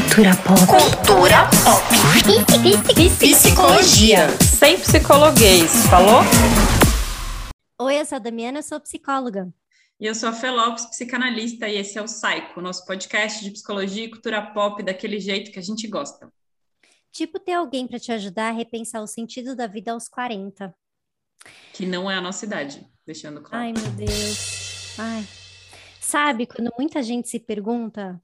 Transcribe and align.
Cultura 0.00 0.30
pop. 0.36 0.60
Cultura 0.66 1.50
pop. 1.62 1.84
Psicologia. 3.18 4.28
Sem 4.40 4.78
psicologuês, 4.78 5.86
falou? 5.90 6.22
Oi, 7.78 8.00
eu 8.00 8.06
sou 8.06 8.16
a 8.16 8.18
Damiana, 8.18 8.60
eu 8.60 8.62
sou 8.62 8.80
psicóloga. 8.80 9.52
E 10.00 10.06
eu 10.06 10.14
sou 10.14 10.30
a 10.30 10.32
Felopes, 10.32 10.86
psicanalista, 10.86 11.68
e 11.68 11.76
esse 11.76 11.98
é 11.98 12.02
o 12.02 12.06
Psycho, 12.06 12.62
nosso 12.62 12.86
podcast 12.86 13.44
de 13.44 13.50
psicologia 13.50 14.04
e 14.04 14.10
cultura 14.10 14.40
pop 14.40 14.82
daquele 14.82 15.20
jeito 15.20 15.52
que 15.52 15.58
a 15.58 15.62
gente 15.62 15.86
gosta. 15.86 16.32
Tipo, 17.12 17.38
ter 17.38 17.52
alguém 17.52 17.86
para 17.86 17.98
te 17.98 18.10
ajudar 18.10 18.48
a 18.48 18.52
repensar 18.52 19.02
o 19.02 19.06
sentido 19.06 19.54
da 19.54 19.66
vida 19.66 19.92
aos 19.92 20.08
40. 20.08 20.74
Que 21.74 21.84
não 21.84 22.10
é 22.10 22.14
a 22.14 22.22
nossa 22.22 22.46
idade, 22.46 22.86
deixando 23.04 23.42
claro. 23.42 23.64
Ai, 23.64 23.72
meu 23.74 23.90
Deus. 23.92 24.98
Ai. 24.98 25.26
Sabe, 26.00 26.46
quando 26.46 26.72
muita 26.78 27.02
gente 27.02 27.28
se 27.28 27.38
pergunta 27.38 28.18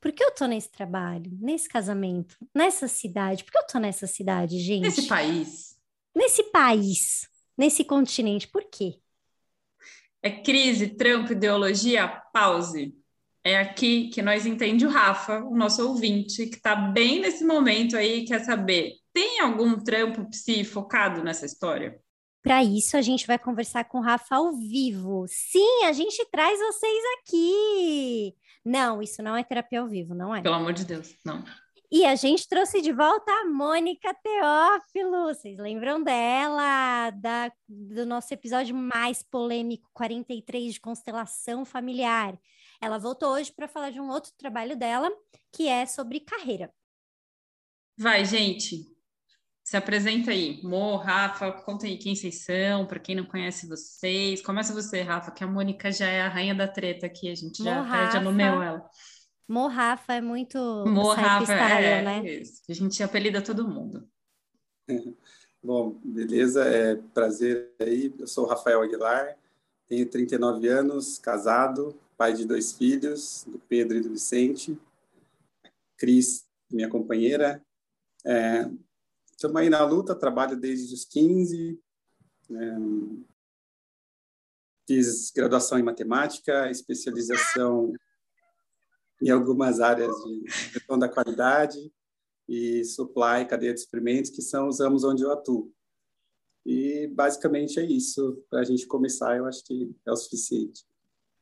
por 0.00 0.12
que 0.12 0.24
eu 0.24 0.30
tô 0.30 0.46
nesse 0.46 0.70
trabalho, 0.70 1.30
nesse 1.40 1.68
casamento, 1.68 2.36
nessa 2.54 2.88
cidade? 2.88 3.44
Por 3.44 3.52
que 3.52 3.58
eu 3.58 3.66
tô 3.66 3.78
nessa 3.78 4.06
cidade, 4.06 4.58
gente? 4.58 4.82
Nesse 4.82 5.06
país. 5.06 5.78
Nesse 6.14 6.44
país, 6.44 7.28
nesse 7.56 7.84
continente, 7.84 8.48
por 8.48 8.64
quê? 8.64 8.98
É 10.22 10.30
crise, 10.30 10.88
trampo, 10.88 11.32
ideologia? 11.32 12.08
Pause. 12.32 12.94
É 13.42 13.58
aqui 13.58 14.08
que 14.08 14.20
nós 14.20 14.44
entende 14.44 14.84
o 14.84 14.90
Rafa, 14.90 15.42
o 15.44 15.56
nosso 15.56 15.86
ouvinte, 15.86 16.46
que 16.46 16.56
está 16.56 16.74
bem 16.74 17.20
nesse 17.20 17.44
momento 17.44 17.96
aí, 17.96 18.24
quer 18.24 18.40
saber, 18.40 18.94
tem 19.12 19.40
algum 19.40 19.78
trampo 19.82 20.28
psi 20.28 20.62
focado 20.64 21.22
nessa 21.22 21.46
história? 21.46 21.98
Para 22.42 22.64
isso, 22.64 22.96
a 22.96 23.02
gente 23.02 23.26
vai 23.26 23.38
conversar 23.38 23.84
com 23.84 23.98
o 23.98 24.02
Rafa 24.02 24.36
ao 24.36 24.52
vivo. 24.52 25.26
Sim, 25.28 25.84
a 25.84 25.92
gente 25.92 26.24
traz 26.30 26.58
vocês 26.58 27.02
aqui. 27.18 28.34
Não, 28.64 29.00
isso 29.00 29.22
não 29.22 29.36
é 29.36 29.42
terapia 29.42 29.80
ao 29.80 29.88
vivo, 29.88 30.14
não 30.14 30.34
é? 30.34 30.42
Pelo 30.42 30.54
amor 30.54 30.72
de 30.72 30.84
Deus, 30.84 31.16
não. 31.24 31.42
E 31.92 32.04
a 32.04 32.14
gente 32.14 32.48
trouxe 32.48 32.80
de 32.80 32.92
volta 32.92 33.32
a 33.32 33.46
Mônica 33.46 34.14
Teófilo. 34.14 35.24
Vocês 35.24 35.58
lembram 35.58 36.00
dela? 36.00 37.10
Da, 37.10 37.50
do 37.68 38.06
nosso 38.06 38.32
episódio 38.32 38.76
mais 38.76 39.24
polêmico, 39.24 39.90
43 39.92 40.74
de 40.74 40.80
constelação 40.80 41.64
familiar. 41.64 42.38
Ela 42.80 42.96
voltou 42.96 43.30
hoje 43.30 43.52
para 43.52 43.66
falar 43.66 43.90
de 43.90 44.00
um 44.00 44.08
outro 44.08 44.30
trabalho 44.38 44.76
dela, 44.76 45.10
que 45.52 45.66
é 45.66 45.84
sobre 45.84 46.20
carreira. 46.20 46.72
Vai, 47.98 48.24
gente. 48.24 48.86
Se 49.70 49.76
apresenta 49.76 50.32
aí. 50.32 50.60
Mo, 50.64 50.96
Rafa, 50.96 51.52
conta 51.52 51.86
aí 51.86 51.96
quem 51.96 52.16
vocês 52.16 52.42
são, 52.42 52.84
para 52.86 52.98
quem 52.98 53.14
não 53.14 53.24
conhece 53.24 53.68
vocês. 53.68 54.42
Começa 54.42 54.74
você, 54.74 55.00
Rafa, 55.00 55.30
que 55.30 55.44
a 55.44 55.46
Mônica 55.46 55.92
já 55.92 56.08
é 56.08 56.22
a 56.22 56.28
rainha 56.28 56.56
da 56.56 56.66
treta 56.66 57.06
aqui, 57.06 57.30
a 57.30 57.36
gente 57.36 57.62
já, 57.62 57.80
Mo, 57.80 57.88
já 57.88 58.20
nomeou 58.20 58.60
ela. 58.60 58.90
Mo 59.46 59.68
Rafa 59.68 60.14
é 60.14 60.20
muito 60.20 60.58
Mo 60.88 61.12
Rafa, 61.12 61.44
style, 61.44 61.86
é, 61.86 62.02
né? 62.02 62.28
Isso. 62.28 62.62
A 62.68 62.72
gente 62.72 63.00
apelida 63.00 63.40
todo 63.40 63.68
mundo. 63.68 64.08
Bom, 65.62 66.00
beleza, 66.02 66.64
é 66.64 66.96
prazer 67.14 67.72
aí. 67.78 68.12
Eu 68.18 68.26
sou 68.26 68.46
o 68.46 68.48
Rafael 68.48 68.82
Aguilar, 68.82 69.36
tenho 69.86 70.04
39 70.04 70.66
anos, 70.66 71.16
casado, 71.16 71.96
pai 72.18 72.32
de 72.32 72.44
dois 72.44 72.72
filhos, 72.72 73.44
do 73.46 73.60
Pedro 73.60 73.98
e 73.98 74.00
do 74.00 74.10
Vicente. 74.10 74.76
Cris, 75.96 76.44
minha 76.68 76.88
companheira. 76.88 77.62
É, 78.26 78.68
Estamos 79.40 79.56
aí 79.56 79.70
na 79.70 79.82
luta, 79.82 80.14
trabalho 80.14 80.54
desde 80.54 80.92
os 80.92 81.06
15. 81.06 81.80
Né? 82.50 82.78
Fiz 84.86 85.30
graduação 85.30 85.78
em 85.78 85.82
matemática, 85.82 86.70
especialização 86.70 87.90
em 89.22 89.30
algumas 89.30 89.80
áreas 89.80 90.14
de 90.24 90.44
gestão 90.74 90.98
da 90.98 91.08
qualidade 91.08 91.90
e 92.46 92.84
supply, 92.84 93.48
cadeia 93.48 93.72
de 93.72 93.80
experimentos, 93.80 94.30
que 94.30 94.42
são 94.42 94.68
os 94.68 94.78
ramos 94.78 95.04
onde 95.04 95.22
eu 95.22 95.32
atuo. 95.32 95.72
E 96.66 97.06
basicamente 97.06 97.80
é 97.80 97.84
isso. 97.86 98.44
Para 98.50 98.60
a 98.60 98.64
gente 98.64 98.86
começar, 98.86 99.38
eu 99.38 99.46
acho 99.46 99.64
que 99.64 99.90
é 100.06 100.12
o 100.12 100.16
suficiente. 100.16 100.84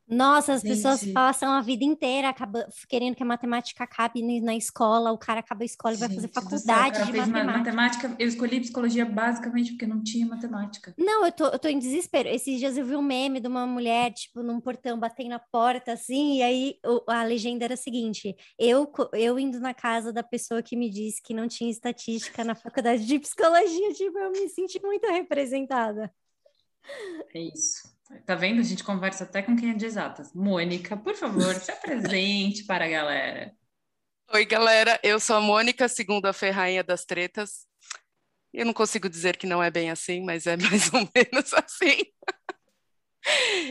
Nossa, 0.08 0.54
as 0.54 0.62
Gente. 0.62 0.76
pessoas 0.76 1.04
passam 1.12 1.52
a 1.52 1.60
vida 1.60 1.84
inteira 1.84 2.30
acaba, 2.30 2.66
querendo 2.88 3.14
que 3.14 3.22
a 3.22 3.26
matemática 3.26 3.84
acabe 3.84 4.22
na 4.40 4.56
escola, 4.56 5.12
o 5.12 5.18
cara 5.18 5.40
acaba 5.40 5.62
a 5.62 5.66
escola 5.66 5.94
e 5.94 5.98
vai 5.98 6.08
fazer 6.08 6.28
faculdade 6.28 6.96
céu, 6.96 7.06
de 7.06 7.12
matemática. 7.12 7.58
matemática. 7.58 8.16
Eu 8.18 8.28
escolhi 8.28 8.60
psicologia 8.60 9.04
basicamente 9.04 9.72
porque 9.72 9.86
não 9.86 10.02
tinha 10.02 10.26
matemática. 10.26 10.94
Não, 10.96 11.26
eu 11.26 11.32
tô, 11.32 11.46
eu 11.46 11.58
tô 11.58 11.68
em 11.68 11.78
desespero. 11.78 12.28
Esses 12.28 12.58
dias 12.58 12.78
eu 12.78 12.84
vi 12.84 12.96
um 12.96 13.02
meme 13.02 13.40
de 13.40 13.48
uma 13.48 13.66
mulher, 13.66 14.12
tipo, 14.12 14.42
num 14.42 14.60
portão, 14.60 14.98
batendo 14.98 15.30
na 15.30 15.38
porta, 15.38 15.92
assim, 15.92 16.38
e 16.38 16.42
aí 16.42 16.74
a 17.06 17.22
legenda 17.24 17.64
era 17.64 17.74
a 17.74 17.76
seguinte: 17.76 18.34
eu, 18.58 18.90
eu 19.12 19.38
indo 19.38 19.60
na 19.60 19.74
casa 19.74 20.12
da 20.12 20.22
pessoa 20.22 20.62
que 20.62 20.76
me 20.76 20.88
disse 20.88 21.22
que 21.22 21.34
não 21.34 21.46
tinha 21.46 21.70
estatística 21.70 22.42
na 22.44 22.54
faculdade 22.54 23.04
de 23.04 23.18
psicologia, 23.18 23.92
tipo, 23.92 24.18
eu 24.18 24.30
me 24.30 24.48
senti 24.48 24.80
muito 24.82 25.06
representada. 25.06 26.10
É 27.34 27.40
isso. 27.40 27.97
Tá 28.24 28.34
vendo? 28.34 28.60
A 28.60 28.64
gente 28.64 28.82
conversa 28.82 29.24
até 29.24 29.42
com 29.42 29.56
quem 29.56 29.70
é 29.70 29.74
de 29.74 29.84
exatas. 29.86 30.32
Mônica, 30.32 30.96
por 30.96 31.14
favor, 31.14 31.54
se 31.54 31.70
apresente 31.70 32.64
para 32.64 32.86
a 32.86 32.88
galera. 32.88 33.52
Oi, 34.32 34.44
galera. 34.44 34.98
Eu 35.02 35.20
sou 35.20 35.36
a 35.36 35.40
Mônica, 35.40 35.88
segunda 35.88 36.32
ferrainha 36.32 36.82
das 36.82 37.04
tretas. 37.04 37.66
Eu 38.52 38.64
não 38.64 38.72
consigo 38.72 39.08
dizer 39.08 39.36
que 39.36 39.46
não 39.46 39.62
é 39.62 39.70
bem 39.70 39.90
assim, 39.90 40.24
mas 40.24 40.46
é 40.46 40.56
mais 40.58 40.92
ou 40.92 41.08
menos 41.14 41.52
assim. 41.54 42.02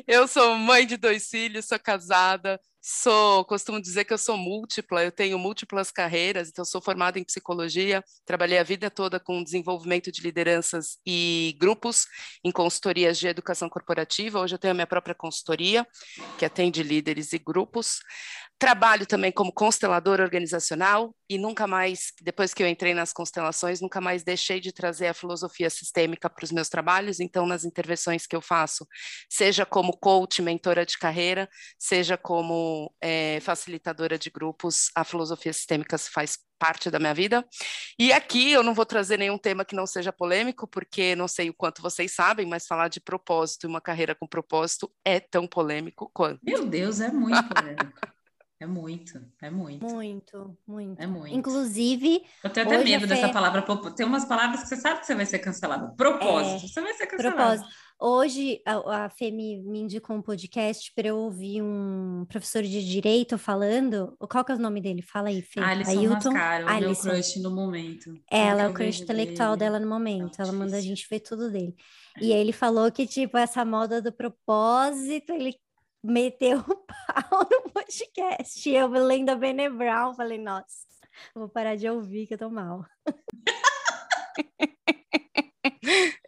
Eu 0.07 0.27
sou 0.27 0.55
mãe 0.55 0.85
de 0.85 0.97
dois 0.97 1.29
filhos, 1.29 1.65
sou 1.65 1.79
casada, 1.79 2.59
Sou, 2.89 3.43
costumo 3.43 3.81
dizer 3.81 4.05
que 4.05 4.13
eu 4.13 4.17
sou 4.17 4.37
múltipla, 4.37 5.03
eu 5.03 5.11
tenho 5.11 5.37
múltiplas 5.37 5.91
carreiras, 5.91 6.47
então 6.47 6.63
sou 6.63 6.81
formada 6.81 7.19
em 7.19 7.23
psicologia, 7.25 8.01
trabalhei 8.25 8.57
a 8.57 8.63
vida 8.63 8.89
toda 8.89 9.19
com 9.19 9.43
desenvolvimento 9.43 10.09
de 10.09 10.21
lideranças 10.21 10.97
e 11.05 11.53
grupos 11.59 12.07
em 12.45 12.49
consultorias 12.49 13.19
de 13.19 13.27
educação 13.27 13.67
corporativa. 13.67 14.39
Hoje 14.39 14.55
eu 14.55 14.57
tenho 14.57 14.71
a 14.71 14.73
minha 14.73 14.87
própria 14.87 15.13
consultoria, 15.13 15.85
que 16.37 16.45
atende 16.45 16.81
líderes 16.81 17.33
e 17.33 17.37
grupos. 17.37 17.99
Trabalho 18.59 19.06
também 19.06 19.31
como 19.31 19.51
constelador 19.51 20.19
organizacional 20.19 21.16
e 21.29 21.38
nunca 21.38 21.68
mais, 21.68 22.12
depois 22.22 22.56
que 22.56 22.63
eu 22.63 22.68
entrei 22.68 22.94
nas 22.94 23.13
constelações, 23.13 23.81
nunca 23.81 24.01
mais 24.01 24.23
deixei 24.23 24.59
de 24.59 24.72
trazer 24.72 25.07
a 25.07 25.13
filosofia 25.13 25.69
sistêmica 25.69 26.28
para 26.28 26.44
os 26.44 26.51
meus 26.51 26.67
trabalhos. 26.67 27.19
Então, 27.19 27.46
nas 27.46 27.63
intervenções 27.63 28.25
que 28.25 28.35
eu 28.35 28.41
faço, 28.41 28.88
seja 29.29 29.63
como 29.63 29.96
coach, 29.97 30.41
mentora 30.41 30.85
de 30.88 30.97
carreira, 30.97 31.47
seja 31.78 32.17
como 32.17 32.91
é, 33.00 33.40
facilitadora 33.41 34.17
de 34.17 34.31
grupos, 34.31 34.90
a 34.96 35.03
filosofia 35.03 35.53
sistêmica 35.53 35.96
faz 36.00 36.40
parte 36.57 36.90
da 36.90 36.97
minha 36.97 37.13
vida. 37.13 37.46
E 38.00 38.12
aqui 38.12 38.51
eu 38.51 38.63
não 38.63 38.73
vou 38.73 38.85
trazer 38.85 39.17
nenhum 39.17 39.38
tema 39.38 39.63
que 39.63 39.75
não 39.75 39.85
seja 39.85 40.12
polêmico, 40.12 40.67
porque 40.67 41.16
não 41.16 41.28
sei 41.28 41.50
o 41.51 41.53
quanto 41.53 41.81
vocês 41.81 42.16
sabem, 42.16 42.47
mas 42.47 42.66
falar 42.66 42.88
de 42.88 43.00
propósito 43.00 43.66
e 43.66 43.67
uma 43.67 43.81
carreira 43.81 44.16
com 44.16 44.28
propósito 44.28 44.91
é 45.06 45.19
tão 45.19 45.47
polêmico 45.47 46.09
quanto. 46.12 46.40
Meu 46.44 46.66
Deus, 46.66 47.00
é 47.00 47.12
muito 47.12 47.47
polêmico. 47.53 48.16
É 48.59 48.66
muito, 48.66 49.22
é 49.40 49.51
muito. 49.51 49.85
Muito, 49.85 50.57
muito. 50.66 51.00
É 51.00 51.06
muito. 51.06 51.35
Inclusive. 51.35 52.23
Eu 52.44 52.50
tenho 52.50 52.66
até 52.66 52.84
medo 52.84 53.07
Fê... 53.07 53.13
dessa 53.13 53.29
palavra. 53.29 53.63
Tem 53.95 54.03
umas 54.03 54.25
palavras 54.25 54.63
que 54.63 54.69
você 54.69 54.78
sabe 54.78 55.01
que 55.01 55.06
você 55.06 55.13
vai 55.13 55.28
ser 55.28 55.38
cancelado. 55.38 55.95
Propósito, 55.95 56.66
é, 56.66 56.67
você 56.67 56.81
vai 56.81 56.94
ser 56.96 57.06
cancelado. 57.06 57.35
Propósito. 57.35 57.69
Hoje 58.00 58.59
a, 58.66 59.06
a 59.06 59.09
Fê 59.09 59.29
me, 59.29 59.62
me 59.62 59.81
indicou 59.81 60.16
um 60.16 60.23
podcast 60.23 60.91
para 60.96 61.07
eu 61.07 61.17
ouvir 61.17 61.62
um 61.62 62.25
professor 62.28 62.63
de 62.63 62.84
direito 62.84 63.38
falando. 63.38 64.17
Qual 64.28 64.44
que 64.44 64.51
é 64.51 64.56
o 64.56 64.59
nome 64.59 64.81
dele? 64.81 65.03
Fala 65.03 65.29
aí, 65.29 65.44
Fê. 65.44 65.59
Alisson 65.59 65.91
Ailton. 65.91 66.31
Mascaro, 66.31 66.69
é 66.69 66.79
meu 66.79 66.96
crush 66.96 67.40
no 67.40 67.51
momento. 67.51 68.19
Ela 68.31 68.63
é 68.63 68.67
o 68.67 68.73
crush 68.73 69.01
intelectual 69.01 69.56
dele. 69.56 69.72
dela 69.72 69.79
no 69.79 69.88
momento. 69.88 70.41
Ela 70.41 70.51
manda 70.51 70.78
a 70.78 70.81
gente 70.81 71.07
ver 71.07 71.19
tudo 71.19 71.51
dele. 71.51 71.75
E 72.19 72.31
ele 72.31 72.51
falou 72.51 72.91
que, 72.91 73.06
tipo, 73.06 73.38
essa 73.38 73.63
moda 73.63 74.01
do 74.01 74.12
propósito, 74.12 75.31
ele 75.31 75.56
meteu 76.03 76.59
o 76.59 76.75
pau 76.85 77.47
no 77.50 77.72
podcast. 77.72 78.69
Eu 78.69 78.88
lendo 78.90 79.30
a 79.30 79.35
Bene 79.35 79.69
Brown, 79.69 80.13
falei, 80.13 80.38
nossa, 80.38 80.85
vou 81.35 81.49
parar 81.49 81.76
de 81.76 81.90
ouvir 81.90 82.28
que 82.28 82.34
eu 82.34 82.38
tô 82.38 82.49
mal. 82.49 82.85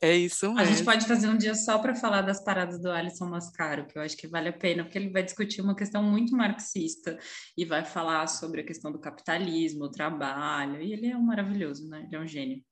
É 0.02 0.16
isso 0.16 0.48
mesmo. 0.48 0.60
A 0.60 0.64
gente 0.64 0.86
pode 0.86 1.06
fazer 1.06 1.28
um 1.28 1.38
dia 1.38 1.54
só 1.54 1.78
para 1.78 1.94
falar 1.94 2.22
das 2.22 2.42
paradas 2.42 2.82
do 2.82 2.90
Alisson 2.90 3.26
Mascaro, 3.26 3.86
que 3.86 3.98
eu 3.98 4.02
acho 4.02 4.16
que 4.16 4.28
vale 4.28 4.48
a 4.48 4.54
pena, 4.54 4.84
porque 4.84 4.98
ele 4.98 5.10
vai 5.10 5.22
discutir 5.22 5.62
uma 5.62 5.76
questão 5.76 6.02
muito 6.02 6.36
marxista 6.36 7.18
e 7.58 7.66
vai 7.66 7.84
falar 7.84 8.26
sobre 8.28 8.62
a 8.62 8.66
questão 8.66 8.92
do 8.92 9.00
capitalismo, 9.00 9.86
o 9.86 9.92
trabalho, 9.92 10.82
e 10.82 10.94
ele 10.94 11.08
é 11.08 11.18
um 11.18 11.22
maravilhoso, 11.22 11.88
né? 11.90 12.06
Ele 12.08 12.16
é 12.16 12.20
um 12.20 12.28
gênio. 12.28 12.64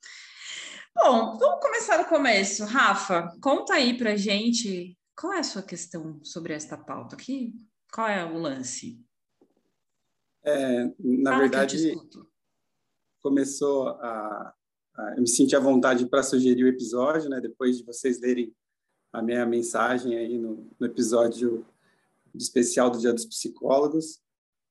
Bom, 0.95 1.37
vamos 1.37 1.59
começar 1.61 1.97
do 1.97 2.05
começo. 2.05 2.65
Rafa, 2.65 3.29
conta 3.41 3.73
aí 3.73 3.97
pra 3.97 4.15
gente 4.15 4.96
qual 5.17 5.33
é 5.33 5.39
a 5.39 5.43
sua 5.43 5.63
questão 5.63 6.23
sobre 6.23 6.53
esta 6.53 6.77
pauta 6.77 7.15
aqui? 7.15 7.55
Qual 7.91 8.07
é 8.07 8.23
o 8.23 8.37
lance? 8.37 9.03
É, 10.43 10.85
na 10.99 11.31
Fala 11.31 11.41
verdade, 11.41 11.95
começou 13.19 13.89
a, 13.89 14.53
a, 14.95 15.13
Eu 15.15 15.21
me 15.21 15.27
senti 15.27 15.55
à 15.55 15.59
vontade 15.59 16.05
para 16.07 16.21
sugerir 16.21 16.63
o 16.63 16.67
episódio, 16.67 17.29
né? 17.29 17.41
Depois 17.41 17.77
de 17.77 17.83
vocês 17.83 18.21
lerem 18.21 18.55
a 19.11 19.21
minha 19.21 19.45
mensagem 19.45 20.15
aí 20.15 20.37
no, 20.37 20.69
no 20.79 20.85
episódio 20.85 21.65
especial 22.35 22.91
do 22.91 22.99
Dia 22.99 23.11
dos 23.11 23.25
Psicólogos. 23.25 24.21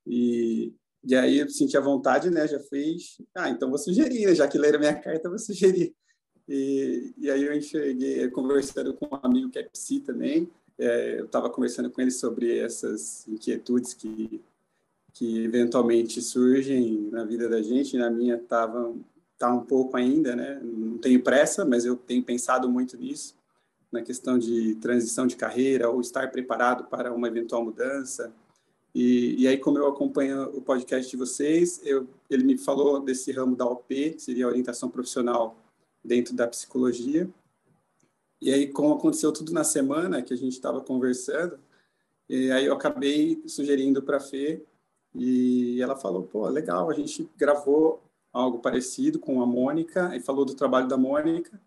E 0.06 0.72
E 1.02 1.16
aí 1.16 1.38
eu 1.38 1.48
senti 1.48 1.76
a 1.76 1.80
vontade, 1.80 2.30
né? 2.30 2.46
Já 2.46 2.60
fui, 2.60 2.96
ah, 3.34 3.50
então 3.50 3.68
vou 3.68 3.78
sugerir, 3.78 4.26
né? 4.26 4.34
já 4.34 4.46
que 4.46 4.58
leram 4.58 4.78
minha 4.78 4.94
carta, 4.94 5.28
vou 5.28 5.38
sugerir. 5.40 5.92
E, 6.48 7.12
e 7.18 7.30
aí 7.30 7.44
eu 7.44 7.54
enxerguei, 7.54 8.28
conversando 8.30 8.94
com 8.94 9.06
um 9.06 9.18
amigo 9.22 9.50
que 9.50 9.58
é 9.58 9.62
psi 9.64 10.00
também, 10.00 10.48
é, 10.78 11.20
eu 11.20 11.24
estava 11.26 11.50
conversando 11.50 11.90
com 11.90 12.00
ele 12.00 12.10
sobre 12.10 12.58
essas 12.58 13.26
inquietudes 13.26 13.94
que 13.94 14.40
que 15.16 15.42
eventualmente 15.44 16.20
surgem 16.20 17.08
na 17.10 17.24
vida 17.24 17.48
da 17.48 17.62
gente, 17.62 17.96
na 17.96 18.10
minha 18.10 18.36
estava 18.36 18.94
tá 19.38 19.50
um 19.50 19.64
pouco 19.64 19.96
ainda, 19.96 20.36
né? 20.36 20.60
Não 20.62 20.98
tenho 20.98 21.22
pressa, 21.22 21.64
mas 21.64 21.86
eu 21.86 21.96
tenho 21.96 22.22
pensado 22.22 22.68
muito 22.68 22.98
nisso, 22.98 23.34
na 23.90 24.02
questão 24.02 24.38
de 24.38 24.74
transição 24.74 25.26
de 25.26 25.34
carreira 25.34 25.88
ou 25.88 26.02
estar 26.02 26.30
preparado 26.30 26.84
para 26.84 27.14
uma 27.14 27.28
eventual 27.28 27.64
mudança. 27.64 28.30
E, 28.94 29.36
e 29.38 29.48
aí, 29.48 29.56
como 29.56 29.78
eu 29.78 29.86
acompanho 29.86 30.50
o 30.54 30.60
podcast 30.60 31.10
de 31.10 31.16
vocês, 31.16 31.80
eu, 31.82 32.06
ele 32.28 32.44
me 32.44 32.58
falou 32.58 33.00
desse 33.00 33.32
ramo 33.32 33.56
da 33.56 33.64
OP, 33.64 34.10
que 34.10 34.20
seria 34.20 34.46
orientação 34.46 34.90
profissional 34.90 35.56
dentro 36.06 36.34
da 36.34 36.46
psicologia. 36.46 37.28
E 38.40 38.52
aí, 38.52 38.66
como 38.66 38.94
aconteceu 38.94 39.32
tudo 39.32 39.52
na 39.52 39.64
semana 39.64 40.22
que 40.22 40.32
a 40.32 40.36
gente 40.36 40.52
estava 40.52 40.80
conversando, 40.80 41.58
e 42.28 42.50
aí 42.50 42.66
eu 42.66 42.74
acabei 42.74 43.42
sugerindo 43.46 44.02
para 44.02 44.18
a 44.18 44.20
Fê 44.20 44.62
e 45.14 45.80
ela 45.80 45.96
falou, 45.96 46.24
pô, 46.24 46.46
legal, 46.48 46.90
a 46.90 46.94
gente 46.94 47.28
gravou 47.36 48.02
algo 48.32 48.58
parecido 48.58 49.18
com 49.18 49.40
a 49.40 49.46
Mônica, 49.46 50.14
e 50.14 50.20
falou 50.20 50.44
do 50.44 50.54
trabalho 50.54 50.86
da 50.86 50.98
Mônica, 50.98 51.58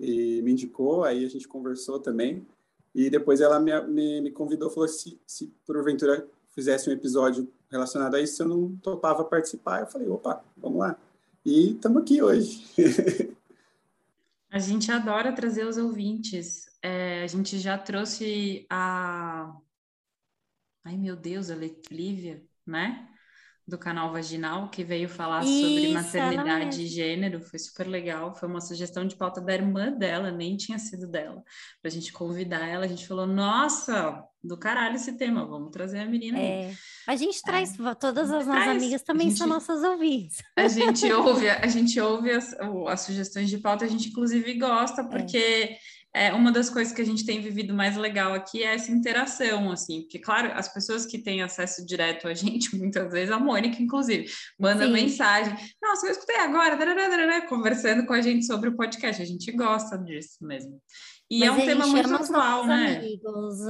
e 0.00 0.42
me 0.42 0.50
indicou, 0.50 1.04
aí 1.04 1.24
a 1.24 1.28
gente 1.28 1.46
conversou 1.46 2.00
também, 2.00 2.44
e 2.92 3.08
depois 3.08 3.40
ela 3.40 3.60
me, 3.60 3.80
me, 3.82 4.20
me 4.20 4.30
convidou, 4.32 4.68
falou 4.68 4.88
se, 4.88 5.16
se 5.24 5.46
porventura 5.64 6.26
fizesse 6.50 6.90
um 6.90 6.92
episódio 6.92 7.48
relacionado 7.70 8.16
a 8.16 8.20
isso, 8.20 8.42
eu 8.42 8.48
não 8.48 8.76
topava 8.82 9.24
participar, 9.24 9.80
eu 9.80 9.86
falei, 9.86 10.08
opa, 10.08 10.44
vamos 10.56 10.80
lá. 10.80 10.98
E 11.44 11.72
estamos 11.72 12.02
aqui 12.02 12.20
hoje. 12.20 12.64
a 14.52 14.58
gente 14.58 14.92
adora 14.92 15.34
trazer 15.34 15.66
os 15.66 15.76
ouvintes. 15.78 16.66
É, 16.82 17.22
a 17.22 17.26
gente 17.26 17.58
já 17.58 17.78
trouxe 17.78 18.66
a... 18.70 19.52
Ai, 20.84 20.96
meu 20.96 21.16
Deus, 21.16 21.50
a 21.50 21.54
Lívia, 21.90 22.44
né? 22.66 23.11
Do 23.66 23.78
canal 23.78 24.12
Vaginal, 24.12 24.68
que 24.68 24.82
veio 24.82 25.08
falar 25.08 25.44
Isso, 25.44 25.60
sobre 25.60 25.92
maternidade 25.92 26.82
e 26.82 26.86
gênero, 26.86 27.40
foi 27.40 27.58
super 27.60 27.86
legal. 27.86 28.34
Foi 28.34 28.48
uma 28.48 28.60
sugestão 28.60 29.06
de 29.06 29.14
pauta 29.14 29.40
da 29.40 29.54
irmã 29.54 29.92
dela, 29.92 30.32
nem 30.32 30.56
tinha 30.56 30.78
sido 30.78 31.06
dela. 31.06 31.42
Pra 31.80 31.90
gente 31.90 32.12
convidar 32.12 32.66
ela, 32.66 32.84
a 32.84 32.88
gente 32.88 33.06
falou: 33.06 33.26
nossa, 33.26 34.24
do 34.42 34.56
caralho 34.56 34.96
esse 34.96 35.12
tema, 35.12 35.46
vamos 35.46 35.70
trazer 35.70 36.00
a 36.00 36.06
menina 36.06 36.38
é. 36.38 36.66
aí. 36.66 36.76
A 37.06 37.14
gente 37.14 37.40
traz, 37.42 37.78
é. 37.78 37.94
todas 37.94 38.30
as 38.30 38.46
nossas 38.46 38.68
amigas 38.68 39.02
também 39.02 39.28
gente, 39.28 39.38
são 39.38 39.46
nossas 39.46 39.82
ouvintes. 39.82 40.42
A 40.56 40.68
gente 40.68 41.10
ouve, 41.12 41.48
a 41.48 41.66
gente 41.66 42.00
ouve 42.00 42.30
as, 42.30 42.54
as, 42.88 43.00
sugestões 43.00 43.48
de 43.48 43.58
pauta, 43.58 43.84
a 43.84 43.88
gente 43.88 44.08
inclusive 44.08 44.54
gosta, 44.54 45.02
é. 45.02 45.04
porque. 45.04 45.76
É 46.14 46.22
é, 46.22 46.32
uma 46.32 46.52
das 46.52 46.70
coisas 46.70 46.94
que 46.94 47.02
a 47.02 47.04
gente 47.04 47.26
tem 47.26 47.40
vivido 47.40 47.74
mais 47.74 47.96
legal 47.96 48.32
aqui 48.32 48.62
é 48.62 48.74
essa 48.74 48.92
interação, 48.92 49.72
assim, 49.72 50.02
porque, 50.02 50.20
claro, 50.20 50.52
as 50.54 50.72
pessoas 50.72 51.04
que 51.04 51.18
têm 51.18 51.42
acesso 51.42 51.84
direto 51.84 52.28
a 52.28 52.34
gente, 52.34 52.74
muitas 52.78 53.10
vezes, 53.10 53.34
a 53.34 53.40
Mônica, 53.40 53.82
inclusive, 53.82 54.26
manda 54.58 54.86
Sim. 54.86 54.92
mensagem, 54.92 55.52
nossa, 55.82 56.06
eu 56.06 56.12
escutei 56.12 56.36
agora, 56.36 56.78
conversando 57.48 58.06
com 58.06 58.12
a 58.12 58.20
gente 58.20 58.46
sobre 58.46 58.68
o 58.68 58.76
podcast, 58.76 59.20
a 59.20 59.24
gente 59.24 59.50
gosta 59.50 59.98
disso 59.98 60.38
mesmo. 60.42 60.80
E 61.28 61.40
mas 61.40 61.48
é 61.48 61.52
um 61.52 61.66
tema 61.66 61.86
muito 61.86 62.14
atual, 62.14 62.66
né? 62.66 62.98
Amigos, 62.98 63.60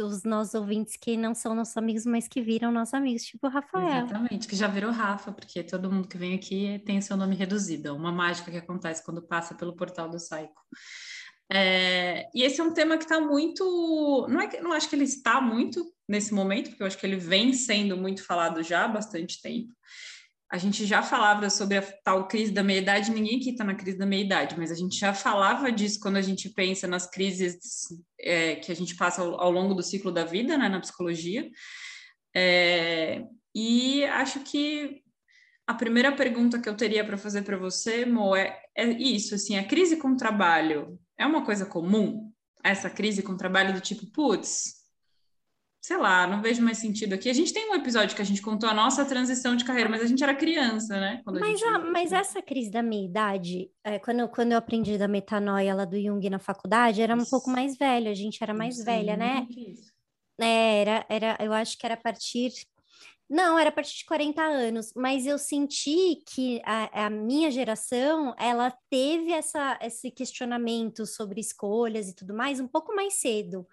os 0.00 0.24
nossos 0.24 0.54
ouvintes 0.54 0.96
que 0.96 1.16
não 1.16 1.36
são 1.36 1.54
nossos 1.54 1.76
amigos, 1.76 2.04
mas 2.04 2.26
que 2.26 2.42
viram 2.42 2.72
nossos 2.72 2.94
amigos, 2.94 3.22
tipo 3.22 3.46
o 3.46 3.50
Rafael. 3.50 4.06
Exatamente, 4.06 4.48
que 4.48 4.56
já 4.56 4.66
virou 4.66 4.90
Rafa, 4.90 5.30
porque 5.30 5.62
todo 5.62 5.90
mundo 5.90 6.08
que 6.08 6.18
vem 6.18 6.34
aqui 6.34 6.82
tem 6.84 7.00
seu 7.00 7.16
nome 7.16 7.36
reduzido. 7.36 7.88
É 7.88 7.92
uma 7.92 8.10
mágica 8.10 8.50
que 8.50 8.56
acontece 8.56 9.04
quando 9.04 9.22
passa 9.22 9.54
pelo 9.54 9.76
portal 9.76 10.08
do 10.08 10.18
Saico. 10.18 10.60
É, 11.54 12.30
e 12.34 12.42
esse 12.42 12.62
é 12.62 12.64
um 12.64 12.72
tema 12.72 12.96
que 12.96 13.04
está 13.04 13.20
muito. 13.20 14.26
Não, 14.28 14.40
é 14.40 14.48
que, 14.48 14.60
não 14.60 14.72
acho 14.72 14.88
que 14.88 14.96
ele 14.96 15.04
está 15.04 15.38
muito 15.38 15.84
nesse 16.08 16.32
momento, 16.32 16.70
porque 16.70 16.82
eu 16.82 16.86
acho 16.86 16.96
que 16.96 17.04
ele 17.04 17.16
vem 17.16 17.52
sendo 17.52 17.94
muito 17.94 18.24
falado 18.24 18.62
já 18.62 18.84
há 18.84 18.88
bastante 18.88 19.40
tempo. 19.42 19.70
A 20.50 20.56
gente 20.56 20.86
já 20.86 21.02
falava 21.02 21.48
sobre 21.50 21.78
a 21.78 21.82
tal 21.82 22.26
crise 22.26 22.52
da 22.52 22.62
meia-idade, 22.62 23.10
ninguém 23.10 23.38
aqui 23.38 23.50
está 23.50 23.64
na 23.64 23.74
crise 23.74 23.98
da 23.98 24.06
meia-idade, 24.06 24.54
mas 24.58 24.70
a 24.70 24.74
gente 24.74 24.98
já 24.98 25.12
falava 25.12 25.70
disso 25.70 26.00
quando 26.00 26.16
a 26.16 26.22
gente 26.22 26.48
pensa 26.50 26.86
nas 26.86 27.08
crises 27.08 27.58
é, 28.18 28.56
que 28.56 28.72
a 28.72 28.76
gente 28.76 28.94
passa 28.94 29.22
ao, 29.22 29.40
ao, 29.40 29.50
longo 29.50 29.74
do 29.74 29.82
ciclo 29.82 30.12
da 30.12 30.24
vida, 30.24 30.56
né, 30.56 30.68
na 30.68 30.80
psicologia. 30.80 31.50
É, 32.34 33.24
e 33.54 34.04
acho 34.04 34.40
que 34.40 35.02
a 35.66 35.74
primeira 35.74 36.12
pergunta 36.12 36.58
que 36.58 36.68
eu 36.68 36.76
teria 36.76 37.04
para 37.04 37.16
fazer 37.16 37.42
para 37.42 37.56
você, 37.56 38.04
Mo, 38.04 38.36
é, 38.36 38.58
é 38.74 38.86
isso, 38.86 39.34
assim, 39.34 39.56
a 39.56 39.64
crise 39.64 39.96
com 39.96 40.08
o 40.08 40.16
trabalho 40.16 40.98
é 41.22 41.26
uma 41.26 41.44
coisa 41.44 41.64
comum? 41.64 42.30
Essa 42.64 42.90
crise 42.90 43.22
com 43.22 43.32
o 43.32 43.36
trabalho 43.36 43.72
do 43.72 43.80
tipo, 43.80 44.06
putz, 44.06 44.82
sei 45.80 45.96
lá, 45.96 46.26
não 46.26 46.40
vejo 46.40 46.62
mais 46.62 46.78
sentido 46.78 47.14
aqui. 47.14 47.28
A 47.28 47.32
gente 47.32 47.52
tem 47.52 47.70
um 47.70 47.74
episódio 47.74 48.14
que 48.14 48.22
a 48.22 48.24
gente 48.24 48.42
contou 48.42 48.68
a 48.68 48.74
nossa 48.74 49.04
transição 49.04 49.56
de 49.56 49.64
carreira, 49.64 49.88
mas 49.88 50.02
a 50.02 50.06
gente 50.06 50.22
era 50.22 50.34
criança, 50.34 50.98
né? 50.98 51.22
mas, 51.26 51.58
gente... 51.58 51.64
a, 51.64 51.78
mas 51.78 52.12
essa 52.12 52.40
crise 52.40 52.70
da 52.70 52.82
meia-idade, 52.82 53.70
é, 53.82 53.98
quando, 53.98 54.28
quando 54.28 54.52
eu 54.52 54.58
aprendi 54.58 54.96
da 54.96 55.08
metanoia 55.08 55.74
lá 55.74 55.84
do 55.84 56.00
Jung 56.00 56.28
na 56.30 56.38
faculdade, 56.38 57.02
era 57.02 57.14
um 57.14 57.24
pouco 57.24 57.50
mais 57.50 57.76
velho, 57.76 58.08
a 58.10 58.14
gente 58.14 58.42
era 58.42 58.54
mais 58.54 58.82
velha, 58.84 59.16
né? 59.16 59.46
É, 60.40 60.80
era, 60.80 61.06
era, 61.08 61.36
eu 61.40 61.52
acho 61.52 61.76
que 61.76 61.84
era 61.84 61.94
a 61.94 62.00
partir 62.00 62.52
não, 63.32 63.58
era 63.58 63.70
a 63.70 63.72
partir 63.72 63.96
de 63.96 64.04
40 64.04 64.42
anos, 64.42 64.92
mas 64.94 65.26
eu 65.26 65.38
senti 65.38 66.22
que 66.28 66.60
a, 66.66 67.06
a, 67.06 67.08
minha 67.08 67.50
geração, 67.50 68.34
ela 68.38 68.70
teve 68.90 69.32
essa, 69.32 69.78
esse 69.80 70.10
questionamento 70.10 71.06
sobre 71.06 71.40
escolhas 71.40 72.10
e 72.10 72.14
tudo 72.14 72.34
mais 72.34 72.60
um 72.60 72.68
pouco 72.68 72.94
mais 72.94 73.14
cedo. 73.14 73.66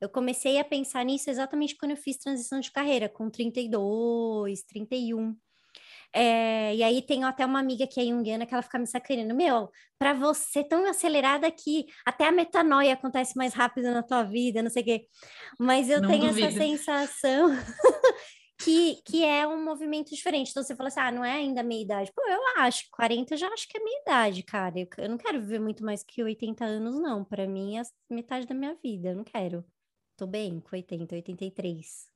Eu 0.00 0.08
comecei 0.08 0.58
a 0.58 0.64
pensar 0.64 1.04
nisso 1.04 1.30
exatamente 1.30 1.76
quando 1.76 1.92
eu 1.92 1.96
fiz 1.96 2.16
transição 2.16 2.58
de 2.58 2.72
carreira, 2.72 3.08
com 3.08 3.30
32, 3.30 4.64
31. 4.64 5.36
É, 6.12 6.74
e 6.74 6.82
aí 6.82 7.00
tenho 7.00 7.24
até 7.24 7.46
uma 7.46 7.60
amiga 7.60 7.86
que 7.86 8.00
é 8.00 8.04
junguiana 8.04 8.46
que 8.46 8.52
ela 8.52 8.62
fica 8.64 8.80
me 8.80 8.86
sacaneando. 8.86 9.34
Meu, 9.34 9.70
para 9.96 10.12
você 10.12 10.64
tão 10.64 10.88
acelerada 10.88 11.48
que 11.52 11.86
até 12.04 12.26
a 12.26 12.32
metanoia 12.32 12.94
acontece 12.94 13.36
mais 13.36 13.54
rápido 13.54 13.92
na 13.92 14.02
tua 14.02 14.24
vida, 14.24 14.60
não 14.60 14.70
sei 14.70 14.82
o 14.82 14.84
quê. 14.84 15.06
Mas 15.58 15.88
eu 15.88 16.00
não 16.00 16.08
tenho 16.08 16.26
duvido. 16.26 16.46
essa 16.46 16.58
sensação 16.58 17.48
que, 18.64 19.02
que 19.04 19.22
é 19.22 19.46
um 19.46 19.62
movimento 19.62 20.14
diferente. 20.14 20.50
Então 20.50 20.62
você 20.62 20.74
fala 20.74 20.88
assim, 20.88 21.00
ah, 21.00 21.12
não 21.12 21.24
é 21.24 21.32
ainda 21.32 21.62
meia 21.62 21.82
idade. 21.82 22.12
Pô, 22.14 22.22
eu 22.26 22.62
acho, 22.62 22.84
40 22.90 23.34
eu 23.34 23.38
já 23.38 23.48
acho 23.48 23.68
que 23.68 23.76
é 23.76 23.84
meia 23.84 24.00
idade, 24.00 24.42
cara. 24.42 24.78
Eu, 24.78 24.88
eu 24.96 25.10
não 25.10 25.18
quero 25.18 25.38
viver 25.38 25.60
muito 25.60 25.84
mais 25.84 26.02
que 26.02 26.22
80 26.22 26.64
anos, 26.64 26.98
não. 26.98 27.22
Para 27.22 27.46
mim 27.46 27.76
é 27.76 27.82
metade 28.08 28.46
da 28.46 28.54
minha 28.54 28.74
vida, 28.82 29.10
eu 29.10 29.16
não 29.16 29.24
quero. 29.24 29.62
Tô 30.16 30.26
bem 30.26 30.60
com 30.60 30.74
80, 30.74 31.14
83. 31.14 32.06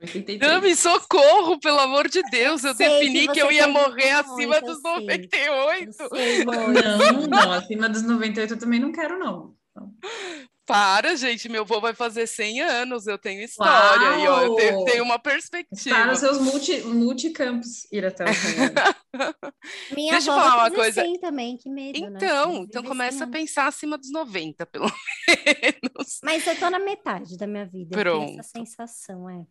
83. 0.00 0.38
Dami, 0.40 0.74
socorro, 0.74 1.60
pelo 1.60 1.78
amor 1.78 2.08
de 2.08 2.22
Deus. 2.22 2.64
Eu 2.64 2.74
sei 2.74 2.88
defini 2.88 3.28
que, 3.28 3.34
que 3.34 3.42
eu 3.42 3.52
ia 3.52 3.68
morrer 3.68 4.10
acima 4.10 4.60
dos 4.60 4.82
98. 4.82 5.92
Sei, 5.92 6.44
não, 6.44 7.26
não, 7.28 7.52
acima 7.52 7.88
dos 7.88 8.02
98 8.02 8.54
eu 8.54 8.58
também 8.58 8.80
não 8.80 8.90
quero, 8.90 9.16
não. 9.16 9.54
Para, 10.68 11.16
gente, 11.16 11.48
meu 11.48 11.62
avô 11.62 11.80
vai 11.80 11.94
fazer 11.94 12.26
100 12.26 12.60
anos, 12.60 13.06
eu 13.06 13.16
tenho 13.16 13.42
história 13.42 14.10
Uau! 14.10 14.20
e 14.20 14.28
ó, 14.28 14.42
eu 14.42 14.54
tenho, 14.54 14.84
tenho, 14.84 15.02
uma 15.02 15.18
perspectiva. 15.18 15.96
Para 15.96 16.12
os 16.12 16.18
seus 16.18 16.38
multi, 16.38 16.82
multicampos 16.82 17.90
ir 17.90 18.04
até 18.04 18.24
o 18.24 18.28
Minha 19.96 20.12
Deixa 20.12 20.30
avó 20.30 20.42
eu 20.42 20.50
falar 20.50 20.62
uma 20.64 20.70
coisa. 20.70 21.02
também, 21.22 21.56
que 21.56 21.70
medo? 21.70 21.96
Então, 21.96 22.52
né? 22.52 22.58
então 22.68 22.82
começa 22.82 23.24
a 23.24 23.26
pensar 23.26 23.66
acima 23.66 23.96
dos 23.96 24.12
90, 24.12 24.66
pelo 24.66 24.84
menos. 25.26 26.20
Mas 26.22 26.46
eu 26.46 26.54
tô 26.58 26.68
na 26.68 26.78
metade 26.78 27.38
da 27.38 27.46
minha 27.46 27.64
vida, 27.64 27.96
Pronto. 27.96 28.38
essa 28.38 28.50
sensação, 28.50 29.30
é. 29.30 29.46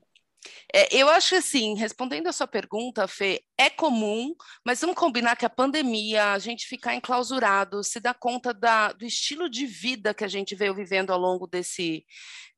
É, 0.74 0.96
eu 0.96 1.08
acho 1.10 1.36
assim, 1.36 1.76
respondendo 1.76 2.28
a 2.28 2.34
sua 2.34 2.48
pergunta, 2.48 3.08
Fê, 3.08 3.42
é 3.58 3.70
comum, 3.70 4.36
mas 4.66 4.82
vamos 4.82 4.98
combinar 4.98 5.38
que 5.38 5.46
a 5.46 5.50
pandemia, 5.50 6.34
a 6.34 6.40
gente 6.40 6.68
ficar 6.68 6.94
enclausurado, 6.94 7.84
se 7.84 8.00
dá 8.02 8.14
conta 8.14 8.54
da, 8.54 8.92
do 8.92 9.06
estilo 9.06 9.50
de 9.50 9.66
vida 9.66 10.14
que 10.14 10.26
a 10.26 10.28
gente 10.28 10.56
veio 10.56 10.76
vivendo 10.76 11.12
ao 11.12 11.20
longo 11.20 11.48
desse, 11.48 12.06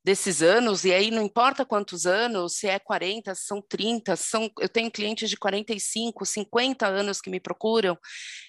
desses 0.03 0.41
anos, 0.41 0.85
e 0.85 0.91
aí 0.91 1.11
não 1.11 1.21
importa 1.21 1.65
quantos 1.65 2.07
anos, 2.07 2.55
se 2.55 2.67
é 2.67 2.79
40, 2.79 3.35
são 3.35 3.61
30, 3.61 4.15
são, 4.15 4.49
eu 4.59 4.69
tenho 4.69 4.89
clientes 4.89 5.29
de 5.29 5.37
45, 5.37 6.25
50 6.25 6.87
anos 6.87 7.21
que 7.21 7.29
me 7.29 7.39
procuram, 7.39 7.97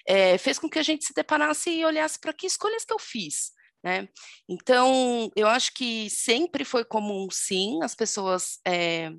é, 0.07 0.39
fez 0.39 0.59
com 0.59 0.71
que 0.71 0.79
a 0.79 0.83
gente 0.83 1.05
se 1.05 1.13
deparasse 1.13 1.71
e 1.71 1.85
olhasse 1.85 2.19
para 2.19 2.33
que 2.33 2.47
escolhas 2.47 2.85
que 2.85 2.95
eu 2.95 2.99
fiz. 2.99 3.53
Né? 3.83 4.09
Então, 4.49 5.31
eu 5.35 5.47
acho 5.47 5.73
que 5.73 6.11
sempre 6.11 6.65
foi 6.65 6.85
comum, 6.85 7.29
sim, 7.31 7.83
as 7.83 7.95
pessoas 7.95 8.59
é, 8.67 9.11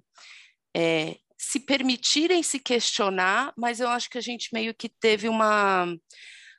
é, 0.75 1.17
se 1.37 1.59
permitirem 1.59 2.43
se 2.43 2.59
questionar, 2.59 3.51
mas 3.57 3.79
eu 3.79 3.89
acho 3.89 4.09
que 4.09 4.17
a 4.17 4.21
gente 4.21 4.49
meio 4.53 4.73
que 4.75 4.87
teve 4.87 5.27
uma. 5.27 5.87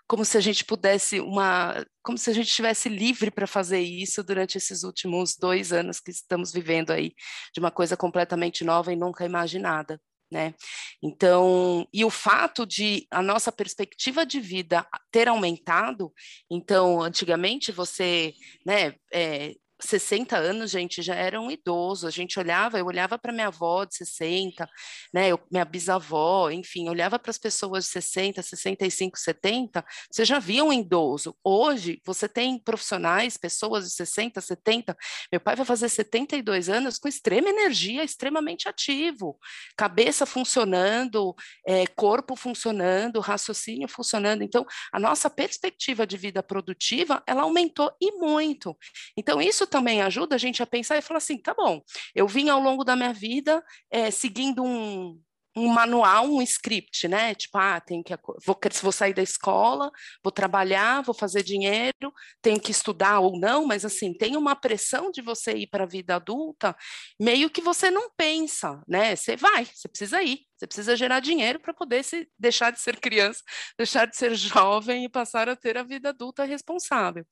Como 0.09 0.25
se 0.25 0.37
a 0.37 0.41
gente 0.41 0.65
pudesse, 0.65 1.21
uma. 1.21 1.87
Como 2.03 2.19
se 2.19 2.29
a 2.29 2.33
gente 2.35 2.49
estivesse 2.49 2.89
livre 2.89 3.31
para 3.31 3.47
fazer 3.47 3.81
isso 3.81 4.23
durante 4.25 4.59
esses 4.59 4.83
últimos 4.83 5.37
dois 5.37 5.73
anos 5.73 6.01
que 6.01 6.11
estamos 6.11 6.53
vivendo 6.53 6.91
aí, 6.91 7.15
de 7.55 7.61
uma 7.61 7.71
coisa 7.71 7.97
completamente 7.97 8.65
nova 8.65 8.93
e 8.93 8.97
nunca 8.97 9.25
imaginada. 9.25 10.01
Né? 10.33 10.55
Então, 11.03 11.87
e 11.93 12.05
o 12.05 12.11
fato 12.11 12.67
de 12.67 13.07
a 13.11 13.23
nossa 13.23 13.53
perspectiva 13.53 14.25
de 14.25 14.41
vida 14.41 14.87
ter 15.11 15.29
aumentado, 15.29 16.13
então, 16.51 17.03
antigamente 17.03 17.71
você, 17.71 18.33
né, 18.67 18.95
é, 19.13 19.55
60 19.83 20.37
anos, 20.37 20.71
gente, 20.71 21.03
já 21.03 21.15
era 21.15 21.41
um 21.41 21.51
idoso. 21.51 22.07
A 22.07 22.11
gente 22.11 22.39
olhava, 22.39 22.79
eu 22.79 22.87
olhava 22.87 23.19
para 23.19 23.33
minha 23.33 23.49
avó 23.49 23.85
de 23.85 23.97
60, 23.97 24.69
né, 25.13 25.29
eu, 25.29 25.41
minha 25.51 25.65
bisavó, 25.65 26.51
enfim, 26.51 26.89
olhava 26.89 27.19
para 27.19 27.31
as 27.31 27.39
pessoas 27.39 27.85
de 27.85 27.91
60, 27.91 28.43
65, 28.43 29.19
70, 29.19 29.85
você 30.11 30.25
já 30.25 30.39
via 30.39 30.65
um 30.65 30.73
idoso. 30.73 31.37
Hoje, 31.43 32.01
você 32.05 32.29
tem 32.29 32.59
profissionais, 32.59 33.37
pessoas 33.37 33.85
de 33.85 33.91
60, 33.91 34.41
70. 34.41 34.97
Meu 35.31 35.41
pai 35.41 35.57
vai 35.57 35.67
fazer 35.67 35.89
72 35.89 36.69
anos 36.69 36.99
com 36.99 37.09
extrema 37.09 37.49
energia, 37.49 38.05
extremamente 38.05 38.69
ativo, 38.69 39.39
cabeça 39.77 40.25
funcionando, 40.25 41.35
é, 41.67 41.87
corpo 41.89 42.37
funcionando, 42.37 43.21
raciocínio 43.21 43.89
funcionando. 43.89 44.43
Então, 44.43 44.67
a 44.93 45.01
nossa 45.01 45.29
perspectiva 45.29 46.07
de 46.07 46.17
vida 46.17 46.43
produtiva, 46.43 47.23
ela 47.27 47.43
aumentou 47.43 47.93
e 48.01 48.13
muito. 48.13 48.77
Então, 49.17 49.41
isso 49.41 49.67
também 49.73 50.03
ajuda 50.03 50.35
a 50.35 50.39
gente 50.39 50.63
a 50.63 50.67
pensar 50.67 50.99
e 50.99 51.03
falar 51.03 51.19
assim, 51.19 51.39
tá 51.39 51.55
bom, 51.55 51.81
eu 52.15 52.29
vim 52.29 52.51
ao 52.51 52.61
longo 52.61 52.85
da 52.85 52.95
minha 52.95 53.13
vida 53.13 53.65
é, 53.91 54.11
seguindo 54.11 54.63
um, 54.63 55.19
um 55.57 55.69
manual, 55.69 56.27
um 56.27 56.43
script, 56.43 57.09
né? 57.09 57.35
Tipo, 57.35 57.59
ah, 57.59 57.81
tenho 57.81 58.05
que 58.05 58.15
vou, 58.45 58.59
vou 58.83 58.93
sair 58.93 59.15
da 59.15 59.23
escola, 59.23 59.91
vou 60.23 60.31
trabalhar, 60.31 61.03
vou 61.03 61.15
fazer 61.15 61.43
dinheiro, 61.43 62.13
tenho 62.43 62.61
que 62.61 62.71
estudar 62.71 63.21
ou 63.21 63.39
não, 63.39 63.67
mas 63.67 63.85
assim, 63.85 64.15
tem 64.15 64.37
uma 64.37 64.55
pressão 64.55 65.11
de 65.11 65.23
você 65.23 65.53
ir 65.53 65.67
para 65.69 65.85
a 65.85 65.87
vida 65.87 66.17
adulta, 66.17 66.77
meio 67.21 67.51
que 67.51 67.61
você 67.61 67.91
não 67.91 68.11
pensa, 68.17 68.83
né? 68.87 69.17
Você 69.17 69.37
vai, 69.37 69.65
você 69.65 69.89
precisa 69.89 70.23
ir, 70.23 70.41
você 70.57 70.67
precisa 70.67 70.97
gerar 70.97 71.21
dinheiro 71.21 71.61
para 71.61 71.75
poder 71.75 72.03
se 72.03 72.29
deixar 72.39 72.71
de 72.71 72.81
ser 72.81 72.99
criança, 73.01 73.43
deixar 73.79 74.07
de 74.07 74.17
ser 74.17 74.35
jovem 74.35 75.05
e 75.05 75.09
passar 75.09 75.49
a 75.49 75.57
ter 75.57 75.79
a 75.79 75.83
vida 75.83 76.11
adulta 76.11 76.45
responsável 76.45 77.25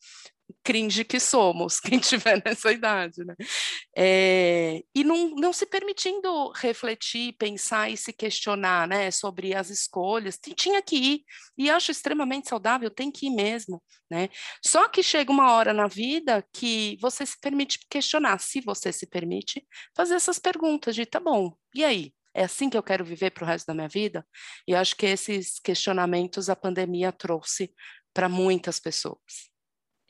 cringe 0.62 1.04
que 1.04 1.20
somos, 1.20 1.80
quem 1.80 1.98
tiver 1.98 2.42
nessa 2.44 2.72
idade, 2.72 3.24
né? 3.24 3.34
É, 3.96 4.82
e 4.94 5.04
não, 5.04 5.30
não 5.30 5.52
se 5.52 5.66
permitindo 5.66 6.50
refletir, 6.52 7.34
pensar 7.38 7.90
e 7.90 7.96
se 7.96 8.12
questionar, 8.12 8.86
né, 8.88 9.10
sobre 9.10 9.54
as 9.54 9.70
escolhas, 9.70 10.38
tinha 10.56 10.82
que 10.82 10.96
ir, 10.96 11.24
e 11.56 11.70
acho 11.70 11.90
extremamente 11.90 12.48
saudável, 12.48 12.90
tem 12.90 13.10
que 13.10 13.26
ir 13.26 13.30
mesmo, 13.30 13.82
né? 14.10 14.28
Só 14.64 14.88
que 14.88 15.02
chega 15.02 15.32
uma 15.32 15.52
hora 15.52 15.72
na 15.72 15.86
vida 15.86 16.44
que 16.52 16.96
você 17.00 17.24
se 17.24 17.38
permite 17.40 17.78
questionar, 17.90 18.38
se 18.40 18.60
você 18.60 18.92
se 18.92 19.06
permite, 19.06 19.66
fazer 19.96 20.14
essas 20.14 20.38
perguntas 20.38 20.94
de, 20.94 21.06
tá 21.06 21.20
bom, 21.20 21.52
e 21.74 21.84
aí? 21.84 22.12
É 22.32 22.44
assim 22.44 22.70
que 22.70 22.76
eu 22.76 22.82
quero 22.82 23.04
viver 23.04 23.30
para 23.32 23.44
o 23.44 23.46
resto 23.46 23.66
da 23.66 23.74
minha 23.74 23.88
vida? 23.88 24.24
E 24.66 24.74
acho 24.74 24.94
que 24.96 25.06
esses 25.06 25.58
questionamentos 25.58 26.48
a 26.48 26.54
pandemia 26.54 27.10
trouxe 27.10 27.74
para 28.14 28.28
muitas 28.28 28.78
pessoas. 28.78 29.49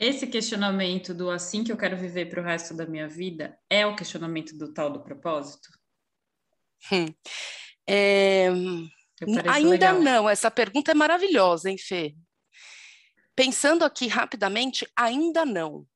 Esse 0.00 0.26
questionamento 0.26 1.12
do 1.12 1.30
assim 1.30 1.62
que 1.62 1.70
eu 1.70 1.76
quero 1.76 1.94
viver 1.94 2.30
para 2.30 2.40
o 2.40 2.44
resto 2.44 2.72
da 2.72 2.86
minha 2.86 3.06
vida 3.06 3.58
é 3.68 3.84
o 3.84 3.94
questionamento 3.94 4.56
do 4.56 4.72
tal 4.72 4.90
do 4.90 5.02
propósito? 5.02 5.68
Hum. 6.90 7.06
É... 7.86 8.48
Ainda 9.52 9.92
legal. 9.92 10.00
não, 10.00 10.30
essa 10.30 10.50
pergunta 10.50 10.92
é 10.92 10.94
maravilhosa, 10.94 11.70
hein, 11.70 11.76
Fê? 11.76 12.14
Pensando 13.36 13.84
aqui 13.84 14.06
rapidamente, 14.06 14.88
ainda 14.96 15.44
não. 15.44 15.86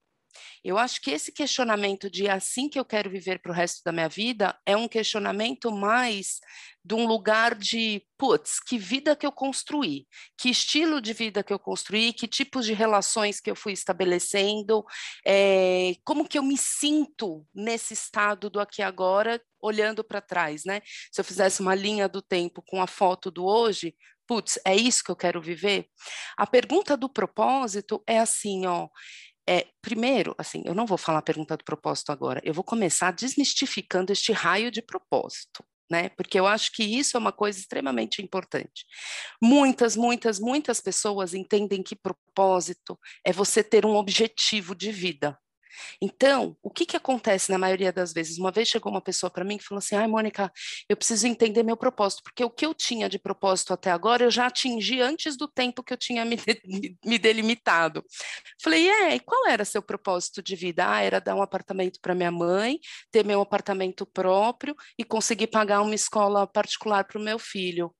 Eu 0.65 0.79
acho 0.79 1.01
que 1.01 1.11
esse 1.11 1.33
questionamento 1.33 2.11
de 2.11 2.29
assim 2.29 2.69
que 2.69 2.79
eu 2.79 2.85
quero 2.85 3.11
viver 3.11 3.41
para 3.41 3.53
o 3.53 3.55
resto 3.55 3.83
da 3.85 3.93
minha 3.93 4.09
vida 4.09 4.59
é 4.67 4.77
um 4.77 4.89
questionamento 4.89 5.71
mais 5.71 6.39
de 6.85 6.95
um 6.95 7.07
lugar 7.07 7.55
de, 7.55 8.03
putz, 8.19 8.61
que 8.61 8.77
vida 8.77 9.17
que 9.17 9.25
eu 9.25 9.33
construí, 9.33 10.07
que 10.39 10.51
estilo 10.51 11.01
de 11.01 11.15
vida 11.15 11.43
que 11.43 11.53
eu 11.53 11.59
construí, 11.59 12.13
que 12.13 12.29
tipos 12.29 12.67
de 12.67 12.75
relações 12.75 13.41
que 13.41 13.51
eu 13.51 13.57
fui 13.57 13.73
estabelecendo, 13.73 14.85
é, 15.27 15.95
como 16.05 16.29
que 16.29 16.37
eu 16.37 16.43
me 16.43 16.59
sinto 16.59 17.47
nesse 17.55 17.95
estado 17.95 18.51
do 18.51 18.61
aqui 18.61 18.83
e 18.83 18.85
agora, 18.85 19.41
olhando 19.63 20.05
para 20.05 20.21
trás, 20.21 20.65
né? 20.67 20.83
Se 21.11 21.21
eu 21.21 21.25
fizesse 21.25 21.63
uma 21.63 21.75
linha 21.75 22.07
do 22.07 22.21
tempo 22.21 22.63
com 22.67 22.83
a 22.83 22.87
foto 22.87 23.31
do 23.31 23.47
hoje, 23.47 23.95
putz, 24.27 24.59
é 24.67 24.77
isso 24.77 25.03
que 25.03 25.11
eu 25.11 25.17
quero 25.17 25.41
viver? 25.41 25.87
A 26.37 26.47
pergunta 26.47 26.97
do 26.99 27.09
propósito 27.09 28.03
é 28.07 28.19
assim, 28.19 28.67
ó, 28.67 28.89
é, 29.49 29.67
primeiro, 29.83 30.35
assim, 30.39 30.63
eu 30.65 30.75
não 30.75 30.87
vou 30.87 30.99
falar 30.99 31.19
a 31.19 31.23
pergunta 31.23 31.57
do 31.57 31.65
propósito 31.65 32.11
agora, 32.11 32.41
eu 32.45 32.55
vou 32.55 32.65
começar 32.65 33.13
desmistificando 33.13 34.13
este 34.13 34.33
raio 34.33 34.71
de 34.71 34.83
propósito. 34.83 35.65
Né? 35.91 36.09
Porque 36.09 36.41
eu 36.41 36.47
acho 36.47 36.73
que 36.73 36.83
isso 36.83 37.15
é 37.15 37.21
uma 37.21 37.31
coisa 37.31 37.59
extremamente 37.59 38.23
importante. 38.23 38.87
Muitas, 39.41 39.95
muitas, 39.95 40.41
muitas 40.41 40.81
pessoas 40.81 41.35
entendem 41.35 41.83
que 41.83 41.95
propósito 41.95 42.99
é 43.23 43.33
você 43.33 43.63
ter 43.63 43.85
um 43.85 43.95
objetivo 43.95 44.75
de 44.75 44.91
vida. 44.91 45.39
Então, 46.01 46.57
o 46.63 46.71
que, 46.71 46.87
que 46.87 46.97
acontece 46.97 47.51
na 47.51 47.59
maioria 47.59 47.93
das 47.93 48.13
vezes? 48.13 48.39
Uma 48.39 48.51
vez 48.51 48.69
chegou 48.69 48.93
uma 48.93 49.01
pessoa 49.01 49.31
para 49.31 49.45
mim 49.45 49.59
que 49.59 49.65
falou 49.65 49.79
assim: 49.79 49.97
ai, 49.97 50.07
Mônica, 50.07 50.53
eu 50.89 50.97
preciso 50.97 51.27
entender 51.27 51.63
meu 51.63 51.77
propósito, 51.77 52.23
porque 52.23 52.45
o 52.45 52.51
que 52.51 52.67
eu 52.67 52.75
tinha 52.75 53.09
de 53.09 53.19
propósito 53.19 53.73
até 53.73 53.91
agora 53.91 54.25
eu 54.25 54.31
já 54.31 54.47
atingi 54.47 55.01
antes 55.01 55.37
do 55.37 55.49
tempo 55.49 55.83
que 55.83 55.93
eu 55.93 55.97
tinha 55.97 56.25
me, 56.25 56.37
de, 56.37 56.97
me 57.05 57.19
delimitado. 57.19 58.05
Falei: 58.63 58.89
é, 58.89 59.15
e 59.17 59.21
qual 59.21 59.49
era 59.49 59.65
seu 59.65 59.83
propósito 59.83 60.43
de 60.43 60.57
vida? 60.57 60.91
Ah, 60.91 61.01
era 61.03 61.21
dar 61.21 61.35
um 61.35 61.43
apartamento 61.43 62.01
para 62.01 62.15
minha 62.15 62.31
mãe, 62.31 62.79
ter 63.11 63.25
meu 63.25 63.41
apartamento 63.41 64.07
próprio 64.07 64.75
e 64.99 65.05
conseguir 65.05 65.49
pagar 65.49 65.81
uma 65.83 65.95
escola 65.95 66.47
particular 66.47 67.05
para 67.05 67.19
o 67.19 67.23
meu 67.23 67.39
filho. 67.39 67.95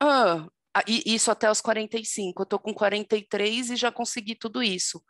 Ah, 0.00 0.46
isso 0.86 1.30
até 1.30 1.50
os 1.50 1.60
45. 1.60 2.40
Eu 2.40 2.44
estou 2.44 2.58
com 2.58 2.72
43 2.72 3.70
e 3.70 3.76
já 3.76 3.92
consegui 3.92 4.34
tudo 4.34 4.62
isso. 4.62 5.02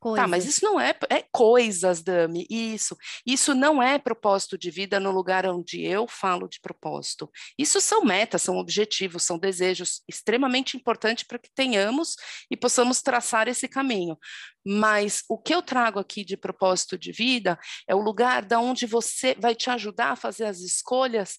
Coisas. 0.00 0.24
Tá, 0.24 0.26
mas 0.26 0.46
isso 0.46 0.64
não 0.64 0.80
é, 0.80 0.94
é 1.10 1.22
coisas, 1.30 2.02
Dami, 2.02 2.46
isso. 2.48 2.96
Isso 3.26 3.54
não 3.54 3.82
é 3.82 3.98
propósito 3.98 4.56
de 4.56 4.70
vida 4.70 4.98
no 4.98 5.10
lugar 5.10 5.44
onde 5.44 5.82
eu 5.82 6.08
falo 6.08 6.48
de 6.48 6.58
propósito. 6.58 7.30
Isso 7.58 7.82
são 7.82 8.02
metas, 8.02 8.40
são 8.40 8.56
objetivos, 8.56 9.24
são 9.24 9.38
desejos 9.38 10.02
extremamente 10.08 10.74
importantes 10.74 11.24
para 11.24 11.38
que 11.38 11.50
tenhamos 11.54 12.16
e 12.50 12.56
possamos 12.56 13.02
traçar 13.02 13.46
esse 13.46 13.68
caminho. 13.68 14.18
Mas 14.64 15.22
o 15.28 15.36
que 15.36 15.54
eu 15.54 15.60
trago 15.60 15.98
aqui 15.98 16.24
de 16.24 16.34
propósito 16.34 16.96
de 16.96 17.12
vida 17.12 17.58
é 17.86 17.94
o 17.94 18.00
lugar 18.00 18.42
da 18.42 18.58
onde 18.58 18.86
você 18.86 19.36
vai 19.38 19.54
te 19.54 19.68
ajudar 19.68 20.12
a 20.12 20.16
fazer 20.16 20.46
as 20.46 20.60
escolhas 20.60 21.36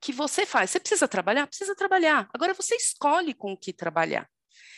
que 0.00 0.12
você 0.12 0.46
faz. 0.46 0.70
Você 0.70 0.80
precisa 0.80 1.08
trabalhar? 1.08 1.46
Precisa 1.46 1.74
trabalhar. 1.74 2.28
Agora 2.32 2.54
você 2.54 2.74
escolhe 2.76 3.34
com 3.34 3.52
o 3.52 3.56
que 3.56 3.72
trabalhar. 3.72 4.28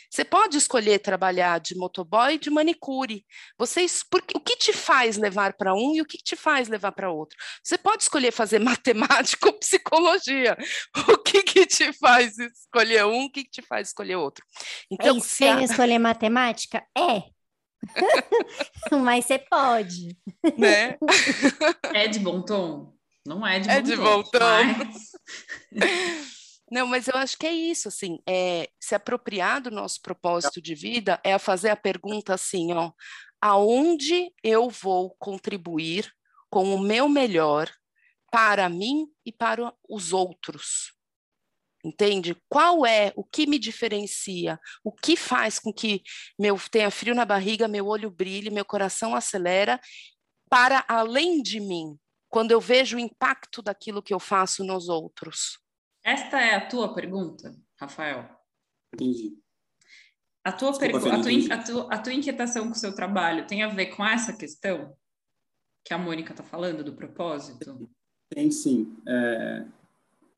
Você 0.09 0.25
pode 0.25 0.57
escolher 0.57 0.99
trabalhar 0.99 1.59
de 1.59 1.75
motoboy 1.75 2.39
de 2.39 2.49
manicure. 2.49 3.23
Você, 3.57 3.85
porque, 4.09 4.35
o 4.35 4.41
que 4.41 4.55
te 4.55 4.73
faz 4.73 5.17
levar 5.17 5.53
para 5.53 5.75
um 5.75 5.93
e 5.93 6.01
o 6.01 6.05
que 6.05 6.17
te 6.17 6.35
faz 6.35 6.67
levar 6.67 6.91
para 6.93 7.11
outro? 7.11 7.37
Você 7.63 7.77
pode 7.77 8.03
escolher 8.03 8.31
fazer 8.31 8.57
matemática 8.59 9.47
ou 9.47 9.53
psicologia. 9.53 10.57
O 11.07 11.17
que, 11.17 11.43
que 11.43 11.65
te 11.65 11.93
faz 11.93 12.39
escolher 12.39 13.05
um, 13.05 13.25
o 13.25 13.31
que, 13.31 13.43
que 13.43 13.51
te 13.51 13.61
faz 13.61 13.89
escolher 13.89 14.15
outro? 14.15 14.43
Então, 14.91 15.17
é 15.17 15.19
se 15.19 15.43
a... 15.43 15.61
escolher 15.61 15.99
matemática? 15.99 16.83
É. 16.97 17.23
Mas 18.91 19.25
você 19.25 19.37
pode. 19.37 20.17
Né? 20.57 20.97
É 21.93 22.07
de 22.07 22.19
bom 22.19 22.41
tom? 22.41 22.98
Não 23.29 23.45
é 23.45 23.59
de 23.59 23.69
é 23.69 23.79
de 23.79 23.95
tom. 23.95 24.23
Mas... 24.33 25.11
Não, 26.71 26.87
mas 26.87 27.07
eu 27.07 27.15
acho 27.15 27.37
que 27.37 27.45
é 27.45 27.53
isso, 27.53 27.87
assim, 27.87 28.19
é 28.27 28.69
se 28.79 28.95
apropriar 28.95 29.61
do 29.61 29.69
nosso 29.69 30.01
propósito 30.01 30.59
de 30.59 30.73
vida 30.73 31.19
é 31.23 31.33
a 31.33 31.39
fazer 31.39 31.69
a 31.69 31.75
pergunta 31.75 32.33
assim, 32.33 32.73
ó, 32.73 32.91
aonde 33.39 34.31
eu 34.43 34.67
vou 34.69 35.15
contribuir 35.19 36.11
com 36.49 36.73
o 36.73 36.79
meu 36.79 37.07
melhor 37.07 37.71
para 38.31 38.67
mim 38.67 39.07
e 39.23 39.31
para 39.31 39.73
os 39.87 40.11
outros? 40.11 40.93
Entende? 41.83 42.35
Qual 42.47 42.85
é 42.85 43.13
o 43.15 43.23
que 43.23 43.47
me 43.47 43.57
diferencia? 43.57 44.59
O 44.83 44.91
que 44.91 45.15
faz 45.15 45.59
com 45.59 45.71
que 45.71 46.01
meu 46.37 46.59
tenha 46.71 46.91
frio 46.91 47.15
na 47.15 47.25
barriga, 47.25 47.67
meu 47.67 47.85
olho 47.87 48.09
brilhe, 48.09 48.49
meu 48.49 48.65
coração 48.65 49.15
acelera 49.15 49.79
para 50.49 50.83
além 50.87 51.41
de 51.41 51.59
mim, 51.59 51.97
quando 52.29 52.51
eu 52.51 52.61
vejo 52.61 52.97
o 52.97 52.99
impacto 52.99 53.61
daquilo 53.61 54.01
que 54.01 54.13
eu 54.13 54.19
faço 54.19 54.63
nos 54.63 54.87
outros? 54.87 55.59
Esta 56.03 56.39
é 56.39 56.55
a 56.55 56.67
tua 56.67 56.93
pergunta, 56.93 57.55
Rafael? 57.79 58.29
Entendi. 58.93 59.37
A 60.43 60.51
tua, 60.51 60.71
Desculpa, 60.71 60.97
a, 60.97 61.21
tua, 61.21 61.55
a, 61.55 61.63
tua, 61.63 61.93
a 61.93 61.97
tua 61.97 62.13
inquietação 62.13 62.67
com 62.67 62.73
o 62.73 62.75
seu 62.75 62.95
trabalho 62.95 63.45
tem 63.45 63.61
a 63.63 63.67
ver 63.67 63.87
com 63.87 64.05
essa 64.05 64.33
questão 64.33 64.95
que 65.83 65.93
a 65.93 65.97
Mônica 65.97 66.31
está 66.31 66.43
falando, 66.43 66.83
do 66.83 66.93
propósito? 66.93 67.89
Tem 68.29 68.49
sim. 68.49 68.95
É... 69.07 69.65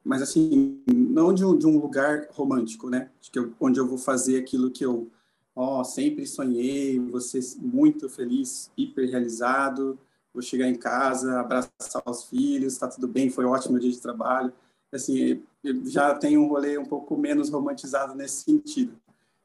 Mas 0.03 0.21
assim, 0.21 0.83
não 0.87 1.33
de 1.33 1.45
um, 1.45 1.57
de 1.57 1.67
um 1.67 1.77
lugar 1.77 2.27
romântico, 2.31 2.89
né? 2.89 3.11
De 3.21 3.29
que 3.29 3.37
eu, 3.37 3.53
onde 3.59 3.79
eu 3.79 3.87
vou 3.87 3.97
fazer 3.97 4.39
aquilo 4.39 4.71
que 4.71 4.83
eu 4.83 5.11
ó, 5.55 5.83
sempre 5.83 6.25
sonhei, 6.25 6.99
vou 6.99 7.21
ser 7.21 7.41
muito 7.59 8.09
feliz, 8.09 8.71
hiper 8.75 9.09
realizado, 9.09 9.99
vou 10.33 10.41
chegar 10.41 10.67
em 10.67 10.75
casa, 10.75 11.39
abraçar 11.39 12.01
os 12.05 12.23
filhos, 12.25 12.73
está 12.73 12.87
tudo 12.87 13.07
bem, 13.07 13.29
foi 13.29 13.45
ótimo 13.45 13.77
o 13.77 13.79
dia 13.79 13.91
de 13.91 13.99
trabalho 13.99 14.53
assim, 14.95 15.41
já 15.85 16.13
tenho 16.15 16.41
um 16.41 16.47
rolê 16.47 16.77
um 16.77 16.85
pouco 16.85 17.17
menos 17.17 17.49
romantizado 17.49 18.13
nesse 18.13 18.43
sentido. 18.43 18.93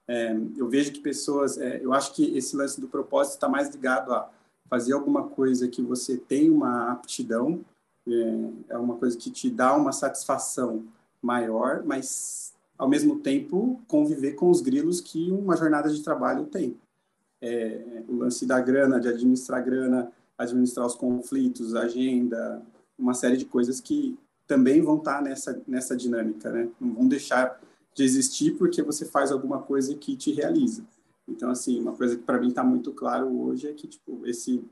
É, 0.09 0.37
eu 0.57 0.69
vejo 0.69 0.93
que 0.93 1.00
pessoas, 1.00 1.59
é, 1.59 1.81
eu 1.83 1.93
acho 1.93 2.12
que 2.14 2.37
esse 2.37 2.57
lance 2.57 2.81
do 2.81 2.88
propósito 2.88 3.35
está 3.35 3.49
mais 3.49 3.69
ligado 3.71 4.12
a 4.12 4.31
fazer 4.69 4.93
alguma 4.93 5.28
coisa 5.28 5.69
que 5.69 5.83
você 5.83 6.16
tem 6.16 6.50
uma 6.50 6.90
aptidão, 6.90 7.64
é, 8.07 8.75
é 8.75 8.78
uma 8.78 8.97
coisa 8.97 9.16
que 9.16 9.31
te 9.31 9.50
dá 9.50 9.76
uma 9.76 9.93
satisfação 9.93 10.85
maior, 11.23 11.83
mas 11.85 12.52
ao 12.78 12.88
mesmo 12.88 13.21
tempo 13.21 13.81
conviver 13.88 14.33
com 14.33 14.50
os 14.50 14.61
grilos 14.61 15.00
que 15.00 15.31
uma 15.31 15.57
jornada 15.57 15.88
de 15.88 16.02
trabalho 16.02 16.47
tem. 16.47 16.76
É, 17.40 18.02
o 18.09 18.16
lance 18.16 18.47
da 18.47 18.61
grana, 18.61 19.00
de 19.00 19.09
administrar 19.09 19.64
grana, 19.64 20.11
administrar 20.38 20.87
os 20.87 20.95
conflitos, 20.95 21.75
agenda, 21.75 22.62
uma 22.99 23.14
série 23.14 23.37
de 23.37 23.45
coisas 23.45 23.81
que 23.81 24.19
também 24.47 24.81
vão 24.81 24.99
estar 24.99 25.23
nessa, 25.23 25.61
nessa 25.66 25.97
dinâmica, 25.97 26.50
né? 26.50 26.69
Não 26.81 26.95
vão 26.95 27.09
deixar 27.09 27.61
de 27.95 28.05
existir 28.05 28.52
porque 28.57 28.83
você 28.83 29.05
faz 29.05 29.33
alguma 29.33 29.62
coisa 29.62 29.95
que 29.95 30.16
te 30.16 30.33
realiza. 30.33 30.85
Então, 31.26 31.50
assim, 31.50 31.81
uma 31.81 31.93
coisa 31.93 32.16
que 32.16 32.23
para 32.23 32.38
mim 32.38 32.49
está 32.49 32.62
muito 32.62 32.93
claro 32.93 33.26
hoje 33.26 33.69
é 33.69 33.73
que, 33.73 33.88
tipo, 33.88 34.26
esse 34.26 34.62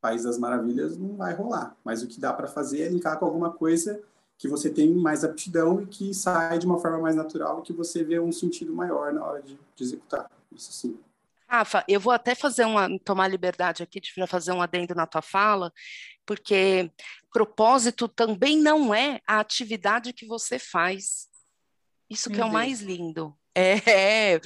País 0.00 0.24
das 0.24 0.38
Maravilhas 0.38 0.96
não 0.96 1.16
vai 1.16 1.34
rolar. 1.34 1.76
Mas 1.84 2.02
o 2.02 2.06
que 2.06 2.20
dá 2.20 2.32
para 2.32 2.46
fazer 2.46 2.82
é 2.82 2.88
linkar 2.88 3.18
com 3.18 3.24
alguma 3.24 3.50
coisa 3.50 4.00
que 4.36 4.46
você 4.46 4.70
tem 4.70 4.94
mais 4.94 5.24
aptidão 5.24 5.82
e 5.82 5.86
que 5.86 6.14
sai 6.14 6.58
de 6.58 6.66
uma 6.66 6.78
forma 6.78 6.98
mais 6.98 7.16
natural 7.16 7.58
e 7.58 7.62
que 7.62 7.72
você 7.72 8.04
vê 8.04 8.20
um 8.20 8.30
sentido 8.30 8.72
maior 8.72 9.12
na 9.12 9.24
hora 9.24 9.42
de, 9.42 9.58
de 9.74 9.84
executar. 9.84 10.30
Isso 10.52 10.72
sim. 10.72 10.96
Rafa, 11.48 11.82
eu 11.88 11.98
vou 11.98 12.12
até 12.12 12.34
fazer 12.34 12.64
uma, 12.66 12.88
tomar 13.00 13.26
liberdade 13.26 13.82
aqui 13.82 14.00
de 14.00 14.12
fazer 14.26 14.52
um 14.52 14.60
adendo 14.60 14.94
na 14.94 15.06
tua 15.06 15.22
fala, 15.22 15.72
porque 16.26 16.90
propósito 17.32 18.06
também 18.06 18.58
não 18.58 18.94
é 18.94 19.20
a 19.26 19.40
atividade 19.40 20.12
que 20.12 20.26
você 20.26 20.58
faz. 20.58 21.26
Isso 22.10 22.28
Meu 22.28 22.36
que 22.36 22.40
é 22.40 22.44
Deus. 22.44 22.50
o 22.50 22.52
mais 22.52 22.80
lindo. 22.80 23.34
É, 23.54 24.34
é, 24.34 24.40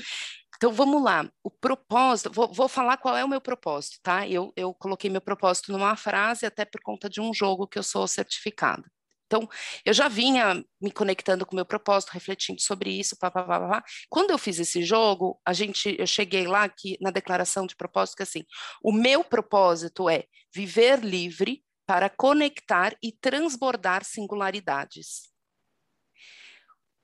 então 0.56 0.72
vamos 0.72 1.02
lá. 1.02 1.28
O 1.42 1.50
propósito, 1.50 2.30
vou, 2.32 2.52
vou, 2.52 2.68
falar 2.68 2.96
qual 2.96 3.16
é 3.16 3.24
o 3.24 3.28
meu 3.28 3.40
propósito, 3.40 3.98
tá? 4.00 4.28
Eu, 4.28 4.52
eu 4.56 4.72
coloquei 4.72 5.10
meu 5.10 5.20
propósito 5.20 5.72
numa 5.72 5.96
frase, 5.96 6.46
até 6.46 6.64
por 6.64 6.80
conta 6.80 7.10
de 7.10 7.20
um 7.20 7.34
jogo 7.34 7.66
que 7.66 7.78
eu 7.78 7.82
sou 7.82 8.06
certificada. 8.06 8.88
Então, 9.32 9.48
eu 9.82 9.94
já 9.94 10.08
vinha 10.08 10.62
me 10.78 10.90
conectando 10.92 11.46
com 11.46 11.52
o 11.52 11.56
meu 11.56 11.64
propósito, 11.64 12.10
refletindo 12.10 12.60
sobre 12.60 12.90
isso, 12.90 13.16
pá, 13.18 13.30
pá, 13.30 13.42
pá, 13.42 13.60
pá. 13.60 13.84
Quando 14.10 14.30
eu 14.30 14.36
fiz 14.36 14.58
esse 14.58 14.82
jogo, 14.82 15.40
a 15.42 15.54
gente, 15.54 15.96
eu 15.98 16.06
cheguei 16.06 16.46
lá 16.46 16.68
que 16.68 16.98
na 17.00 17.10
declaração 17.10 17.66
de 17.66 17.74
propósito 17.74 18.16
que 18.18 18.22
assim, 18.24 18.44
o 18.82 18.92
meu 18.92 19.24
propósito 19.24 20.06
é 20.10 20.24
viver 20.54 21.00
livre 21.02 21.64
para 21.86 22.10
conectar 22.10 22.94
e 23.02 23.10
transbordar 23.10 24.04
singularidades. 24.04 25.32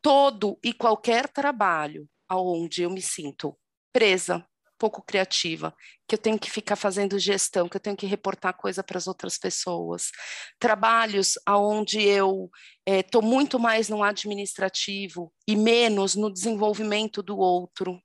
Todo 0.03 0.59
e 0.63 0.75
qualquer 0.75 1.29
trabalho 1.29 2.07
aonde 2.29 2.83
eu 2.83 2.91
me 2.91 3.01
sinto 3.01 3.59
presa, 3.91 4.47
pouco 4.79 5.03
criativa, 5.03 5.75
que 6.07 6.15
eu 6.15 6.19
tenho 6.19 6.39
que 6.39 6.51
ficar 6.51 6.77
fazendo 6.77 7.19
gestão, 7.19 7.69
que 7.69 7.77
eu 7.77 7.81
tenho 7.81 7.97
que 7.97 8.07
reportar 8.07 8.57
coisa 8.57 8.83
para 8.83 8.97
as 8.97 9.07
outras 9.07 9.37
pessoas. 9.37 10.11
Trabalhos 10.59 11.35
aonde 11.45 12.01
eu 12.01 12.51
estou 12.87 13.23
é, 13.23 13.25
muito 13.25 13.59
mais 13.59 13.89
no 13.89 14.03
administrativo 14.03 15.33
e 15.47 15.57
menos 15.57 16.15
no 16.15 16.33
desenvolvimento 16.33 17.23
do 17.23 17.37
outro. 17.37 18.01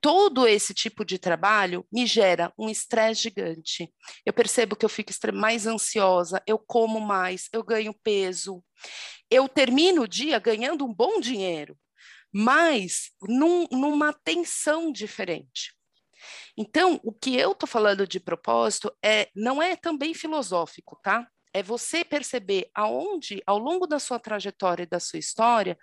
Todo 0.00 0.46
esse 0.46 0.74
tipo 0.74 1.02
de 1.02 1.18
trabalho 1.18 1.86
me 1.90 2.04
gera 2.04 2.52
um 2.58 2.68
estresse 2.68 3.22
gigante. 3.22 3.90
Eu 4.26 4.34
percebo 4.34 4.76
que 4.76 4.84
eu 4.84 4.88
fico 4.90 5.10
mais 5.32 5.66
ansiosa, 5.66 6.42
eu 6.46 6.58
como 6.58 7.00
mais, 7.00 7.48
eu 7.52 7.62
ganho 7.62 7.94
peso. 8.02 8.62
Eu 9.30 9.48
termino 9.48 10.02
o 10.02 10.08
dia 10.08 10.38
ganhando 10.38 10.84
um 10.84 10.92
bom 10.92 11.18
dinheiro, 11.20 11.78
mas 12.34 13.12
num, 13.22 13.68
numa 13.70 14.12
tensão 14.12 14.90
diferente. 14.90 15.72
Então, 16.56 17.00
o 17.04 17.12
que 17.12 17.36
eu 17.36 17.52
estou 17.52 17.68
falando 17.68 18.08
de 18.08 18.18
propósito 18.18 18.92
é 19.04 19.28
não 19.36 19.62
é 19.62 19.76
também 19.76 20.12
filosófico, 20.12 20.98
tá? 21.00 21.28
É 21.52 21.62
você 21.62 22.04
perceber 22.04 22.68
aonde, 22.74 23.40
ao 23.46 23.58
longo 23.58 23.86
da 23.86 24.00
sua 24.00 24.18
trajetória 24.18 24.82
e 24.82 24.86
da 24.86 24.98
sua 24.98 25.20
história, 25.20 25.78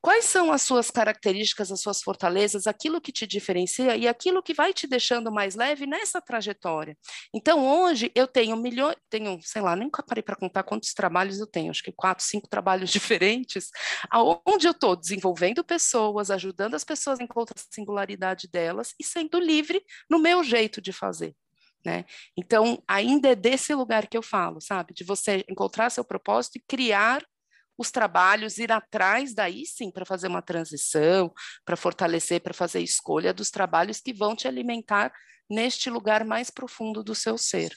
Quais 0.00 0.26
são 0.26 0.52
as 0.52 0.62
suas 0.62 0.90
características, 0.92 1.72
as 1.72 1.80
suas 1.80 2.00
fortalezas, 2.00 2.68
aquilo 2.68 3.00
que 3.00 3.10
te 3.10 3.26
diferencia 3.26 3.96
e 3.96 4.06
aquilo 4.06 4.42
que 4.42 4.54
vai 4.54 4.72
te 4.72 4.86
deixando 4.86 5.32
mais 5.32 5.56
leve 5.56 5.86
nessa 5.86 6.20
trajetória? 6.20 6.96
Então, 7.34 7.66
hoje 7.66 8.12
eu 8.14 8.28
tenho 8.28 8.56
milhões, 8.56 8.96
tenho, 9.10 9.40
sei 9.42 9.60
lá, 9.60 9.74
nunca 9.74 10.02
parei 10.02 10.22
para 10.22 10.36
contar 10.36 10.62
quantos 10.62 10.94
trabalhos 10.94 11.40
eu 11.40 11.46
tenho, 11.46 11.70
acho 11.70 11.82
que 11.82 11.90
quatro, 11.90 12.24
cinco 12.24 12.48
trabalhos 12.48 12.90
diferentes, 12.92 13.70
aonde 14.08 14.68
eu 14.68 14.72
estou 14.72 14.94
desenvolvendo 14.94 15.64
pessoas, 15.64 16.30
ajudando 16.30 16.74
as 16.74 16.84
pessoas 16.84 17.18
a 17.18 17.24
encontrar 17.24 17.56
a 17.58 17.74
singularidade 17.74 18.46
delas 18.46 18.94
e 19.00 19.04
sendo 19.04 19.40
livre 19.40 19.82
no 20.08 20.20
meu 20.20 20.44
jeito 20.44 20.80
de 20.80 20.92
fazer. 20.92 21.34
Né? 21.84 22.04
Então, 22.36 22.82
ainda 22.86 23.30
é 23.30 23.34
desse 23.34 23.74
lugar 23.74 24.06
que 24.06 24.16
eu 24.16 24.22
falo, 24.22 24.60
sabe? 24.60 24.92
De 24.94 25.04
você 25.04 25.44
encontrar 25.48 25.90
seu 25.90 26.04
propósito 26.04 26.56
e 26.56 26.64
criar 26.66 27.24
os 27.78 27.92
trabalhos, 27.92 28.58
ir 28.58 28.72
atrás 28.72 29.32
daí 29.32 29.64
sim 29.64 29.90
para 29.90 30.04
fazer 30.04 30.26
uma 30.26 30.42
transição, 30.42 31.32
para 31.64 31.76
fortalecer, 31.76 32.42
para 32.42 32.52
fazer 32.52 32.80
escolha 32.80 33.32
dos 33.32 33.50
trabalhos 33.50 34.00
que 34.00 34.12
vão 34.12 34.34
te 34.34 34.48
alimentar 34.48 35.12
neste 35.48 35.88
lugar 35.88 36.24
mais 36.24 36.50
profundo 36.50 37.04
do 37.04 37.14
seu 37.14 37.38
ser. 37.38 37.72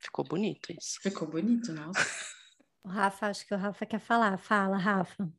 Ficou 0.00 0.24
bonito 0.24 0.72
isso. 0.72 0.98
Ficou 1.00 1.26
bonito, 1.28 1.72
nossa. 1.72 2.00
o 2.84 2.88
Rafa, 2.88 3.28
acho 3.28 3.46
que 3.46 3.54
o 3.54 3.56
Rafa 3.56 3.86
quer 3.86 4.00
falar. 4.00 4.36
Fala, 4.36 4.76
Rafa. 4.76 5.32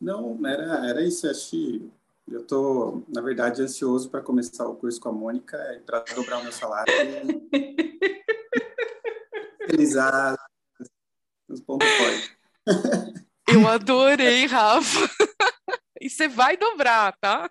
Não, 0.00 0.38
era, 0.46 0.88
era 0.88 1.02
isso. 1.02 1.28
Acho 1.28 1.50
que 1.50 1.92
eu 2.28 2.40
estou, 2.40 3.04
na 3.08 3.20
verdade, 3.20 3.60
ansioso 3.60 4.08
para 4.08 4.22
começar 4.22 4.66
o 4.66 4.76
curso 4.76 5.00
com 5.00 5.10
a 5.10 5.12
Mônica 5.12 5.56
e 5.74 5.80
para 5.80 6.00
dobrar 6.14 6.38
o 6.38 6.42
meu 6.44 6.52
salário. 6.52 6.92
E... 9.64 9.76
Felizar 9.76 10.36
os 11.48 11.60
pontos 11.60 11.88
fortes. 11.88 12.41
Eu 13.48 13.66
adorei, 13.68 14.46
Rafa. 14.46 15.10
E 16.00 16.10
você 16.10 16.26
vai 16.26 16.56
dobrar, 16.56 17.16
tá? 17.20 17.48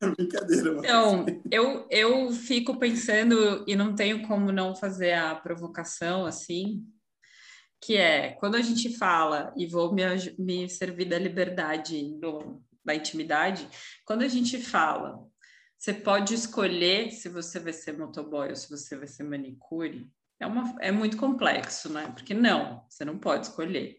Brincadeira, 0.00 0.74
mano. 0.74 0.78
Então, 0.78 1.26
eu, 1.50 1.86
eu 1.90 2.32
fico 2.32 2.78
pensando, 2.78 3.64
e 3.66 3.74
não 3.74 3.94
tenho 3.94 4.26
como 4.26 4.52
não 4.52 4.74
fazer 4.74 5.14
a 5.14 5.34
provocação 5.34 6.24
assim, 6.24 6.84
que 7.80 7.96
é 7.96 8.32
quando 8.34 8.56
a 8.56 8.60
gente 8.62 8.96
fala, 8.96 9.52
e 9.56 9.66
vou 9.66 9.92
me, 9.92 10.02
me 10.38 10.68
servir 10.68 11.06
da 11.06 11.18
liberdade, 11.18 12.16
do, 12.20 12.62
da 12.84 12.94
intimidade, 12.94 13.68
quando 14.04 14.22
a 14.22 14.28
gente 14.28 14.58
fala, 14.58 15.18
você 15.76 15.92
pode 15.92 16.34
escolher 16.34 17.10
se 17.10 17.28
você 17.28 17.58
vai 17.58 17.72
ser 17.72 17.96
motoboy 17.96 18.50
ou 18.50 18.56
se 18.56 18.70
você 18.70 18.96
vai 18.96 19.06
ser 19.06 19.24
manicure, 19.24 20.08
é, 20.40 20.46
uma, 20.46 20.76
é 20.80 20.92
muito 20.92 21.16
complexo, 21.16 21.92
né? 21.92 22.12
Porque 22.14 22.32
não, 22.32 22.84
você 22.88 23.04
não 23.04 23.18
pode 23.18 23.46
escolher 23.46 23.97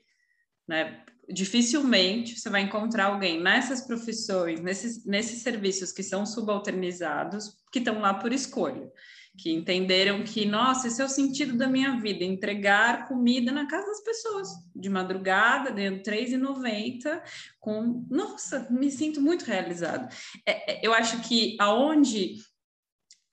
né? 0.70 1.04
Dificilmente 1.28 2.40
você 2.40 2.50
vai 2.50 2.62
encontrar 2.62 3.06
alguém 3.06 3.42
nessas 3.42 3.82
profissões, 3.86 4.62
nesses, 4.62 5.04
nesses 5.04 5.42
serviços 5.42 5.92
que 5.92 6.04
são 6.04 6.26
subalternizados, 6.26 7.58
que 7.72 7.80
estão 7.80 8.00
lá 8.00 8.14
por 8.14 8.32
escolha, 8.32 8.92
que 9.38 9.52
entenderam 9.52 10.24
que, 10.24 10.46
nossa, 10.46 10.88
esse 10.88 11.02
é 11.02 11.06
o 11.06 11.10
sentido 11.10 11.58
da 11.58 11.68
minha 11.68 12.00
vida, 12.00 12.24
entregar 12.24 13.08
comida 13.08 13.52
na 13.52 13.68
casa 13.68 13.88
das 13.88 14.04
pessoas, 14.04 14.48
de 14.76 14.90
madrugada, 14.90 15.72
ganhando 15.72 16.04
R$3,90, 16.08 17.22
com, 17.60 18.06
nossa, 18.10 18.68
me 18.70 18.92
sinto 18.92 19.22
muito 19.22 19.46
realizado. 19.46 20.08
É, 20.46 20.74
é, 20.74 20.86
eu 20.86 20.94
acho 20.94 21.20
que 21.22 21.58
aonde 21.60 22.36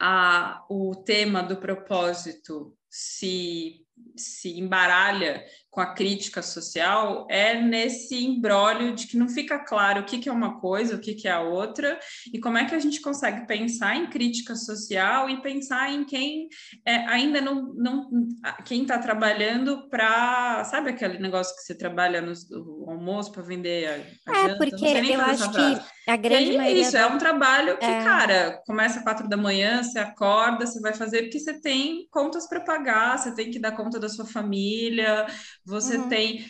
a, 0.00 0.64
o 0.70 0.94
tema 0.94 1.42
do 1.42 1.56
propósito 1.56 2.76
se 2.88 3.86
se 4.16 4.58
embaralha 4.58 5.44
com 5.76 5.82
a 5.82 5.92
crítica 5.92 6.40
social 6.40 7.26
é 7.28 7.60
nesse 7.60 8.24
embrólio 8.24 8.94
de 8.94 9.06
que 9.06 9.18
não 9.18 9.28
fica 9.28 9.58
claro 9.58 10.00
o 10.00 10.04
que, 10.04 10.16
que 10.16 10.26
é 10.26 10.32
uma 10.32 10.58
coisa, 10.58 10.96
o 10.96 10.98
que, 10.98 11.14
que 11.14 11.28
é 11.28 11.32
a 11.32 11.42
outra, 11.42 11.98
e 12.32 12.40
como 12.40 12.56
é 12.56 12.64
que 12.64 12.74
a 12.74 12.78
gente 12.78 12.98
consegue 12.98 13.46
pensar 13.46 13.94
em 13.94 14.08
crítica 14.08 14.56
social 14.56 15.28
e 15.28 15.42
pensar 15.42 15.92
em 15.92 16.06
quem 16.06 16.48
é, 16.82 16.96
ainda 17.08 17.42
não, 17.42 17.74
não 17.74 18.08
quem 18.64 18.82
está 18.82 18.98
trabalhando 18.98 19.86
para, 19.90 20.64
sabe 20.64 20.88
aquele 20.88 21.18
negócio 21.18 21.54
que 21.54 21.60
você 21.60 21.74
trabalha 21.74 22.22
no, 22.22 22.32
no 22.52 22.90
almoço 22.92 23.30
para 23.30 23.42
vender 23.42 23.86
a, 24.26 24.32
a 24.32 24.34
É, 24.34 24.42
janta? 24.48 24.56
porque 24.56 24.82
eu 24.82 25.20
acho 25.20 25.50
que 25.52 25.96
a 26.08 26.16
grande 26.16 26.52
e 26.52 26.56
maioria... 26.56 26.82
Isso, 26.82 26.96
é 26.96 27.06
um 27.06 27.18
trabalho 27.18 27.76
que, 27.76 27.84
é... 27.84 28.02
cara, 28.02 28.62
começa 28.64 28.98
às 28.98 29.04
quatro 29.04 29.28
da 29.28 29.36
manhã, 29.36 29.82
você 29.82 29.98
acorda, 29.98 30.64
você 30.64 30.80
vai 30.80 30.94
fazer 30.94 31.24
porque 31.24 31.38
você 31.40 31.60
tem 31.60 32.06
contas 32.10 32.48
para 32.48 32.60
pagar, 32.60 33.18
você 33.18 33.34
tem 33.34 33.50
que 33.50 33.58
dar 33.58 33.72
conta 33.72 34.00
da 34.00 34.08
sua 34.08 34.24
família, 34.24 35.26
você 35.66 35.96
uhum. 35.96 36.08
tem. 36.08 36.46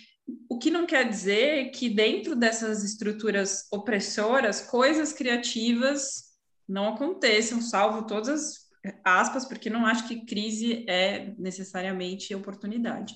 O 0.49 0.59
que 0.59 0.71
não 0.71 0.87
quer 0.87 1.09
dizer 1.09 1.71
que 1.71 1.89
dentro 1.89 2.37
dessas 2.37 2.85
estruturas 2.85 3.67
opressoras, 3.73 4.61
coisas 4.61 5.13
criativas 5.13 6.27
não 6.69 6.89
aconteçam, 6.89 7.61
salvo 7.61 8.07
todas 8.07 8.29
as 8.29 8.67
aspas, 9.05 9.45
porque 9.45 9.71
não 9.71 9.87
acho 9.87 10.07
que 10.07 10.25
crise 10.25 10.85
é 10.89 11.33
necessariamente 11.39 12.35
oportunidade. 12.35 13.15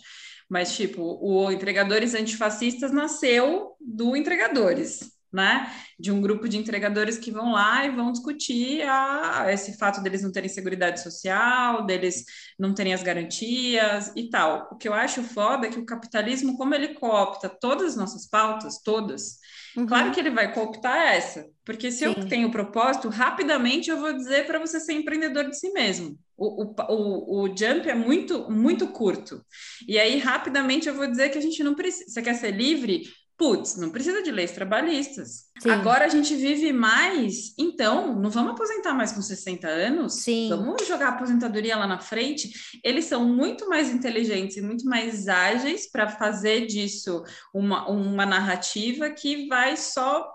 Mas, 0.48 0.74
tipo, 0.74 1.18
o 1.20 1.50
Entregadores 1.50 2.14
Antifascistas 2.14 2.90
nasceu 2.90 3.76
do 3.80 4.16
Entregadores, 4.16 5.12
né? 5.32 5.72
De 5.98 6.10
um 6.10 6.20
grupo 6.20 6.48
de 6.48 6.58
entregadores 6.58 7.18
que 7.18 7.30
vão 7.30 7.52
lá 7.52 7.86
e 7.86 7.90
vão 7.90 8.10
discutir 8.10 8.82
a, 8.82 9.46
esse 9.52 9.78
fato 9.78 10.02
deles 10.02 10.22
não 10.22 10.32
terem 10.32 10.48
seguridade 10.48 11.00
social, 11.00 11.84
deles 11.86 12.24
não 12.58 12.74
terem 12.74 12.92
as 12.92 13.02
garantias 13.02 14.12
e 14.16 14.28
tal. 14.28 14.68
O 14.72 14.76
que 14.76 14.88
eu 14.88 14.94
acho 14.94 15.22
foda 15.22 15.66
é 15.66 15.70
que 15.70 15.78
o 15.78 15.86
capitalismo, 15.86 16.56
como 16.56 16.74
ele 16.74 16.94
coopta 16.94 17.48
todas 17.48 17.92
as 17.92 17.96
nossas 17.96 18.28
pautas, 18.28 18.80
todas, 18.82 19.38
uhum. 19.76 19.86
claro 19.86 20.10
que 20.10 20.18
ele 20.18 20.30
vai 20.30 20.52
cooptar 20.52 21.14
essa, 21.14 21.46
porque 21.64 21.92
se 21.92 21.98
Sim. 21.98 22.06
eu 22.06 22.28
tenho 22.28 22.48
o 22.48 22.52
propósito, 22.52 23.08
rapidamente 23.08 23.90
eu 23.90 24.00
vou 24.00 24.12
dizer 24.12 24.46
para 24.46 24.58
você 24.58 24.80
ser 24.80 24.94
empreendedor 24.94 25.48
de 25.48 25.56
si 25.56 25.70
mesmo. 25.72 26.18
O, 26.36 26.64
o, 26.64 26.74
o, 26.88 27.42
o, 27.42 27.46
jump 27.48 27.86
é 27.88 27.94
muito, 27.94 28.50
muito 28.50 28.88
curto. 28.88 29.44
E 29.86 29.98
aí, 29.98 30.18
rapidamente, 30.18 30.88
eu 30.88 30.94
vou 30.94 31.06
dizer 31.06 31.28
que 31.28 31.36
a 31.36 31.40
gente 31.40 31.62
não 31.62 31.74
precisa. 31.74 32.10
Você 32.10 32.22
quer 32.22 32.32
ser 32.32 32.52
livre? 32.52 33.02
Putz, 33.40 33.76
não 33.76 33.88
precisa 33.88 34.22
de 34.22 34.30
leis 34.30 34.52
trabalhistas. 34.52 35.46
Sim. 35.62 35.70
Agora 35.70 36.04
a 36.04 36.08
gente 36.08 36.36
vive 36.36 36.74
mais, 36.74 37.54
então, 37.58 38.14
não 38.14 38.28
vamos 38.28 38.52
aposentar 38.52 38.92
mais 38.92 39.12
com 39.12 39.22
60 39.22 39.66
anos? 39.66 40.16
Sim. 40.16 40.50
Vamos 40.50 40.86
jogar 40.86 41.06
a 41.06 41.12
aposentadoria 41.12 41.74
lá 41.74 41.86
na 41.86 41.98
frente? 41.98 42.52
Eles 42.84 43.06
são 43.06 43.24
muito 43.24 43.66
mais 43.66 43.88
inteligentes 43.88 44.58
e 44.58 44.60
muito 44.60 44.84
mais 44.84 45.26
ágeis 45.26 45.90
para 45.90 46.06
fazer 46.06 46.66
disso 46.66 47.24
uma, 47.54 47.88
uma 47.88 48.26
narrativa 48.26 49.08
que 49.08 49.48
vai 49.48 49.74
só 49.74 50.30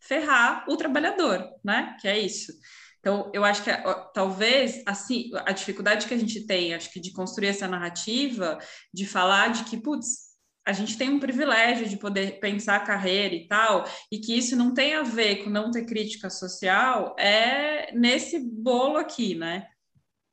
ferrar 0.00 0.64
o 0.66 0.78
trabalhador, 0.78 1.46
né? 1.62 1.94
Que 2.00 2.08
é 2.08 2.18
isso. 2.18 2.54
Então, 3.00 3.30
eu 3.34 3.44
acho 3.44 3.62
que 3.62 3.70
talvez 4.14 4.82
assim 4.86 5.30
a 5.44 5.52
dificuldade 5.52 6.06
que 6.06 6.14
a 6.14 6.18
gente 6.18 6.46
tem, 6.46 6.72
acho 6.72 6.90
que 6.90 7.00
de 7.00 7.12
construir 7.12 7.48
essa 7.48 7.68
narrativa, 7.68 8.56
de 8.94 9.04
falar 9.06 9.52
de 9.52 9.64
que, 9.64 9.76
putz, 9.76 10.25
a 10.66 10.72
gente 10.72 10.98
tem 10.98 11.08
um 11.08 11.20
privilégio 11.20 11.88
de 11.88 11.96
poder 11.96 12.40
pensar 12.40 12.76
a 12.76 12.80
carreira 12.80 13.34
e 13.34 13.46
tal, 13.46 13.84
e 14.10 14.18
que 14.18 14.36
isso 14.36 14.56
não 14.56 14.74
tem 14.74 14.94
a 14.94 15.02
ver 15.02 15.44
com 15.44 15.50
não 15.50 15.70
ter 15.70 15.86
crítica 15.86 16.28
social, 16.28 17.14
é 17.18 17.92
nesse 17.94 18.40
bolo 18.40 18.96
aqui, 18.96 19.36
né? 19.36 19.68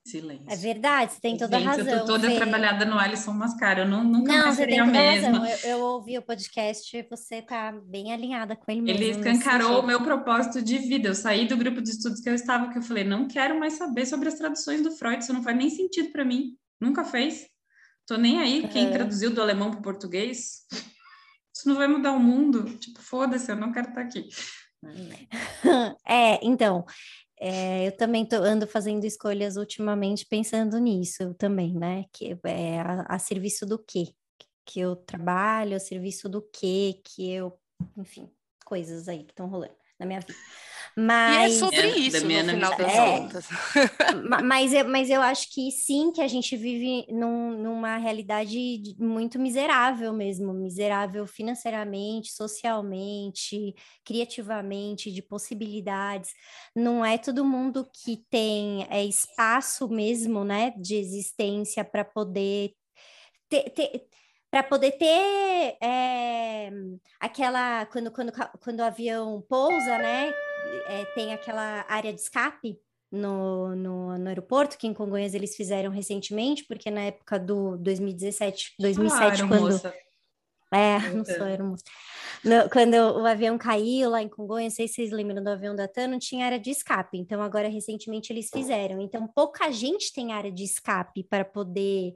Silêncio. 0.06 0.46
É 0.50 0.56
verdade, 0.58 1.14
você 1.14 1.22
tem 1.22 1.38
toda 1.38 1.58
Gente, 1.58 1.68
a 1.68 1.72
razão. 1.72 1.94
Eu 1.94 2.00
tô 2.00 2.06
toda 2.06 2.30
Fê. 2.30 2.36
trabalhada 2.36 2.84
no 2.84 3.00
Alisson 3.00 3.32
Mascara, 3.32 3.84
eu 3.84 3.88
não, 3.88 4.04
nunca 4.04 4.34
não, 4.34 4.44
mais 4.46 4.56
serei 4.56 4.78
a 4.78 4.86
mesma. 4.86 5.50
Eu, 5.50 5.70
eu, 5.70 5.80
ouvi 5.80 6.18
o 6.18 6.22
podcast 6.22 6.98
e 6.98 7.08
você 7.10 7.42
tá 7.42 7.72
bem 7.72 8.12
alinhada 8.12 8.54
com 8.54 8.70
ele 8.70 8.82
mesmo. 8.82 9.02
Ele 9.02 9.12
escancarou 9.12 9.80
o 9.80 9.86
meu 9.86 10.02
propósito 10.02 10.62
de 10.62 10.78
vida. 10.78 11.08
Eu 11.08 11.16
saí 11.16 11.48
do 11.48 11.56
grupo 11.56 11.82
de 11.82 11.92
estudos 11.92 12.20
que 12.20 12.28
eu 12.28 12.36
estava, 12.36 12.70
que 12.70 12.80
eu 12.80 12.82
falei, 12.82 13.06
não 13.06 13.30
quero 13.30 13.58
mais 13.58 13.74
saber 13.74 14.06
sobre 14.06 14.28
as 14.28 14.36
traduções 14.36 14.82
do 14.82 14.92
Freud, 14.92 15.24
isso 15.24 15.32
não 15.32 15.42
faz 15.42 15.56
nem 15.56 15.70
sentido 15.70 16.12
para 16.12 16.26
mim. 16.26 16.58
Nunca 16.82 17.06
fez. 17.06 17.48
Tô 18.06 18.18
nem 18.18 18.40
aí 18.40 18.68
quem 18.68 18.88
é. 18.88 18.92
traduziu 18.92 19.32
do 19.32 19.42
alemão 19.42 19.72
para 19.72 19.80
o 19.80 19.84
português. 19.84 20.66
Isso 21.56 21.68
não 21.68 21.76
vai 21.76 21.88
mudar 21.88 22.12
o 22.12 22.20
mundo. 22.20 22.78
Tipo, 22.78 23.02
foda-se, 23.02 23.52
eu 23.52 23.56
não 23.56 23.72
quero 23.72 23.90
estar 23.90 24.02
aqui. 24.02 24.28
É, 26.06 26.46
então, 26.46 26.86
é, 27.40 27.88
eu 27.88 27.96
também 27.96 28.26
tô, 28.26 28.36
ando 28.36 28.68
fazendo 28.68 29.06
escolhas 29.06 29.56
ultimamente 29.56 30.26
pensando 30.26 30.78
nisso 30.78 31.34
também, 31.36 31.74
né? 31.74 32.04
Que 32.12 32.38
é 32.44 32.80
a, 32.82 33.06
a 33.08 33.20
serviço 33.20 33.66
do 33.66 33.80
quê? 33.80 34.14
Que 34.66 34.82
eu 34.82 34.96
trabalho, 34.96 35.76
a 35.76 35.80
serviço 35.80 36.28
do 36.28 36.42
quê? 36.42 37.02
Que 37.04 37.32
eu, 37.32 37.58
enfim, 37.98 38.30
coisas 38.66 39.08
aí 39.08 39.24
que 39.24 39.32
estão 39.32 39.48
rolando 39.48 39.76
na 40.00 40.06
minha 40.06 40.20
vida. 40.20 40.34
Mas... 40.96 41.54
E 41.54 41.56
é 41.56 41.60
sobre 41.60 41.78
é, 41.78 41.98
isso, 41.98 42.26
no 42.26 42.30
final 42.30 42.78
das 42.78 42.94
é, 42.94 43.06
contas. 43.06 43.46
mas, 44.44 44.74
eu, 44.74 44.88
mas 44.88 45.10
eu 45.10 45.22
acho 45.22 45.52
que 45.52 45.72
sim, 45.72 46.12
que 46.12 46.22
a 46.22 46.28
gente 46.28 46.56
vive 46.56 47.06
num, 47.12 47.58
numa 47.58 47.98
realidade 47.98 48.96
muito 49.00 49.40
miserável 49.40 50.14
mesmo, 50.14 50.54
miserável 50.54 51.26
financeiramente, 51.26 52.32
socialmente, 52.32 53.74
criativamente, 54.06 55.12
de 55.12 55.22
possibilidades. 55.22 56.32
Não 56.76 57.04
é 57.04 57.18
todo 57.18 57.44
mundo 57.44 57.88
que 58.04 58.24
tem 58.30 58.86
é, 58.90 59.04
espaço 59.04 59.88
mesmo, 59.90 60.44
né, 60.44 60.74
de 60.78 60.96
existência 60.96 61.84
para 61.84 62.06
poder 62.06 62.72
ter, 63.50 63.70
ter 63.72 64.08
para 64.52 64.62
poder 64.62 64.92
ter 64.92 65.78
é, 65.82 66.70
aquela 67.20 67.88
quando, 67.88 68.12
quando, 68.12 68.32
quando 68.60 68.80
o 68.82 68.84
avião 68.84 69.44
pousa, 69.50 69.98
né? 69.98 70.32
É, 70.88 71.06
tem 71.14 71.34
aquela 71.34 71.86
área 71.88 72.14
de 72.14 72.20
escape 72.20 72.80
no, 73.12 73.76
no, 73.76 74.18
no, 74.18 74.28
aeroporto, 74.28 74.78
que 74.78 74.88
em 74.88 74.94
Congonhas 74.94 75.34
eles 75.34 75.56
fizeram 75.56 75.92
recentemente, 75.92 76.66
porque 76.66 76.90
na 76.90 77.02
época 77.02 77.40
do 77.40 77.78
2017, 77.78 78.74
2007, 78.80 79.44
ah, 79.44 79.48
quando... 79.48 79.62
Moça. 79.62 79.94
É, 80.74 80.98
não 81.14 81.24
sou 81.24 81.44
aeromoça. 81.44 81.84
No, 82.44 82.68
quando 82.70 82.96
o 82.96 83.26
avião 83.26 83.58
caiu 83.58 84.10
lá 84.10 84.22
em 84.22 84.28
Congonhas, 84.28 84.74
não 84.74 84.78
sei 84.78 84.88
se 84.88 84.96
vocês 84.96 85.12
lembram 85.12 85.44
do 85.44 85.50
avião 85.50 85.76
da 85.76 85.88
TAN, 85.88 86.08
não 86.08 86.18
tinha 86.18 86.46
área 86.46 86.60
de 86.60 86.72
escape. 86.72 87.18
Então, 87.18 87.42
agora, 87.42 87.70
recentemente, 87.70 88.34
eles 88.34 88.50
fizeram. 88.52 89.00
Então, 89.00 89.28
pouca 89.28 89.72
gente 89.72 90.12
tem 90.12 90.34
área 90.34 90.52
de 90.52 90.64
escape 90.64 91.24
para 91.24 91.46
poder 91.46 92.16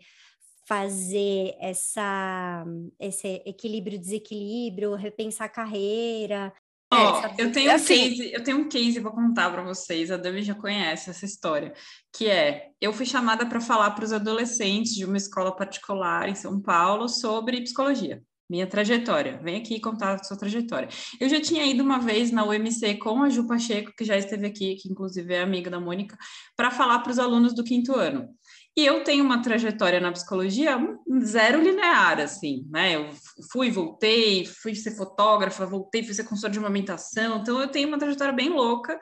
fazer 0.66 1.56
essa, 1.62 2.66
esse 3.00 3.42
equilíbrio, 3.46 3.98
desequilíbrio, 3.98 4.96
repensar 4.96 5.46
a 5.46 5.50
carreira, 5.50 6.52
Ó, 6.92 7.22
oh, 7.22 7.42
eu 7.42 7.52
tenho 7.52 7.70
um 7.70 7.76
assim, 7.76 8.10
case, 8.10 8.34
eu 8.34 8.44
tenho 8.44 8.58
um 8.60 8.70
case 8.70 9.02
para 9.02 9.12
contar 9.12 9.52
para 9.52 9.62
vocês. 9.62 10.10
A 10.10 10.16
Dami 10.16 10.42
já 10.42 10.56
conhece 10.56 11.10
essa 11.10 11.26
história, 11.26 11.74
que 12.14 12.28
é 12.28 12.70
eu 12.80 12.94
fui 12.94 13.06
chamada 13.06 13.46
para 13.46 13.60
falar 13.60 13.92
para 13.92 14.06
os 14.06 14.14
adolescentes 14.14 14.96
de 14.96 15.04
uma 15.04 15.18
escola 15.18 15.54
particular 15.54 16.30
em 16.30 16.36
São 16.36 16.62
Paulo 16.62 17.10
sobre 17.10 17.62
psicologia. 17.62 18.24
Minha 18.50 18.66
trajetória, 18.66 19.42
vem 19.44 19.58
aqui 19.58 19.78
contar 19.78 20.14
a 20.14 20.24
sua 20.24 20.38
trajetória. 20.38 20.88
Eu 21.20 21.28
já 21.28 21.42
tinha 21.42 21.66
ido 21.66 21.84
uma 21.84 22.00
vez 22.00 22.32
na 22.32 22.46
UMC 22.46 22.96
com 22.96 23.22
a 23.22 23.30
Ju 23.30 23.46
Pacheco, 23.46 23.92
que 23.94 24.06
já 24.06 24.18
esteve 24.18 24.48
aqui, 24.48 24.76
que 24.76 24.90
inclusive 24.90 25.34
é 25.34 25.42
amiga 25.42 25.70
da 25.70 25.82
Mônica, 25.82 26.18
para 26.56 26.72
falar 26.72 27.00
para 27.00 27.12
os 27.12 27.20
alunos 27.20 27.54
do 27.54 27.66
quinto 27.66 27.94
ano. 27.94 28.30
E 28.78 28.86
eu 28.86 29.04
tenho 29.04 29.26
uma 29.26 29.42
trajetória 29.42 30.00
na 30.00 30.12
psicologia 30.12 30.78
zero 31.24 31.64
linear, 31.64 32.20
assim, 32.20 32.64
né? 32.70 32.96
Eu 32.96 33.10
fui, 33.52 33.72
voltei, 33.72 34.46
fui 34.46 34.76
ser 34.76 34.92
fotógrafa, 34.92 35.66
voltei, 35.66 36.04
fui 36.04 36.14
ser 36.14 36.26
consultora 36.26 36.54
de 36.54 36.60
amamentação. 36.60 37.40
Então, 37.40 37.60
eu 37.60 37.68
tenho 37.70 37.88
uma 37.88 37.98
trajetória 37.98 38.32
bem 38.32 38.50
louca 38.50 39.00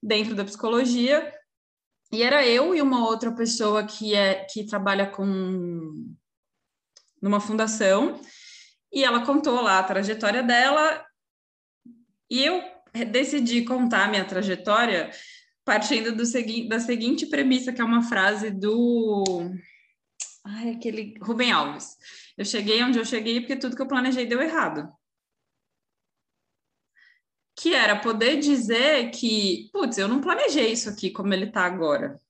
dentro 0.00 0.32
da 0.32 0.44
psicologia. 0.44 1.34
E 2.12 2.22
era 2.22 2.46
eu 2.46 2.72
e 2.72 2.80
uma 2.80 3.04
outra 3.04 3.34
pessoa 3.34 3.82
que, 3.82 4.14
é, 4.14 4.44
que 4.44 4.64
trabalha 4.64 5.10
com 5.10 5.26
numa 7.20 7.40
fundação. 7.40 8.20
E 8.92 9.02
ela 9.02 9.26
contou 9.26 9.60
lá 9.60 9.80
a 9.80 9.82
trajetória 9.82 10.44
dela. 10.44 11.04
E 12.30 12.44
eu 12.44 12.62
decidi 13.10 13.64
contar 13.64 14.04
a 14.04 14.08
minha 14.08 14.24
trajetória 14.24 15.10
partindo 15.66 16.14
do 16.14 16.24
segui 16.24 16.68
da 16.68 16.78
seguinte 16.78 17.26
premissa, 17.26 17.72
que 17.72 17.80
é 17.82 17.84
uma 17.84 18.02
frase 18.02 18.50
do. 18.50 19.24
Ai, 20.44 20.70
aquele. 20.70 21.14
Rubem 21.20 21.50
Alves. 21.50 21.96
Eu 22.38 22.44
cheguei 22.44 22.82
onde 22.82 22.98
eu 22.98 23.04
cheguei 23.04 23.40
porque 23.40 23.56
tudo 23.56 23.74
que 23.74 23.82
eu 23.82 23.88
planejei 23.88 24.24
deu 24.24 24.40
errado. 24.40 24.88
Que 27.58 27.74
era 27.74 27.98
poder 27.98 28.38
dizer 28.38 29.10
que, 29.10 29.68
putz, 29.72 29.98
eu 29.98 30.06
não 30.06 30.20
planejei 30.20 30.70
isso 30.70 30.88
aqui 30.88 31.10
como 31.10 31.34
ele 31.34 31.46
está 31.46 31.62
agora. 31.62 32.20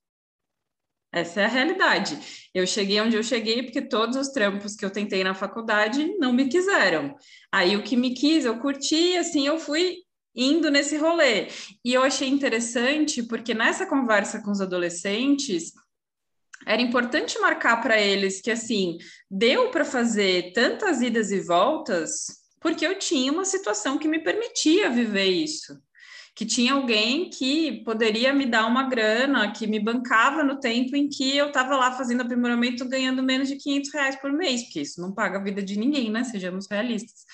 Essa 1.13 1.43
é 1.43 1.45
a 1.45 1.49
realidade. 1.49 2.49
Eu 2.55 2.67
cheguei 2.67 3.01
onde 3.01 3.17
eu 3.17 3.23
cheguei 3.23 3.63
porque 3.63 3.83
todos 3.83 4.17
os 4.17 4.29
trampos 4.29 4.77
que 4.77 4.85
eu 4.85 4.91
tentei 4.91 5.23
na 5.23 5.35
faculdade 5.35 6.17
não 6.19 6.33
me 6.33 6.49
quiseram. 6.49 7.15
Aí 7.53 7.77
o 7.77 7.83
que 7.83 7.97
me 7.97 8.15
quis, 8.15 8.45
eu 8.45 8.59
curti, 8.61 9.17
assim, 9.17 9.47
eu 9.47 9.59
fui 9.59 10.06
indo 10.37 10.71
nesse 10.71 10.97
rolê. 10.97 11.49
E 11.85 11.95
eu 11.95 12.03
achei 12.03 12.29
interessante 12.29 13.23
porque 13.23 13.55
nessa 13.55 13.87
conversa 13.87 14.43
com 14.43 14.51
os 14.51 14.61
adolescentes, 14.61 15.73
era 16.67 16.83
importante 16.83 17.39
marcar 17.39 17.81
para 17.81 18.01
eles 18.01 18.41
que 18.41 18.51
assim, 18.51 18.99
deu 19.31 19.71
para 19.71 19.85
fazer 19.85 20.53
tantas 20.53 21.01
idas 21.01 21.31
e 21.31 21.41
voltas 21.41 22.47
porque 22.67 22.85
eu 22.85 22.99
tinha 22.99 23.31
uma 23.31 23.45
situação 23.45 23.97
que 23.97 24.09
me 24.09 24.19
permitia 24.19 24.91
viver 24.91 25.27
isso. 25.27 25.81
Que 26.35 26.45
tinha 26.45 26.75
alguém 26.75 27.31
que 27.31 27.85
poderia 27.85 28.35
me 28.35 28.45
dar 28.45 28.67
uma 28.67 28.89
grana, 28.89 29.53
que 29.53 29.69
me 29.69 29.79
bancava 29.79 30.43
no 30.43 30.59
tempo 30.59 30.97
em 30.97 31.09
que 31.09 31.37
eu 31.37 31.47
estava 31.47 31.77
lá 31.77 31.93
fazendo 31.93 32.23
aprimoramento 32.23 32.85
ganhando 32.89 33.23
menos 33.23 33.47
de 33.47 33.57
500 33.57 33.93
reais 33.93 34.17
por 34.17 34.33
mês, 34.33 34.65
porque 34.65 34.81
isso 34.81 35.01
não 35.01 35.15
paga 35.15 35.39
a 35.39 35.43
vida 35.43 35.63
de 35.63 35.79
ninguém, 35.79 36.11
né? 36.11 36.25
Sejamos 36.25 36.67
realistas. 36.69 37.25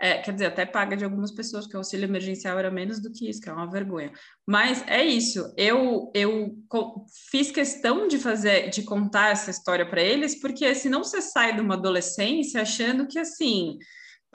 É, 0.00 0.18
quer 0.18 0.32
dizer, 0.32 0.46
até 0.46 0.66
paga 0.66 0.96
de 0.96 1.04
algumas 1.04 1.30
pessoas, 1.32 1.66
que 1.66 1.74
o 1.74 1.78
auxílio 1.78 2.04
emergencial 2.04 2.58
era 2.58 2.70
menos 2.70 3.00
do 3.00 3.10
que 3.10 3.28
isso, 3.30 3.40
que 3.40 3.48
é 3.48 3.52
uma 3.52 3.70
vergonha. 3.70 4.12
Mas 4.46 4.84
é 4.86 5.02
isso, 5.02 5.52
eu, 5.56 6.10
eu 6.14 6.54
fiz 7.30 7.50
questão 7.50 8.06
de 8.06 8.18
fazer, 8.18 8.68
de 8.68 8.82
contar 8.82 9.30
essa 9.30 9.50
história 9.50 9.88
para 9.88 10.02
eles, 10.02 10.38
porque 10.38 10.74
senão 10.74 11.02
você 11.02 11.22
sai 11.22 11.54
de 11.54 11.62
uma 11.62 11.74
adolescência 11.74 12.60
achando 12.60 13.06
que 13.06 13.18
assim 13.18 13.78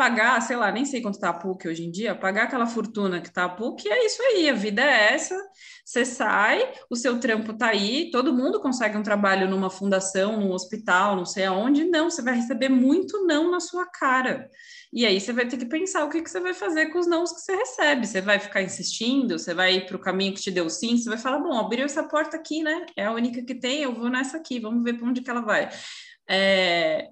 pagar, 0.01 0.41
sei 0.41 0.55
lá, 0.55 0.71
nem 0.71 0.83
sei 0.83 0.99
quanto 0.99 1.19
tá 1.19 1.29
a 1.29 1.33
PUC 1.33 1.67
hoje 1.67 1.85
em 1.85 1.91
dia, 1.91 2.15
pagar 2.15 2.45
aquela 2.45 2.65
fortuna 2.65 3.21
que 3.21 3.31
tá 3.31 3.45
a 3.45 3.49
PUC, 3.49 3.87
é 3.87 4.03
isso 4.03 4.19
aí, 4.23 4.49
a 4.49 4.53
vida 4.53 4.81
é 4.81 5.13
essa. 5.13 5.37
Você 5.85 6.03
sai, 6.03 6.73
o 6.89 6.95
seu 6.95 7.19
trampo 7.19 7.53
tá 7.53 7.67
aí, 7.67 8.09
todo 8.09 8.33
mundo 8.33 8.59
consegue 8.59 8.97
um 8.97 9.03
trabalho 9.03 9.47
numa 9.47 9.69
fundação, 9.69 10.39
num 10.39 10.53
hospital, 10.53 11.15
não 11.15 11.23
sei 11.23 11.45
aonde, 11.45 11.83
não, 11.83 12.09
você 12.09 12.23
vai 12.23 12.33
receber 12.33 12.67
muito 12.67 13.27
não 13.27 13.51
na 13.51 13.59
sua 13.59 13.85
cara. 13.85 14.49
E 14.91 15.05
aí 15.05 15.21
você 15.21 15.31
vai 15.31 15.47
ter 15.47 15.57
que 15.57 15.67
pensar 15.67 16.03
o 16.03 16.09
que, 16.09 16.23
que 16.23 16.31
você 16.31 16.39
vai 16.39 16.55
fazer 16.55 16.87
com 16.87 16.97
os 16.97 17.05
nãos 17.05 17.31
que 17.31 17.41
você 17.41 17.55
recebe. 17.55 18.07
Você 18.07 18.21
vai 18.21 18.39
ficar 18.39 18.63
insistindo, 18.63 19.37
você 19.37 19.53
vai 19.53 19.75
ir 19.75 19.85
para 19.85 19.97
o 19.97 20.01
caminho 20.01 20.33
que 20.33 20.41
te 20.41 20.49
deu 20.49 20.67
sim, 20.67 20.97
você 20.97 21.09
vai 21.09 21.19
falar, 21.19 21.37
bom, 21.37 21.53
abriu 21.59 21.85
essa 21.85 22.03
porta 22.03 22.37
aqui, 22.37 22.63
né? 22.63 22.87
É 22.97 23.05
a 23.05 23.13
única 23.13 23.43
que 23.43 23.53
tem, 23.53 23.83
eu 23.83 23.93
vou 23.93 24.09
nessa 24.09 24.37
aqui, 24.37 24.59
vamos 24.59 24.83
ver 24.83 24.97
para 24.97 25.07
onde 25.07 25.21
que 25.21 25.29
ela 25.29 25.41
vai. 25.41 25.69
É, 26.27 27.07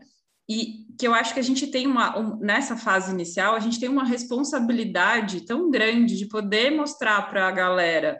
e 0.50 0.80
que 0.98 1.08
eu 1.08 1.14
acho 1.14 1.34
que 1.34 1.40
a 1.40 1.44
gente 1.44 1.68
tem 1.68 1.88
uma, 1.88 2.18
um, 2.20 2.36
nessa 2.38 2.76
fase 2.76 3.12
inicial, 3.14 3.56
a 3.56 3.60
gente 3.60 3.80
tem 3.80 3.88
uma 3.88 4.04
responsabilidade 4.04 5.46
tão 5.46 5.70
grande 5.70 6.18
de 6.18 6.26
poder 6.26 6.72
mostrar 6.72 7.30
para 7.30 7.48
a 7.48 7.52
galera 7.52 8.18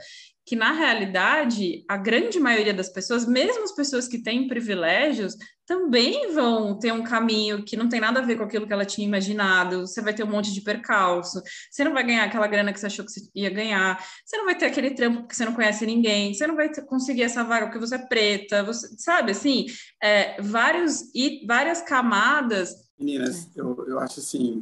que 0.50 0.56
na 0.56 0.72
realidade 0.72 1.86
a 1.88 1.96
grande 1.96 2.40
maioria 2.40 2.74
das 2.74 2.90
pessoas, 2.90 3.24
mesmo 3.28 3.64
as 3.64 3.72
pessoas 3.72 4.08
que 4.08 4.18
têm 4.18 4.48
privilégios, 4.48 5.36
também 5.64 6.34
vão 6.34 6.80
ter 6.80 6.92
um 6.92 7.04
caminho 7.04 7.64
que 7.64 7.78
não 7.78 7.88
tem 7.88 8.00
nada 8.00 8.20
a 8.20 8.24
ver 8.24 8.36
com 8.36 8.46
aquilo 8.46 8.66
que 8.66 8.74
ela 8.74 8.84
tinha 8.84 9.08
imaginado. 9.08 9.82
Você 9.82 10.02
vai 10.02 10.12
ter 10.12 10.24
um 10.24 10.32
monte 10.32 10.52
de 10.52 10.62
percalço, 10.62 11.40
você 11.70 11.84
não 11.84 11.94
vai 11.94 12.04
ganhar 12.04 12.24
aquela 12.24 12.48
grana 12.48 12.74
que 12.74 12.80
você 12.80 12.88
achou 12.88 13.06
que 13.06 13.12
você 13.12 13.30
ia 13.36 13.52
ganhar, 13.52 14.04
você 14.26 14.38
não 14.38 14.46
vai 14.46 14.58
ter 14.58 14.66
aquele 14.66 14.90
trampo 14.90 15.20
porque 15.20 15.36
você 15.36 15.46
não 15.46 15.54
conhece 15.54 15.86
ninguém, 15.86 16.34
você 16.34 16.48
não 16.48 16.56
vai 16.56 16.74
conseguir 16.84 17.22
essa 17.22 17.44
vaga 17.44 17.68
porque 17.68 17.78
você 17.78 17.94
é 17.94 18.08
preta, 18.08 18.64
você 18.64 18.88
sabe 18.98 19.34
assim, 19.34 19.68
é, 20.02 20.42
vários 20.42 21.14
e 21.14 21.46
várias 21.46 21.84
camadas. 21.84 22.74
Meninas, 22.98 23.56
eu, 23.56 23.86
eu 23.88 24.00
acho 24.00 24.20
assim, 24.20 24.62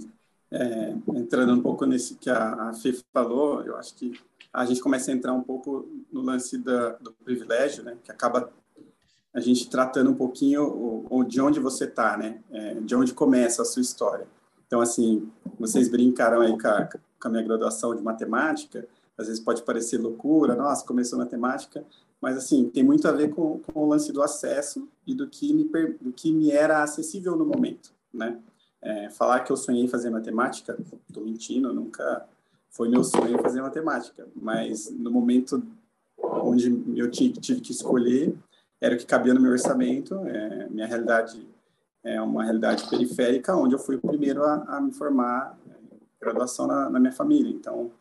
é, 0.51 0.93
entrando 1.15 1.53
um 1.53 1.61
pouco 1.61 1.85
nesse 1.85 2.15
que 2.15 2.29
a, 2.29 2.71
a 2.71 2.73
Fê 2.73 2.93
falou, 3.13 3.63
eu 3.63 3.77
acho 3.77 3.95
que 3.95 4.19
a 4.53 4.65
gente 4.65 4.81
começa 4.81 5.11
a 5.11 5.13
entrar 5.13 5.33
um 5.33 5.41
pouco 5.41 5.87
no 6.11 6.21
lance 6.21 6.57
da, 6.57 6.91
do 6.93 7.11
privilégio, 7.11 7.83
né? 7.83 7.97
Que 8.03 8.11
acaba 8.11 8.49
a 9.33 9.39
gente 9.39 9.69
tratando 9.69 10.09
um 10.09 10.15
pouquinho 10.15 10.63
o, 10.63 11.05
o 11.09 11.23
de 11.23 11.39
onde 11.39 11.59
você 11.59 11.85
está, 11.85 12.17
né? 12.17 12.39
É, 12.51 12.75
de 12.75 12.95
onde 12.95 13.13
começa 13.13 13.61
a 13.61 13.65
sua 13.65 13.81
história. 13.81 14.27
Então, 14.65 14.81
assim, 14.81 15.29
vocês 15.59 15.87
brincaram 15.89 16.41
aí 16.41 16.57
com 16.57 16.67
a, 16.67 16.85
com 16.85 17.27
a 17.27 17.29
minha 17.29 17.43
graduação 17.43 17.95
de 17.95 18.01
matemática, 18.01 18.87
às 19.17 19.27
vezes 19.27 19.41
pode 19.41 19.63
parecer 19.63 19.97
loucura, 19.97 20.55
nossa, 20.55 20.85
começou 20.85 21.17
matemática, 21.17 21.83
mas 22.21 22.37
assim, 22.37 22.69
tem 22.69 22.83
muito 22.83 23.07
a 23.07 23.11
ver 23.11 23.29
com, 23.29 23.59
com 23.59 23.79
o 23.79 23.87
lance 23.87 24.11
do 24.11 24.21
acesso 24.21 24.87
e 25.05 25.13
do 25.13 25.27
que 25.27 25.53
me, 25.53 25.63
do 26.01 26.11
que 26.11 26.31
me 26.31 26.51
era 26.51 26.83
acessível 26.83 27.35
no 27.35 27.45
momento, 27.45 27.91
né? 28.13 28.39
É, 28.81 29.09
falar 29.09 29.39
que 29.41 29.51
eu 29.51 29.57
sonhei 29.57 29.87
fazer 29.87 30.09
matemática, 30.09 30.77
estou 31.07 31.23
mentindo, 31.23 31.73
nunca 31.73 32.27
foi 32.69 32.89
meu 32.89 33.03
sonho 33.03 33.41
fazer 33.41 33.61
matemática, 33.61 34.27
mas 34.35 34.89
no 34.91 35.11
momento 35.11 35.63
onde 36.17 36.83
eu 36.95 37.09
tive 37.09 37.61
que 37.61 37.71
escolher, 37.71 38.35
era 38.79 38.95
o 38.95 38.97
que 38.97 39.05
cabia 39.05 39.33
no 39.33 39.41
meu 39.41 39.51
orçamento. 39.51 40.15
É, 40.27 40.67
minha 40.69 40.85
realidade 40.85 41.47
é 42.03 42.21
uma 42.21 42.43
realidade 42.43 42.87
periférica, 42.89 43.55
onde 43.55 43.75
eu 43.75 43.79
fui 43.79 43.95
o 43.95 44.01
primeiro 44.01 44.43
a, 44.43 44.77
a 44.77 44.81
me 44.81 44.93
formar 44.93 45.57
graduação 46.19 46.67
na, 46.67 46.89
na, 46.89 46.99
minha 46.99 47.11
família. 47.11 47.49
Então, 47.49 47.91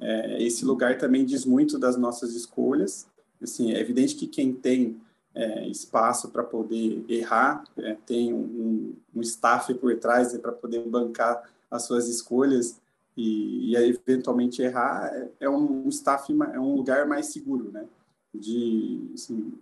é, 0.00 0.42
esse 0.42 0.64
lugar 0.64 0.98
também 0.98 1.24
diz 1.24 1.44
muito 1.44 1.78
das 1.78 1.96
nossas 1.96 2.34
escolhas. 2.34 3.06
Assim, 3.42 3.72
é 3.72 3.80
evidente 3.80 4.14
que 4.14 4.26
quem 4.26 4.52
tem 4.52 5.00
é, 5.34 5.66
espaço 5.68 6.30
para 6.30 6.42
poder 6.42 7.04
errar, 7.08 7.64
é, 7.76 7.96
tem 8.06 8.32
um, 8.32 8.94
um, 9.14 9.20
staff 9.20 9.72
por 9.74 9.96
trás 9.98 10.32
né, 10.32 10.38
para 10.38 10.52
poder 10.52 10.80
bancar 10.88 11.42
as 11.70 11.82
suas 11.82 12.08
escolhas 12.08 12.80
e, 13.16 13.70
e 13.70 13.76
aí, 13.76 13.90
eventualmente 13.90 14.60
errar, 14.60 15.14
é, 15.14 15.30
é 15.40 15.50
um 15.50 15.88
staff, 15.88 16.32
é 16.32 16.58
um 16.58 16.74
lugar 16.74 17.06
mais 17.06 17.26
seguro, 17.26 17.70
né? 17.70 17.86
De, 18.32 19.10
assim, 19.14 19.52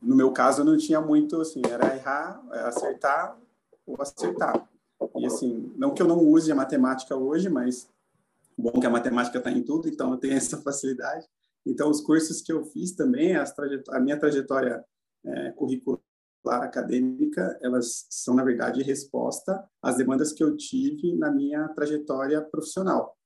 no 0.00 0.14
meu 0.14 0.30
caso, 0.32 0.62
não 0.62 0.76
tinha 0.76 1.00
muito, 1.00 1.40
assim, 1.40 1.62
era 1.68 1.96
errar, 1.96 2.40
acertar 2.66 3.36
ou 3.84 4.00
acertar. 4.00 4.68
E, 5.16 5.26
assim, 5.26 5.72
não 5.76 5.92
que 5.92 6.00
eu 6.00 6.06
não 6.06 6.18
use 6.18 6.52
a 6.52 6.54
matemática 6.54 7.16
hoje, 7.16 7.48
mas 7.48 7.88
bom 8.56 8.70
que 8.72 8.86
a 8.86 8.90
matemática 8.90 9.38
está 9.38 9.50
em 9.50 9.62
tudo, 9.62 9.88
então 9.88 10.12
eu 10.12 10.18
tenho 10.18 10.34
essa 10.38 10.60
facilidade. 10.62 11.26
Então, 11.66 11.90
os 11.90 12.00
cursos 12.00 12.40
que 12.42 12.52
eu 12.52 12.64
fiz 12.64 12.92
também, 12.92 13.34
a 13.36 14.00
minha 14.00 14.18
trajetória 14.18 14.84
é, 15.24 15.50
curricular 15.52 15.98
acadêmica, 16.50 17.58
elas 17.62 18.06
são, 18.10 18.34
na 18.34 18.44
verdade, 18.44 18.82
resposta 18.82 19.64
às 19.82 19.96
demandas 19.96 20.32
que 20.32 20.42
eu 20.42 20.56
tive 20.56 21.14
na 21.14 21.30
minha 21.30 21.68
trajetória 21.68 22.40
profissional. 22.40 23.16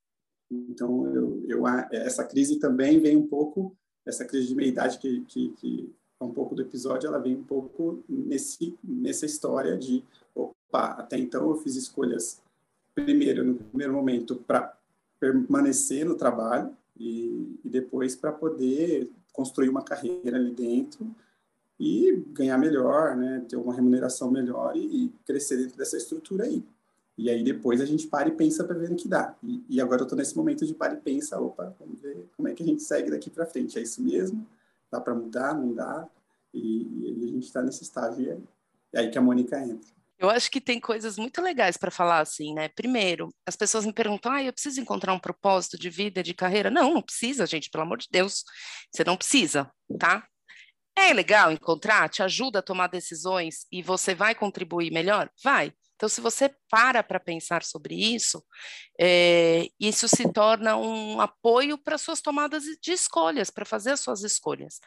Então, 0.51 1.05
eu, 1.13 1.43
eu, 1.47 1.67
essa 1.91 2.23
crise 2.23 2.59
também 2.59 2.99
vem 2.99 3.15
um 3.15 3.27
pouco, 3.27 3.75
essa 4.05 4.25
crise 4.25 4.47
de 4.47 4.55
meia-idade 4.55 4.97
que, 4.97 5.21
que, 5.25 5.49
que 5.49 5.93
é 6.19 6.23
um 6.23 6.33
pouco 6.33 6.55
do 6.55 6.61
episódio, 6.61 7.07
ela 7.07 7.19
vem 7.19 7.35
um 7.35 7.43
pouco 7.43 8.03
nesse, 8.09 8.77
nessa 8.83 9.25
história 9.25 9.77
de, 9.77 10.03
opa, 10.35 10.87
até 10.93 11.17
então 11.17 11.49
eu 11.49 11.55
fiz 11.57 11.75
escolhas, 11.75 12.41
primeiro, 12.93 13.43
no 13.43 13.55
primeiro 13.55 13.93
momento, 13.93 14.35
para 14.35 14.75
permanecer 15.19 16.05
no 16.05 16.15
trabalho 16.15 16.75
e, 16.99 17.59
e 17.63 17.69
depois 17.69 18.15
para 18.15 18.31
poder 18.31 19.09
construir 19.31 19.69
uma 19.69 19.83
carreira 19.83 20.37
ali 20.37 20.51
dentro, 20.51 21.15
e 21.79 22.23
ganhar 22.33 22.57
melhor, 22.57 23.15
né, 23.15 23.45
ter 23.47 23.55
uma 23.55 23.73
remuneração 23.73 24.29
melhor 24.29 24.75
e, 24.75 25.05
e 25.05 25.13
crescer 25.25 25.57
dentro 25.57 25.77
dessa 25.77 25.95
estrutura 25.95 26.43
aí. 26.43 26.63
E 27.17 27.29
aí 27.29 27.43
depois 27.43 27.81
a 27.81 27.85
gente 27.85 28.07
para 28.07 28.29
e 28.29 28.31
pensa 28.31 28.63
para 28.63 28.77
ver 28.77 28.91
o 28.91 28.95
que 28.95 29.07
dá. 29.07 29.35
E, 29.43 29.63
e 29.69 29.81
agora 29.81 30.01
eu 30.01 30.03
estou 30.03 30.17
nesse 30.17 30.35
momento 30.35 30.65
de 30.65 30.73
para 30.73 30.93
e 30.93 30.97
pensa, 30.97 31.39
opa, 31.39 31.75
vamos 31.79 31.99
ver 32.01 32.25
como 32.35 32.47
é 32.47 32.53
que 32.53 32.63
a 32.63 32.65
gente 32.65 32.81
segue 32.81 33.11
daqui 33.11 33.29
para 33.29 33.45
frente. 33.45 33.77
É 33.77 33.81
isso 33.81 34.01
mesmo? 34.01 34.45
Dá 34.91 34.99
para 34.99 35.13
mudar? 35.13 35.53
Não 35.53 35.73
dá? 35.73 36.07
E, 36.53 37.21
e 37.21 37.25
a 37.25 37.27
gente 37.27 37.45
está 37.45 37.61
nesse 37.61 37.83
estágio 37.83 38.21
e 38.21 38.29
é, 38.29 38.37
é 38.93 38.99
aí 38.99 39.09
que 39.09 39.17
a 39.17 39.21
Mônica 39.21 39.59
entra. 39.59 39.89
Eu 40.17 40.29
acho 40.29 40.51
que 40.51 40.59
tem 40.59 40.81
coisas 40.81 41.17
muito 41.17 41.41
legais 41.41 41.77
para 41.77 41.89
falar 41.89 42.19
assim, 42.19 42.53
né? 42.53 42.67
Primeiro, 42.69 43.29
as 43.45 43.55
pessoas 43.55 43.85
me 43.85 43.93
perguntam: 43.93 44.31
ah, 44.31 44.43
eu 44.43 44.51
preciso 44.51 44.81
encontrar 44.81 45.13
um 45.13 45.19
propósito 45.19 45.77
de 45.77 45.89
vida, 45.89 46.21
de 46.21 46.33
carreira? 46.33 46.69
Não, 46.69 46.93
não 46.93 47.01
precisa, 47.01 47.45
gente, 47.45 47.69
pelo 47.69 47.83
amor 47.83 47.99
de 47.99 48.07
Deus. 48.11 48.43
Você 48.93 49.03
não 49.05 49.15
precisa, 49.15 49.71
tá? 49.97 50.27
É 50.95 51.13
legal 51.13 51.51
encontrar, 51.51 52.09
te 52.09 52.21
ajuda 52.21 52.59
a 52.59 52.61
tomar 52.63 52.87
decisões 52.87 53.65
e 53.71 53.81
você 53.81 54.13
vai 54.13 54.35
contribuir 54.35 54.91
melhor? 54.91 55.29
Vai. 55.43 55.73
Então, 55.95 56.09
se 56.09 56.21
você 56.21 56.53
para 56.69 57.03
para 57.03 57.19
pensar 57.19 57.63
sobre 57.63 57.95
isso, 57.95 58.43
é, 58.99 59.67
isso 59.79 60.07
se 60.07 60.31
torna 60.31 60.75
um 60.75 61.21
apoio 61.21 61.77
para 61.77 61.97
suas 61.97 62.21
tomadas 62.21 62.63
de 62.81 62.91
escolhas, 62.91 63.49
para 63.49 63.65
fazer 63.65 63.91
as 63.91 64.01
suas 64.01 64.23
escolhas. 64.23 64.79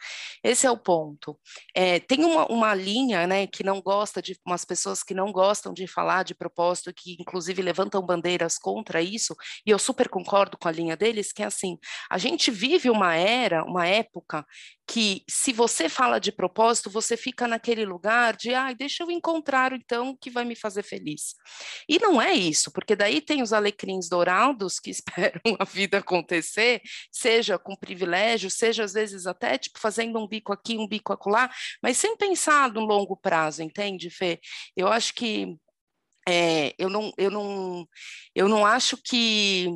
Esse 0.44 0.66
é 0.66 0.70
o 0.70 0.76
ponto. 0.76 1.38
É, 1.74 1.98
tem 1.98 2.24
uma, 2.24 2.46
uma 2.46 2.74
linha, 2.74 3.26
né, 3.26 3.46
que 3.46 3.64
não 3.64 3.80
gosta 3.80 4.20
de, 4.20 4.38
umas 4.46 4.64
pessoas 4.64 5.02
que 5.02 5.14
não 5.14 5.32
gostam 5.32 5.72
de 5.72 5.86
falar 5.86 6.24
de 6.24 6.34
propósito, 6.34 6.92
que 6.94 7.16
inclusive 7.18 7.62
levantam 7.62 8.04
bandeiras 8.04 8.58
contra 8.58 9.00
isso, 9.00 9.34
e 9.66 9.70
eu 9.70 9.78
super 9.78 10.08
concordo 10.08 10.58
com 10.58 10.68
a 10.68 10.72
linha 10.72 10.96
deles, 10.96 11.32
que 11.32 11.42
é 11.42 11.46
assim, 11.46 11.78
a 12.10 12.18
gente 12.18 12.50
vive 12.50 12.90
uma 12.90 13.16
era, 13.16 13.64
uma 13.64 13.86
época 13.86 14.44
que 14.86 15.24
se 15.28 15.52
você 15.52 15.88
fala 15.88 16.18
de 16.18 16.30
propósito, 16.30 16.90
você 16.90 17.16
fica 17.16 17.48
naquele 17.48 17.84
lugar 17.84 18.36
de, 18.36 18.52
ai, 18.52 18.72
ah, 18.72 18.74
deixa 18.74 19.02
eu 19.02 19.10
encontrar 19.10 19.72
então 19.72 20.10
o 20.10 20.16
que 20.16 20.28
vai 20.30 20.44
me 20.44 20.54
fazer 20.54 20.82
feliz. 20.82 21.34
E 21.88 21.98
não 21.98 22.20
é 22.20 22.32
isso, 22.32 22.70
porque 22.72 22.96
daí 22.96 23.20
tem 23.20 23.42
os 23.42 23.52
alecrins 23.52 24.08
dourados 24.08 24.78
que 24.78 24.90
esperam 24.92 25.56
a 25.58 25.64
vida 25.64 25.98
acontecer, 25.98 26.82
seja 27.10 27.58
com 27.58 27.76
privilégio, 27.76 28.50
seja 28.50 28.84
às 28.84 28.92
vezes 28.92 29.26
até 29.26 29.58
tipo 29.58 29.78
fazendo 29.78 30.18
um 30.18 30.26
bico 30.26 30.52
aqui, 30.52 30.76
um 30.76 30.88
bico 30.88 31.12
acolá, 31.12 31.50
mas 31.82 31.96
sem 31.96 32.16
pensar 32.16 32.72
no 32.72 32.84
longo 32.84 33.16
prazo, 33.16 33.62
entende, 33.62 34.10
Fê? 34.10 34.40
Eu 34.76 34.88
acho 34.88 35.14
que 35.14 35.56
é, 36.28 36.74
eu, 36.78 36.88
não, 36.88 37.12
eu, 37.16 37.30
não, 37.30 37.88
eu 38.34 38.48
não 38.48 38.64
acho 38.64 38.96
que 38.96 39.68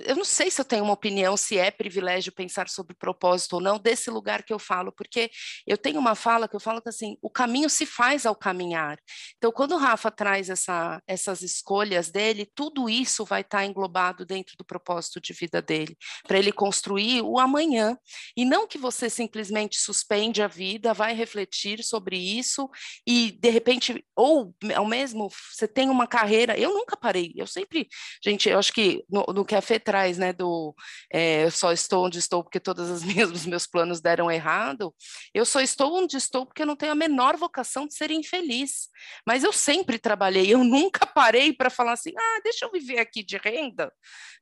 eu 0.00 0.16
não 0.16 0.24
sei 0.24 0.50
se 0.50 0.60
eu 0.60 0.64
tenho 0.64 0.84
uma 0.84 0.92
opinião 0.92 1.36
se 1.36 1.58
é 1.58 1.70
privilégio 1.70 2.32
pensar 2.32 2.68
sobre 2.68 2.94
propósito 2.94 3.54
ou 3.54 3.60
não 3.60 3.78
desse 3.78 4.10
lugar 4.10 4.42
que 4.42 4.52
eu 4.52 4.58
falo, 4.58 4.92
porque 4.92 5.30
eu 5.66 5.78
tenho 5.78 5.98
uma 5.98 6.14
fala 6.14 6.48
que 6.48 6.56
eu 6.56 6.60
falo 6.60 6.82
que 6.82 6.88
assim, 6.88 7.16
o 7.22 7.30
caminho 7.30 7.70
se 7.70 7.86
faz 7.86 8.26
ao 8.26 8.34
caminhar. 8.34 8.98
Então, 9.36 9.50
quando 9.50 9.72
o 9.72 9.78
Rafa 9.78 10.10
traz 10.10 10.50
essa, 10.50 11.02
essas 11.06 11.42
escolhas 11.42 12.10
dele, 12.10 12.50
tudo 12.54 12.88
isso 12.88 13.24
vai 13.24 13.40
estar 13.40 13.64
englobado 13.64 14.26
dentro 14.26 14.56
do 14.56 14.64
propósito 14.64 15.20
de 15.20 15.32
vida 15.32 15.62
dele, 15.62 15.96
para 16.26 16.38
ele 16.38 16.52
construir 16.52 17.22
o 17.22 17.38
amanhã. 17.38 17.96
E 18.36 18.44
não 18.44 18.66
que 18.66 18.78
você 18.78 19.08
simplesmente 19.08 19.78
suspende 19.78 20.42
a 20.42 20.48
vida, 20.48 20.92
vai 20.92 21.14
refletir 21.14 21.82
sobre 21.82 22.16
isso 22.16 22.68
e 23.06 23.32
de 23.32 23.50
repente, 23.50 24.04
ou 24.14 24.54
ao 24.74 24.86
mesmo, 24.86 25.30
você 25.52 25.66
tem 25.66 25.88
uma 25.88 26.06
carreira. 26.06 26.58
Eu 26.58 26.74
nunca 26.74 26.96
parei, 26.96 27.32
eu 27.34 27.46
sempre, 27.46 27.88
gente, 28.22 28.48
eu 28.48 28.58
acho 28.58 28.72
que 28.72 29.04
no, 29.08 29.24
no 29.32 29.44
que 29.44 29.54
a 29.54 29.62
Fê 29.62 29.78
atrás, 29.86 30.18
né, 30.18 30.32
do 30.32 30.74
é, 31.12 31.48
só 31.50 31.72
estou 31.72 32.06
onde 32.06 32.18
estou 32.18 32.42
porque 32.42 32.58
todos 32.58 32.90
os 32.90 33.04
meus, 33.04 33.30
os 33.30 33.46
meus 33.46 33.66
planos 33.68 34.00
deram 34.00 34.28
errado, 34.28 34.92
eu 35.32 35.44
só 35.44 35.60
estou 35.60 35.96
onde 35.96 36.16
estou 36.16 36.44
porque 36.44 36.62
eu 36.62 36.66
não 36.66 36.74
tenho 36.74 36.90
a 36.90 36.96
menor 36.96 37.36
vocação 37.36 37.86
de 37.86 37.94
ser 37.94 38.10
infeliz. 38.10 38.88
Mas 39.24 39.44
eu 39.44 39.52
sempre 39.52 39.98
trabalhei, 39.98 40.52
eu 40.52 40.64
nunca 40.64 41.06
parei 41.06 41.52
para 41.52 41.70
falar 41.70 41.92
assim, 41.92 42.12
ah, 42.18 42.40
deixa 42.42 42.64
eu 42.64 42.72
viver 42.72 42.98
aqui 42.98 43.22
de 43.22 43.36
renda 43.36 43.92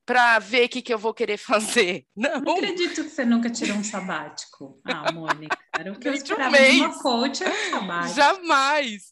para 0.07 0.39
ver 0.39 0.67
o 0.67 0.69
que, 0.69 0.83
que 0.83 0.93
eu 0.93 0.99
vou 0.99 1.15
querer 1.15 1.37
fazer. 1.39 2.05
Não. 2.17 2.41
não 2.41 2.57
acredito 2.57 3.03
que 3.03 3.11
você 3.11 3.25
nunca 3.25 3.51
tirou 3.51 3.77
um 3.77 3.85
sabático. 3.85 4.81
Ah, 4.85 5.13
Mônica, 5.13 5.59
era 5.79 5.93
o 5.93 5.99
que 5.99 6.09
eu 6.09 6.15
esperava 6.15 6.57
de 6.57 6.77
uma 6.77 7.03
coach, 7.03 7.43
era 7.43 7.53
um 7.53 7.71
sabático. 7.71 8.15
Jamais! 8.15 9.03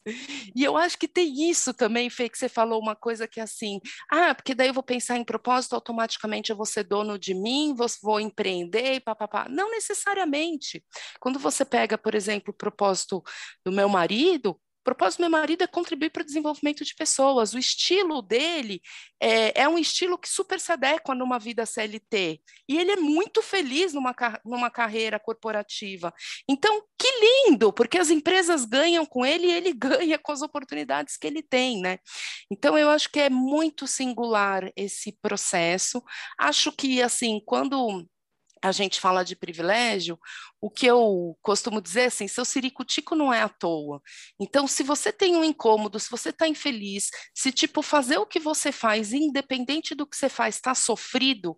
E 0.55 0.63
eu 0.63 0.77
acho 0.77 0.97
que 0.97 1.07
tem 1.07 1.49
isso 1.49 1.73
também, 1.73 2.09
Fê, 2.09 2.29
que 2.29 2.37
você 2.37 2.47
falou 2.47 2.79
uma 2.79 2.95
coisa 2.95 3.27
que 3.27 3.39
é 3.39 3.43
assim, 3.43 3.79
ah, 4.11 4.33
porque 4.33 4.55
daí 4.55 4.67
eu 4.67 4.73
vou 4.73 4.83
pensar 4.83 5.17
em 5.17 5.23
propósito, 5.23 5.75
automaticamente 6.23 6.49
eu 6.49 6.55
vou 6.55 6.65
ser 6.65 6.83
dono 6.83 7.19
de 7.19 7.33
mim, 7.33 7.73
vou, 7.75 7.87
vou 8.01 8.19
empreender, 8.19 9.01
papapá. 9.01 9.47
Não 9.49 9.69
necessariamente. 9.71 10.83
Quando 11.19 11.37
você 11.37 11.65
pega, 11.65 11.97
por 11.97 12.15
exemplo, 12.15 12.51
o 12.51 12.57
propósito 12.57 13.21
do 13.63 13.71
meu 13.71 13.89
marido, 13.89 14.59
o 14.83 14.91
propósito 14.91 15.19
do 15.19 15.21
meu 15.21 15.29
marido 15.29 15.63
é 15.63 15.67
contribuir 15.67 16.09
para 16.09 16.23
o 16.23 16.25
desenvolvimento 16.25 16.83
de 16.83 16.93
pessoas. 16.93 17.53
O 17.53 17.57
estilo 17.57 18.21
dele 18.21 18.81
é, 19.17 19.61
é, 19.61 19.69
um 19.69 19.77
estilo 19.77 20.17
que 20.17 20.27
super 20.27 20.59
se 20.59 20.73
adequa 20.73 21.15
numa 21.15 21.39
vida 21.39 21.65
CLT. 21.65 22.41
E 22.67 22.77
ele 22.77 22.91
é 22.91 22.95
muito 22.97 23.41
feliz 23.41 23.93
numa, 23.93 24.13
numa 24.43 24.69
carreira 24.69 25.17
corporativa. 25.17 26.13
Então, 26.49 26.83
que 26.99 27.07
lindo, 27.47 27.71
porque 27.71 27.97
as 27.97 28.09
empresas 28.09 28.65
ganham 28.65 29.05
com 29.05 29.25
ele 29.25 29.47
e 29.47 29.53
ele 29.53 29.71
ganha 29.73 30.19
com 30.19 30.33
as 30.33 30.41
oportunidades 30.41 31.15
que 31.15 31.27
ele 31.27 31.41
tem, 31.41 31.79
né? 31.79 31.99
Então, 32.51 32.77
eu 32.77 32.89
acho 32.89 33.09
que 33.09 33.21
é 33.21 33.29
muito 33.29 33.87
singular 33.87 34.69
esse 34.75 35.17
processo. 35.21 36.03
Acho 36.37 36.73
que, 36.73 37.01
assim, 37.01 37.41
quando 37.45 38.05
a 38.63 38.71
gente 38.71 38.99
fala 38.99 39.23
de 39.23 39.35
privilégio, 39.35 40.17
o 40.61 40.69
que 40.69 40.85
eu 40.85 41.37
costumo 41.41 41.81
dizer 41.81 42.01
é 42.01 42.05
assim, 42.05 42.27
seu 42.27 42.45
ciricutico 42.45 43.15
não 43.15 43.33
é 43.33 43.41
à 43.41 43.49
toa. 43.49 44.01
Então, 44.39 44.67
se 44.67 44.83
você 44.83 45.11
tem 45.11 45.35
um 45.35 45.43
incômodo, 45.43 45.99
se 45.99 46.09
você 46.09 46.29
está 46.29 46.47
infeliz, 46.47 47.09
se 47.35 47.51
tipo 47.51 47.81
fazer 47.81 48.17
o 48.17 48.25
que 48.25 48.39
você 48.39 48.71
faz, 48.71 49.11
independente 49.11 49.93
do 49.93 50.07
que 50.07 50.15
você 50.15 50.29
faz, 50.29 50.55
está 50.55 50.73
sofrido, 50.73 51.57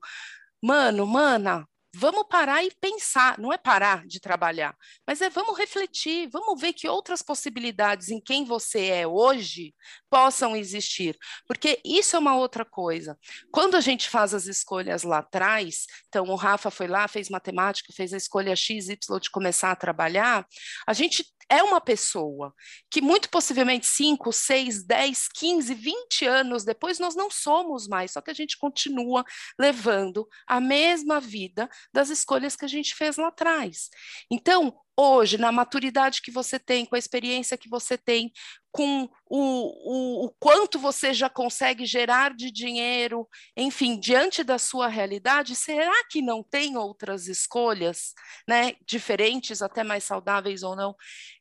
mano, 0.62 1.06
mana, 1.06 1.68
vamos 1.98 2.26
parar 2.30 2.64
e 2.64 2.72
pensar, 2.80 3.40
não 3.40 3.54
é 3.54 3.58
parar 3.58 4.06
de 4.06 4.20
trabalhar, 4.20 4.76
mas 5.08 5.22
é 5.22 5.30
vamos 5.30 5.58
refletir, 5.58 6.30
vamos 6.30 6.60
ver 6.60 6.74
que 6.74 6.88
outras 6.88 7.22
possibilidades 7.22 8.10
em 8.10 8.20
quem 8.20 8.44
você 8.44 8.88
é 8.88 9.08
hoje 9.08 9.74
possam 10.10 10.56
existir, 10.56 11.18
porque 11.48 11.80
isso 11.86 12.16
é 12.16 12.20
uma 12.20 12.36
outra 12.36 12.66
coisa. 12.66 13.18
Quando 13.52 13.76
a 13.76 13.82
gente 13.82 14.10
faz 14.10 14.34
as 14.34 14.46
escolhas 14.46 15.04
lá 15.04 15.20
atrás, 15.20 15.86
então 16.10 16.26
o 16.26 16.36
Rafa 16.36 16.70
foi 16.70 16.88
lá, 16.88 17.08
fez 17.08 17.30
matemática, 17.30 17.94
fez 17.94 18.14
a 18.14 18.18
escolha 18.18 18.56
X, 18.56 18.90
Y 18.90 19.20
de 19.20 19.30
começar 19.30 19.72
a 19.72 19.76
trabalhar, 19.76 20.46
a 20.86 20.94
gente 20.94 21.26
é 21.50 21.62
uma 21.62 21.80
pessoa 21.80 22.54
que 22.90 23.02
muito 23.02 23.30
possivelmente 23.30 23.86
5, 23.86 24.32
6, 24.32 24.84
10, 24.84 25.28
15, 25.30 25.74
20 25.74 26.26
anos 26.26 26.64
depois 26.64 27.00
nós 27.00 27.16
não 27.16 27.30
somos 27.30 27.88
mais, 27.88 28.12
só 28.12 28.22
que 28.22 28.32
a 28.32 28.34
gente 28.34 28.58
continua 28.58 29.24
levando 29.60 30.28
a 30.48 30.60
mesma 30.60 31.20
vida 31.20 31.70
das 31.94 32.10
escolhas 32.10 32.56
que 32.56 32.66
a 32.66 32.70
gente 32.70 32.96
fez 32.96 33.18
lá 33.18 33.28
atrás. 33.28 33.90
Então, 34.30 34.76
hoje, 34.98 35.38
na 35.38 35.52
maturidade 35.52 36.22
que 36.22 36.32
você 36.32 36.58
tem, 36.58 36.86
com 36.86 36.96
a 36.96 37.00
experiência 37.00 37.58
que 37.58 37.70
você 37.70 37.98
tem, 37.98 38.32
com 38.72 39.10
o, 39.26 39.40
o, 39.40 40.26
o, 40.26 40.36
quanto 40.40 40.78
você 40.78 41.14
já 41.14 41.30
consegue 41.30 41.86
gerar 41.86 42.34
de 42.36 42.52
dinheiro, 42.52 43.28
enfim, 43.56 44.00
diante 44.00 44.44
da 44.44 44.58
sua 44.58 44.88
realidade, 44.88 45.56
será 45.56 45.94
que 46.10 46.22
não 46.22 46.44
tem 46.44 46.78
outras 46.78 47.28
escolhas, 47.28 48.14
né, 48.48 48.74
diferentes, 48.86 49.62
até 49.62 49.84
mais 49.84 50.04
saudáveis 50.04 50.62
ou 50.62 50.76
não, 50.76 50.96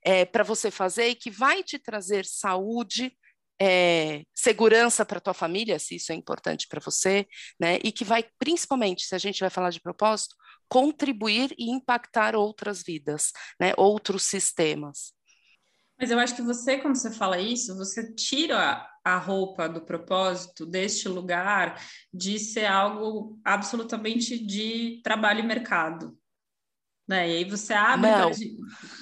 é, 0.05 0.25
para 0.25 0.45
você 0.45 0.71
fazer 0.71 1.09
e 1.09 1.15
que 1.15 1.31
vai 1.31 1.63
te 1.63 1.79
trazer 1.79 2.25
saúde, 2.25 3.17
é, 3.61 4.23
segurança 4.35 5.05
para 5.05 5.21
tua 5.21 5.35
família, 5.35 5.79
se 5.79 5.97
isso 5.97 6.13
é 6.13 6.15
importante 6.15 6.67
para 6.69 6.81
você, 6.81 7.27
né? 7.59 7.79
E 7.85 7.93
que 7.93 8.05
vai, 8.05 8.25
principalmente, 8.39 9.05
se 9.05 9.15
a 9.15 9.19
gente 9.19 9.41
vai 9.41 9.51
falar 9.51 9.71
de 9.71 9.81
propósito, 9.81 10.35
contribuir 10.69 11.55
e 11.59 11.71
impactar 11.71 12.35
outras 12.35 12.83
vidas, 12.83 13.33
né? 13.61 13.73
Outros 13.77 14.25
sistemas. 14.25 15.13
Mas 15.99 16.11
eu 16.11 16.19
acho 16.19 16.35
que 16.35 16.43
você, 16.43 16.79
quando 16.79 16.97
você 16.97 17.11
fala 17.11 17.39
isso, 17.39 17.77
você 17.77 18.13
tira 18.15 18.87
a 19.05 19.17
roupa 19.17 19.69
do 19.69 19.83
propósito 19.83 20.67
deste 20.67 21.09
lugar 21.09 21.81
de 22.13 22.39
ser 22.39 22.65
algo 22.65 23.39
absolutamente 23.45 24.39
de 24.39 25.01
trabalho 25.05 25.41
e 25.41 25.47
mercado. 25.47 26.19
Né? 27.07 27.29
E 27.29 27.37
aí 27.37 27.45
você 27.45 27.75
abre 27.75 28.11
para 28.11 28.33
gente, 28.33 28.57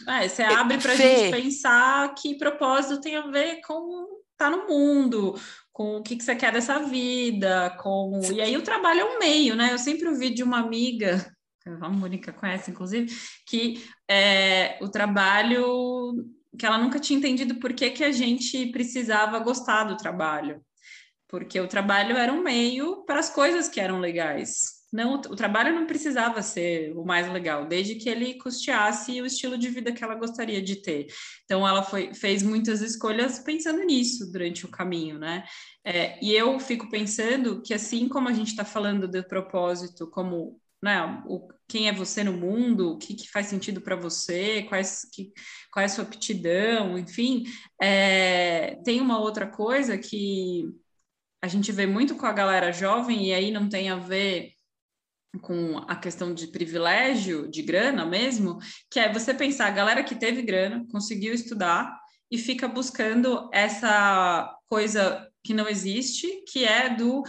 é, 0.08 0.28
você 0.28 0.42
abre 0.42 0.78
para 0.78 0.92
a 0.92 0.96
gente 0.96 1.30
pensar 1.30 2.14
que 2.14 2.36
propósito 2.36 3.00
tem 3.00 3.16
a 3.16 3.28
ver 3.28 3.60
com 3.60 4.21
estar 4.44 4.50
tá 4.50 4.57
no 4.57 4.68
mundo, 4.68 5.35
com 5.72 5.96
o 5.96 6.02
que, 6.02 6.16
que 6.16 6.24
você 6.24 6.35
quer 6.35 6.52
dessa 6.52 6.81
vida, 6.81 7.76
com 7.81 8.20
e 8.33 8.40
aí 8.40 8.57
o 8.57 8.62
trabalho 8.62 9.00
é 9.00 9.05
um 9.05 9.18
meio, 9.18 9.55
né? 9.57 9.72
Eu 9.72 9.78
sempre 9.78 10.09
ouvi 10.09 10.31
de 10.31 10.42
uma 10.42 10.59
amiga 10.59 11.33
a 11.64 11.88
Mônica 11.88 12.33
conhece, 12.33 12.70
inclusive, 12.70 13.14
que 13.46 13.85
é, 14.09 14.78
o 14.81 14.88
trabalho 14.88 16.12
que 16.59 16.66
ela 16.66 16.78
nunca 16.78 16.98
tinha 16.98 17.18
entendido 17.18 17.57
por 17.57 17.72
que, 17.72 17.90
que 17.90 18.05
a 18.05 18.12
gente 18.12 18.66
precisava 18.66 19.38
gostar 19.38 19.85
do 19.85 19.96
trabalho. 19.96 20.62
Porque 21.28 21.59
o 21.61 21.68
trabalho 21.68 22.16
era 22.16 22.33
um 22.33 22.42
meio 22.42 23.05
para 23.05 23.20
as 23.20 23.31
coisas 23.31 23.68
que 23.68 23.81
eram 23.81 24.00
legais. 24.00 24.82
Não, 24.92 25.14
o 25.14 25.37
trabalho 25.37 25.74
não 25.74 25.87
precisava 25.87 26.42
ser 26.42 26.92
o 26.94 27.05
mais 27.05 27.26
legal, 27.33 27.66
desde 27.66 27.94
que 27.94 28.11
ele 28.11 28.35
custeasse 28.35 29.22
o 29.22 29.26
estilo 29.26 29.57
de 29.57 29.70
vida 29.70 29.90
que 29.90 30.05
ela 30.05 30.14
gostaria 30.14 30.61
de 30.61 30.76
ter. 30.76 31.07
Então, 31.44 31.66
ela 31.66 31.83
foi, 31.83 32.12
fez 32.12 32.42
muitas 32.42 32.83
escolhas 32.83 33.38
pensando 33.38 33.83
nisso 33.85 34.31
durante 34.31 34.66
o 34.66 34.70
caminho, 34.70 35.18
né? 35.18 35.44
É, 35.85 36.22
e 36.22 36.33
eu 36.35 36.61
fico 36.61 36.90
pensando 36.90 37.62
que, 37.62 37.72
assim 37.72 38.09
como 38.09 38.28
a 38.28 38.33
gente 38.33 38.48
está 38.48 38.64
falando 38.64 39.09
do 39.09 39.24
propósito 39.24 40.11
como 40.11 40.61
né, 40.83 41.22
o, 41.26 41.48
quem 41.68 41.88
é 41.88 41.92
você 41.92 42.24
no 42.24 42.33
mundo, 42.33 42.92
o 42.92 42.98
que, 42.98 43.14
que 43.14 43.31
faz 43.31 43.46
sentido 43.46 43.81
para 43.81 43.94
você, 43.96 44.64
quais, 44.64 45.09
que, 45.12 45.33
qual 45.72 45.83
é 45.83 45.87
a 45.87 45.88
sua 45.88 46.05
aptidão, 46.05 46.98
enfim. 46.98 47.44
É, 47.81 48.76
tem 48.85 49.00
uma 49.00 49.18
outra 49.20 49.46
coisa 49.46 49.96
que 49.96 50.64
a 51.40 51.48
gente 51.48 51.70
vê 51.72 51.87
muito 51.87 52.16
com 52.16 52.26
a 52.26 52.33
galera 52.33 52.72
jovem, 52.72 53.28
e 53.28 53.33
aí 53.33 53.50
não 53.50 53.68
tem 53.68 53.90
a 53.90 53.96
ver 53.96 54.52
com 55.40 55.79
a 55.88 55.97
questão 55.97 56.35
de 56.35 56.49
privilégio, 56.49 57.49
de 57.49 57.62
grana 57.62 58.05
mesmo, 58.05 58.59
que 58.90 59.01
é 59.01 59.12
você 59.12 59.33
pensar, 59.33 59.66
a 59.66 59.71
galera 59.71 60.05
que 60.05 60.14
teve 60.14 60.42
grana, 60.42 60.85
conseguiu 60.90 61.33
estudar 61.33 61.99
e 62.31 62.38
fica 62.38 62.68
buscando 62.68 63.49
essa 63.53 64.55
coisa 64.68 65.29
que 65.42 65.55
não 65.55 65.68
existe, 65.68 66.45
que 66.47 66.64
é 66.64 66.95
do 66.95 67.23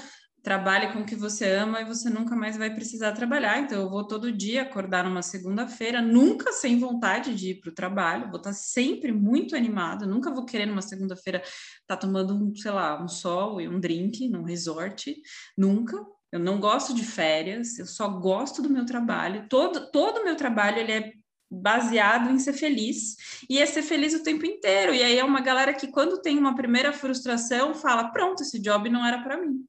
trabalhe 0.44 0.92
com 0.92 1.00
o 1.00 1.06
que 1.06 1.16
você 1.16 1.50
ama 1.50 1.80
e 1.80 1.86
você 1.86 2.10
nunca 2.10 2.36
mais 2.36 2.58
vai 2.58 2.74
precisar 2.76 3.13
trabalhar. 3.13 3.60
Então, 3.60 3.82
eu 3.82 3.89
vou 3.89 4.06
todo 4.06 4.32
dia 4.32 4.63
acordar 4.63 5.06
numa 5.06 5.22
segunda-feira, 5.22 6.02
nunca 6.02 6.52
sem 6.52 6.78
vontade 6.78 7.34
de 7.34 7.52
ir 7.52 7.62
para 7.62 7.72
o 7.72 7.74
trabalho, 7.74 8.30
vou 8.30 8.38
estar 8.38 8.52
sempre 8.52 9.13
muito 9.13 9.56
animado, 9.56 10.06
nunca 10.06 10.30
vou 10.30 10.46
querer 10.46 10.66
numa 10.66 10.82
segunda-feira 10.82 11.39
estar 11.39 11.56
tá 11.88 11.98
tomando, 11.98 12.36
um, 12.36 12.54
sei 12.54 12.72
lá, 12.72 13.02
um 13.02 13.08
sol 13.08 13.62
e 13.62 13.70
um 13.70 13.80
drink 13.80 14.28
num 14.28 14.44
resort, 14.44 15.16
nunca. 15.58 15.98
Eu 16.34 16.39
não 16.39 16.60
gosto 16.60 16.93
de 16.93 17.06
férias, 17.06 17.78
eu 17.78 17.86
só 17.86 18.08
gosto 18.10 18.62
do 18.62 18.69
meu 18.69 18.86
trabalho. 18.86 19.46
Todo 19.48 19.91
todo 19.91 20.22
o 20.22 20.24
meu 20.24 20.36
trabalho 20.36 20.80
ele 20.80 20.91
é 20.91 21.13
baseado 21.50 22.32
em 22.32 22.39
ser 22.39 22.54
feliz 22.54 23.15
e 23.48 23.60
é 23.60 23.65
ser 23.65 23.84
feliz 23.84 24.15
o 24.15 24.24
tempo 24.24 24.46
inteiro. 24.46 24.93
E 24.93 25.04
aí 25.04 25.19
é 25.19 25.24
uma 25.24 25.41
galera 25.41 25.74
que 25.74 25.88
quando 25.88 26.22
tem 26.22 26.38
uma 26.39 26.56
primeira 26.56 26.91
frustração 26.91 27.76
fala: 27.76 28.10
"Pronto, 28.12 28.41
esse 28.41 28.60
job 28.60 28.89
não 28.89 29.06
era 29.06 29.22
para 29.22 29.38
mim" 29.38 29.63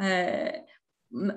é, 0.00 0.64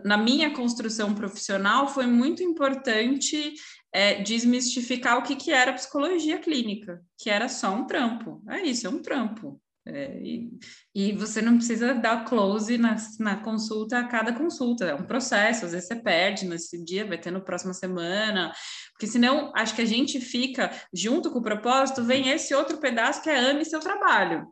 na 0.05 0.17
minha 0.17 0.53
construção 0.53 1.13
profissional 1.13 1.87
foi 1.87 2.05
muito 2.05 2.41
importante 2.43 3.53
é, 3.91 4.21
desmistificar 4.21 5.17
o 5.17 5.23
que, 5.23 5.35
que 5.35 5.51
era 5.51 5.73
psicologia 5.73 6.37
clínica, 6.37 7.03
que 7.17 7.29
era 7.29 7.49
só 7.49 7.73
um 7.73 7.85
trampo. 7.85 8.43
É 8.49 8.61
isso, 8.61 8.87
é 8.87 8.89
um 8.89 9.01
trampo. 9.01 9.59
É, 9.85 10.17
e, 10.21 10.49
e, 10.95 11.11
você 11.11 11.41
não 11.41 11.57
precisa 11.57 11.93
dar 11.93 12.23
close 12.23 12.77
na, 12.77 12.95
na, 13.19 13.35
consulta 13.43 13.99
a 13.99 14.07
cada 14.07 14.31
consulta, 14.31 14.85
é 14.85 14.95
um 14.95 15.05
processo, 15.05 15.65
às 15.65 15.73
vezes 15.73 15.87
você 15.87 15.95
perde 15.97 16.45
nesse 16.45 16.81
dia, 16.85 17.05
vai 17.05 17.17
ter 17.17 17.31
no 17.31 17.43
próxima 17.43 17.73
semana, 17.73 18.53
porque 18.93 19.07
senão 19.07 19.51
acho 19.53 19.75
que 19.75 19.81
a 19.81 19.85
gente 19.85 20.21
fica 20.21 20.71
junto 20.93 21.29
com 21.31 21.39
o 21.39 21.43
propósito, 21.43 22.01
vem 22.01 22.29
esse 22.29 22.55
outro 22.55 22.77
pedaço 22.77 23.21
que 23.21 23.29
é 23.29 23.37
ame 23.37 23.65
seu 23.65 23.81
trabalho. 23.81 24.47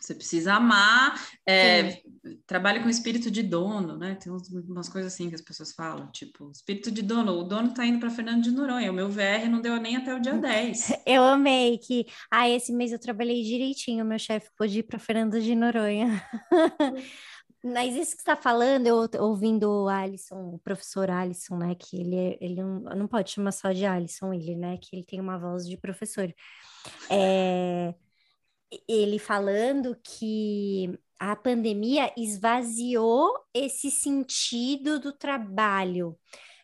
Você 0.00 0.14
precisa 0.14 0.54
amar, 0.54 1.20
é, 1.46 2.00
trabalha 2.46 2.82
com 2.82 2.88
espírito 2.88 3.30
de 3.30 3.42
dono, 3.42 3.96
né? 3.96 4.14
Tem 4.14 4.32
umas 4.32 4.88
coisas 4.88 5.12
assim 5.12 5.28
que 5.28 5.34
as 5.34 5.40
pessoas 5.40 5.72
falam, 5.72 6.10
tipo, 6.12 6.50
espírito 6.50 6.90
de 6.90 7.02
dono, 7.02 7.32
o 7.32 7.42
dono 7.42 7.74
tá 7.74 7.84
indo 7.84 7.98
para 7.98 8.10
Fernando 8.10 8.42
de 8.42 8.50
Noronha, 8.50 8.90
o 8.90 8.94
meu 8.94 9.08
VR 9.08 9.48
não 9.50 9.60
deu 9.60 9.76
nem 9.80 9.96
até 9.96 10.14
o 10.14 10.20
dia 10.20 10.34
10. 10.34 10.92
Eu 11.04 11.24
amei 11.24 11.78
que, 11.78 12.06
ah, 12.30 12.48
esse 12.48 12.72
mês 12.72 12.92
eu 12.92 12.98
trabalhei 12.98 13.42
direitinho, 13.42 14.04
meu 14.04 14.18
chefe 14.18 14.50
pôde 14.56 14.80
ir 14.80 14.82
para 14.82 14.98
Fernando 14.98 15.40
de 15.40 15.54
Noronha. 15.54 16.22
Mas 17.64 17.96
isso 17.96 18.16
que 18.16 18.22
você 18.22 18.30
está 18.30 18.36
falando, 18.36 18.86
eu 18.86 19.08
ouvindo 19.20 19.68
o 19.68 19.88
Alisson, 19.88 20.54
o 20.54 20.58
professor 20.60 21.10
Alisson, 21.10 21.56
né? 21.56 21.74
Que 21.74 22.00
ele, 22.00 22.16
é, 22.16 22.38
ele 22.40 22.62
não, 22.62 22.80
não 22.80 23.08
pode 23.08 23.30
chamar 23.32 23.50
só 23.50 23.72
de 23.72 23.84
Alisson, 23.84 24.32
ele, 24.32 24.54
né? 24.54 24.76
Que 24.76 24.94
ele 24.94 25.04
tem 25.04 25.20
uma 25.20 25.36
voz 25.36 25.66
de 25.66 25.76
professor. 25.76 26.32
É, 27.10 27.94
ele 28.88 29.18
falando 29.18 29.96
que 30.02 30.98
a 31.18 31.34
pandemia 31.34 32.12
esvaziou 32.16 33.32
esse 33.52 33.90
sentido 33.90 35.00
do 35.00 35.12
trabalho 35.12 36.16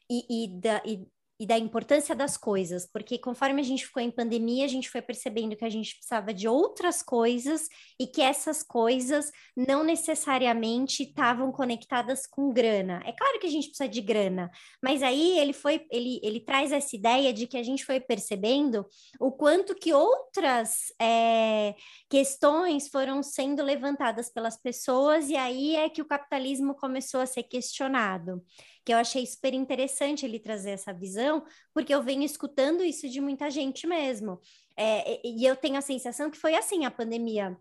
e, 0.09 0.44
e, 0.44 0.61
da, 0.61 0.82
e 0.84 1.07
e 1.39 1.47
da 1.47 1.59
importância 1.59 2.14
das 2.14 2.37
coisas, 2.37 2.87
porque 2.87 3.18
conforme 3.18 3.61
a 3.61 3.64
gente 3.64 3.87
ficou 3.87 4.03
em 4.03 4.11
pandemia, 4.11 4.64
a 4.64 4.68
gente 4.68 4.89
foi 4.89 5.03
percebendo 5.03 5.57
que 5.57 5.64
a 5.64 5.70
gente 5.70 5.95
precisava 5.95 6.32
de 6.32 6.47
outras 6.47 7.03
coisas 7.03 7.68
e 7.99 8.07
que 8.07 8.22
essas 8.22 8.62
coisas 8.62 9.32
não 9.57 9.82
necessariamente 9.82 11.03
estavam 11.03 11.51
conectadas 11.51 12.26
com 12.26 12.53
grana. 12.53 13.03
É 13.05 13.12
claro 13.12 13.41
que 13.41 13.47
a 13.47 13.51
gente 13.51 13.68
precisa 13.68 13.89
de 13.89 14.01
grana, 14.01 14.51
mas 14.82 15.03
aí 15.03 15.39
ele 15.39 15.53
foi, 15.53 15.85
ele, 15.91 16.20
ele 16.22 16.41
traz 16.41 16.70
essa 16.70 16.95
ideia 16.95 17.32
de 17.32 17.49
que 17.49 17.57
a 17.57 17.62
gente 17.62 17.85
foi 17.85 17.99
percebendo 17.99 18.87
o 19.18 19.32
quanto 19.32 19.74
que 19.74 19.93
outras 19.93 20.93
é, 21.01 21.74
questões 22.09 22.89
foram 22.89 23.22
sendo 23.22 23.62
levantadas 23.62 24.30
pelas 24.30 24.57
pessoas, 24.57 25.28
e 25.28 25.37
aí 25.37 25.74
é 25.74 25.89
que 25.89 26.03
o 26.03 26.07
capitalismo 26.07 26.74
começou 26.74 27.20
a 27.20 27.26
ser 27.26 27.43
questionado 27.43 28.41
que 28.85 28.93
eu 28.93 28.99
achei 28.99 29.24
super 29.26 29.55
interessante 29.55 30.26
ele 30.26 30.39
trazer 30.39 30.70
essa 30.70 30.93
visão, 30.93 31.45
porque 31.72 31.95
eu 31.95 32.03
venho 32.03 32.22
escutando 32.22 32.85
isso 32.85 33.09
de 33.09 33.20
muita 33.20 33.51
gente 33.51 33.87
mesmo. 33.87 34.41
É, 34.76 35.20
e 35.26 35.45
eu 35.45 35.57
tenho 35.57 35.76
a 35.76 35.80
sensação 35.80 36.30
que 36.30 36.37
foi 36.37 36.55
assim 36.55 36.85
a 36.85 36.91
pandemia. 36.91 37.57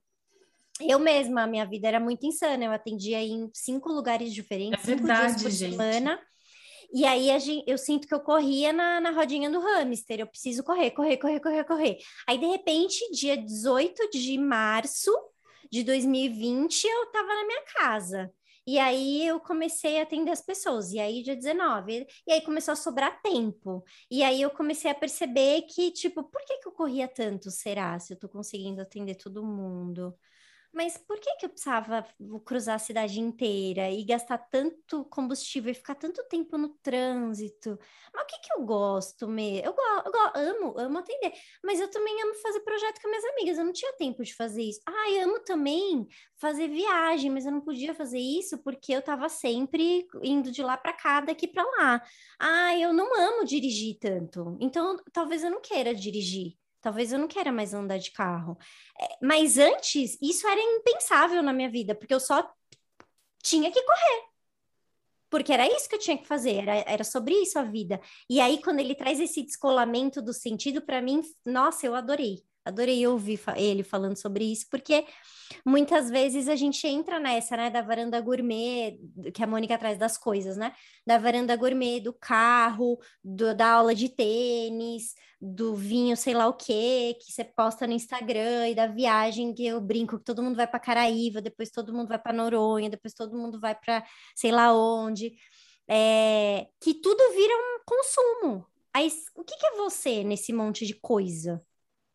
Eu 0.82 1.00
mesma, 1.00 1.44
a 1.44 1.48
minha 1.48 1.66
vida 1.66 1.88
era 1.88 2.00
muito 2.00 2.26
insana, 2.26 2.66
eu 2.66 2.72
atendia 2.72 3.22
em 3.22 3.50
cinco 3.54 3.90
lugares 3.90 4.34
diferentes, 4.34 4.84
é 4.84 4.96
verdade, 4.96 5.34
cinco 5.34 5.40
dias 5.40 5.42
por 5.42 5.52
gente. 5.52 5.72
semana. 5.72 6.20
E 6.94 7.06
aí 7.06 7.28
eu 7.66 7.78
sinto 7.78 8.08
que 8.08 8.14
eu 8.14 8.20
corria 8.20 8.72
na, 8.72 9.02
na 9.02 9.12
rodinha 9.12 9.50
do 9.50 9.60
hamster, 9.60 10.20
eu 10.20 10.28
preciso 10.28 10.64
correr, 10.64 10.92
correr, 10.92 11.18
correr, 11.18 11.40
correr, 11.40 11.64
correr. 11.64 11.98
Aí, 12.28 12.38
de 12.38 12.46
repente, 12.46 13.00
dia 13.12 13.36
18 13.36 14.12
de 14.12 14.38
março 14.38 15.12
de 15.72 15.84
2020, 15.84 16.84
eu 16.84 17.04
estava 17.06 17.28
na 17.28 17.46
minha 17.46 17.64
casa. 17.76 18.32
E 18.66 18.80
aí 18.80 19.26
eu 19.28 19.40
comecei 19.42 20.00
a 20.00 20.04
atender 20.04 20.32
as 20.32 20.42
pessoas, 20.42 20.94
e 20.94 21.00
aí 21.00 21.22
dia 21.24 21.36
19, 21.36 22.08
e 22.26 22.32
aí 22.32 22.42
começou 22.42 22.72
a 22.72 22.76
sobrar 22.76 23.22
tempo. 23.22 23.84
E 24.10 24.24
aí 24.24 24.42
eu 24.42 24.50
comecei 24.50 24.90
a 24.90 24.96
perceber 24.96 25.64
que, 25.64 25.92
tipo, 25.92 26.24
por 26.24 26.42
que 26.46 26.58
que 26.60 26.68
eu 26.68 26.72
corria 26.72 27.08
tanto, 27.08 27.52
será? 27.52 28.00
Se 28.00 28.14
eu 28.14 28.20
tô 28.20 28.30
conseguindo 28.30 28.82
atender 28.82 29.16
todo 29.16 29.44
mundo? 29.46 30.16
Mas 30.74 30.98
por 30.98 31.20
que 31.20 31.36
que 31.38 31.46
eu 31.46 31.50
precisava 31.50 32.06
cruzar 32.46 32.76
a 32.76 32.80
cidade 32.80 33.20
inteira 33.20 33.90
e 33.92 34.04
gastar 34.04 34.38
tanto 34.38 35.06
combustível 35.06 35.72
e 35.72 35.76
ficar 35.76 35.96
tanto 35.96 36.24
tempo 36.28 36.58
no 36.58 36.70
trânsito? 36.82 37.78
Mas 38.14 38.24
o 38.24 38.26
que 38.28 38.40
que 38.40 38.54
eu 38.54 38.66
gosto 38.66 39.28
mesmo? 39.28 39.68
Eu, 39.68 39.76
eu, 39.76 40.12
eu 40.12 40.52
amo, 40.52 40.80
amo 40.80 40.98
atender, 41.00 41.34
mas 41.64 41.80
eu 41.80 41.90
também 41.90 42.22
amo 42.24 42.34
fazer 42.36 42.60
projeto 42.62 43.02
com 43.02 43.10
minhas 43.10 43.24
amigas, 43.26 43.58
eu 43.58 43.66
não 43.66 43.74
tinha 43.74 43.94
tempo 43.94 44.24
de 44.24 44.34
fazer 44.36 44.64
isso. 44.64 44.82
Ah, 44.88 45.12
eu 45.12 45.24
amo 45.30 45.40
também 45.44 46.08
fazer 46.36 46.68
viagem, 46.68 47.30
mas 47.32 47.46
eu 47.46 47.52
não 47.52 47.62
podia 47.62 47.94
fazer 47.94 48.20
isso 48.20 48.58
porque 48.64 48.94
eu 48.94 49.00
estava 49.00 49.30
sempre 49.30 50.08
indo 50.24 50.52
de 50.52 50.62
lá 50.62 50.78
para 50.78 50.94
cá, 50.94 51.22
daqui 51.22 51.48
para 51.48 51.64
lá. 51.64 52.02
Ah, 52.40 52.78
eu 52.78 52.94
não 52.94 53.14
amo 53.16 53.46
dirigir 53.46 53.98
tanto, 54.00 54.58
então 54.60 54.98
talvez 55.12 55.44
eu 55.44 55.52
não 55.52 55.62
queira 55.62 55.94
dirigir. 55.94 56.63
Talvez 56.84 57.14
eu 57.14 57.18
não 57.18 57.30
queira 57.30 57.50
mais 57.50 57.74
andar 57.74 57.98
de 57.98 58.12
carro. 58.12 58.58
É, 59.00 59.18
mas 59.22 59.58
antes, 59.58 60.18
isso 60.22 60.46
era 60.46 60.60
impensável 60.60 61.42
na 61.42 61.54
minha 61.54 61.70
vida, 61.70 61.96
porque 61.96 62.14
eu 62.14 62.20
só 62.20 62.48
tinha 63.42 63.72
que 63.72 63.82
correr. 63.82 64.24
Porque 65.30 65.54
era 65.54 65.66
isso 65.66 65.88
que 65.88 65.96
eu 65.96 66.00
tinha 66.00 66.18
que 66.18 66.28
fazer, 66.28 66.56
era, 66.56 66.76
era 66.86 67.04
sobre 67.06 67.34
isso 67.36 67.58
a 67.58 67.64
vida. 67.64 68.02
E 68.30 68.42
aí, 68.42 68.62
quando 68.62 68.82
ele 68.82 68.96
traz 68.96 69.22
esse 69.22 69.42
descolamento 69.42 70.22
do 70.22 70.34
sentido, 70.34 70.82
para 70.82 71.02
mim, 71.02 71.22
nossa, 71.46 71.88
eu 71.88 71.96
adorei. 71.96 72.44
Adorei 72.66 73.06
ouvir 73.06 73.40
ele 73.58 73.84
falando 73.84 74.16
sobre 74.16 74.46
isso, 74.46 74.66
porque 74.70 75.06
muitas 75.66 76.10
vezes 76.10 76.48
a 76.48 76.56
gente 76.56 76.88
entra 76.88 77.20
nessa, 77.20 77.58
né, 77.58 77.70
da 77.70 77.82
varanda 77.82 78.20
gourmet, 78.22 78.98
que 79.34 79.44
a 79.44 79.48
Mônica 79.48 79.78
traz 79.78 79.98
das 79.98 80.18
coisas, 80.18 80.56
né? 80.56 80.74
Da 81.06 81.18
varanda 81.18 81.56
gourmet, 81.56 82.00
do 82.00 82.14
carro, 82.14 82.98
do, 83.24 83.54
da 83.54 83.68
aula 83.72 83.94
de 83.94 84.08
tênis, 84.08 85.14
do 85.42 85.76
vinho, 85.76 86.16
sei 86.16 86.34
lá 86.34 86.48
o 86.48 86.54
quê, 86.54 87.18
que 87.20 87.34
você 87.34 87.44
posta 87.44 87.86
no 87.86 87.94
Instagram, 87.94 88.70
e 88.70 88.76
da 88.76 88.88
viagem 88.88 89.54
que 89.54 89.66
eu 89.66 89.82
brinco 89.82 90.18
que 90.18 90.24
todo 90.24 90.42
mundo 90.42 90.56
vai 90.56 90.68
para 90.68 90.80
Caraíva, 90.80 91.42
depois 91.42 91.70
todo 91.70 91.94
mundo 91.94 92.08
vai 92.08 92.20
para 92.20 92.32
Noronha, 92.32 92.90
depois 92.90 93.14
todo 93.14 93.38
mundo 93.38 93.60
vai 93.60 93.76
para 93.76 94.06
sei 94.36 94.52
lá 94.52 94.74
onde. 94.74 95.34
É, 95.88 96.68
que 96.80 96.94
tudo 96.94 97.34
vira 97.34 97.54
um 97.56 97.84
consumo. 97.86 98.66
Aí, 98.94 99.12
o 99.36 99.44
que, 99.44 99.58
que 99.58 99.66
é 99.66 99.76
você 99.76 100.24
nesse 100.24 100.54
monte 100.54 100.86
de 100.86 100.94
coisa? 100.94 101.62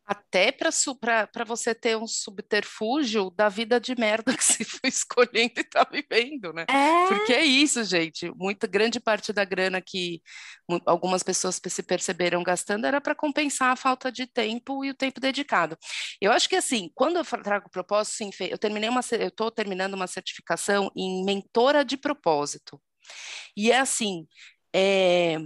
Até 0.08 0.50
para 0.50 1.44
você 1.44 1.74
ter 1.74 1.94
um 1.98 2.06
subterfúgio 2.06 3.30
da 3.30 3.50
vida 3.50 3.78
de 3.78 3.94
merda 3.94 4.32
que 4.34 4.42
você 4.42 4.64
foi 4.64 4.88
escolhendo 4.88 5.52
e 5.58 5.60
está 5.60 5.84
vivendo, 5.84 6.50
né? 6.54 6.64
É. 6.66 7.08
Porque 7.08 7.34
é 7.34 7.44
isso, 7.44 7.84
gente. 7.84 8.32
Muita 8.34 8.66
grande 8.66 8.98
parte 8.98 9.34
da 9.34 9.44
grana 9.44 9.82
que 9.82 10.22
algumas 10.86 11.22
pessoas 11.22 11.60
se 11.62 11.82
perceberam 11.82 12.42
gastando 12.42 12.86
era 12.86 13.02
para 13.02 13.14
compensar 13.14 13.70
a 13.72 13.76
falta 13.76 14.10
de 14.10 14.26
tempo 14.26 14.82
e 14.82 14.90
o 14.90 14.94
tempo 14.94 15.20
dedicado. 15.20 15.76
Eu 16.18 16.32
acho 16.32 16.48
que 16.48 16.56
assim, 16.56 16.90
quando 16.94 17.16
eu 17.16 17.24
trago 17.42 17.68
propósito, 17.68 18.16
sim, 18.16 18.30
eu 18.48 18.56
terminei 18.56 18.88
uma, 18.88 19.00
eu 19.12 19.28
estou 19.28 19.50
terminando 19.50 19.92
uma 19.92 20.06
certificação 20.06 20.90
em 20.96 21.22
mentora 21.22 21.84
de 21.84 21.98
propósito. 21.98 22.80
E 23.54 23.70
é 23.70 23.78
assim, 23.78 24.26
é, 24.74 25.38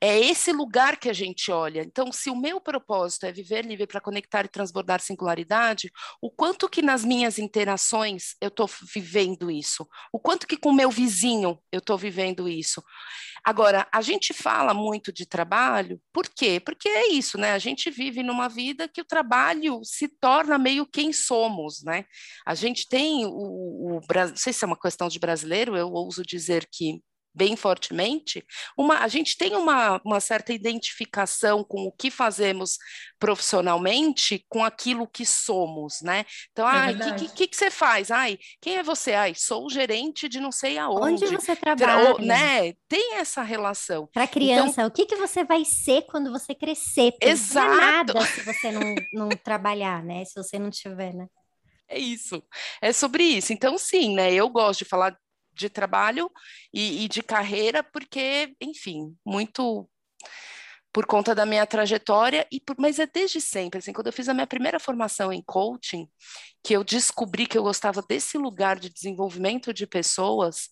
é 0.00 0.18
esse 0.18 0.50
lugar 0.50 0.96
que 0.96 1.10
a 1.10 1.12
gente 1.12 1.52
olha. 1.52 1.82
Então, 1.82 2.10
se 2.10 2.30
o 2.30 2.36
meu 2.36 2.60
propósito 2.60 3.26
é 3.26 3.32
viver 3.32 3.66
livre 3.66 3.86
para 3.86 4.00
conectar 4.00 4.44
e 4.44 4.48
transbordar 4.48 5.00
singularidade, 5.00 5.90
o 6.22 6.30
quanto 6.30 6.68
que 6.68 6.80
nas 6.80 7.04
minhas 7.04 7.38
interações 7.38 8.34
eu 8.40 8.48
estou 8.48 8.68
vivendo 8.94 9.50
isso? 9.50 9.86
O 10.10 10.18
quanto 10.18 10.46
que 10.46 10.56
com 10.56 10.70
o 10.70 10.74
meu 10.74 10.90
vizinho 10.90 11.58
eu 11.70 11.78
estou 11.78 11.98
vivendo 11.98 12.48
isso? 12.48 12.82
Agora, 13.44 13.86
a 13.92 14.00
gente 14.00 14.32
fala 14.32 14.72
muito 14.72 15.12
de 15.12 15.26
trabalho, 15.26 16.00
por 16.12 16.28
quê? 16.28 16.60
Porque 16.60 16.88
é 16.88 17.08
isso, 17.12 17.38
né? 17.38 17.52
A 17.52 17.58
gente 17.58 17.90
vive 17.90 18.22
numa 18.22 18.48
vida 18.48 18.88
que 18.88 19.00
o 19.00 19.04
trabalho 19.04 19.80
se 19.82 20.08
torna 20.08 20.58
meio 20.58 20.86
quem 20.86 21.12
somos, 21.12 21.82
né? 21.82 22.04
A 22.46 22.54
gente 22.54 22.86
tem 22.88 23.26
o, 23.26 23.30
o 23.30 24.00
não 24.08 24.36
sei 24.36 24.52
se 24.52 24.64
é 24.64 24.66
uma 24.66 24.78
questão 24.78 25.08
de 25.08 25.18
brasileiro, 25.18 25.76
eu 25.76 25.90
ouso 25.90 26.22
dizer 26.22 26.66
que 26.70 27.02
bem 27.34 27.56
fortemente, 27.56 28.44
uma, 28.76 28.98
a 28.98 29.08
gente 29.08 29.36
tem 29.36 29.54
uma, 29.54 30.00
uma 30.04 30.20
certa 30.20 30.52
identificação 30.52 31.62
com 31.62 31.86
o 31.86 31.92
que 31.92 32.10
fazemos 32.10 32.76
profissionalmente 33.18 34.44
com 34.48 34.64
aquilo 34.64 35.06
que 35.06 35.24
somos, 35.24 36.00
né? 36.02 36.24
Então, 36.52 36.66
é 36.68 36.72
ai, 36.72 36.94
o 36.94 37.16
que, 37.16 37.28
que, 37.28 37.46
que, 37.48 37.56
você 37.56 37.70
faz? 37.70 38.10
Ai, 38.10 38.38
quem 38.60 38.78
é 38.78 38.82
você? 38.82 39.12
Ai, 39.12 39.34
sou 39.36 39.66
o 39.66 39.70
gerente 39.70 40.28
de 40.28 40.40
não 40.40 40.50
sei 40.50 40.78
aonde. 40.78 41.24
Onde 41.24 41.36
você 41.36 41.54
trabalha? 41.54 42.14
Né? 42.18 42.72
Tem 42.88 43.16
essa 43.16 43.42
relação. 43.42 44.08
Para 44.12 44.26
criança, 44.26 44.70
então, 44.70 44.86
o 44.86 44.90
que, 44.90 45.06
que 45.06 45.16
você 45.16 45.44
vai 45.44 45.64
ser 45.64 46.02
quando 46.02 46.30
você 46.30 46.54
crescer? 46.54 47.12
Porque 47.12 47.28
Exato. 47.28 47.66
não 47.66 47.74
é 47.74 47.80
nada 47.80 48.26
se 48.26 48.40
você 48.42 48.72
não, 48.72 48.94
não 49.12 49.28
trabalhar, 49.28 50.02
né? 50.02 50.24
Se 50.24 50.34
você 50.34 50.58
não 50.58 50.70
tiver, 50.70 51.14
né? 51.14 51.26
É 51.88 51.98
isso, 51.98 52.40
é 52.80 52.92
sobre 52.92 53.24
isso. 53.24 53.52
Então, 53.52 53.76
sim, 53.76 54.14
né? 54.14 54.32
Eu 54.32 54.48
gosto 54.48 54.80
de 54.80 54.84
falar 54.84 55.16
de 55.60 55.70
trabalho 55.70 56.30
e, 56.74 57.04
e 57.04 57.08
de 57.08 57.22
carreira, 57.22 57.82
porque, 57.84 58.54
enfim, 58.60 59.16
muito 59.24 59.88
por 60.92 61.06
conta 61.06 61.34
da 61.34 61.46
minha 61.46 61.64
trajetória, 61.66 62.46
e 62.50 62.60
por, 62.60 62.74
mas 62.78 62.98
é 62.98 63.06
desde 63.06 63.40
sempre, 63.40 63.78
assim, 63.78 63.92
quando 63.92 64.08
eu 64.08 64.12
fiz 64.12 64.28
a 64.28 64.34
minha 64.34 64.46
primeira 64.46 64.80
formação 64.80 65.32
em 65.32 65.42
coaching, 65.42 66.08
que 66.64 66.74
eu 66.74 66.82
descobri 66.82 67.46
que 67.46 67.56
eu 67.56 67.62
gostava 67.62 68.02
desse 68.02 68.36
lugar 68.36 68.78
de 68.78 68.90
desenvolvimento 68.90 69.72
de 69.72 69.86
pessoas, 69.86 70.68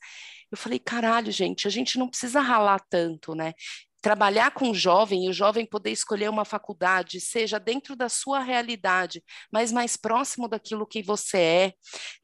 eu 0.50 0.58
falei, 0.58 0.78
caralho, 0.78 1.30
gente, 1.30 1.68
a 1.68 1.70
gente 1.70 1.98
não 1.98 2.08
precisa 2.08 2.40
ralar 2.40 2.80
tanto, 2.88 3.34
né? 3.34 3.52
Trabalhar 4.00 4.52
com 4.52 4.70
o 4.70 4.74
jovem 4.74 5.24
e 5.26 5.28
o 5.28 5.32
jovem 5.32 5.66
poder 5.66 5.90
escolher 5.90 6.28
uma 6.30 6.44
faculdade, 6.44 7.20
seja 7.20 7.58
dentro 7.58 7.96
da 7.96 8.08
sua 8.08 8.40
realidade, 8.40 9.22
mas 9.52 9.72
mais 9.72 9.96
próximo 9.96 10.48
daquilo 10.48 10.86
que 10.86 11.02
você 11.02 11.38
é, 11.38 11.72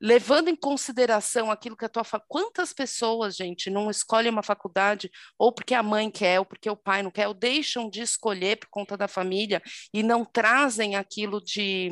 levando 0.00 0.48
em 0.48 0.56
consideração 0.56 1.50
aquilo 1.50 1.76
que 1.76 1.84
a 1.84 1.88
tua 1.88 2.04
quantas 2.28 2.72
pessoas, 2.72 3.34
gente, 3.34 3.70
não 3.70 3.90
escolhem 3.90 4.30
uma 4.30 4.42
faculdade 4.42 5.10
ou 5.38 5.52
porque 5.52 5.74
a 5.74 5.82
mãe 5.82 6.10
quer, 6.10 6.38
ou 6.38 6.44
porque 6.46 6.70
o 6.70 6.76
pai 6.76 7.02
não 7.02 7.10
quer, 7.10 7.26
ou 7.26 7.34
deixam 7.34 7.90
de 7.90 8.02
escolher 8.02 8.56
por 8.56 8.68
conta 8.70 8.96
da 8.96 9.08
família 9.08 9.62
e 9.92 10.02
não 10.02 10.24
trazem 10.24 10.96
aquilo 10.96 11.40
de 11.42 11.90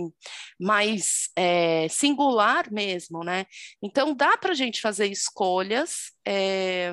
mais 0.61 1.31
é, 1.37 1.89
singular 1.89 2.71
mesmo, 2.71 3.25
né? 3.25 3.47
Então 3.83 4.15
dá 4.15 4.37
para 4.37 4.53
a 4.53 4.55
gente 4.55 4.81
fazer 4.81 5.07
escolhas. 5.07 6.13
É 6.25 6.93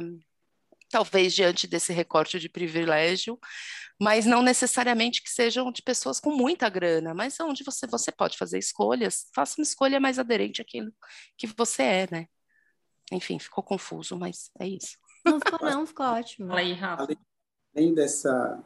talvez 0.89 1.33
diante 1.33 1.67
desse 1.67 1.93
recorte 1.93 2.39
de 2.39 2.49
privilégio, 2.49 3.39
mas 4.01 4.25
não 4.25 4.41
necessariamente 4.41 5.21
que 5.21 5.29
sejam 5.29 5.71
de 5.71 5.81
pessoas 5.81 6.19
com 6.19 6.31
muita 6.31 6.69
grana, 6.69 7.13
mas 7.13 7.39
onde 7.39 7.63
você, 7.63 7.85
você 7.87 8.11
pode 8.11 8.37
fazer 8.37 8.57
escolhas, 8.57 9.27
faça 9.35 9.59
uma 9.59 9.63
escolha 9.63 9.99
mais 9.99 10.17
aderente 10.17 10.61
àquilo 10.61 10.91
que 11.37 11.47
você 11.47 11.83
é, 11.83 12.07
né? 12.11 12.27
enfim, 13.11 13.39
ficou 13.39 13.63
confuso, 13.63 14.17
mas 14.17 14.51
é 14.59 14.67
isso. 14.67 14.97
Não 15.25 15.39
ficou, 15.39 15.59
não, 15.67 15.85
ficou 15.85 16.05
ótimo. 16.05 16.47
Fala 16.47 16.59
aí, 16.59 16.73
Rafa. 16.73 17.07
Além 17.75 17.93
dessa, 17.93 18.63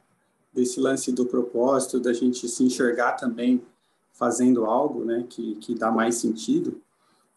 desse 0.52 0.80
lance 0.80 1.12
do 1.12 1.26
propósito, 1.26 2.00
da 2.00 2.14
gente 2.14 2.48
se 2.48 2.64
enxergar 2.64 3.14
também 3.14 3.66
fazendo 4.14 4.66
algo 4.66 5.04
né, 5.04 5.26
que, 5.30 5.56
que 5.56 5.76
dá 5.76 5.92
mais 5.92 6.16
sentido, 6.16 6.82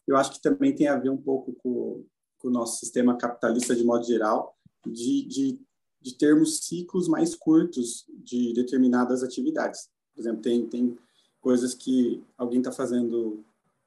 eu 0.06 0.16
acho 0.16 0.32
que 0.32 0.40
também 0.40 0.74
tem 0.74 0.88
a 0.88 0.96
ver 0.96 1.10
um 1.10 1.16
pouco 1.16 1.52
com, 1.54 2.04
com 2.38 2.48
o 2.48 2.50
nosso 2.50 2.78
sistema 2.78 3.16
capitalista 3.16 3.74
de 3.74 3.84
modo 3.84 4.04
geral, 4.04 4.55
de, 4.86 5.22
de, 5.22 5.60
de 6.00 6.14
termos 6.14 6.60
ciclos 6.66 7.08
mais 7.08 7.34
curtos 7.34 8.04
de 8.08 8.52
determinadas 8.54 9.22
atividades. 9.22 9.88
Por 10.14 10.20
exemplo, 10.20 10.42
tem, 10.42 10.66
tem 10.66 10.98
coisas 11.40 11.74
que 11.74 12.22
alguém 12.36 12.58
está 12.58 12.72
fazendo 12.72 13.44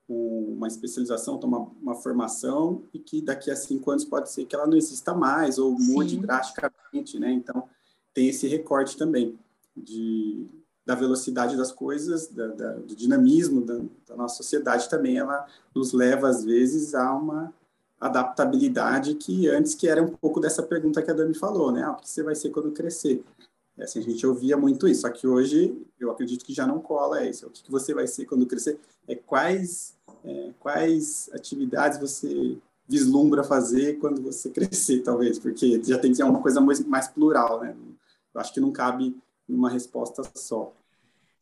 uma 0.07 0.67
especialização, 0.67 1.37
toma 1.37 1.59
uma 1.81 1.93
formação 1.93 2.83
e 2.93 2.97
que 2.97 3.21
daqui 3.21 3.51
a 3.51 3.55
cinco 3.55 3.91
anos 3.91 4.03
pode 4.03 4.31
ser 4.31 4.45
que 4.45 4.55
ela 4.55 4.65
não 4.65 4.75
exista 4.75 5.13
mais 5.13 5.59
ou 5.59 5.77
mude 5.77 6.15
Sim. 6.15 6.21
drasticamente, 6.21 7.19
né? 7.19 7.31
Então 7.31 7.69
tem 8.11 8.27
esse 8.27 8.47
recorte 8.47 8.97
também 8.97 9.37
de 9.77 10.47
da 10.85 10.95
velocidade 10.95 11.55
das 11.55 11.71
coisas, 11.71 12.29
da, 12.29 12.47
da, 12.47 12.73
do 12.73 12.95
dinamismo 12.95 13.61
da, 13.63 13.79
da, 14.07 14.15
nossa 14.15 14.37
sociedade 14.37 14.89
também, 14.89 15.19
ela 15.19 15.45
nos 15.75 15.93
leva 15.93 16.27
às 16.27 16.43
vezes 16.43 16.95
a 16.95 17.13
uma 17.13 17.53
adaptabilidade 17.99 19.15
que 19.15 19.47
antes 19.47 19.75
que 19.75 19.87
era 19.87 20.01
um 20.01 20.09
pouco 20.09 20.39
dessa 20.39 20.63
pergunta 20.63 21.01
que 21.01 21.11
a 21.11 21.13
Dani 21.13 21.33
falou, 21.33 21.71
né? 21.71 21.83
Ah, 21.83 21.91
o 21.91 21.95
que 21.97 22.09
você 22.09 22.23
vai 22.23 22.35
ser 22.35 22.49
quando 22.49 22.71
crescer? 22.71 23.23
É 23.77 23.83
assim, 23.83 23.99
a 23.99 24.03
gente 24.03 24.25
ouvia 24.25 24.57
muito 24.57 24.87
isso, 24.87 25.01
só 25.01 25.09
que 25.09 25.27
hoje 25.27 25.75
eu 25.99 26.11
acredito 26.11 26.43
que 26.43 26.53
já 26.53 26.67
não 26.67 26.79
cola 26.79 27.25
isso. 27.25 27.47
O 27.47 27.49
que 27.49 27.69
você 27.71 27.93
vai 27.93 28.07
ser 28.07 28.25
quando 28.25 28.45
crescer? 28.45 28.79
É 29.07 29.15
quais, 29.15 29.95
é, 30.23 30.51
quais 30.59 31.29
atividades 31.33 31.99
você 31.99 32.57
vislumbra 32.87 33.43
fazer 33.43 33.97
quando 33.99 34.21
você 34.21 34.49
crescer, 34.51 35.01
talvez, 35.01 35.39
porque 35.39 35.81
já 35.83 35.97
tem 35.97 36.11
que 36.11 36.17
ser 36.17 36.23
uma 36.23 36.41
coisa 36.41 36.59
mais, 36.59 36.83
mais 36.85 37.07
plural, 37.07 37.61
né? 37.61 37.75
Eu 38.33 38.41
acho 38.41 38.53
que 38.53 38.59
não 38.59 38.71
cabe 38.71 39.15
numa 39.47 39.69
resposta 39.69 40.23
só. 40.35 40.73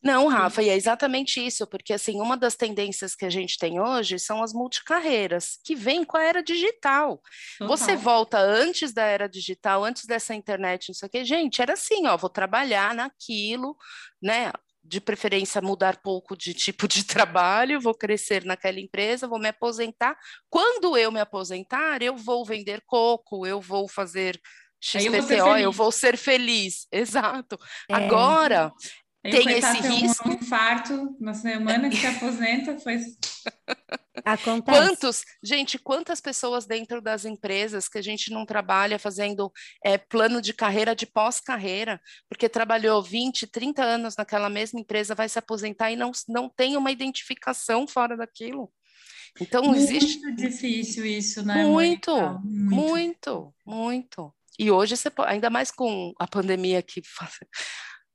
Não, 0.07 0.27
Rafa, 0.27 0.63
e 0.63 0.69
é 0.69 0.73
exatamente 0.73 1.45
isso, 1.45 1.67
porque 1.67 1.91
assim, 1.91 2.21
uma 2.21 2.37
das 2.37 2.55
tendências 2.55 3.13
que 3.13 3.25
a 3.25 3.29
gente 3.29 3.57
tem 3.57 3.77
hoje 3.77 4.17
são 4.17 4.41
as 4.41 4.53
multicarreiras, 4.53 5.59
que 5.65 5.75
vêm 5.75 6.05
com 6.05 6.15
a 6.15 6.23
era 6.23 6.41
digital. 6.41 7.21
Total. 7.57 7.67
Você 7.77 7.97
volta 7.97 8.39
antes 8.39 8.93
da 8.93 9.03
era 9.03 9.27
digital, 9.27 9.83
antes 9.83 10.05
dessa 10.05 10.33
internet, 10.33 10.87
não 10.87 10.95
sei 10.95 11.07
o 11.07 11.09
que, 11.09 11.25
gente, 11.25 11.61
era 11.61 11.73
assim, 11.73 12.07
ó, 12.07 12.15
vou 12.15 12.29
trabalhar 12.29 12.95
naquilo, 12.95 13.75
né? 14.23 14.53
De 14.81 15.01
preferência 15.01 15.61
mudar 15.61 15.99
pouco 16.01 16.37
de 16.37 16.53
tipo 16.53 16.87
de 16.87 17.03
trabalho, 17.05 17.81
vou 17.81 17.93
crescer 17.93 18.45
naquela 18.45 18.79
empresa, 18.79 19.27
vou 19.27 19.39
me 19.39 19.49
aposentar. 19.49 20.17
Quando 20.49 20.97
eu 20.97 21.11
me 21.11 21.19
aposentar, 21.19 22.01
eu 22.01 22.15
vou 22.15 22.45
vender 22.45 22.81
coco, 22.85 23.45
eu 23.45 23.59
vou 23.59 23.89
fazer 23.89 24.39
XPTO, 24.79 25.57
eu 25.57 25.71
vou 25.71 25.91
ser 25.91 26.15
feliz. 26.17 26.87
Exato. 26.93 27.57
É. 27.89 27.93
Agora, 27.93 28.71
tem 29.31 29.51
esse 29.51 29.77
risco. 29.79 30.29
Um 30.29 30.33
infarto 30.33 31.15
na 31.19 31.33
semana 31.33 31.89
que 31.89 31.97
se 31.97 32.07
aposenta, 32.07 32.77
foi. 32.79 32.99
Acontece. 34.25 34.77
Quantos, 34.77 35.23
gente, 35.43 35.79
quantas 35.79 36.19
pessoas 36.19 36.65
dentro 36.65 37.01
das 37.01 37.23
empresas 37.23 37.87
que 37.87 37.97
a 37.97 38.01
gente 38.01 38.31
não 38.31 38.45
trabalha 38.45 38.99
fazendo 38.99 39.51
é, 39.85 39.97
plano 39.97 40.41
de 40.41 40.53
carreira 40.53 40.95
de 40.95 41.05
pós-carreira, 41.05 42.01
porque 42.27 42.49
trabalhou 42.49 43.01
20, 43.01 43.47
30 43.47 43.83
anos 43.83 44.15
naquela 44.17 44.49
mesma 44.49 44.79
empresa, 44.79 45.15
vai 45.15 45.29
se 45.29 45.39
aposentar 45.39 45.91
e 45.91 45.95
não, 45.95 46.11
não 46.27 46.49
tem 46.49 46.75
uma 46.75 46.91
identificação 46.91 47.87
fora 47.87 48.17
daquilo. 48.17 48.71
Então, 49.39 49.63
muito 49.63 49.79
existe. 49.79 50.19
Muito 50.19 50.41
difícil 50.41 51.05
isso, 51.05 51.45
né? 51.45 51.63
Muito, 51.65 52.11
muito, 52.43 52.75
muito, 52.75 53.53
muito. 53.65 54.33
E 54.59 54.71
hoje, 54.71 54.97
você 54.97 55.09
pode, 55.09 55.31
ainda 55.31 55.49
mais 55.49 55.69
com 55.69 56.13
a 56.19 56.27
pandemia 56.27 56.81
que 56.81 57.01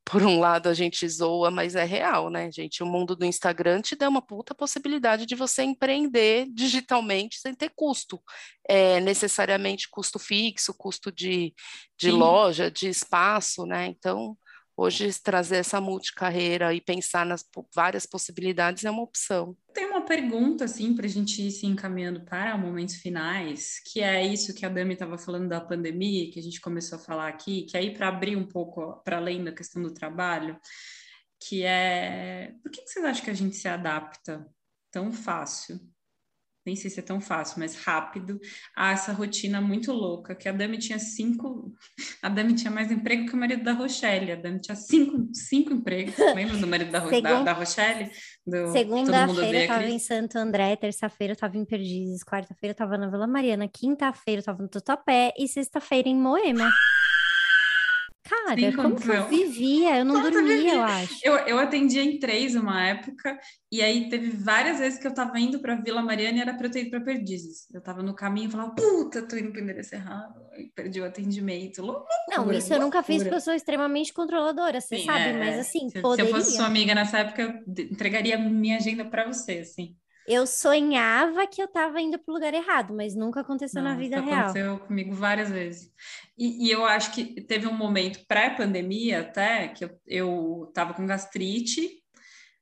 por 0.04 0.22
um 0.22 0.40
lado 0.40 0.68
a 0.68 0.74
gente 0.74 1.08
zoa, 1.08 1.50
mas 1.50 1.74
é 1.74 1.84
real, 1.84 2.28
né, 2.28 2.50
gente? 2.50 2.82
O 2.82 2.86
mundo 2.86 3.14
do 3.14 3.24
Instagram 3.24 3.80
te 3.80 3.94
dá 3.94 4.08
uma 4.08 4.20
puta 4.20 4.54
possibilidade 4.54 5.26
de 5.26 5.34
você 5.34 5.62
empreender 5.62 6.46
digitalmente 6.52 7.38
sem 7.38 7.54
ter 7.54 7.70
custo, 7.74 8.20
é, 8.68 9.00
necessariamente 9.00 9.88
custo 9.90 10.18
fixo, 10.18 10.74
custo 10.74 11.12
de, 11.12 11.54
de 11.98 12.10
loja, 12.10 12.70
de 12.70 12.88
espaço, 12.88 13.64
né? 13.64 13.86
Então, 13.86 14.36
Hoje, 14.76 15.10
trazer 15.22 15.56
essa 15.56 15.80
multicarreira 15.80 16.72
e 16.72 16.80
pensar 16.80 17.26
nas 17.26 17.44
várias 17.74 18.06
possibilidades 18.06 18.84
é 18.84 18.90
uma 18.90 19.02
opção. 19.02 19.56
Tem 19.74 19.86
uma 19.86 20.04
pergunta, 20.04 20.64
assim, 20.64 20.94
para 20.94 21.04
a 21.04 21.08
gente 21.08 21.42
ir 21.42 21.50
se 21.50 21.66
encaminhando 21.66 22.24
para 22.24 22.56
momentos 22.56 22.96
finais, 22.96 23.80
que 23.92 24.00
é 24.00 24.26
isso 24.26 24.54
que 24.54 24.64
a 24.64 24.68
Dami 24.68 24.94
estava 24.94 25.18
falando 25.18 25.48
da 25.48 25.60
pandemia, 25.60 26.30
que 26.30 26.38
a 26.38 26.42
gente 26.42 26.60
começou 26.60 26.98
a 26.98 27.02
falar 27.02 27.28
aqui, 27.28 27.62
que 27.62 27.76
aí 27.76 27.92
para 27.92 28.08
abrir 28.08 28.36
um 28.36 28.46
pouco 28.46 29.02
para 29.04 29.18
além 29.18 29.44
da 29.44 29.52
questão 29.52 29.82
do 29.82 29.92
trabalho, 29.92 30.58
que 31.38 31.64
é 31.64 32.54
por 32.62 32.70
que, 32.70 32.82
que 32.82 32.88
vocês 32.88 33.04
acham 33.04 33.24
que 33.24 33.30
a 33.30 33.34
gente 33.34 33.56
se 33.56 33.68
adapta 33.68 34.46
tão 34.90 35.12
fácil 35.12 35.78
nem 36.64 36.76
sei 36.76 36.90
se 36.90 37.00
é 37.00 37.02
tão 37.02 37.20
fácil, 37.20 37.58
mas 37.58 37.74
rápido, 37.74 38.40
a 38.76 38.92
essa 38.92 39.12
rotina 39.12 39.60
muito 39.60 39.92
louca, 39.92 40.34
que 40.34 40.48
a 40.48 40.52
Dami 40.52 40.78
tinha 40.78 40.98
cinco, 40.98 41.74
a 42.22 42.28
Dami 42.28 42.54
tinha 42.54 42.70
mais 42.70 42.90
emprego 42.90 43.26
que 43.26 43.34
o 43.34 43.36
marido 43.36 43.64
da 43.64 43.72
Rochelle, 43.72 44.32
a 44.32 44.36
Dami 44.36 44.60
tinha 44.60 44.76
cinco, 44.76 45.28
cinco 45.32 45.72
empregos, 45.72 46.14
lembra 46.34 46.56
do 46.56 46.66
marido 46.66 46.90
da, 46.90 47.00
Segun... 47.00 47.22
da, 47.22 47.42
da 47.42 47.52
Rochelle? 47.52 48.10
Segunda-feira 48.72 49.58
eu 49.58 49.62
estava 49.62 49.86
em 49.86 49.98
Santo 49.98 50.38
André, 50.38 50.76
terça-feira 50.76 51.32
eu 51.32 51.34
estava 51.34 51.56
em 51.56 51.64
Perdizes, 51.64 52.24
quarta-feira 52.24 52.70
eu 52.70 52.72
estava 52.72 52.96
na 52.96 53.08
Vila 53.08 53.26
Mariana, 53.26 53.68
quinta-feira 53.68 54.38
eu 54.38 54.40
estava 54.40 54.62
no 54.62 54.68
Totopé 54.68 55.32
e 55.38 55.48
sexta-feira 55.48 56.08
em 56.08 56.16
Moema. 56.16 56.70
Cara, 58.44 58.60
Sim, 58.60 58.72
como 58.72 58.96
que 58.96 59.08
eu 59.08 59.28
vivia? 59.28 59.98
Eu 59.98 60.04
não 60.04 60.20
dormia, 60.20 60.74
eu 60.74 60.82
acho. 60.82 61.20
Eu, 61.22 61.34
eu 61.34 61.58
atendia 61.58 62.02
em 62.02 62.18
três 62.18 62.56
uma 62.56 62.84
época, 62.84 63.38
e 63.70 63.80
aí 63.80 64.08
teve 64.08 64.30
várias 64.30 64.78
vezes 64.78 64.98
que 64.98 65.06
eu 65.06 65.14
tava 65.14 65.38
indo 65.38 65.60
para 65.60 65.76
Vila 65.76 66.02
Mariana 66.02 66.38
e 66.38 66.40
era 66.40 66.54
para 66.54 66.66
eu 66.66 66.70
ter 66.70 66.80
ido 66.80 66.90
para 66.90 67.00
Perdizes. 67.00 67.70
Eu 67.72 67.80
tava 67.80 68.02
no 68.02 68.14
caminho 68.14 68.48
e 68.48 68.50
falava, 68.50 68.74
puta, 68.74 69.22
tô 69.22 69.36
indo 69.36 69.52
para 69.52 69.60
endereço 69.60 69.94
errado, 69.94 70.40
e 70.56 70.64
perdi 70.74 71.00
o 71.00 71.04
atendimento. 71.04 71.82
Loucura, 71.82 72.06
não, 72.28 72.50
isso 72.50 72.52
loucura. 72.52 72.74
eu 72.74 72.80
nunca 72.80 73.02
fiz 73.02 73.22
porque 73.22 73.34
eu 73.36 73.40
sou 73.40 73.54
extremamente 73.54 74.12
controladora, 74.12 74.80
você 74.80 74.98
Sim, 74.98 75.06
sabe, 75.06 75.20
é, 75.20 75.38
mas 75.38 75.58
assim, 75.60 75.88
se, 75.88 76.00
poderia. 76.00 76.24
Se 76.24 76.30
eu 76.32 76.36
fosse 76.40 76.56
sua 76.56 76.66
amiga 76.66 76.94
nessa 76.94 77.18
época, 77.18 77.42
eu 77.42 77.84
entregaria 77.84 78.36
minha 78.36 78.76
agenda 78.76 79.04
para 79.04 79.26
você, 79.26 79.58
assim. 79.58 79.96
Eu 80.26 80.46
sonhava 80.46 81.46
que 81.46 81.60
eu 81.60 81.66
estava 81.66 82.00
indo 82.00 82.18
para 82.18 82.30
o 82.30 82.34
lugar 82.34 82.54
errado, 82.54 82.94
mas 82.94 83.14
nunca 83.14 83.40
aconteceu 83.40 83.82
Não, 83.82 83.90
na 83.90 83.96
vida 83.96 84.20
real. 84.20 84.42
Aconteceu 84.42 84.78
comigo 84.78 85.12
várias 85.14 85.50
vezes. 85.50 85.90
E, 86.38 86.66
e, 86.66 86.70
eu 86.70 86.84
acho 86.84 87.12
que 87.12 87.40
teve 87.42 87.66
um 87.66 87.74
momento 87.74 88.24
pré-pandemia 88.26 89.20
até 89.20 89.68
que 89.68 89.88
eu 90.06 90.66
estava 90.68 90.94
com 90.94 91.06
gastrite, 91.06 92.02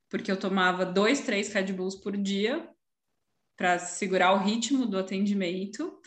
porque 0.09 0.31
eu 0.31 0.37
tomava 0.37 0.85
dois, 0.85 1.21
três 1.21 1.53
Red 1.53 1.71
Bulls 1.73 1.95
por 1.95 2.17
dia 2.17 2.67
para 3.55 3.77
segurar 3.77 4.33
o 4.33 4.39
ritmo 4.39 4.85
do 4.85 4.97
atendimento. 4.97 5.99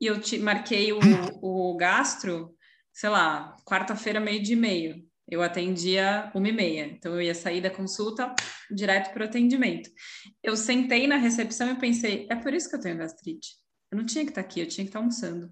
E 0.00 0.06
eu 0.06 0.20
te, 0.20 0.38
marquei 0.38 0.92
o, 0.92 1.00
o 1.40 1.76
gastro, 1.76 2.54
sei 2.92 3.10
lá, 3.10 3.56
quarta-feira, 3.66 4.20
meio 4.20 4.42
de 4.42 4.54
meio. 4.54 5.04
Eu 5.28 5.42
atendia 5.42 6.30
uma 6.34 6.48
e 6.48 6.52
meia, 6.52 6.86
então 6.86 7.14
eu 7.14 7.22
ia 7.22 7.34
sair 7.34 7.60
da 7.60 7.70
consulta 7.70 8.34
direto 8.70 9.12
para 9.12 9.22
o 9.22 9.26
atendimento. 9.26 9.88
Eu 10.42 10.56
sentei 10.56 11.06
na 11.06 11.16
recepção 11.16 11.70
e 11.70 11.76
pensei, 11.76 12.26
é 12.30 12.36
por 12.36 12.52
isso 12.52 12.68
que 12.68 12.76
eu 12.76 12.80
tenho 12.80 12.98
gastrite. 12.98 13.56
Eu 13.90 13.98
não 13.98 14.06
tinha 14.06 14.24
que 14.24 14.30
estar 14.30 14.42
tá 14.42 14.48
aqui, 14.48 14.60
eu 14.60 14.66
tinha 14.66 14.84
que 14.84 14.88
estar 14.88 14.98
tá 14.98 15.04
almoçando. 15.04 15.50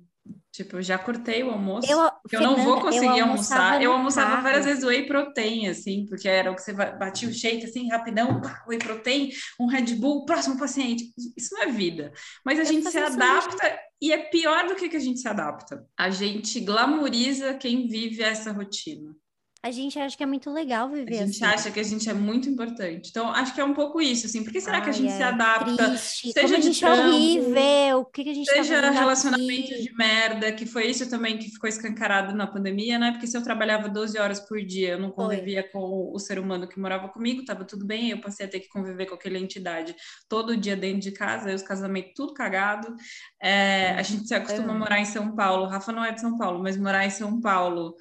Tipo, 0.52 0.78
eu 0.78 0.82
já 0.82 0.98
cortei 0.98 1.42
o 1.44 1.50
almoço, 1.50 1.90
eu, 1.90 1.98
eu 1.98 2.10
Fernanda, 2.28 2.56
não 2.56 2.64
vou 2.64 2.80
conseguir 2.80 3.18
eu 3.18 3.24
almoçar. 3.24 3.80
Eu 3.80 3.92
almoçava 3.92 4.30
carro. 4.30 4.42
várias 4.42 4.64
vezes 4.64 4.84
whey 4.84 5.06
protein, 5.06 5.68
assim, 5.68 6.06
porque 6.08 6.28
era 6.28 6.50
o 6.50 6.56
que 6.56 6.62
você 6.62 6.72
batia 6.72 7.28
o 7.28 7.32
shake, 7.32 7.64
assim, 7.64 7.88
rapidão, 7.88 8.40
pá, 8.40 8.64
whey 8.68 8.78
protein, 8.78 9.30
um 9.60 9.66
Red 9.66 9.94
Bull, 9.94 10.24
próximo 10.24 10.58
paciente. 10.58 11.04
Isso 11.36 11.54
não 11.54 11.62
é 11.62 11.66
vida. 11.66 12.12
Mas 12.44 12.58
a 12.58 12.62
eu 12.62 12.66
gente 12.66 12.90
se 12.90 12.98
adapta 12.98 13.78
e 14.02 14.12
é 14.12 14.18
pior 14.18 14.66
do 14.66 14.74
que, 14.74 14.88
que 14.88 14.96
a 14.96 15.00
gente 15.00 15.20
se 15.20 15.28
adapta. 15.28 15.86
A 15.96 16.10
gente 16.10 16.58
glamoriza 16.60 17.54
quem 17.54 17.86
vive 17.86 18.22
essa 18.22 18.50
rotina 18.50 19.14
a 19.62 19.70
gente 19.70 19.98
acha 19.98 20.16
que 20.16 20.22
é 20.22 20.26
muito 20.26 20.50
legal 20.50 20.88
viver 20.88 21.18
A 21.18 21.26
gente 21.26 21.44
assim. 21.44 21.54
acha 21.54 21.70
que 21.70 21.78
a 21.78 21.82
gente 21.82 22.08
é 22.08 22.14
muito 22.14 22.48
importante. 22.48 23.10
Então, 23.10 23.28
acho 23.30 23.54
que 23.54 23.60
é 23.60 23.64
um 23.64 23.74
pouco 23.74 24.00
isso, 24.00 24.24
assim. 24.24 24.42
Por 24.42 24.52
que 24.52 24.60
será 24.60 24.78
Ai, 24.78 24.84
que 24.84 24.88
a 24.90 24.92
gente 24.92 25.12
é 25.12 25.16
se 25.16 25.22
adapta? 25.22 25.88
Triste. 25.88 26.32
Seja 26.32 26.40
Como 26.46 26.56
a 26.56 26.60
gente 26.60 26.78
de 26.78 26.84
é 26.84 26.88
trampo, 26.88 27.02
é 27.02 27.94
horrível. 27.94 27.98
O 28.00 28.04
que, 28.06 28.24
que 28.24 28.30
a 28.30 28.34
gente 28.34 28.46
tá 28.46 28.52
Seja 28.54 28.80
tá 28.80 28.90
relacionamento 28.90 29.74
aqui? 29.74 29.82
de 29.82 29.94
merda, 29.94 30.52
que 30.52 30.64
foi 30.64 30.86
isso 30.86 31.10
também 31.10 31.36
que 31.36 31.50
ficou 31.50 31.68
escancarado 31.68 32.34
na 32.34 32.46
pandemia, 32.46 32.98
né? 32.98 33.12
Porque 33.12 33.26
se 33.26 33.36
eu 33.36 33.42
trabalhava 33.42 33.88
12 33.88 34.18
horas 34.18 34.40
por 34.40 34.62
dia, 34.64 34.92
eu 34.92 34.98
não 34.98 35.10
convivia 35.10 35.62
foi. 35.62 35.72
com 35.72 36.10
o 36.14 36.18
ser 36.18 36.38
humano 36.38 36.66
que 36.66 36.80
morava 36.80 37.08
comigo, 37.10 37.44
tava 37.44 37.64
tudo 37.64 37.84
bem, 37.84 38.10
eu 38.10 38.20
passei 38.20 38.46
a 38.46 38.48
ter 38.48 38.60
que 38.60 38.68
conviver 38.68 39.06
com 39.06 39.14
aquela 39.14 39.38
entidade 39.38 39.94
todo 40.26 40.56
dia 40.56 40.74
dentro 40.76 41.00
de 41.00 41.12
casa, 41.12 41.50
aí 41.50 41.54
os 41.54 41.62
casamentos 41.62 42.12
tudo 42.16 42.32
cagado. 42.32 42.94
É, 43.40 43.90
a 43.90 44.02
gente 44.02 44.26
se 44.26 44.34
acostuma 44.34 44.72
a 44.72 44.78
morar 44.78 45.00
em 45.00 45.04
São 45.04 45.34
Paulo. 45.34 45.66
Rafa 45.66 45.92
não 45.92 46.04
é 46.04 46.12
de 46.12 46.20
São 46.20 46.38
Paulo, 46.38 46.62
mas 46.62 46.78
morar 46.78 47.04
em 47.04 47.10
São 47.10 47.40
Paulo 47.40 47.94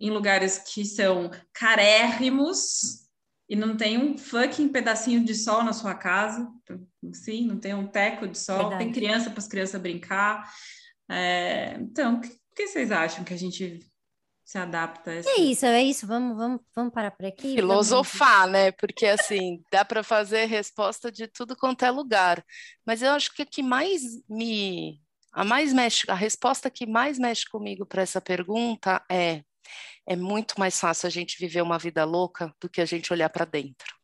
em 0.00 0.10
lugares 0.10 0.58
que 0.58 0.84
são 0.84 1.30
carérrimos, 1.52 3.04
e 3.48 3.54
não 3.54 3.76
tem 3.76 3.98
um 3.98 4.16
fucking 4.16 4.68
pedacinho 4.68 5.24
de 5.24 5.34
sol 5.34 5.62
na 5.62 5.72
sua 5.72 5.94
casa, 5.94 6.48
sim, 7.12 7.46
não 7.46 7.58
tem 7.58 7.74
um 7.74 7.86
teco 7.86 8.26
de 8.26 8.38
sol, 8.38 8.58
Verdade. 8.70 8.84
tem 8.84 8.92
criança 8.92 9.30
para 9.30 9.38
as 9.38 9.48
crianças 9.48 9.80
brincar. 9.80 10.50
É, 11.10 11.76
então, 11.78 12.14
o 12.14 12.20
que, 12.20 12.30
que, 12.56 12.66
vocês 12.66 12.90
acham 12.90 13.22
que 13.22 13.34
a 13.34 13.36
gente 13.36 13.80
se 14.44 14.58
adapta 14.58 15.10
a 15.10 15.14
essa... 15.14 15.28
É 15.30 15.40
isso, 15.40 15.66
é 15.66 15.82
isso. 15.82 16.06
Vamos, 16.06 16.36
vamos, 16.36 16.60
vamos 16.74 16.92
parar 16.92 17.10
por 17.10 17.26
aqui. 17.26 17.54
Filosofar, 17.54 18.40
vamos... 18.40 18.52
né? 18.52 18.72
Porque 18.72 19.06
assim, 19.06 19.62
dá 19.70 19.84
para 19.84 20.02
fazer 20.02 20.46
resposta 20.46 21.12
de 21.12 21.26
tudo 21.26 21.56
quanto 21.56 21.84
é 21.84 21.90
lugar. 21.90 22.44
Mas 22.86 23.02
eu 23.02 23.10
acho 23.12 23.34
que 23.34 23.42
o 23.42 23.46
que 23.46 23.62
mais 23.62 24.02
me 24.28 25.00
a 25.32 25.44
mais 25.44 25.72
mexe, 25.72 26.08
a 26.08 26.14
resposta 26.14 26.70
que 26.70 26.86
mais 26.86 27.18
mexe 27.18 27.44
comigo 27.50 27.84
para 27.84 28.02
essa 28.02 28.20
pergunta 28.20 29.04
é 29.10 29.42
é 30.06 30.16
muito 30.16 30.58
mais 30.58 30.78
fácil 30.78 31.06
a 31.06 31.10
gente 31.10 31.38
viver 31.38 31.62
uma 31.62 31.78
vida 31.78 32.04
louca 32.04 32.54
do 32.60 32.68
que 32.68 32.80
a 32.80 32.84
gente 32.84 33.12
olhar 33.12 33.28
para 33.30 33.44
dentro. 33.44 33.94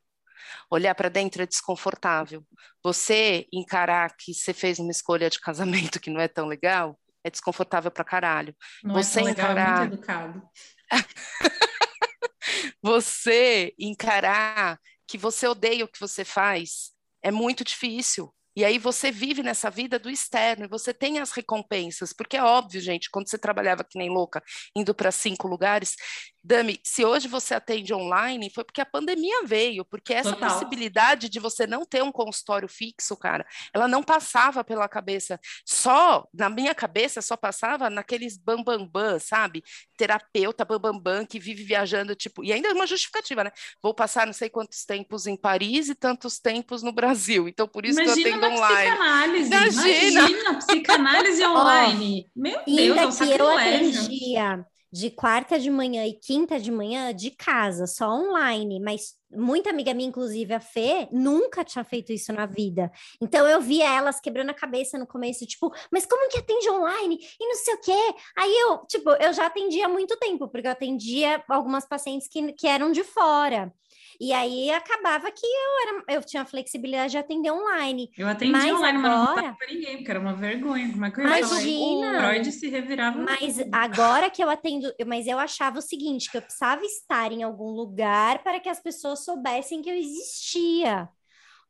Olhar 0.71 0.95
para 0.95 1.09
dentro 1.09 1.43
é 1.43 1.47
desconfortável. 1.47 2.45
Você 2.83 3.47
encarar 3.53 4.17
que 4.17 4.33
você 4.33 4.53
fez 4.53 4.79
uma 4.79 4.91
escolha 4.91 5.29
de 5.29 5.41
casamento 5.41 6.01
que 6.01 6.11
não 6.11 6.21
é 6.21 6.29
tão 6.29 6.47
legal 6.47 6.99
é 7.23 7.31
desconfortável 7.31 7.91
para 7.91 8.05
caralho. 8.05 8.57
Não 8.83 8.95
você 8.95 9.21
é 9.21 9.23
tão 9.23 9.25
legal, 9.25 9.53
encarar... 9.53 9.77
é 9.77 9.81
muito 9.81 9.95
educado. 9.95 10.49
você 12.83 13.75
encarar 13.79 14.81
que 15.07 15.19
você 15.19 15.47
odeia 15.47 15.85
o 15.85 15.89
que 15.89 16.01
você 16.01 16.25
faz 16.25 16.93
é 17.23 17.31
muito 17.31 17.65
difícil. 17.65 18.33
E 18.61 18.65
aí 18.67 18.77
você 18.77 19.11
vive 19.11 19.43
nessa 19.43 19.71
vida 19.71 19.99
do 19.99 20.11
externo 20.11 20.67
e 20.67 20.69
você 20.69 20.93
tem 20.93 21.19
as 21.19 21.33
recompensas, 21.33 22.13
porque 22.13 22.37
é 22.37 22.43
óbvio, 22.43 22.79
gente, 22.79 23.09
quando 23.11 23.27
você 23.27 23.39
trabalhava 23.39 23.83
que 23.83 23.99
nem 23.99 24.11
louca, 24.11 24.43
indo 24.77 24.95
para 24.95 25.11
cinco 25.11 25.49
lugares, 25.49 25.97
Dami, 26.43 26.81
se 26.83 27.05
hoje 27.05 27.29
você 27.29 27.55
atende 27.55 27.93
online, 27.93 28.51
foi 28.51 28.65
porque 28.65 28.81
a 28.81 28.87
pandemia 28.87 29.45
veio, 29.45 29.85
porque 29.85 30.15
essa 30.15 30.33
Total. 30.33 30.49
possibilidade 30.51 31.29
de 31.29 31.39
você 31.39 31.67
não 31.67 31.85
ter 31.85 32.03
um 32.03 32.11
consultório 32.11 32.69
fixo, 32.69 33.15
cara, 33.17 33.47
ela 33.75 33.87
não 33.87 34.03
passava 34.03 34.65
pela 34.65 34.89
cabeça. 34.89 35.39
Só, 35.67 36.27
na 36.33 36.49
minha 36.49 36.75
cabeça, 36.75 37.21
só 37.21 37.37
passava 37.37 37.91
naqueles 37.91 38.39
bambambam, 38.39 38.87
bam, 38.87 39.13
bam, 39.13 39.19
sabe? 39.19 39.63
Terapeuta 39.99 40.65
bambambam 40.65 41.01
bam, 41.01 41.19
bam, 41.19 41.27
que 41.27 41.39
vive 41.39 41.63
viajando, 41.63 42.15
tipo, 42.15 42.43
e 42.43 42.53
ainda 42.53 42.69
é 42.69 42.73
uma 42.73 42.87
justificativa, 42.87 43.45
né? 43.45 43.51
Vou 43.83 43.93
passar 43.95 44.27
não 44.27 44.33
sei 44.33 44.49
quantos 44.49 44.85
tempos 44.85 45.27
em 45.27 45.37
Paris 45.37 45.89
e 45.91 45.95
tantos 45.95 46.39
tempos 46.39 46.83
no 46.83 46.93
Brasil. 46.93 47.49
Então, 47.49 47.69
por 47.69 47.85
isso 47.85 48.01
imagina 48.01 48.23
que 48.23 48.29
eu 48.29 48.35
atendo 48.39 48.57
online. 48.57 48.91
Psicanálise, 48.91 49.47
imagina, 49.47 50.21
imagina 50.21 50.55
psicanálise 50.59 51.45
online. 51.47 52.31
Meu 52.35 52.65
Deus, 52.65 53.21
é 53.21 53.25
um 53.25 53.29
que 53.29 53.41
eu 53.43 53.59
atendia 53.59 54.67
de 54.93 55.11
quarta 55.11 55.59
de 55.59 55.71
manhã 55.71 56.05
e 56.07 56.15
quinta 56.15 56.59
de 56.59 56.71
manhã 56.71 57.15
de 57.15 57.31
casa, 57.31 57.87
só 57.87 58.09
online, 58.09 58.81
mas 58.81 59.15
muita 59.33 59.71
amiga 59.71 59.95
minha, 59.95 60.09
inclusive 60.09 60.53
a 60.53 60.61
Fê, 60.61 61.09
nunca 61.13 61.65
tinha 61.65 61.85
feito 61.85 62.13
isso 62.13 62.33
na 62.33 62.47
vida. 62.47 62.91
Então 63.21 63.47
eu 63.47 63.61
via 63.61 63.89
elas 63.89 64.21
quebrando 64.21 64.51
a 64.51 64.55
cabeça 64.55 64.99
no 64.99 65.07
começo, 65.07 65.47
tipo, 65.47 65.73
mas 65.93 66.05
como 66.05 66.29
que 66.29 66.39
atende 66.39 66.69
online? 66.69 67.19
E 67.39 67.47
não 67.47 67.55
sei 67.55 67.75
o 67.75 67.81
quê. 67.81 68.15
Aí 68.37 68.53
eu, 68.53 68.79
tipo, 68.87 69.11
eu 69.11 69.33
já 69.33 69.47
atendia 69.47 69.87
há 69.87 69.89
muito 69.89 70.17
tempo, 70.17 70.49
porque 70.49 70.67
eu 70.67 70.73
atendia 70.73 71.43
algumas 71.49 71.87
pacientes 71.87 72.29
que, 72.29 72.53
que 72.53 72.67
eram 72.67 72.91
de 72.91 73.05
fora. 73.05 73.73
E 74.21 74.35
aí 74.35 74.71
acabava 74.71 75.31
que 75.31 75.47
eu, 75.47 75.89
era, 75.89 76.05
eu 76.09 76.23
tinha 76.23 76.45
flexibilidade 76.45 77.13
de 77.13 77.19
atender 77.19 77.51
online. 77.51 78.11
Eu 78.19 78.29
atendi 78.29 78.53
mas 78.53 78.71
online, 78.71 78.99
agora... 78.99 79.35
mas 79.35 79.45
não 79.45 79.55
para 79.55 79.67
ninguém, 79.69 79.97
porque 79.97 80.11
era 80.11 80.21
uma 80.21 80.35
vergonha. 80.35 80.93
Como 80.93 81.05
é 81.07 81.11
que 81.11 81.21
eu 81.21 81.25
Imagina! 81.25 82.19
O 82.19 82.21
Freud 82.21 82.53
se 82.53 82.69
revirava. 82.69 83.19
Mas 83.19 83.59
agora 83.73 84.29
que 84.29 84.45
eu 84.45 84.51
atendo, 84.51 84.93
mas 85.07 85.27
eu 85.27 85.39
achava 85.39 85.79
o 85.79 85.83
seguinte, 85.83 86.31
que 86.31 86.37
eu 86.37 86.43
precisava 86.43 86.85
estar 86.85 87.33
em 87.33 87.43
algum 87.43 87.71
lugar 87.71 88.43
para 88.43 88.61
que 88.61 88.69
as 88.69 88.79
pessoas 88.79 89.25
soubessem 89.25 89.81
que 89.81 89.89
eu 89.89 89.97
existia. 89.97 91.09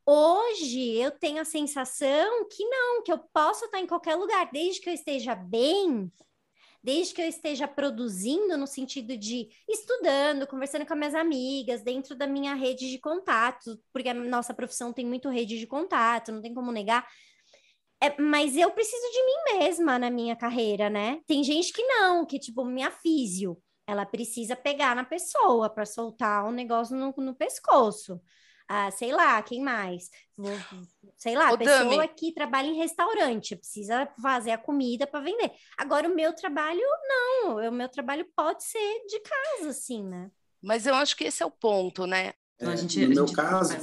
Hoje 0.04 0.96
eu 0.96 1.12
tenho 1.12 1.40
a 1.40 1.44
sensação 1.44 2.48
que 2.50 2.64
não, 2.64 3.04
que 3.04 3.12
eu 3.12 3.18
posso 3.32 3.66
estar 3.66 3.78
em 3.78 3.86
qualquer 3.86 4.16
lugar, 4.16 4.50
desde 4.52 4.80
que 4.80 4.90
eu 4.90 4.94
esteja 4.94 5.36
bem, 5.36 6.10
desde 6.82 7.14
que 7.14 7.22
eu 7.22 7.28
esteja 7.28 7.68
produzindo 7.68 8.56
no 8.56 8.66
sentido 8.66 9.16
de 9.16 9.48
estudando, 9.68 10.46
conversando 10.46 10.86
com 10.86 10.92
as 10.92 10.98
minhas 10.98 11.14
amigas, 11.14 11.82
dentro 11.82 12.14
da 12.14 12.26
minha 12.26 12.54
rede 12.54 12.90
de 12.90 12.98
contato, 12.98 13.78
porque 13.92 14.08
a 14.08 14.14
nossa 14.14 14.54
profissão 14.54 14.92
tem 14.92 15.06
muito 15.06 15.28
rede 15.28 15.58
de 15.58 15.66
contato, 15.66 16.32
não 16.32 16.40
tem 16.40 16.54
como 16.54 16.72
negar. 16.72 17.06
É, 18.02 18.20
mas 18.20 18.56
eu 18.56 18.70
preciso 18.70 19.06
de 19.12 19.24
mim 19.24 19.58
mesma 19.58 19.98
na 19.98 20.10
minha 20.10 20.34
carreira, 20.34 20.88
né? 20.88 21.20
Tem 21.26 21.44
gente 21.44 21.72
que 21.72 21.82
não, 21.82 22.24
que 22.24 22.38
tipo, 22.38 22.64
minha 22.64 22.90
físio, 22.90 23.60
ela 23.86 24.06
precisa 24.06 24.56
pegar 24.56 24.96
na 24.96 25.04
pessoa 25.04 25.68
para 25.68 25.84
soltar 25.84 26.46
um 26.46 26.52
negócio 26.52 26.96
no, 26.96 27.12
no 27.18 27.34
pescoço 27.34 28.20
ah, 28.72 28.88
sei 28.92 29.10
lá, 29.10 29.42
quem 29.42 29.60
mais? 29.60 30.08
Sei 31.16 31.34
lá, 31.34 31.52
Ô, 31.52 31.58
pessoa 31.58 31.96
Dami. 31.96 32.08
que 32.16 32.32
trabalha 32.32 32.68
em 32.68 32.76
restaurante, 32.76 33.56
precisa 33.56 34.06
fazer 34.22 34.52
a 34.52 34.58
comida 34.58 35.08
para 35.08 35.18
vender. 35.18 35.50
Agora, 35.76 36.08
o 36.08 36.14
meu 36.14 36.32
trabalho, 36.32 36.80
não, 37.08 37.56
o 37.56 37.72
meu 37.72 37.88
trabalho 37.88 38.24
pode 38.36 38.62
ser 38.62 39.06
de 39.08 39.18
casa, 39.18 39.70
assim, 39.70 40.04
né? 40.04 40.30
Mas 40.62 40.86
eu 40.86 40.94
acho 40.94 41.16
que 41.16 41.24
esse 41.24 41.42
é 41.42 41.46
o 41.46 41.50
ponto, 41.50 42.06
né? 42.06 42.32
É, 42.60 42.76
gente, 42.76 43.04
no 43.08 43.14
meu 43.16 43.32
caso, 43.32 43.74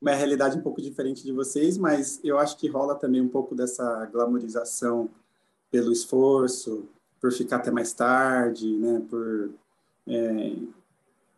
uma 0.00 0.14
realidade 0.14 0.56
um 0.56 0.62
pouco 0.62 0.80
diferente 0.80 1.22
de 1.22 1.32
vocês, 1.32 1.76
mas 1.76 2.18
eu 2.24 2.38
acho 2.38 2.56
que 2.56 2.68
rola 2.68 2.94
também 2.94 3.20
um 3.20 3.28
pouco 3.28 3.54
dessa 3.54 4.06
glamorização 4.06 5.10
pelo 5.70 5.92
esforço, 5.92 6.88
por 7.20 7.30
ficar 7.32 7.56
até 7.56 7.70
mais 7.70 7.92
tarde, 7.92 8.66
né? 8.78 9.02
Por, 9.10 9.50
é, 10.08 10.56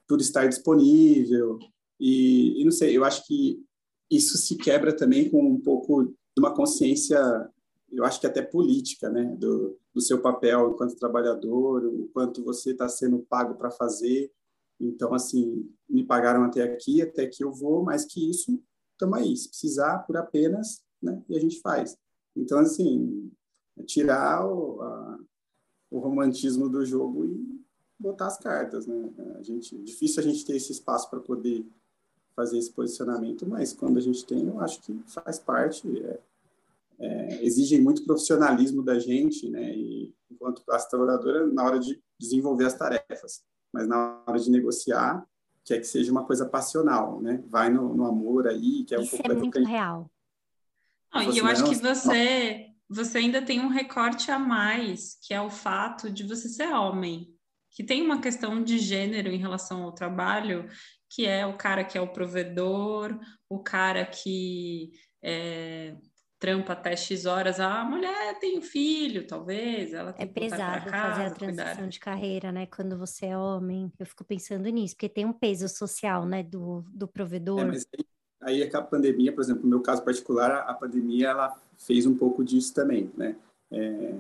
por 0.07 0.21
estar 0.21 0.47
disponível. 0.47 1.59
E, 1.99 2.61
e, 2.61 2.65
não 2.65 2.71
sei, 2.71 2.97
eu 2.97 3.05
acho 3.05 3.27
que 3.27 3.63
isso 4.11 4.39
se 4.39 4.57
quebra 4.57 4.95
também 4.97 5.31
com 5.31 5.43
um 5.43 5.61
pouco 5.61 6.05
de 6.05 6.15
uma 6.39 6.55
consciência, 6.55 7.19
eu 7.91 8.05
acho 8.05 8.21
que 8.21 8.27
até 8.27 8.41
política, 8.41 9.11
né, 9.11 9.25
do, 9.37 9.79
do 9.93 10.01
seu 10.01 10.21
papel 10.21 10.71
enquanto 10.71 10.97
trabalhador, 10.97 11.85
o 11.85 12.09
quanto 12.13 12.45
você 12.45 12.71
está 12.71 12.89
sendo 12.89 13.27
pago 13.29 13.55
para 13.55 13.71
fazer. 13.71 14.31
Então, 14.81 15.13
assim, 15.13 15.69
me 15.89 16.05
pagaram 16.05 16.45
até 16.45 16.63
aqui, 16.63 17.03
até 17.03 17.27
que 17.27 17.43
eu 17.43 17.53
vou, 17.53 17.83
mais 17.83 18.05
que 18.05 18.31
isso, 18.31 18.63
estamos 18.93 19.19
aí. 19.19 19.37
Se 19.37 19.49
precisar, 19.49 19.99
por 20.01 20.17
apenas, 20.17 20.83
né, 21.03 21.23
e 21.29 21.37
a 21.37 21.41
gente 21.41 21.61
faz. 21.61 21.97
Então, 22.37 22.61
assim, 22.61 23.31
tirar 23.87 24.47
o, 24.47 24.81
a, 24.81 25.19
o 25.91 25.99
romantismo 25.99 26.69
do 26.69 26.85
jogo 26.85 27.25
e 27.25 27.65
botar 27.99 28.27
as 28.27 28.39
cartas, 28.39 28.87
né? 28.87 29.11
A 29.39 29.43
gente, 29.43 29.77
difícil 29.83 30.21
a 30.21 30.23
gente 30.23 30.45
ter 30.45 30.57
esse 30.57 30.73
espaço 30.73 31.11
para 31.11 31.21
poder 31.21 31.67
fazer 32.39 32.57
esse 32.57 32.71
posicionamento, 32.71 33.45
mas 33.49 33.73
quando 33.73 33.99
a 33.99 34.01
gente 34.01 34.25
tem, 34.25 34.47
eu 34.47 34.61
acho 34.61 34.81
que 34.81 34.97
faz 35.09 35.41
parte, 35.41 35.83
é, 35.99 36.21
é, 37.01 37.45
exigem 37.45 37.81
muito 37.81 38.05
profissionalismo 38.05 38.81
da 38.81 38.97
gente, 38.97 39.51
né, 39.51 39.75
e, 39.75 40.15
enquanto 40.31 40.63
classe 40.65 40.89
trabalhadora, 40.89 41.49
na 41.49 41.65
hora 41.65 41.81
de 41.81 42.01
desenvolver 42.17 42.67
as 42.67 42.75
tarefas, 42.75 43.43
mas 43.73 43.89
na 43.89 44.23
hora 44.25 44.39
de 44.39 44.53
negociar, 44.53 45.27
quer 45.65 45.81
que 45.81 45.87
seja 45.87 46.13
uma 46.13 46.25
coisa 46.25 46.47
passional, 46.47 47.21
né, 47.21 47.43
vai 47.49 47.71
no, 47.71 47.93
no 47.93 48.07
amor 48.07 48.47
aí, 48.47 48.85
que 48.85 48.95
é 48.95 49.01
um 49.01 49.03
Isso 49.03 49.17
pouco... 49.17 49.33
é 49.33 49.35
muito 49.35 49.65
real. 49.65 50.09
Não, 51.13 51.33
e 51.33 51.39
eu 51.39 51.47
acho 51.47 51.65
que 51.65 51.75
você, 51.75 52.69
você 52.89 53.19
ainda 53.19 53.43
tem 53.43 53.59
um 53.59 53.69
recorte 53.69 54.31
a 54.31 54.39
mais, 54.39 55.19
que 55.27 55.35
é 55.35 55.41
o 55.41 55.51
fato 55.51 56.09
de 56.09 56.23
você 56.23 56.49
ser 56.49 56.69
homem, 56.69 57.35
que 57.73 57.83
tem 57.83 58.01
uma 58.01 58.21
questão 58.21 58.63
de 58.63 58.79
gênero 58.79 59.29
em 59.29 59.39
relação 59.39 59.83
ao 59.83 59.93
trabalho 59.93 60.69
que 61.09 61.27
é 61.27 61.47
o 61.47 61.57
cara 61.57 61.85
que 61.85 61.97
é 61.97 62.01
o 62.01 62.09
provedor, 62.09 63.19
o 63.49 63.59
cara 63.59 64.05
que 64.05 64.93
é, 65.23 65.97
trampa 66.39 66.73
até 66.73 66.95
X 66.97 67.27
horas, 67.27 67.59
a 67.59 67.85
mulher 67.85 68.39
tem 68.39 68.59
um 68.59 68.63
filho, 68.63 69.27
talvez, 69.27 69.93
ela 69.93 70.13
tem 70.13 70.25
É 70.25 70.29
pesado 70.29 70.91
casa, 70.91 71.09
fazer 71.09 71.23
a 71.25 71.31
transição 71.31 71.75
cuidar. 71.75 71.89
de 71.89 72.01
carreira, 72.01 72.53
né? 72.53 72.67
Quando 72.67 72.97
você 72.97 73.27
é 73.27 73.37
homem, 73.37 73.93
eu 73.99 74.07
fico 74.07 74.25
pensando 74.25 74.69
nisso, 74.69 74.95
porque 74.95 75.09
tem 75.09 75.25
um 75.25 75.33
peso 75.33 75.69
social, 75.69 76.25
né, 76.25 76.43
do, 76.43 76.85
do 76.93 77.09
provedor. 77.09 77.61
É, 77.61 77.65
mas 77.65 77.87
aí, 77.97 78.07
aí 78.41 78.63
é 78.63 78.67
que 78.69 78.77
a 78.77 78.83
pandemia, 78.83 79.33
por 79.33 79.43
exemplo, 79.43 79.65
no 79.65 79.71
meu 79.71 79.81
caso 79.81 80.05
particular, 80.05 80.51
a 80.69 80.75
pandemia, 80.75 81.29
ela 81.29 81.61
fez 81.77 82.07
um 82.07 82.17
pouco 82.17 82.45
disso 82.45 82.73
também, 82.73 83.11
né? 83.17 83.35
É, 83.71 84.15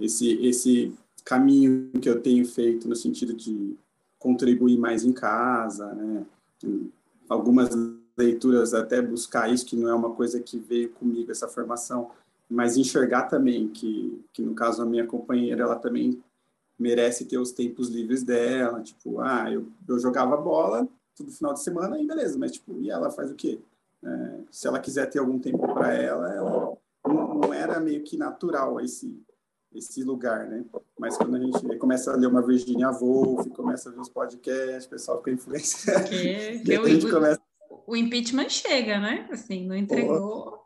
esse, 0.00 0.44
esse 0.44 0.94
caminho 1.24 1.92
que 2.00 2.08
eu 2.08 2.20
tenho 2.20 2.44
feito 2.44 2.88
no 2.88 2.96
sentido 2.96 3.34
de 3.34 3.76
contribuir 4.22 4.78
mais 4.78 5.04
em 5.04 5.12
casa, 5.12 5.92
né? 5.92 6.24
Algumas 7.28 7.70
leituras 8.16 8.72
até 8.72 9.02
buscar 9.02 9.52
isso, 9.52 9.66
que 9.66 9.74
não 9.74 9.88
é 9.88 9.94
uma 9.94 10.10
coisa 10.14 10.38
que 10.38 10.58
veio 10.58 10.90
comigo, 10.90 11.32
essa 11.32 11.48
formação, 11.48 12.10
mas 12.48 12.76
enxergar 12.76 13.22
também 13.24 13.68
que, 13.68 14.22
que 14.32 14.42
no 14.42 14.54
caso 14.54 14.82
a 14.82 14.86
minha 14.86 15.06
companheira, 15.06 15.62
ela 15.62 15.76
também 15.76 16.22
merece 16.78 17.24
ter 17.24 17.38
os 17.38 17.50
tempos 17.50 17.88
livres 17.88 18.22
dela, 18.22 18.80
tipo, 18.80 19.20
ah, 19.20 19.50
eu, 19.50 19.66
eu 19.88 19.98
jogava 19.98 20.36
bola 20.36 20.86
todo 21.16 21.30
final 21.30 21.52
de 21.52 21.62
semana 21.62 22.00
e 22.00 22.06
beleza, 22.06 22.38
mas 22.38 22.52
tipo, 22.52 22.78
e 22.80 22.90
ela 22.90 23.10
faz 23.10 23.30
o 23.30 23.34
quê? 23.34 23.58
É, 24.04 24.40
se 24.50 24.66
ela 24.66 24.80
quiser 24.80 25.06
ter 25.06 25.18
algum 25.18 25.38
tempo 25.38 25.58
para 25.74 25.94
ela, 25.94 26.32
ela 26.32 26.76
não, 27.06 27.34
não, 27.34 27.54
era 27.54 27.78
meio 27.80 28.02
que 28.02 28.16
natural 28.16 28.80
esse 28.80 29.16
esse 29.74 30.02
lugar, 30.02 30.46
né? 30.46 30.64
Mas 30.98 31.16
quando 31.16 31.36
a 31.36 31.40
gente 31.40 31.78
começa 31.78 32.12
a 32.12 32.16
ler 32.16 32.26
uma 32.26 32.42
Virginia 32.42 32.90
Woolf, 32.90 33.46
começa 33.48 33.88
a 33.88 33.92
ver 33.92 34.00
os 34.00 34.08
podcasts, 34.08 34.86
o 34.86 34.90
pessoal 34.90 35.18
fica 35.18 35.30
influenciado. 35.32 36.08
Que, 36.08 36.60
que 36.64 36.78
o, 36.78 37.10
começa... 37.10 37.40
o, 37.86 37.96
impeachment 37.96 38.48
chega, 38.50 39.00
né? 39.00 39.28
Assim, 39.30 39.66
não 39.66 39.76
entregou. 39.76 40.60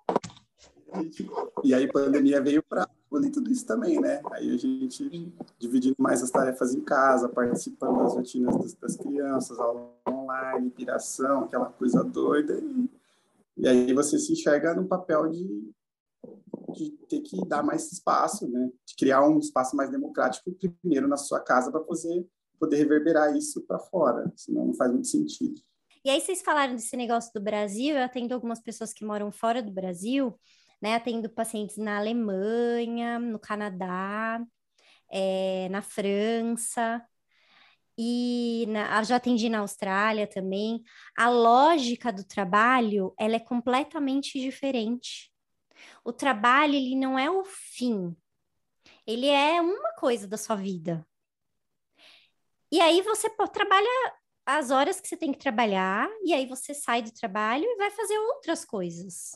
E 1.62 1.74
aí 1.74 1.84
a 1.84 1.92
pandemia 1.92 2.40
veio 2.40 2.62
para 2.62 2.88
abolir 3.10 3.30
tudo 3.30 3.50
isso 3.50 3.66
também, 3.66 4.00
né? 4.00 4.20
Aí 4.32 4.54
a 4.54 4.56
gente 4.56 5.32
dividindo 5.58 5.96
mais 5.98 6.22
as 6.22 6.30
tarefas 6.30 6.74
em 6.74 6.80
casa, 6.80 7.28
participando 7.28 7.98
das 7.98 8.14
rotinas 8.14 8.56
das, 8.56 8.74
das 8.74 8.96
crianças, 8.96 9.58
aula 9.58 9.92
online, 10.08 10.70
piração, 10.70 11.44
aquela 11.44 11.66
coisa 11.66 12.02
doida. 12.02 12.58
E, 12.58 12.90
e 13.58 13.68
aí 13.68 13.92
você 13.92 14.18
se 14.18 14.32
enxerga 14.32 14.74
no 14.74 14.86
papel 14.86 15.28
de 15.28 15.74
de 16.76 16.90
ter 17.08 17.20
que 17.20 17.36
dar 17.46 17.62
mais 17.62 17.90
espaço, 17.90 18.48
né? 18.48 18.70
De 18.86 18.94
criar 18.94 19.26
um 19.26 19.38
espaço 19.38 19.74
mais 19.74 19.90
democrático 19.90 20.52
primeiro 20.52 21.08
na 21.08 21.16
sua 21.16 21.40
casa 21.40 21.70
para 21.70 21.80
poder 21.80 22.26
poder 22.58 22.76
reverberar 22.76 23.36
isso 23.36 23.66
para 23.66 23.78
fora, 23.78 24.32
senão 24.34 24.66
não 24.66 24.74
faz 24.74 24.90
muito 24.90 25.08
sentido. 25.08 25.60
E 26.04 26.10
aí 26.10 26.20
vocês 26.20 26.40
falaram 26.40 26.74
desse 26.74 26.96
negócio 26.96 27.32
do 27.34 27.40
Brasil, 27.40 27.96
eu 27.96 28.02
atendo 28.02 28.32
algumas 28.32 28.60
pessoas 28.60 28.92
que 28.92 29.04
moram 29.04 29.30
fora 29.30 29.62
do 29.62 29.72
Brasil, 29.72 30.38
né? 30.80 30.94
Atendo 30.94 31.28
pacientes 31.28 31.76
na 31.76 31.98
Alemanha, 31.98 33.18
no 33.18 33.38
Canadá, 33.38 34.42
é, 35.10 35.68
na 35.70 35.82
França, 35.82 37.04
e 37.98 38.66
na, 38.68 39.02
já 39.02 39.16
atendi 39.16 39.48
na 39.48 39.60
Austrália 39.60 40.26
também. 40.26 40.82
A 41.16 41.28
lógica 41.28 42.12
do 42.12 42.24
trabalho, 42.24 43.14
ela 43.18 43.36
é 43.36 43.40
completamente 43.40 44.38
diferente 44.40 45.32
o 46.04 46.12
trabalho 46.12 46.74
ele 46.74 46.96
não 46.96 47.18
é 47.18 47.30
o 47.30 47.44
fim, 47.44 48.16
ele 49.06 49.28
é 49.28 49.60
uma 49.60 49.92
coisa 49.94 50.26
da 50.26 50.36
sua 50.36 50.56
vida. 50.56 51.06
E 52.70 52.80
aí 52.80 53.00
você 53.02 53.30
trabalha 53.52 53.88
as 54.44 54.70
horas 54.70 55.00
que 55.00 55.08
você 55.08 55.16
tem 55.16 55.32
que 55.32 55.38
trabalhar, 55.38 56.08
e 56.24 56.32
aí 56.32 56.46
você 56.46 56.72
sai 56.72 57.02
do 57.02 57.12
trabalho 57.12 57.64
e 57.64 57.76
vai 57.76 57.90
fazer 57.90 58.18
outras 58.18 58.64
coisas. 58.64 59.32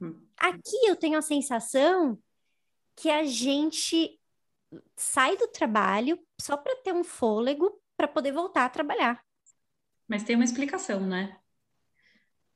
Hum. 0.00 0.20
Aqui 0.36 0.86
eu 0.86 0.96
tenho 0.96 1.18
a 1.18 1.22
sensação 1.22 2.18
que 2.96 3.10
a 3.10 3.24
gente 3.24 4.18
sai 4.96 5.36
do 5.36 5.48
trabalho 5.48 6.18
só 6.40 6.56
para 6.56 6.76
ter 6.76 6.92
um 6.92 7.04
fôlego 7.04 7.80
para 7.96 8.08
poder 8.08 8.32
voltar 8.32 8.64
a 8.64 8.70
trabalhar. 8.70 9.24
Mas 10.08 10.24
tem 10.24 10.34
uma 10.34 10.44
explicação, 10.44 11.00
né? 11.00 11.38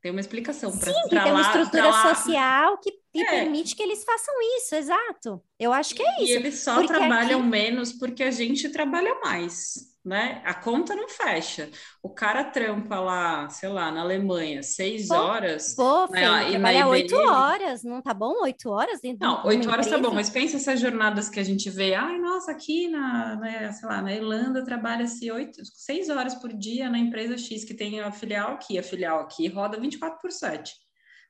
Tem 0.07 0.13
uma 0.13 0.21
explicação 0.21 0.71
para 0.71 0.93
Sim, 0.93 1.09
tem 1.09 1.19
uma 1.19 1.41
estrutura 1.41 1.93
social 1.93 2.79
que, 2.79 2.93
que 3.13 3.23
é. 3.23 3.25
permite 3.29 3.75
que 3.75 3.83
eles 3.83 4.05
façam 4.05 4.33
isso, 4.57 4.77
exato. 4.77 5.43
Eu 5.59 5.73
acho 5.73 5.97
que 5.97 6.03
é 6.03 6.23
isso. 6.23 6.33
E 6.33 6.37
eles 6.37 6.61
só 6.61 6.87
trabalham 6.87 7.41
aqui... 7.41 7.49
menos 7.49 7.93
porque 7.93 8.23
a 8.23 8.31
gente 8.31 8.69
trabalha 8.69 9.17
mais 9.17 9.96
né? 10.07 10.41
A 10.45 10.55
conta 10.55 10.95
não 10.95 11.09
fecha. 11.09 11.69
O 12.01 12.09
cara 12.09 12.45
trampa 12.45 13.01
lá, 13.01 13.49
sei 13.49 13.69
lá, 13.69 13.91
na 13.91 14.03
Alemanha, 14.03 14.63
seis 14.63 15.09
pô, 15.09 15.15
horas. 15.15 15.75
Pô, 15.75 16.07
né? 16.07 16.47
e 16.47 16.51
trabalha 16.53 16.87
oito 16.87 17.17
horas, 17.17 17.83
não 17.83 18.01
tá 18.01 18.15
bom? 18.15 18.41
Oito 18.43 18.71
horas 18.71 19.01
Não, 19.21 19.45
oito 19.45 19.69
horas 19.69 19.87
empresa? 19.87 20.03
tá 20.03 20.09
bom, 20.09 20.15
mas 20.15 20.31
pensa 20.31 20.59
essas 20.59 20.79
jornadas 20.79 21.29
que 21.29 21.41
a 21.41 21.43
gente 21.43 21.69
vê, 21.69 21.95
ai, 21.95 22.19
nossa, 22.19 22.53
aqui 22.53 22.87
na, 22.87 23.35
na 23.35 23.73
sei 23.73 23.89
lá, 23.89 24.01
na 24.01 24.15
Irlanda 24.15 24.65
trabalha-se 24.65 25.29
oito, 25.29 25.61
seis 25.65 26.09
horas 26.09 26.37
por 26.37 26.53
dia 26.53 26.89
na 26.89 26.99
empresa 26.99 27.37
X, 27.37 27.65
que 27.65 27.75
tem 27.75 28.01
a 28.01 28.13
filial 28.13 28.53
aqui, 28.53 28.79
a 28.79 28.85
filial 28.85 29.19
aqui 29.19 29.49
roda 29.49 29.81
24 29.81 30.21
por 30.21 30.31
7. 30.31 30.73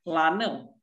Lá 0.05 0.31
não. 0.31 0.76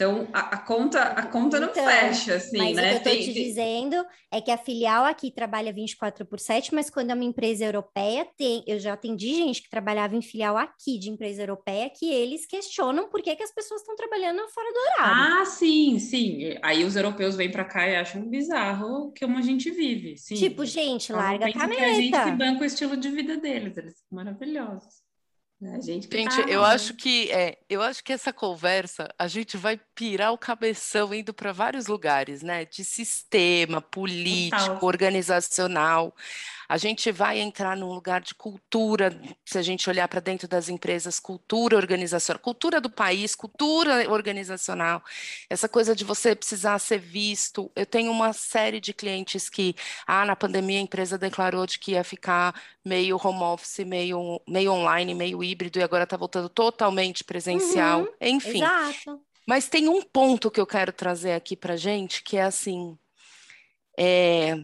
Então, 0.00 0.26
a, 0.32 0.54
a, 0.54 0.56
conta, 0.56 1.02
a 1.02 1.26
conta 1.26 1.60
não 1.60 1.68
então, 1.68 1.84
fecha, 1.84 2.36
assim, 2.36 2.56
mas 2.56 2.74
né? 2.74 2.82
o 2.82 3.02
que 3.02 3.08
eu 3.08 3.12
estou 3.12 3.12
te 3.12 3.34
tem... 3.34 3.44
dizendo 3.44 4.06
é 4.32 4.40
que 4.40 4.50
a 4.50 4.56
filial 4.56 5.04
aqui 5.04 5.30
trabalha 5.30 5.70
24 5.74 6.24
por 6.24 6.40
7, 6.40 6.74
mas 6.74 6.88
quando 6.88 7.10
é 7.10 7.14
uma 7.14 7.22
empresa 7.22 7.66
europeia, 7.66 8.26
tem. 8.34 8.64
Eu 8.66 8.78
já 8.78 8.94
atendi 8.94 9.34
gente 9.34 9.60
que 9.60 9.68
trabalhava 9.68 10.16
em 10.16 10.22
filial 10.22 10.56
aqui 10.56 10.98
de 10.98 11.10
empresa 11.10 11.42
europeia 11.42 11.90
que 11.90 12.10
eles 12.10 12.46
questionam 12.46 13.10
por 13.10 13.20
que, 13.20 13.36
que 13.36 13.42
as 13.42 13.52
pessoas 13.52 13.82
estão 13.82 13.94
trabalhando 13.94 14.38
fora 14.48 14.72
do 14.72 14.78
horário. 14.78 15.42
Ah, 15.42 15.44
sim, 15.44 15.98
sim. 15.98 16.56
Aí 16.62 16.82
os 16.82 16.96
europeus 16.96 17.36
vêm 17.36 17.50
para 17.50 17.66
cá 17.66 17.86
e 17.86 17.94
acham 17.94 18.26
bizarro 18.26 19.12
como 19.20 19.36
a 19.36 19.42
gente 19.42 19.70
vive. 19.70 20.16
Sim. 20.16 20.34
Tipo, 20.34 20.64
gente, 20.64 21.12
larga 21.12 21.46
a 21.46 21.52
caneta. 21.52 21.76
Que 21.76 21.84
a 21.84 21.92
gente 21.92 22.24
que 22.24 22.30
banca 22.30 22.62
o 22.62 22.64
estilo 22.64 22.96
de 22.96 23.10
vida 23.10 23.36
deles, 23.36 23.76
eles 23.76 23.98
são 23.98 24.06
maravilhosos. 24.12 25.10
A 25.62 25.78
gente, 25.78 26.08
gente 26.10 26.42
tá... 26.42 26.48
eu 26.48 26.64
acho 26.64 26.94
que 26.94 27.30
é, 27.30 27.58
eu 27.68 27.82
acho 27.82 28.02
que 28.02 28.14
essa 28.14 28.32
conversa 28.32 29.12
a 29.18 29.28
gente 29.28 29.58
vai 29.58 29.78
pirar 30.00 30.32
o 30.32 30.38
cabeção 30.38 31.12
indo 31.12 31.34
para 31.34 31.52
vários 31.52 31.86
lugares, 31.86 32.40
né? 32.40 32.64
De 32.64 32.82
sistema 32.82 33.82
político, 33.82 34.86
organizacional 34.86 36.14
a 36.70 36.76
gente 36.76 37.10
vai 37.10 37.40
entrar 37.40 37.76
num 37.76 37.92
lugar 37.92 38.20
de 38.20 38.32
cultura, 38.32 39.20
se 39.44 39.58
a 39.58 39.62
gente 39.62 39.90
olhar 39.90 40.06
para 40.06 40.20
dentro 40.20 40.46
das 40.46 40.68
empresas, 40.68 41.18
cultura 41.18 41.76
organizacional, 41.76 42.40
cultura 42.40 42.80
do 42.80 42.88
país, 42.88 43.34
cultura 43.34 44.08
organizacional, 44.08 45.02
essa 45.50 45.68
coisa 45.68 45.96
de 45.96 46.04
você 46.04 46.32
precisar 46.32 46.78
ser 46.78 46.98
visto. 47.00 47.72
Eu 47.74 47.84
tenho 47.84 48.12
uma 48.12 48.32
série 48.32 48.78
de 48.80 48.94
clientes 48.94 49.48
que, 49.48 49.74
ah, 50.06 50.24
na 50.24 50.36
pandemia 50.36 50.78
a 50.78 50.82
empresa 50.82 51.18
declarou 51.18 51.66
de 51.66 51.76
que 51.76 51.90
ia 51.90 52.04
ficar 52.04 52.54
meio 52.84 53.18
home 53.20 53.42
office, 53.42 53.84
meio, 53.84 54.40
meio 54.46 54.70
online, 54.70 55.12
meio 55.12 55.42
híbrido, 55.42 55.80
e 55.80 55.82
agora 55.82 56.04
está 56.04 56.16
voltando 56.16 56.48
totalmente 56.48 57.24
presencial. 57.24 58.02
Uhum, 58.02 58.08
Enfim. 58.20 58.62
Exato. 58.62 59.20
Mas 59.46 59.68
tem 59.68 59.88
um 59.88 60.02
ponto 60.02 60.50
que 60.50 60.60
eu 60.60 60.66
quero 60.66 60.92
trazer 60.92 61.32
aqui 61.32 61.56
para 61.56 61.76
gente, 61.76 62.22
que 62.22 62.36
é 62.36 62.42
assim. 62.42 62.98
É, 63.98 64.56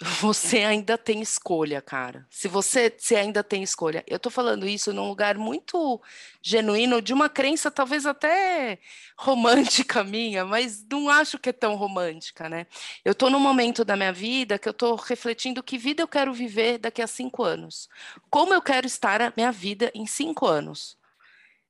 você 0.20 0.58
ainda 0.58 0.98
tem 0.98 1.20
escolha, 1.20 1.80
cara. 1.80 2.26
Se 2.30 2.48
você 2.48 2.92
se 2.98 3.14
ainda 3.16 3.42
tem 3.42 3.62
escolha. 3.62 4.04
Eu 4.06 4.18
tô 4.18 4.30
falando 4.30 4.66
isso 4.66 4.92
num 4.92 5.08
lugar 5.08 5.36
muito 5.38 6.00
genuíno, 6.42 7.00
de 7.00 7.12
uma 7.12 7.28
crença 7.28 7.70
talvez 7.70 8.04
até 8.06 8.78
romântica 9.16 10.02
minha, 10.04 10.44
mas 10.44 10.84
não 10.90 11.08
acho 11.08 11.38
que 11.38 11.50
é 11.50 11.52
tão 11.52 11.76
romântica, 11.76 12.48
né? 12.48 12.66
Eu 13.04 13.14
tô 13.14 13.30
num 13.30 13.40
momento 13.40 13.84
da 13.84 13.96
minha 13.96 14.12
vida 14.12 14.58
que 14.58 14.68
eu 14.68 14.74
tô 14.74 14.94
refletindo 14.96 15.62
que 15.62 15.78
vida 15.78 16.02
eu 16.02 16.08
quero 16.08 16.32
viver 16.34 16.78
daqui 16.78 17.00
a 17.02 17.06
cinco 17.06 17.42
anos. 17.42 17.88
Como 18.30 18.52
eu 18.52 18.62
quero 18.62 18.86
estar 18.86 19.22
a 19.22 19.32
minha 19.36 19.52
vida 19.52 19.90
em 19.94 20.06
cinco 20.06 20.46
anos. 20.46 20.96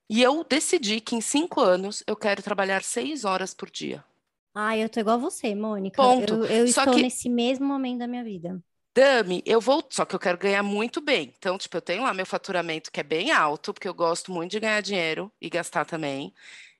E 0.09 0.21
eu 0.21 0.43
decidi 0.43 1.01
que 1.01 1.15
em 1.15 1.21
cinco 1.21 1.61
anos 1.61 2.03
eu 2.05 2.15
quero 2.15 2.43
trabalhar 2.43 2.83
seis 2.83 3.25
horas 3.25 3.53
por 3.53 3.69
dia. 3.69 4.03
Ah, 4.53 4.77
eu 4.77 4.87
tô 4.87 4.99
igual 4.99 5.19
você, 5.19 5.53
Mônica. 5.53 6.01
Ponto. 6.01 6.33
Eu, 6.33 6.45
eu 6.45 6.65
estou 6.65 6.93
que... 6.93 7.01
nesse 7.01 7.27
mesmo 7.27 7.65
momento 7.65 7.99
da 7.99 8.07
minha 8.07 8.23
vida. 8.23 8.63
Dami, 8.95 9.43
eu 9.45 9.59
vou, 9.59 9.85
só 9.89 10.05
que 10.05 10.15
eu 10.15 10.19
quero 10.19 10.37
ganhar 10.37 10.63
muito 10.63 11.01
bem. 11.01 11.33
Então, 11.37 11.57
tipo, 11.57 11.75
eu 11.75 11.81
tenho 11.81 12.03
lá 12.03 12.13
meu 12.13 12.25
faturamento 12.25 12.89
que 12.89 13.01
é 13.01 13.03
bem 13.03 13.31
alto, 13.31 13.73
porque 13.73 13.87
eu 13.87 13.93
gosto 13.93 14.31
muito 14.31 14.51
de 14.51 14.59
ganhar 14.61 14.81
dinheiro 14.81 15.29
e 15.41 15.49
gastar 15.49 15.83
também, 15.83 16.33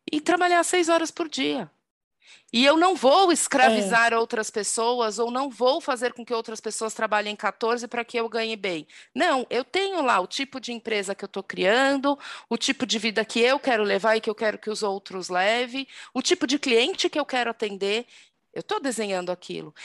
e 0.10 0.22
trabalhar 0.22 0.64
seis 0.64 0.88
horas 0.88 1.12
por 1.12 1.28
dia. 1.28 1.70
E 2.54 2.64
eu 2.66 2.78
não 2.78 2.96
vou 2.96 3.32
escravizar 3.32 4.14
é. 4.14 4.18
outras 4.18 4.50
pessoas 4.50 5.20
ou 5.20 5.30
não 5.30 5.50
vou 5.50 5.82
fazer 5.82 6.14
com 6.14 6.26
que 6.26 6.34
outras 6.34 6.62
pessoas 6.62 6.94
trabalhem 6.94 7.36
14 7.36 7.88
para 7.88 8.06
que 8.06 8.18
eu 8.18 8.30
ganhe 8.30 8.56
bem. 8.56 8.88
Não, 9.14 9.46
eu 9.50 9.64
tenho 9.64 10.02
lá 10.02 10.20
o 10.20 10.28
tipo 10.28 10.60
de 10.60 10.72
empresa 10.72 11.14
que 11.14 11.26
eu 11.26 11.28
estou 11.28 11.44
criando, 11.44 12.18
o 12.50 12.58
tipo 12.58 12.86
de 12.86 12.98
vida 12.98 13.26
que 13.26 13.40
eu 13.40 13.60
quero 13.60 13.84
levar 13.84 14.16
e 14.16 14.22
que 14.22 14.30
eu 14.30 14.36
quero 14.36 14.58
que 14.58 14.70
os 14.70 14.84
outros 14.84 15.30
levem, 15.30 15.88
o 16.14 16.22
tipo 16.22 16.48
de 16.48 16.58
cliente 16.58 17.10
que 17.10 17.20
eu 17.20 17.26
quero 17.26 17.50
atender. 17.50 18.06
Eu 18.54 18.62
estou 18.62 18.80
desenhando 18.80 19.32
aquilo. 19.32 19.76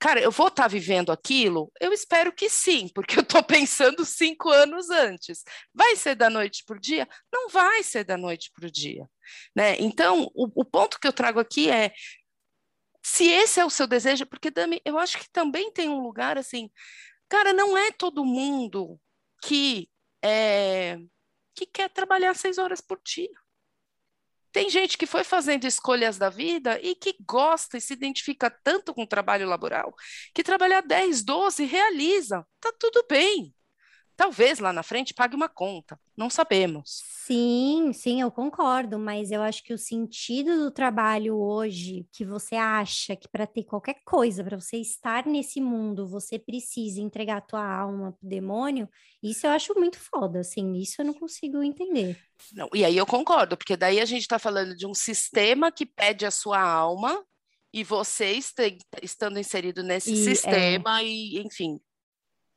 Cara, 0.00 0.18
eu 0.18 0.30
vou 0.30 0.48
estar 0.48 0.62
tá 0.62 0.68
vivendo 0.68 1.12
aquilo? 1.12 1.70
Eu 1.78 1.92
espero 1.92 2.32
que 2.32 2.48
sim, 2.48 2.88
porque 2.88 3.18
eu 3.18 3.22
estou 3.22 3.42
pensando 3.44 4.04
cinco 4.04 4.48
anos 4.48 4.88
antes. 4.88 5.44
Vai 5.74 5.94
ser 5.94 6.14
da 6.14 6.30
noite 6.30 6.64
para 6.64 6.78
o 6.78 6.80
dia? 6.80 7.06
Não 7.30 7.50
vai 7.50 7.82
ser 7.82 8.02
da 8.02 8.16
noite 8.16 8.50
para 8.54 8.66
o 8.66 8.70
dia. 8.70 9.06
Né? 9.54 9.76
Então, 9.78 10.30
o, 10.34 10.62
o 10.62 10.64
ponto 10.64 10.98
que 10.98 11.06
eu 11.06 11.12
trago 11.12 11.38
aqui 11.38 11.70
é 11.70 11.92
se 13.02 13.28
esse 13.28 13.60
é 13.60 13.64
o 13.64 13.70
seu 13.70 13.86
desejo, 13.86 14.26
porque 14.26 14.50
Dami, 14.50 14.80
eu 14.84 14.98
acho 14.98 15.18
que 15.18 15.30
também 15.30 15.70
tem 15.70 15.88
um 15.88 16.00
lugar 16.00 16.38
assim, 16.38 16.70
cara, 17.28 17.52
não 17.52 17.76
é 17.76 17.92
todo 17.92 18.24
mundo 18.24 18.98
que 19.42 19.88
é, 20.22 20.98
que 21.54 21.66
quer 21.66 21.90
trabalhar 21.90 22.34
seis 22.34 22.56
horas 22.58 22.80
por 22.80 23.00
dia. 23.04 23.30
Tem 24.52 24.68
gente 24.68 24.98
que 24.98 25.06
foi 25.06 25.22
fazendo 25.24 25.64
escolhas 25.64 26.18
da 26.18 26.28
vida 26.28 26.80
e 26.82 26.94
que 26.94 27.16
gosta 27.26 27.76
e 27.78 27.80
se 27.80 27.92
identifica 27.92 28.50
tanto 28.50 28.92
com 28.92 29.02
o 29.04 29.06
trabalho 29.06 29.48
laboral 29.48 29.94
que 30.34 30.42
trabalhar 30.42 30.82
10, 30.82 31.22
12 31.24 31.64
realiza. 31.64 32.46
Tá 32.60 32.72
tudo 32.78 33.06
bem. 33.08 33.54
Talvez 34.20 34.58
lá 34.58 34.70
na 34.70 34.82
frente 34.82 35.14
pague 35.14 35.34
uma 35.34 35.48
conta, 35.48 35.98
não 36.14 36.28
sabemos. 36.28 37.02
Sim, 37.24 37.90
sim, 37.94 38.20
eu 38.20 38.30
concordo, 38.30 38.98
mas 38.98 39.30
eu 39.30 39.40
acho 39.40 39.64
que 39.64 39.72
o 39.72 39.78
sentido 39.78 40.58
do 40.58 40.70
trabalho 40.70 41.38
hoje, 41.38 42.06
que 42.12 42.22
você 42.22 42.54
acha 42.54 43.16
que 43.16 43.26
para 43.26 43.46
ter 43.46 43.64
qualquer 43.64 43.96
coisa, 44.04 44.44
para 44.44 44.60
você 44.60 44.76
estar 44.76 45.24
nesse 45.24 45.58
mundo, 45.58 46.06
você 46.06 46.38
precisa 46.38 47.00
entregar 47.00 47.38
a 47.38 47.40
tua 47.40 47.64
alma 47.64 48.12
pro 48.12 48.28
demônio, 48.28 48.86
isso 49.22 49.46
eu 49.46 49.52
acho 49.52 49.72
muito 49.74 49.98
foda, 49.98 50.40
assim, 50.40 50.74
isso 50.74 51.00
eu 51.00 51.06
não 51.06 51.14
consigo 51.14 51.62
entender. 51.62 52.18
Não, 52.52 52.68
e 52.74 52.84
aí 52.84 52.98
eu 52.98 53.06
concordo, 53.06 53.56
porque 53.56 53.74
daí 53.74 54.00
a 54.00 54.04
gente 54.04 54.22
está 54.22 54.38
falando 54.38 54.76
de 54.76 54.86
um 54.86 54.92
sistema 54.92 55.72
que 55.72 55.86
pede 55.86 56.26
a 56.26 56.30
sua 56.30 56.60
alma 56.60 57.24
e 57.72 57.82
você 57.82 58.38
estando 59.02 59.38
inserido 59.38 59.82
nesse 59.82 60.10
E, 60.10 60.12
é. 60.12 60.24
sistema 60.34 61.02
e, 61.02 61.38
enfim, 61.38 61.80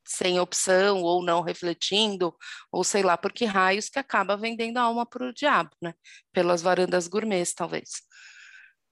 sem 0.06 0.40
opção 0.40 1.02
ou 1.02 1.24
não 1.24 1.42
refletindo, 1.42 2.36
ou 2.72 2.84
sei 2.84 3.04
lá 3.04 3.18
por 3.18 3.32
que 3.32 3.46
raios 3.46 3.90
que 3.90 4.00
acaba 4.00 4.38
vendendo 4.38 4.78
a 4.78 4.84
alma 4.84 5.06
para 5.06 5.28
o 5.28 5.34
diabo, 5.34 5.72
né? 5.82 5.94
Pelas 6.32 6.62
varandas 6.62 7.08
gourmets, 7.08 7.54
talvez. 7.54 7.90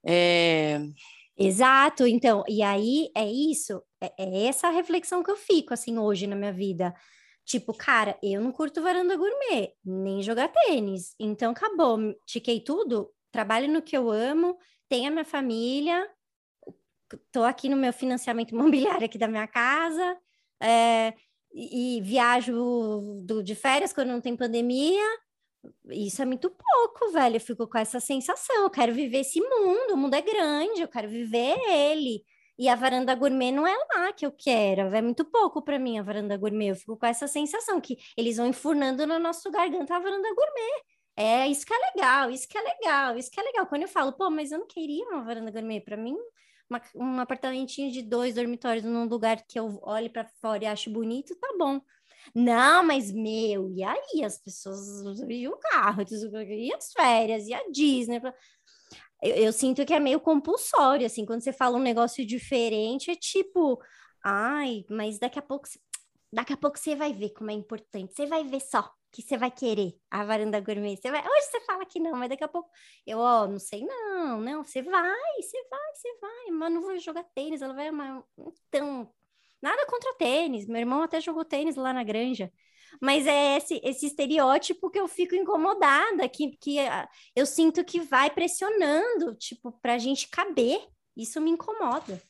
É, 0.05 0.79
Exato, 1.37 2.05
então, 2.05 2.43
e 2.47 2.61
aí 2.61 3.09
é 3.15 3.25
isso, 3.25 3.81
é, 3.99 4.11
é 4.17 4.45
essa 4.47 4.69
reflexão 4.69 5.23
que 5.23 5.31
eu 5.31 5.35
fico, 5.37 5.73
assim, 5.73 5.97
hoje 5.97 6.27
na 6.27 6.35
minha 6.35 6.53
vida. 6.53 6.93
Tipo, 7.45 7.73
cara, 7.73 8.17
eu 8.21 8.39
não 8.41 8.51
curto 8.51 8.81
varanda 8.81 9.17
gourmet, 9.17 9.73
nem 9.83 10.21
jogar 10.21 10.49
tênis. 10.49 11.15
Então, 11.19 11.51
acabou, 11.51 11.97
tiquei 12.27 12.59
tudo, 12.63 13.11
trabalho 13.31 13.67
no 13.67 13.81
que 13.81 13.97
eu 13.97 14.11
amo, 14.11 14.57
tenho 14.87 15.07
a 15.07 15.11
minha 15.11 15.25
família, 15.25 16.07
tô 17.31 17.43
aqui 17.43 17.67
no 17.69 17.77
meu 17.77 17.91
financiamento 17.91 18.51
imobiliário 18.55 19.05
aqui 19.05 19.17
da 19.17 19.27
minha 19.27 19.47
casa, 19.47 20.17
é, 20.61 21.13
e, 21.53 22.01
viajo 22.03 22.53
do- 23.25 23.43
de 23.43 23.55
férias 23.55 23.91
quando 23.93 24.09
não 24.09 24.21
tem 24.21 24.35
pandemia. 24.37 25.03
Isso 25.91 26.21
é 26.21 26.25
muito 26.25 26.49
pouco, 26.49 27.11
velho. 27.11 27.35
Eu 27.35 27.41
fico 27.41 27.67
com 27.67 27.77
essa 27.77 27.99
sensação. 27.99 28.63
Eu 28.63 28.69
quero 28.69 28.93
viver 28.93 29.19
esse 29.19 29.39
mundo. 29.41 29.93
O 29.93 29.97
mundo 29.97 30.15
é 30.15 30.21
grande, 30.21 30.81
eu 30.81 30.87
quero 30.87 31.09
viver 31.09 31.57
ele. 31.69 32.23
E 32.57 32.67
a 32.69 32.75
varanda 32.75 33.13
gourmet 33.15 33.51
não 33.51 33.65
é 33.67 33.75
lá 33.95 34.13
que 34.13 34.25
eu 34.25 34.31
quero. 34.31 34.81
É 34.95 35.01
muito 35.01 35.25
pouco 35.25 35.61
para 35.63 35.79
mim 35.79 35.99
a 35.99 36.03
varanda 36.03 36.37
gourmet. 36.37 36.69
Eu 36.69 36.75
fico 36.75 36.97
com 36.97 37.05
essa 37.05 37.27
sensação 37.27 37.79
que 37.81 37.97
eles 38.17 38.37
vão 38.37 38.47
enfurnando 38.47 39.05
no 39.07 39.19
nosso 39.19 39.49
garganta 39.51 39.95
a 39.95 39.99
varanda 39.99 40.27
gourmet. 40.33 40.83
É 41.15 41.47
isso 41.47 41.65
que 41.65 41.73
é 41.73 41.77
legal, 41.93 42.29
isso 42.31 42.47
que 42.47 42.57
é 42.57 42.61
legal, 42.61 43.17
isso 43.17 43.29
que 43.31 43.39
é 43.39 43.43
legal. 43.43 43.67
Quando 43.67 43.83
eu 43.83 43.87
falo, 43.87 44.13
pô, 44.13 44.29
mas 44.29 44.51
eu 44.51 44.59
não 44.59 44.67
queria 44.67 45.05
uma 45.09 45.23
varanda 45.23 45.51
gourmet. 45.51 45.81
Para 45.81 45.97
mim, 45.97 46.15
uma- 46.71 46.81
um 46.95 47.19
apartamentinho 47.19 47.91
de 47.91 48.01
dois 48.01 48.35
dormitórios 48.35 48.83
num 48.85 49.05
lugar 49.05 49.43
que 49.47 49.59
eu 49.59 49.79
olhe 49.83 50.09
para 50.09 50.25
fora 50.41 50.63
e 50.63 50.67
acho 50.67 50.89
bonito, 50.91 51.35
tá 51.37 51.47
bom. 51.57 51.81
Não, 52.35 52.83
mas 52.83 53.11
meu, 53.11 53.71
e 53.71 53.83
aí? 53.83 54.23
As 54.23 54.37
pessoas, 54.39 54.79
e 55.29 55.47
o 55.47 55.57
carro, 55.57 56.03
e 56.49 56.73
as 56.73 56.93
férias, 56.93 57.47
e 57.47 57.53
a 57.53 57.61
Disney? 57.71 58.21
Eu, 59.21 59.35
eu 59.35 59.53
sinto 59.53 59.85
que 59.85 59.93
é 59.93 59.99
meio 59.99 60.19
compulsório, 60.19 61.05
assim, 61.05 61.25
quando 61.25 61.41
você 61.41 61.53
fala 61.53 61.77
um 61.77 61.81
negócio 61.81 62.25
diferente, 62.25 63.11
é 63.11 63.15
tipo, 63.15 63.79
ai, 64.23 64.85
mas 64.89 65.19
daqui 65.19 65.39
a 65.39 65.41
pouco, 65.41 65.67
daqui 66.33 66.53
a 66.53 66.57
pouco 66.57 66.77
você 66.79 66.95
vai 66.95 67.13
ver 67.13 67.31
como 67.31 67.51
é 67.51 67.53
importante, 67.53 68.13
você 68.15 68.25
vai 68.25 68.43
ver 68.43 68.61
só 68.61 68.91
que 69.11 69.21
você 69.21 69.37
vai 69.37 69.51
querer 69.51 69.93
a 70.09 70.23
varanda 70.23 70.59
gourmet. 70.59 70.95
Você 70.95 71.11
vai, 71.11 71.21
hoje 71.21 71.47
você 71.51 71.61
fala 71.61 71.85
que 71.85 71.99
não, 71.99 72.15
mas 72.15 72.29
daqui 72.29 72.43
a 72.43 72.47
pouco 72.47 72.69
eu, 73.05 73.19
ó, 73.19 73.47
não 73.47 73.59
sei 73.59 73.85
não, 73.85 74.39
não, 74.39 74.63
você 74.63 74.81
vai, 74.81 75.41
você 75.41 75.67
vai, 75.69 75.93
você 75.93 76.17
vai, 76.19 76.51
mas 76.51 76.73
não 76.73 76.81
vou 76.81 76.97
jogar 76.99 77.23
tênis, 77.35 77.61
ela 77.61 77.73
vai 77.73 77.87
amar. 77.87 78.23
Então, 78.69 79.11
nada 79.61 79.85
contra 79.85 80.13
tênis, 80.15 80.65
meu 80.67 80.79
irmão 80.79 81.01
até 81.03 81.19
jogou 81.19 81.45
tênis 81.45 81.75
lá 81.75 81.93
na 81.93 82.03
granja. 82.03 82.51
Mas 83.01 83.25
é 83.25 83.57
esse, 83.57 83.79
esse 83.83 84.07
estereótipo 84.07 84.89
que 84.89 84.99
eu 84.99 85.07
fico 85.07 85.35
incomodada, 85.35 86.27
que, 86.27 86.57
que 86.57 86.79
ah, 86.79 87.07
eu 87.35 87.45
sinto 87.45 87.85
que 87.85 88.01
vai 88.01 88.29
pressionando, 88.29 89.35
tipo, 89.35 89.71
pra 89.81 89.97
gente 89.97 90.27
caber. 90.29 90.79
Isso 91.15 91.39
me 91.41 91.51
incomoda. 91.51 92.21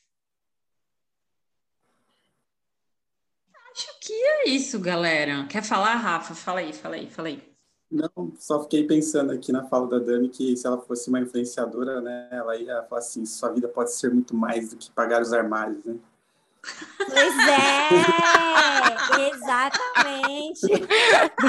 Acho 3.72 3.98
que 4.00 4.12
é 4.12 4.48
isso, 4.50 4.78
galera. 4.78 5.46
Quer 5.46 5.62
falar, 5.62 5.94
Rafa? 5.94 6.34
Fala 6.34 6.60
aí, 6.60 6.72
fala 6.72 6.96
aí, 6.96 7.10
fala 7.10 7.28
aí. 7.28 7.42
Não, 7.90 8.32
só 8.38 8.62
fiquei 8.62 8.86
pensando 8.86 9.32
aqui 9.32 9.52
na 9.52 9.64
fala 9.64 9.86
da 9.86 9.98
Dami 9.98 10.28
que 10.28 10.56
se 10.56 10.66
ela 10.66 10.78
fosse 10.78 11.10
uma 11.10 11.20
influenciadora, 11.20 12.00
né, 12.00 12.28
ela 12.30 12.56
ia 12.56 12.82
falar 12.84 13.00
assim, 13.00 13.26
sua 13.26 13.50
vida 13.50 13.68
pode 13.68 13.92
ser 13.92 14.10
muito 14.12 14.34
mais 14.34 14.70
do 14.70 14.76
que 14.76 14.90
pagar 14.90 15.20
os 15.20 15.32
armários, 15.32 15.84
né? 15.84 15.96
Pois 16.96 17.34
é, 17.48 17.88
exatamente. 19.34 20.68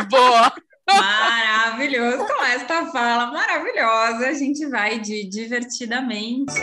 Boa! 0.09 0.53
Maravilhoso. 0.89 2.26
Com 2.26 2.43
esta 2.43 2.88
fala 2.88 3.28
maravilhosa, 3.28 4.28
a 4.28 4.34
gente 4.34 4.65
vai 4.67 4.99
de 4.99 5.24
divertidamente. 5.26 6.59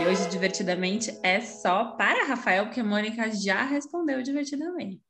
E 0.00 0.06
hoje, 0.06 0.30
divertidamente, 0.30 1.10
é 1.22 1.42
só 1.42 1.90
para 1.92 2.24
Rafael, 2.24 2.64
porque 2.64 2.80
a 2.80 2.84
Mônica 2.84 3.30
já 3.32 3.62
respondeu 3.64 4.22
divertidamente. 4.22 5.02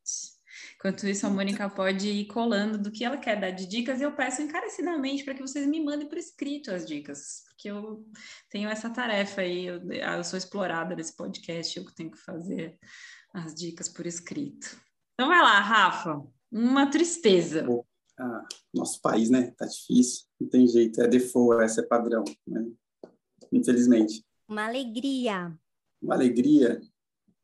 Enquanto 0.74 1.06
isso, 1.06 1.24
a 1.24 1.30
Mônica 1.30 1.70
pode 1.70 2.08
ir 2.08 2.26
colando 2.26 2.76
do 2.76 2.90
que 2.90 3.04
ela 3.04 3.16
quer 3.16 3.38
dar 3.38 3.52
de 3.52 3.68
dicas, 3.68 4.00
e 4.00 4.02
eu 4.02 4.16
peço 4.16 4.42
encarecidamente 4.42 5.22
para 5.22 5.34
que 5.34 5.42
vocês 5.42 5.64
me 5.68 5.80
mandem 5.80 6.08
por 6.08 6.18
escrito 6.18 6.72
as 6.72 6.84
dicas, 6.84 7.44
porque 7.50 7.70
eu 7.70 8.04
tenho 8.50 8.68
essa 8.68 8.90
tarefa 8.90 9.42
aí, 9.42 9.66
eu, 9.66 9.80
eu 9.92 10.24
sou 10.24 10.36
explorada 10.36 10.96
nesse 10.96 11.14
podcast, 11.14 11.78
eu 11.78 11.84
tenho 11.94 12.10
que 12.10 12.18
fazer 12.18 12.76
as 13.32 13.54
dicas 13.54 13.88
por 13.88 14.06
escrito. 14.06 14.76
Então 15.14 15.28
vai 15.28 15.40
lá, 15.40 15.60
Rafa. 15.60 16.20
Uma 16.50 16.90
tristeza. 16.90 17.64
Ah, 18.18 18.44
nosso 18.74 19.00
país, 19.00 19.30
né? 19.30 19.52
Tá 19.56 19.66
difícil, 19.66 20.24
não 20.40 20.48
tem 20.48 20.66
jeito, 20.66 21.00
é 21.00 21.06
default, 21.06 21.62
essa 21.62 21.80
é 21.80 21.86
padrão, 21.86 22.24
né? 22.44 22.66
Infelizmente. 23.52 24.24
Uma 24.50 24.66
alegria. 24.66 25.56
Uma 26.02 26.16
alegria, 26.16 26.82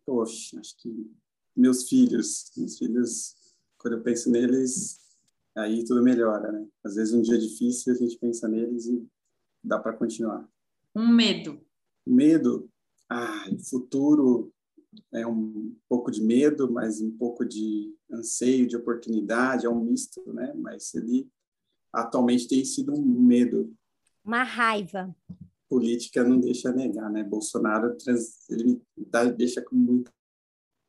poxa, 0.04 0.58
acho 0.58 0.76
que 0.78 1.08
meus 1.54 1.88
filhos, 1.88 2.50
meus 2.56 2.76
filhos, 2.76 3.36
quando 3.78 3.94
eu 3.94 4.02
penso 4.02 4.28
neles, 4.28 4.98
aí 5.54 5.84
tudo 5.84 6.02
melhora, 6.02 6.50
né? 6.50 6.66
Às 6.82 6.96
vezes 6.96 7.14
um 7.14 7.22
dia 7.22 7.38
difícil 7.38 7.92
a 7.92 7.96
gente 7.96 8.18
pensa 8.18 8.48
neles 8.48 8.86
e 8.86 9.06
dá 9.62 9.78
para 9.78 9.92
continuar. 9.92 10.48
Um 10.96 11.06
medo. 11.06 11.64
Medo, 12.04 12.68
ah, 13.08 13.50
o 13.52 13.58
futuro 13.60 14.52
é 15.12 15.24
um 15.24 15.76
pouco 15.88 16.10
de 16.10 16.20
medo, 16.20 16.68
mas 16.72 17.00
um 17.00 17.16
pouco 17.16 17.44
de 17.44 17.94
anseio, 18.10 18.66
de 18.66 18.76
oportunidade, 18.76 19.64
é 19.64 19.70
um 19.70 19.78
misto, 19.80 20.32
né? 20.32 20.52
Mas 20.56 20.92
ele 20.92 21.30
atualmente 21.92 22.48
tem 22.48 22.64
sido 22.64 22.92
um 22.92 23.22
medo. 23.22 23.72
Uma 24.24 24.42
raiva. 24.42 25.14
Política 25.68 26.22
não 26.22 26.40
deixa 26.40 26.72
negar, 26.72 27.10
né? 27.10 27.24
Bolsonaro 27.24 27.96
trans, 27.96 28.48
ele 28.48 28.80
deixa 29.36 29.62
com 29.62 29.74
muita 29.74 30.12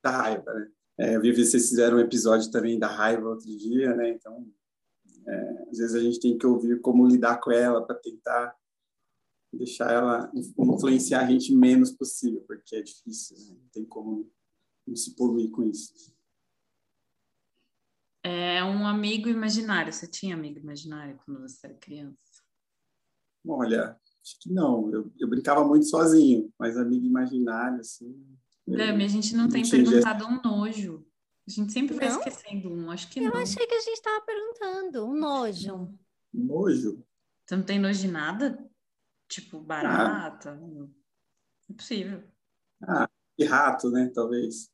raiva, 0.06 0.54
né? 0.54 0.72
É, 1.00 1.16
eu 1.16 1.22
vi 1.22 1.32
que 1.32 1.46
vocês 1.46 1.70
fizeram 1.70 1.98
um 1.98 2.02
episódio 2.02 2.50
também 2.50 2.80
da 2.80 2.88
raiva 2.88 3.30
outro 3.30 3.46
dia, 3.46 3.96
né? 3.96 4.10
Então, 4.10 4.48
é, 5.28 5.64
às 5.70 5.78
vezes 5.78 5.96
a 5.96 6.00
gente 6.00 6.20
tem 6.20 6.38
que 6.38 6.46
ouvir 6.46 6.82
como 6.82 7.08
lidar 7.08 7.40
com 7.40 7.52
ela 7.52 7.86
para 7.86 7.96
tentar 7.96 8.56
deixar 9.54 9.92
ela 9.92 10.32
influenciar 10.58 11.22
a 11.22 11.30
gente 11.30 11.54
menos 11.56 11.92
possível, 11.92 12.44
porque 12.48 12.76
é 12.76 12.82
difícil, 12.82 13.38
né? 13.38 13.60
não 13.62 13.70
tem 13.70 13.86
como 13.86 14.30
não 14.86 14.96
se 14.96 15.16
poluir 15.16 15.52
com 15.52 15.64
isso. 15.64 15.94
É 18.24 18.64
um 18.64 18.86
amigo 18.86 19.30
imaginário. 19.30 19.92
Você 19.92 20.08
tinha 20.08 20.36
amigo 20.36 20.60
imaginário 20.60 21.20
quando 21.26 21.42
você 21.42 21.68
era 21.68 21.76
criança? 21.76 22.18
Olha, 23.48 24.00
acho 24.28 24.40
que 24.42 24.52
não. 24.52 24.92
Eu, 24.92 25.12
eu 25.18 25.28
brincava 25.30 25.64
muito 25.66 25.86
sozinho, 25.88 26.52
mas 26.60 26.78
amigo 26.78 27.06
imaginário, 27.06 27.80
assim. 27.80 28.14
Dami, 28.68 29.06
a 29.06 29.08
gente 29.08 29.34
não 29.36 29.48
tem 29.48 29.68
perguntado 29.68 30.26
um 30.26 30.42
nojo. 30.42 31.08
A 31.48 31.52
gente 31.52 31.72
sempre 31.72 31.96
vai 31.96 32.10
Não? 32.10 32.20
esquecendo 32.20 32.70
um, 32.70 32.92
acho 32.92 33.10
que 33.10 33.22
Eu 33.22 33.32
não. 33.32 33.38
achei 33.38 33.66
que 33.66 33.74
a 33.74 33.80
gente 33.80 33.94
estava 33.94 34.20
perguntando. 34.26 35.06
Um 35.06 35.18
nojo. 35.18 35.98
Nojo. 36.34 37.06
Você 37.46 37.56
não 37.56 37.64
tem 37.64 37.80
nojo 37.80 38.02
de 38.02 38.10
nada? 38.10 38.70
Tipo, 39.30 39.62
barata? 39.62 40.56
Não 40.56 40.92
é 41.70 41.74
possível. 41.74 42.22
Ah, 42.84 43.10
e 43.38 43.46
rato, 43.46 43.90
né? 43.90 44.12
Talvez. 44.14 44.70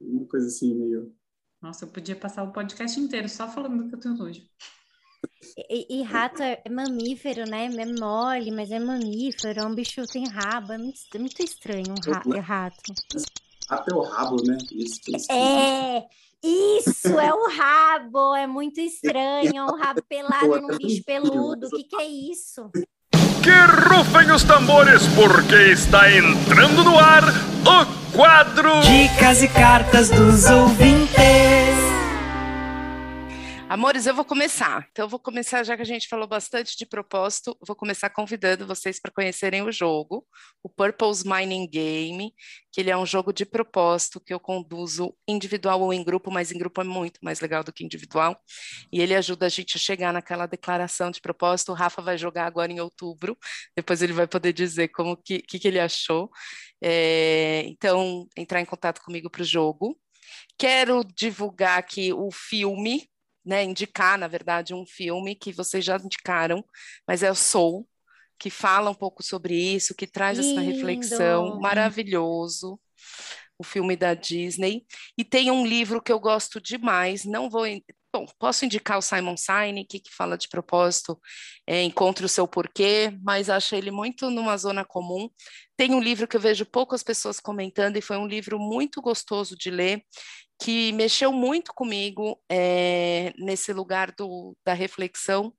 Uma 0.00 0.26
coisa 0.26 0.46
assim, 0.46 0.72
meio. 0.74 1.12
Nossa, 1.60 1.84
eu 1.84 1.88
podia 1.90 2.14
passar 2.14 2.44
o 2.44 2.52
podcast 2.52 2.98
inteiro 2.98 3.28
só 3.28 3.48
falando 3.50 3.88
que 3.88 3.94
eu 3.94 3.98
tenho 4.00 4.16
nojo. 4.16 4.48
E, 5.70 6.00
e 6.00 6.02
rato 6.02 6.42
é 6.42 6.60
é 6.64 6.68
mamífero, 6.70 7.44
né? 7.48 7.66
É 7.66 7.86
mole, 8.00 8.50
mas 8.50 8.70
é 8.70 8.78
mamífero. 8.78 9.60
É 9.60 9.66
um 9.66 9.74
bicho 9.74 10.02
que 10.02 10.12
tem 10.12 10.28
rabo. 10.28 10.72
É 10.72 10.78
muito, 10.78 10.98
é 11.14 11.18
muito 11.18 11.42
estranho 11.42 11.86
um 11.90 12.12
ra- 12.12 12.40
rato. 12.40 12.92
Rato 13.68 13.90
é 13.90 13.94
o 13.94 14.02
rabo, 14.02 14.36
né? 14.44 14.58
Isso 14.72 15.00
que 15.00 15.16
é. 15.32 15.36
É, 15.36 16.02
isso 16.42 17.18
é 17.18 17.32
o 17.32 17.48
rabo. 17.48 18.34
É 18.34 18.46
muito 18.46 18.80
estranho. 18.80 19.56
É 19.56 19.62
um 19.64 19.76
rabo 19.78 20.02
pelado 20.08 20.60
num 20.60 20.76
bicho 20.76 21.02
peludo. 21.04 21.66
O 21.66 21.70
que, 21.70 21.84
que 21.84 21.96
é 21.96 22.06
isso? 22.06 22.70
Que 23.42 23.50
rufem 23.88 24.30
os 24.32 24.44
tambores, 24.44 25.02
porque 25.14 25.54
está 25.72 26.12
entrando 26.12 26.84
no 26.84 26.98
ar 26.98 27.22
o 27.24 28.12
quadro 28.14 28.68
Dicas 28.82 29.42
e 29.42 29.48
cartas 29.48 30.10
dos 30.10 30.44
ouvintes. 30.50 31.89
Amores, 33.70 34.04
eu 34.04 34.12
vou 34.16 34.24
começar. 34.24 34.88
Então, 34.90 35.04
eu 35.04 35.08
vou 35.08 35.20
começar, 35.20 35.62
já 35.62 35.76
que 35.76 35.82
a 35.82 35.86
gente 35.86 36.08
falou 36.08 36.26
bastante 36.26 36.76
de 36.76 36.84
propósito, 36.84 37.56
vou 37.64 37.76
começar 37.76 38.10
convidando 38.10 38.66
vocês 38.66 39.00
para 39.00 39.12
conhecerem 39.12 39.62
o 39.62 39.70
jogo, 39.70 40.26
o 40.60 40.68
Purpose 40.68 41.24
Mining 41.24 41.68
Game, 41.70 42.34
que 42.72 42.80
ele 42.80 42.90
é 42.90 42.96
um 42.96 43.06
jogo 43.06 43.32
de 43.32 43.46
propósito 43.46 44.20
que 44.20 44.34
eu 44.34 44.40
conduzo 44.40 45.16
individual 45.28 45.82
ou 45.82 45.92
em 45.92 46.02
grupo, 46.02 46.32
mas 46.32 46.50
em 46.50 46.58
grupo 46.58 46.80
é 46.80 46.84
muito 46.84 47.20
mais 47.22 47.38
legal 47.38 47.62
do 47.62 47.72
que 47.72 47.84
individual. 47.84 48.36
E 48.92 49.00
ele 49.00 49.14
ajuda 49.14 49.46
a 49.46 49.48
gente 49.48 49.76
a 49.76 49.78
chegar 49.78 50.12
naquela 50.12 50.46
declaração 50.46 51.08
de 51.12 51.20
propósito. 51.20 51.70
O 51.70 51.76
Rafa 51.76 52.02
vai 52.02 52.18
jogar 52.18 52.46
agora 52.46 52.72
em 52.72 52.80
outubro, 52.80 53.38
depois 53.76 54.02
ele 54.02 54.12
vai 54.12 54.26
poder 54.26 54.52
dizer 54.52 54.88
como 54.88 55.16
que, 55.16 55.42
que, 55.42 55.60
que 55.60 55.68
ele 55.68 55.78
achou. 55.78 56.28
É, 56.82 57.62
então, 57.66 58.26
entrar 58.36 58.60
em 58.60 58.66
contato 58.66 59.00
comigo 59.00 59.30
para 59.30 59.42
o 59.42 59.44
jogo. 59.44 59.96
Quero 60.58 61.04
divulgar 61.04 61.78
aqui 61.78 62.12
o 62.12 62.32
filme 62.32 63.08
né, 63.50 63.64
indicar, 63.64 64.16
na 64.16 64.28
verdade, 64.28 64.72
um 64.72 64.86
filme 64.86 65.34
que 65.34 65.52
vocês 65.52 65.84
já 65.84 65.96
indicaram, 65.96 66.64
mas 67.04 67.24
é 67.24 67.30
o 67.32 67.34
Soul, 67.34 67.84
que 68.38 68.48
fala 68.48 68.90
um 68.90 68.94
pouco 68.94 69.24
sobre 69.24 69.54
isso, 69.54 69.92
que 69.92 70.06
traz 70.06 70.38
Lindo. 70.38 70.52
essa 70.52 70.60
reflexão 70.60 71.58
maravilhoso. 71.58 72.78
O 73.58 73.64
filme 73.64 73.94
da 73.94 74.14
Disney. 74.14 74.86
E 75.18 75.24
tem 75.24 75.50
um 75.50 75.66
livro 75.66 76.00
que 76.00 76.10
eu 76.10 76.18
gosto 76.18 76.60
demais, 76.60 77.24
não 77.24 77.50
vou. 77.50 77.64
Bom, 78.12 78.24
posso 78.38 78.64
indicar 78.64 78.96
o 78.96 79.02
Simon 79.02 79.36
Sinek, 79.36 80.00
que 80.00 80.14
fala 80.14 80.38
de 80.38 80.48
propósito, 80.48 81.20
é, 81.66 81.82
encontre 81.82 82.24
o 82.24 82.28
seu 82.28 82.48
porquê, 82.48 83.12
mas 83.22 83.50
acho 83.50 83.74
ele 83.74 83.90
muito 83.90 84.30
numa 84.30 84.56
zona 84.56 84.84
comum. 84.84 85.28
Tem 85.76 85.92
um 85.92 86.00
livro 86.00 86.26
que 86.26 86.36
eu 86.36 86.40
vejo 86.40 86.64
poucas 86.64 87.02
pessoas 87.02 87.38
comentando 87.38 87.96
e 87.96 88.02
foi 88.02 88.16
um 88.16 88.26
livro 88.26 88.58
muito 88.58 89.02
gostoso 89.02 89.54
de 89.56 89.70
ler, 89.70 90.02
que 90.60 90.92
mexeu 90.92 91.32
muito 91.32 91.72
comigo 91.72 92.38
é, 92.48 93.32
nesse 93.38 93.72
lugar 93.72 94.12
do, 94.12 94.54
da 94.64 94.74
reflexão, 94.74 95.54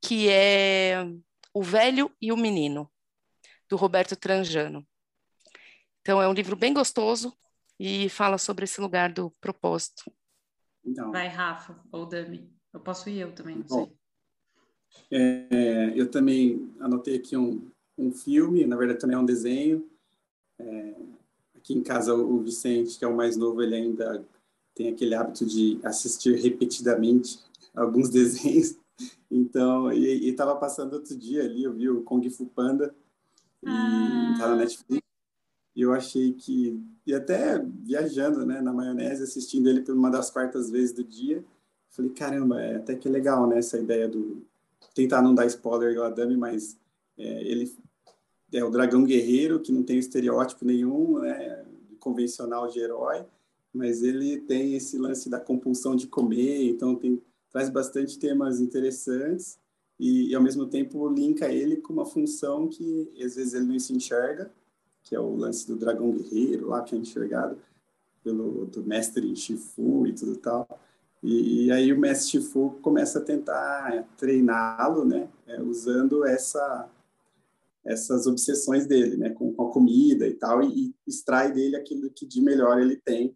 que 0.00 0.28
é 0.28 1.04
O 1.52 1.62
Velho 1.62 2.10
e 2.22 2.30
o 2.32 2.36
Menino, 2.36 2.90
do 3.68 3.76
Roberto 3.76 4.14
Tranjano. 4.14 4.86
Então, 6.00 6.22
é 6.22 6.28
um 6.28 6.32
livro 6.32 6.54
bem 6.54 6.72
gostoso 6.72 7.36
e 7.78 8.08
fala 8.08 8.38
sobre 8.38 8.64
esse 8.64 8.80
lugar 8.80 9.12
do 9.12 9.32
propósito. 9.40 10.04
Então, 10.84 11.10
Vai, 11.10 11.26
Rafa, 11.26 11.76
ou 11.90 12.06
Dami. 12.06 12.48
Eu 12.72 12.78
posso 12.78 13.10
ir 13.10 13.18
eu 13.18 13.32
também, 13.34 13.56
não 13.56 13.64
bom, 13.64 13.84
sei. 13.84 13.96
É, 15.10 15.92
eu 15.96 16.08
também 16.08 16.72
anotei 16.78 17.16
aqui 17.16 17.36
um, 17.36 17.68
um 17.98 18.12
filme, 18.12 18.64
na 18.64 18.76
verdade 18.76 19.00
também 19.00 19.16
é 19.16 19.18
um 19.18 19.26
desenho. 19.26 19.90
É, 20.58 20.94
aqui 21.56 21.74
em 21.74 21.82
casa 21.82 22.14
o 22.14 22.38
Vicente, 22.38 22.96
que 22.96 23.04
é 23.04 23.08
o 23.08 23.16
mais 23.16 23.36
novo, 23.36 23.60
ele 23.60 23.74
ainda 23.74 24.24
tem 24.76 24.90
aquele 24.90 25.14
hábito 25.14 25.44
de 25.46 25.80
assistir 25.82 26.36
repetidamente 26.36 27.40
alguns 27.74 28.08
desenhos. 28.10 28.76
Então, 29.28 29.92
e 29.92 30.28
estava 30.28 30.54
passando 30.54 30.92
outro 30.92 31.16
dia 31.16 31.42
ali, 31.42 31.64
eu 31.64 31.72
vi 31.72 31.88
o 31.90 32.02
Kung 32.02 32.28
Fu 32.30 32.46
Panda, 32.46 32.94
e 33.62 33.68
ah. 33.68 34.34
tá 34.38 34.48
na 34.48 34.56
Netflix, 34.56 35.02
e 35.74 35.82
eu 35.82 35.92
achei 35.92 36.32
que, 36.32 36.80
e 37.06 37.12
até 37.12 37.58
viajando 37.58 38.46
né, 38.46 38.60
na 38.60 38.72
maionese, 38.72 39.24
assistindo 39.24 39.68
ele 39.68 39.80
por 39.80 39.94
uma 39.94 40.10
das 40.10 40.30
quartas 40.30 40.70
vezes 40.70 40.92
do 40.92 41.02
dia, 41.02 41.44
falei, 41.90 42.12
caramba, 42.12 42.60
é 42.60 42.76
até 42.76 42.94
que 42.94 43.08
legal, 43.08 43.46
né, 43.46 43.58
essa 43.58 43.78
ideia 43.78 44.08
do, 44.08 44.46
tentar 44.94 45.20
não 45.20 45.34
dar 45.34 45.46
spoiler 45.46 45.92
igual 45.92 46.06
a 46.06 46.10
Dami, 46.10 46.36
mas 46.36 46.78
é, 47.18 47.42
ele 47.42 47.74
é 48.52 48.64
o 48.64 48.70
dragão 48.70 49.04
guerreiro, 49.04 49.60
que 49.60 49.72
não 49.72 49.82
tem 49.82 49.98
estereótipo 49.98 50.64
nenhum, 50.64 51.18
né, 51.18 51.64
convencional 51.98 52.68
de 52.68 52.78
herói, 52.78 53.26
mas 53.76 54.02
ele 54.02 54.40
tem 54.40 54.74
esse 54.74 54.96
lance 54.98 55.28
da 55.28 55.38
compulsão 55.38 55.94
de 55.94 56.06
comer, 56.06 56.68
então 56.68 56.94
tem, 56.94 57.22
traz 57.50 57.68
bastante 57.68 58.18
temas 58.18 58.60
interessantes 58.60 59.58
e, 60.00 60.30
e, 60.30 60.34
ao 60.34 60.42
mesmo 60.42 60.66
tempo 60.66 61.08
linka 61.08 61.48
ele 61.48 61.76
com 61.76 61.92
uma 61.92 62.06
função 62.06 62.68
que 62.68 63.10
às 63.22 63.36
vezes 63.36 63.54
ele 63.54 63.66
não 63.66 63.78
se 63.78 63.92
enxerga, 63.92 64.50
que 65.02 65.14
é 65.14 65.20
o 65.20 65.36
lance 65.36 65.66
do 65.66 65.76
dragão 65.76 66.10
guerreiro 66.10 66.68
lá 66.68 66.82
que 66.82 66.94
é 66.94 66.98
enxergado 66.98 67.58
pelo 68.24 68.66
do 68.66 68.82
mestre 68.84 69.34
Shifu 69.36 70.06
e 70.06 70.12
tudo 70.12 70.36
tal. 70.36 70.68
E, 71.22 71.66
e 71.66 71.72
aí 71.72 71.92
o 71.92 71.98
mestre 71.98 72.30
Shifu 72.30 72.78
começa 72.82 73.18
a 73.18 73.22
tentar 73.22 74.06
treiná-lo, 74.16 75.04
né, 75.04 75.28
é, 75.46 75.60
usando 75.62 76.24
essa 76.24 76.90
essas 77.84 78.26
obsessões 78.26 78.84
dele, 78.84 79.16
né, 79.16 79.30
com, 79.30 79.52
com 79.52 79.68
a 79.68 79.70
comida 79.70 80.26
e 80.26 80.34
tal, 80.34 80.60
e, 80.60 80.88
e 80.88 80.94
extrai 81.06 81.52
dele 81.52 81.76
aquilo 81.76 82.10
que 82.10 82.26
de 82.26 82.40
melhor 82.40 82.80
ele 82.80 82.96
tem 82.96 83.32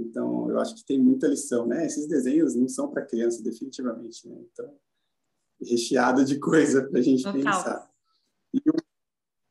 então, 0.00 0.48
eu 0.48 0.60
acho 0.60 0.76
que 0.76 0.84
tem 0.84 0.98
muita 0.98 1.26
lição, 1.26 1.66
né? 1.66 1.84
Esses 1.84 2.06
desenhos 2.06 2.54
não 2.54 2.68
são 2.68 2.88
para 2.88 3.04
criança, 3.04 3.42
definitivamente, 3.42 4.28
né? 4.28 4.38
Então, 4.52 4.72
recheado 5.60 6.24
de 6.24 6.38
coisa 6.38 6.84
para 6.88 7.00
a 7.00 7.02
gente 7.02 7.24
Total. 7.24 7.42
pensar. 7.42 7.90
E 8.54 8.58
um, 8.58 8.78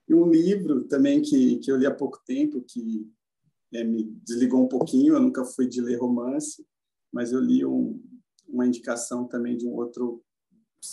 e 0.08 0.16
um, 0.16 0.32
livro 0.32 0.86
também 0.86 1.22
que, 1.22 1.58
que 1.58 1.70
eu 1.70 1.76
li 1.76 1.86
há 1.86 1.94
pouco 1.94 2.22
tempo, 2.26 2.62
que 2.62 3.12
é, 3.74 3.84
me 3.84 4.04
desligou 4.24 4.64
um 4.64 4.70
pouquinho, 4.70 5.16
eu 5.16 5.20
nunca 5.20 5.44
fui 5.44 5.68
de 5.68 5.82
ler 5.82 6.00
romance, 6.00 6.66
mas 7.12 7.34
eu 7.34 7.42
li 7.42 7.66
um, 7.66 8.02
uma 8.48 8.66
indicação 8.66 9.26
também 9.26 9.58
de 9.58 9.68
um 9.68 9.76
outro, 9.76 10.24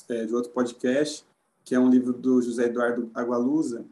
é, 0.08 0.26
de 0.26 0.34
outro 0.34 0.50
podcast, 0.50 1.24
que 1.64 1.76
é 1.76 1.78
um 1.78 1.88
livro 1.88 2.12
do 2.12 2.42
José 2.42 2.64
Eduardo 2.64 3.08
Agualusa, 3.14 3.86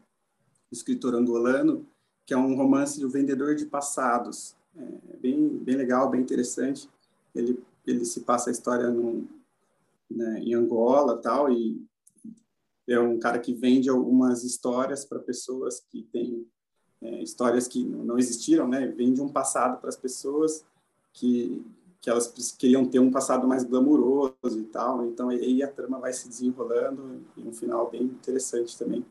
escritor 0.69 1.15
angolano, 1.15 1.87
que 2.25 2.33
é 2.33 2.37
um 2.37 2.55
romance 2.55 2.99
do 2.99 3.09
vendedor 3.09 3.55
de 3.55 3.65
passados 3.65 4.55
é 4.77 5.17
bem, 5.17 5.57
bem 5.57 5.75
legal, 5.75 6.09
bem 6.09 6.21
interessante. 6.21 6.89
Ele, 7.33 7.61
ele 7.85 8.05
se 8.05 8.21
passa 8.21 8.49
a 8.49 8.53
história 8.53 8.89
né, 10.09 10.39
em 10.39 10.53
Angola 10.53 11.17
tal, 11.17 11.51
e 11.51 11.81
é 12.87 12.99
um 12.99 13.17
cara 13.19 13.39
que 13.39 13.53
vende 13.53 13.89
algumas 13.89 14.43
histórias 14.43 15.05
para 15.05 15.19
pessoas 15.19 15.79
que 15.89 16.03
têm 16.03 16.45
é, 17.01 17.21
histórias 17.21 17.67
que 17.67 17.83
não 17.83 18.17
existiram, 18.17 18.67
né? 18.67 18.87
Vende 18.87 19.21
um 19.21 19.29
passado 19.29 19.79
para 19.79 19.89
as 19.89 19.97
pessoas 19.97 20.65
que, 21.13 21.63
que 22.01 22.09
elas 22.09 22.27
queriam 22.57 22.85
ter 22.85 22.99
um 22.99 23.11
passado 23.11 23.47
mais 23.47 23.63
glamouroso 23.63 24.59
e 24.59 24.63
tal. 24.63 25.05
Então, 25.05 25.29
aí 25.29 25.61
a 25.61 25.67
trama 25.67 25.99
vai 25.99 26.13
se 26.13 26.27
desenrolando 26.27 27.21
e 27.37 27.41
um 27.41 27.53
final 27.53 27.89
bem 27.89 28.03
interessante 28.03 28.77
também. 28.77 29.05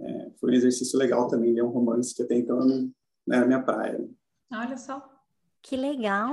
É, 0.00 0.30
foi 0.36 0.52
um 0.52 0.54
exercício 0.54 0.98
legal 0.98 1.26
também, 1.26 1.52
ler 1.52 1.64
um 1.64 1.70
romance 1.70 2.14
que 2.14 2.22
até 2.22 2.36
então 2.36 2.64
não 2.64 2.92
era 3.36 3.46
minha 3.46 3.62
praia. 3.62 3.98
Né? 3.98 4.08
Olha 4.52 4.76
só. 4.76 5.06
Que 5.62 5.76
legal. 5.76 6.32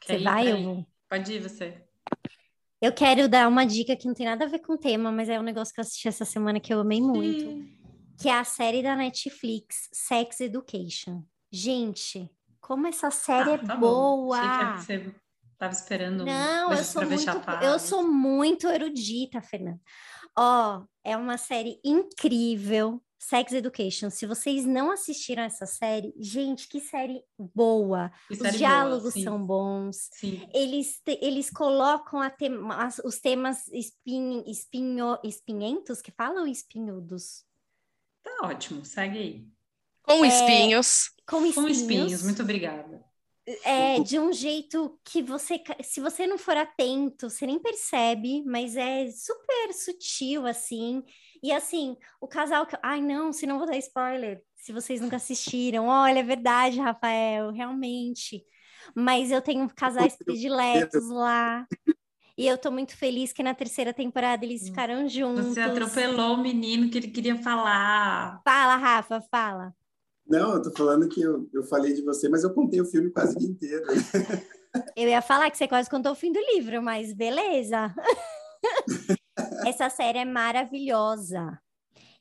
Quer 0.00 0.18
você 0.18 0.24
vai, 0.24 0.50
eu 0.50 0.62
vou. 0.62 0.86
Pode 1.08 1.32
ir 1.32 1.40
você. 1.40 1.86
Eu 2.80 2.92
quero 2.92 3.28
dar 3.28 3.46
uma 3.48 3.64
dica 3.64 3.94
que 3.94 4.08
não 4.08 4.14
tem 4.14 4.26
nada 4.26 4.44
a 4.44 4.48
ver 4.48 4.58
com 4.58 4.72
o 4.72 4.78
tema, 4.78 5.12
mas 5.12 5.28
é 5.28 5.38
um 5.38 5.44
negócio 5.44 5.72
que 5.72 5.78
eu 5.78 5.82
assisti 5.82 6.08
essa 6.08 6.24
semana 6.24 6.58
que 6.58 6.74
eu 6.74 6.80
amei 6.80 7.00
muito. 7.00 7.64
Que 8.20 8.28
é 8.28 8.36
a 8.38 8.44
série 8.44 8.82
da 8.82 8.96
Netflix, 8.96 9.88
Sex 9.92 10.40
Education. 10.40 11.22
Gente, 11.50 12.28
como 12.60 12.88
essa 12.88 13.10
série 13.10 13.50
ah, 13.50 13.54
é 13.54 13.58
tá 13.58 13.76
boa! 13.76 14.38
Achei 14.38 14.98
que 14.98 15.10
você 15.10 15.14
estava 15.52 15.72
esperando. 15.72 16.24
Não, 16.24 16.72
eu 16.72 16.82
sou, 16.82 17.06
muito, 17.06 17.30
eu 17.62 17.78
sou 17.78 18.08
muito 18.08 18.66
erudita, 18.66 19.40
Fernanda. 19.40 19.80
Ó, 20.36 20.78
oh, 20.78 20.86
é 21.04 21.16
uma 21.16 21.36
série 21.36 21.78
incrível 21.84 23.00
Sex 23.22 23.52
Education. 23.52 24.10
Se 24.10 24.26
vocês 24.26 24.66
não 24.66 24.90
assistiram 24.90 25.44
essa 25.44 25.64
série, 25.64 26.12
gente, 26.18 26.66
que 26.66 26.80
série 26.80 27.22
boa. 27.38 28.10
Que 28.26 28.34
série 28.34 28.50
os 28.50 28.58
diálogos 28.58 29.14
boa, 29.14 29.24
são 29.24 29.46
bons. 29.46 30.08
Sim. 30.12 30.44
Eles, 30.52 31.00
te, 31.04 31.18
eles 31.22 31.48
colocam 31.48 32.28
tema, 32.36 32.88
os 33.04 33.20
temas 33.20 33.68
espin, 33.68 34.42
espinho, 34.44 35.16
espinhentos, 35.22 36.02
que 36.02 36.10
falam 36.10 36.48
espinhudos. 36.48 37.44
Tá 38.24 38.48
ótimo, 38.48 38.84
segue 38.84 39.18
aí. 39.18 39.48
Com 40.02 40.24
é, 40.24 40.28
espinhos. 40.28 41.10
Com 41.24 41.46
espinhos. 41.46 41.54
Com 41.54 41.68
espinhos, 41.68 42.22
muito 42.24 42.42
obrigada. 42.42 43.04
É 43.64 44.00
de 44.00 44.18
um 44.18 44.32
jeito 44.32 44.98
que 45.04 45.22
você, 45.22 45.62
se 45.82 46.00
você 46.00 46.26
não 46.26 46.38
for 46.38 46.56
atento, 46.56 47.30
você 47.30 47.46
nem 47.46 47.58
percebe, 47.60 48.42
mas 48.44 48.76
é 48.76 49.08
super 49.10 49.72
sutil 49.72 50.44
assim. 50.46 51.04
E 51.42 51.50
assim, 51.50 51.96
o 52.20 52.28
casal 52.28 52.64
que. 52.64 52.76
Ai, 52.82 53.00
não, 53.00 53.32
se 53.32 53.46
não 53.46 53.58
vou 53.58 53.66
dar 53.66 53.76
spoiler, 53.76 54.42
se 54.54 54.72
vocês 54.72 55.00
nunca 55.00 55.16
assistiram. 55.16 55.86
Olha, 55.86 56.20
é 56.20 56.22
verdade, 56.22 56.78
Rafael, 56.78 57.50
realmente. 57.50 58.44
Mas 58.94 59.30
eu 59.30 59.42
tenho 59.42 59.68
casais 59.74 60.16
prediletos 60.16 61.08
lá. 61.10 61.66
E 62.36 62.46
eu 62.46 62.56
tô 62.56 62.70
muito 62.70 62.96
feliz 62.96 63.32
que 63.32 63.42
na 63.42 63.54
terceira 63.54 63.92
temporada 63.92 64.44
eles 64.44 64.68
ficaram 64.68 65.08
juntos. 65.08 65.46
Você 65.46 65.60
atropelou 65.60 66.34
o 66.34 66.42
menino 66.42 66.88
que 66.88 66.98
ele 66.98 67.08
queria 67.08 67.36
falar. 67.42 68.40
Fala, 68.44 68.76
Rafa, 68.76 69.20
fala. 69.30 69.74
Não, 70.26 70.54
eu 70.54 70.62
tô 70.62 70.70
falando 70.70 71.08
que 71.08 71.20
eu, 71.20 71.48
eu 71.52 71.62
falei 71.64 71.92
de 71.92 72.02
você, 72.02 72.28
mas 72.28 72.42
eu 72.44 72.54
contei 72.54 72.80
o 72.80 72.86
filme 72.86 73.10
quase 73.10 73.36
inteiro. 73.44 73.84
Eu 74.96 75.08
ia 75.08 75.20
falar 75.20 75.50
que 75.50 75.58
você 75.58 75.68
quase 75.68 75.90
contou 75.90 76.12
o 76.12 76.16
fim 76.16 76.32
do 76.32 76.40
livro, 76.54 76.82
mas 76.82 77.12
beleza. 77.12 77.94
Essa 79.66 79.88
série 79.90 80.18
é 80.18 80.24
maravilhosa. 80.24 81.60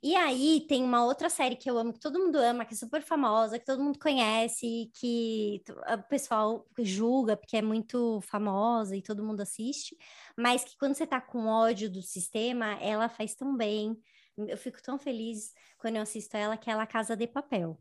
E 0.04 0.16
aí 0.16 0.66
tem 0.68 0.84
uma 0.84 1.06
outra 1.06 1.30
série 1.30 1.56
que 1.56 1.70
eu 1.70 1.78
amo, 1.78 1.94
que 1.94 2.00
todo 2.00 2.18
mundo 2.18 2.36
ama, 2.38 2.66
que 2.66 2.74
é 2.74 2.78
super 2.78 3.04
famosa, 3.04 3.60
que 3.60 3.66
todo 3.66 3.84
mundo 3.84 4.00
conhece, 4.00 4.90
que 4.96 5.62
o 5.70 6.04
pessoal 6.10 6.68
julga 6.80 7.38
porque 7.38 7.58
é 7.58 7.62
muito 7.62 8.20
famosa 8.22 8.96
e 8.96 9.02
todo 9.02 9.24
mundo 9.24 9.42
assiste, 9.42 9.96
mas 10.36 10.64
que 10.64 10.76
quando 10.76 10.96
você 10.96 11.06
tá 11.06 11.22
com 11.22 11.46
ódio 11.46 11.88
do 11.88 12.02
sistema, 12.02 12.80
ela 12.82 13.08
faz 13.10 13.36
tão 13.36 13.56
bem. 13.56 13.96
Eu 14.36 14.58
fico 14.58 14.82
tão 14.82 14.98
feliz 14.98 15.54
quando 15.78 15.98
eu 15.98 16.02
assisto 16.02 16.36
ela, 16.36 16.58
que 16.58 16.68
é 16.68 16.74
ela 16.74 16.88
Casa 16.88 17.16
de 17.16 17.28
Papel. 17.28 17.80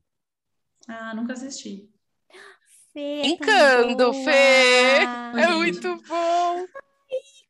Ah, 0.86 1.14
nunca 1.14 1.32
assisti. 1.32 1.90
Fê, 2.92 3.22
Brincando, 3.22 4.12
Fê! 4.12 5.04
É 5.40 5.46
muito 5.54 5.96
bom! 6.02 6.66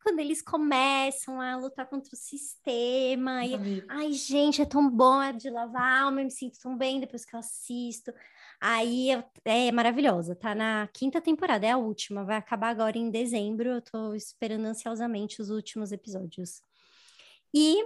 Quando 0.01 0.19
eles 0.19 0.41
começam 0.41 1.39
a 1.39 1.55
lutar 1.57 1.87
contra 1.87 2.13
o 2.13 2.17
sistema. 2.17 3.45
E, 3.45 3.83
ai, 3.87 4.11
gente, 4.13 4.61
é 4.61 4.65
tão 4.65 4.89
bom 4.89 5.21
é 5.21 5.31
de 5.31 5.49
lavar 5.49 6.03
alma, 6.03 6.21
eu 6.21 6.25
me 6.25 6.31
sinto 6.31 6.59
tão 6.59 6.77
bem 6.77 6.99
depois 6.99 7.23
que 7.23 7.35
eu 7.35 7.39
assisto. 7.39 8.13
Aí 8.59 9.09
é 9.43 9.71
maravilhosa, 9.71 10.35
tá 10.35 10.53
na 10.53 10.87
quinta 10.93 11.19
temporada, 11.19 11.65
é 11.65 11.71
a 11.71 11.77
última, 11.77 12.23
vai 12.23 12.37
acabar 12.37 12.69
agora 12.69 12.97
em 12.97 13.09
dezembro. 13.09 13.69
Eu 13.69 13.81
tô 13.81 14.13
esperando 14.13 14.65
ansiosamente 14.65 15.41
os 15.41 15.49
últimos 15.49 15.91
episódios. 15.91 16.61
E, 17.53 17.83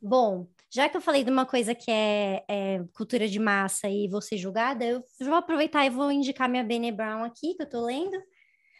bom, 0.00 0.46
já 0.70 0.88
que 0.88 0.96
eu 0.96 1.00
falei 1.00 1.24
de 1.24 1.30
uma 1.30 1.46
coisa 1.46 1.74
que 1.74 1.90
é, 1.90 2.44
é 2.48 2.84
cultura 2.92 3.28
de 3.28 3.38
massa 3.38 3.88
e 3.88 4.08
ser 4.22 4.36
julgada, 4.36 4.84
eu 4.84 5.02
vou 5.20 5.34
aproveitar 5.34 5.84
e 5.86 5.90
vou 5.90 6.10
indicar 6.10 6.48
minha 6.48 6.64
Bene 6.64 6.92
Brown 6.92 7.24
aqui, 7.24 7.54
que 7.54 7.62
eu 7.62 7.68
tô 7.68 7.84
lendo. 7.84 8.16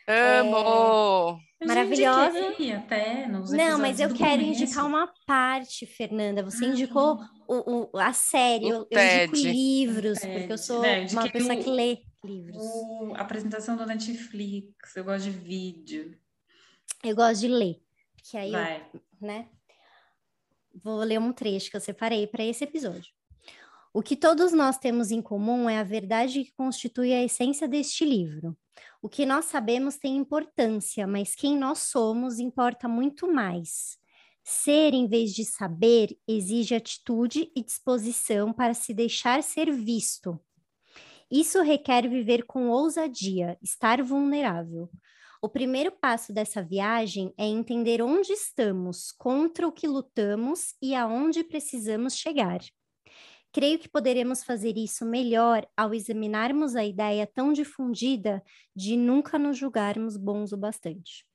Amo! 0.09 1.38
É, 1.61 1.66
maravilhosa. 1.66 2.38
até 2.76 3.26
Não, 3.28 3.78
mas 3.78 4.00
eu 4.00 4.14
quero 4.14 4.42
começo. 4.42 4.62
indicar 4.62 4.86
uma 4.86 5.12
parte, 5.26 5.84
Fernanda. 5.84 6.42
Você 6.42 6.64
ah, 6.64 6.68
indicou 6.68 7.20
o, 7.46 7.88
o, 7.92 7.98
a 7.98 8.12
série, 8.14 8.68
eu, 8.68 8.86
eu 8.90 9.00
indico 9.00 9.36
livros, 9.36 10.18
porque 10.20 10.52
eu 10.52 10.56
sou 10.56 10.82
é, 10.82 11.06
uma 11.12 11.30
pessoa 11.30 11.56
que 11.56 11.68
lê 11.68 11.98
livros. 12.24 12.56
O, 12.56 13.12
a 13.16 13.20
apresentação 13.20 13.76
do 13.76 13.84
Netflix, 13.84 14.96
eu 14.96 15.04
gosto 15.04 15.24
de 15.24 15.30
vídeo. 15.30 16.16
Eu 17.04 17.14
gosto 17.14 17.40
de 17.40 17.48
ler, 17.48 17.82
porque 18.14 18.36
aí 18.36 18.50
Vai. 18.50 18.86
eu, 18.94 19.00
né? 19.20 19.48
Vou 20.82 21.00
ler 21.00 21.18
um 21.18 21.32
trecho 21.32 21.70
que 21.70 21.76
eu 21.76 21.80
separei 21.80 22.26
para 22.26 22.44
esse 22.44 22.64
episódio. 22.64 23.12
O 23.92 24.00
que 24.00 24.16
todos 24.16 24.52
nós 24.52 24.78
temos 24.78 25.11
em 25.11 25.20
comum 25.20 25.68
é 25.68 25.78
a 25.78 25.84
verdade 25.84 26.44
que 26.44 26.52
constitui 26.52 27.12
a 27.12 27.24
essência 27.24 27.66
deste 27.66 28.04
livro. 28.04 28.56
O 29.01 29.09
que 29.09 29.24
nós 29.24 29.44
sabemos 29.44 29.96
tem 29.96 30.16
importância, 30.16 31.07
mas 31.07 31.34
quem 31.34 31.57
nós 31.57 31.78
somos 31.78 32.40
importa 32.40 32.88
muito 32.88 33.32
mais. 33.32 33.96
Ser, 34.42 34.92
em 34.92 35.07
vez 35.07 35.32
de 35.32 35.44
saber, 35.44 36.18
exige 36.26 36.74
atitude 36.74 37.53
e 37.55 37.62
disposição 37.62 38.53
para 38.53 38.74
se 38.74 38.92
deixar 38.92 39.42
ser 39.42 39.70
visto. 39.70 40.40
Isso 41.30 41.62
requer 41.62 42.09
viver 42.09 42.44
com 42.46 42.70
ousadia, 42.70 43.59
estar 43.62 44.03
vulnerável. 44.03 44.90
O 45.40 45.49
primeiro 45.49 45.92
passo 45.92 46.32
dessa 46.32 46.62
viagem 46.62 47.32
é 47.38 47.44
entender 47.46 48.03
onde 48.03 48.32
estamos, 48.32 49.12
contra 49.12 49.68
o 49.68 49.72
que 49.72 49.86
lutamos 49.86 50.74
e 50.82 50.94
aonde 50.94 51.44
precisamos 51.44 52.16
chegar. 52.16 52.61
Creio 53.59 53.76
que 53.76 53.88
poderemos 53.88 54.44
fazer 54.44 54.76
isso 54.76 55.04
melhor 55.04 55.66
ao 55.76 55.92
examinarmos 55.92 56.76
a 56.76 56.84
ideia 56.84 57.26
tão 57.26 57.52
difundida 57.52 58.40
de 58.72 58.96
nunca 58.96 59.36
nos 59.36 59.59
julgarmos 59.59 60.16
bons 60.16 60.52
o 60.52 60.56
bastante. 60.56 61.26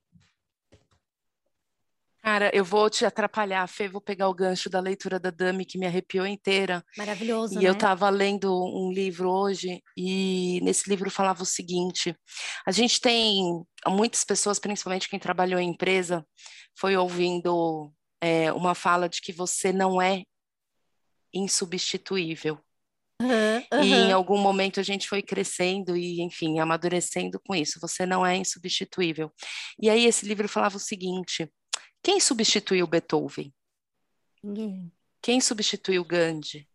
Cara, 2.22 2.50
eu 2.54 2.64
vou 2.64 2.90
te 2.90 3.06
atrapalhar, 3.06 3.68
Fê, 3.68 3.90
vou 3.90 4.00
pegar 4.00 4.30
o 4.30 4.34
gancho 4.34 4.70
da 4.70 4.80
leitura 4.80 5.20
da 5.20 5.32
Dami, 5.32 5.66
que 5.66 5.78
me 5.78 5.86
arrepiou 5.86 6.26
inteira. 6.26 6.82
Maravilhoso, 6.98 7.60
E 7.60 7.64
né? 7.64 7.68
eu 7.68 7.74
estava 7.74 8.10
lendo 8.10 8.50
um 8.74 8.90
livro 8.90 9.30
hoje, 9.30 9.84
e 9.98 10.62
nesse 10.64 10.90
livro 10.90 11.12
falava 11.12 11.44
o 11.44 11.46
seguinte, 11.46 12.16
a 12.66 12.72
gente 12.72 13.02
tem, 13.02 13.62
muitas 13.86 14.24
pessoas, 14.24 14.60
principalmente 14.60 15.10
quem 15.10 15.20
trabalhou 15.20 15.60
em 15.60 15.72
empresa, 15.72 16.26
foi 16.74 16.96
ouvindo 16.96 17.92
é, 18.22 18.54
uma 18.54 18.74
fala 18.74 19.10
de 19.10 19.20
que 19.20 19.34
você 19.34 19.74
não 19.74 20.02
é 20.02 20.24
insubstituível. 21.34 22.60
Uhum, 23.22 23.80
uhum. 23.80 23.84
E 23.84 23.94
em 23.94 24.12
algum 24.12 24.38
momento 24.38 24.80
a 24.80 24.84
gente 24.84 25.08
foi 25.08 25.22
crescendo 25.22 25.96
e, 25.96 26.22
enfim, 26.22 26.60
amadurecendo 26.60 27.40
com 27.40 27.56
isso. 27.56 27.80
Você 27.80 28.06
não 28.06 28.26
é 28.26 28.36
insubstituível. 28.36 29.32
E 29.82 29.90
aí 29.90 30.06
esse 30.06 30.26
livro 30.26 30.48
falava 30.50 30.78
o 30.78 30.80
seguinte: 30.80 31.50
quem 32.02 32.20
substituiu 32.20 32.86
Beethoven? 32.86 33.54
Ninguém. 34.44 34.92
Quem 35.22 35.40
substituiu 35.40 36.04
Gandhi? 36.04 36.68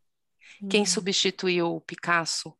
Ninguém. 0.60 0.70
Quem 0.70 0.86
substituiu 0.86 1.80
Picasso? 1.86 2.56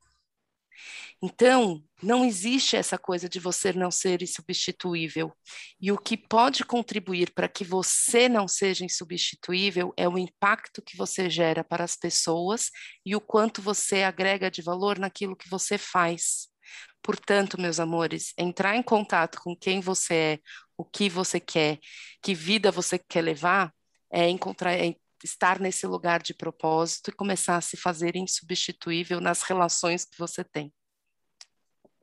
Então, 1.22 1.82
não 2.02 2.24
existe 2.24 2.76
essa 2.76 2.96
coisa 2.96 3.28
de 3.28 3.40
você 3.40 3.72
não 3.72 3.90
ser 3.90 4.22
insubstituível. 4.22 5.32
E 5.80 5.90
o 5.90 5.98
que 5.98 6.16
pode 6.16 6.64
contribuir 6.64 7.32
para 7.32 7.48
que 7.48 7.64
você 7.64 8.28
não 8.28 8.46
seja 8.46 8.84
insubstituível 8.84 9.92
é 9.96 10.08
o 10.08 10.18
impacto 10.18 10.82
que 10.82 10.96
você 10.96 11.28
gera 11.28 11.64
para 11.64 11.84
as 11.84 11.96
pessoas 11.96 12.70
e 13.04 13.16
o 13.16 13.20
quanto 13.20 13.60
você 13.60 14.02
agrega 14.02 14.50
de 14.50 14.62
valor 14.62 14.98
naquilo 14.98 15.36
que 15.36 15.48
você 15.48 15.76
faz. 15.76 16.48
Portanto, 17.02 17.60
meus 17.60 17.80
amores, 17.80 18.32
entrar 18.36 18.76
em 18.76 18.82
contato 18.82 19.40
com 19.42 19.56
quem 19.56 19.80
você 19.80 20.14
é, 20.14 20.38
o 20.76 20.84
que 20.84 21.08
você 21.08 21.40
quer, 21.40 21.78
que 22.22 22.34
vida 22.34 22.70
você 22.70 22.98
quer 22.98 23.22
levar, 23.22 23.72
é 24.10 24.28
encontrar, 24.28 24.72
é 24.74 24.94
estar 25.26 25.58
nesse 25.58 25.86
lugar 25.86 26.22
de 26.22 26.34
propósito 26.34 27.10
e 27.10 27.14
começar 27.14 27.56
a 27.56 27.60
se 27.60 27.76
fazer 27.76 28.16
insubstituível 28.16 29.20
nas 29.20 29.42
relações 29.42 30.04
que 30.04 30.18
você 30.18 30.44
tem. 30.44 30.72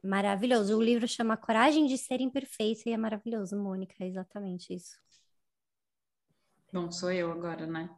Maravilhoso. 0.04 0.78
O 0.78 0.84
livro 0.84 1.08
chama 1.08 1.36
Coragem 1.36 1.88
de 1.88 1.98
Ser 1.98 2.22
Imperfeito 2.22 2.88
e 2.88 2.92
é 2.92 2.98
maravilhoso, 2.98 3.58
Mônica, 3.58 3.96
é 4.00 4.08
exatamente 4.08 4.74
isso. 4.74 4.98
Bom, 6.72 6.92
sou 6.92 7.12
eu 7.12 7.32
agora, 7.32 7.66
né? 7.66 7.90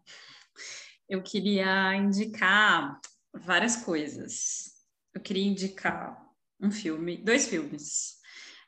Eu 1.09 1.21
queria 1.21 1.95
indicar 1.95 2.99
várias 3.33 3.77
coisas. 3.77 4.85
Eu 5.13 5.21
queria 5.21 5.45
indicar 5.45 6.17
um 6.61 6.71
filme, 6.71 7.17
dois 7.17 7.47
filmes. 7.47 8.17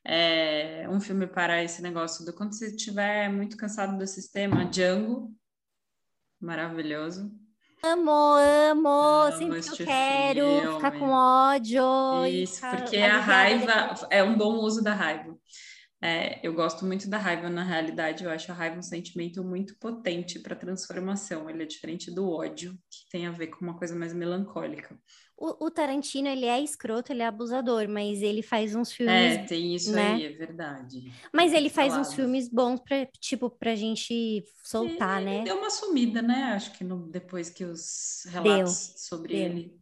É, 0.03 0.87
um 0.89 0.99
filme 0.99 1.27
para 1.27 1.63
esse 1.63 1.81
negócio 1.81 2.25
do 2.25 2.33
quando 2.33 2.53
você 2.53 2.67
estiver 2.67 3.31
muito 3.31 3.55
cansado 3.55 3.97
do 3.97 4.07
sistema, 4.07 4.65
Django, 4.65 5.33
maravilhoso. 6.39 7.31
Amo, 7.81 8.11
amo, 8.11 8.89
amo 8.89 9.37
sempre 9.37 9.61
que 9.61 9.83
eu 9.83 9.87
quero 9.87 10.45
filme. 10.45 10.75
ficar 10.75 10.91
com 10.91 11.09
ódio. 11.11 12.25
Isso, 12.27 12.61
porque 12.69 12.97
a 12.97 13.19
raiva 13.19 14.07
é 14.09 14.21
um 14.21 14.37
bom 14.37 14.55
uso 14.55 14.83
da 14.83 14.93
raiva. 14.93 15.37
É, 16.01 16.45
eu 16.45 16.53
gosto 16.53 16.85
muito 16.85 17.09
da 17.09 17.17
raiva, 17.17 17.49
na 17.49 17.63
realidade, 17.63 18.23
eu 18.23 18.29
acho 18.31 18.51
a 18.51 18.55
raiva 18.55 18.77
um 18.77 18.81
sentimento 18.81 19.43
muito 19.43 19.77
potente 19.77 20.39
para 20.39 20.55
transformação. 20.55 21.49
Ele 21.49 21.63
é 21.63 21.65
diferente 21.65 22.09
do 22.09 22.29
ódio, 22.29 22.73
que 22.89 23.09
tem 23.09 23.27
a 23.27 23.31
ver 23.31 23.47
com 23.47 23.65
uma 23.65 23.77
coisa 23.77 23.95
mais 23.95 24.13
melancólica. 24.13 24.97
O, 25.41 25.67
o 25.67 25.71
Tarantino, 25.71 26.27
ele 26.27 26.45
é 26.45 26.59
escroto, 26.59 27.13
ele 27.13 27.21
é 27.21 27.25
abusador, 27.25 27.87
mas 27.87 28.21
ele 28.21 28.41
faz 28.41 28.75
uns 28.75 28.91
filmes. 28.91 29.13
É, 29.15 29.37
tem 29.45 29.73
isso 29.73 29.93
né? 29.93 30.15
aí, 30.15 30.25
é 30.25 30.29
verdade. 30.29 31.13
Mas 31.33 31.53
ele 31.53 31.69
faz 31.69 31.95
uns 31.95 32.13
filmes 32.13 32.49
bons 32.49 32.81
pra, 32.81 33.05
tipo, 33.21 33.49
pra 33.49 33.73
gente 33.73 34.43
soltar, 34.63 35.21
ele, 35.21 35.25
né? 35.25 35.35
Ele 35.37 35.45
deu 35.45 35.57
uma 35.57 35.69
sumida, 35.69 36.21
né? 36.21 36.51
Acho 36.53 36.73
que 36.73 36.83
no, 36.83 37.07
depois 37.07 37.49
que 37.49 37.63
os 37.63 38.25
relatos 38.27 38.87
deu, 38.89 38.97
sobre 38.97 39.33
deu. 39.33 39.45
ele. 39.45 39.79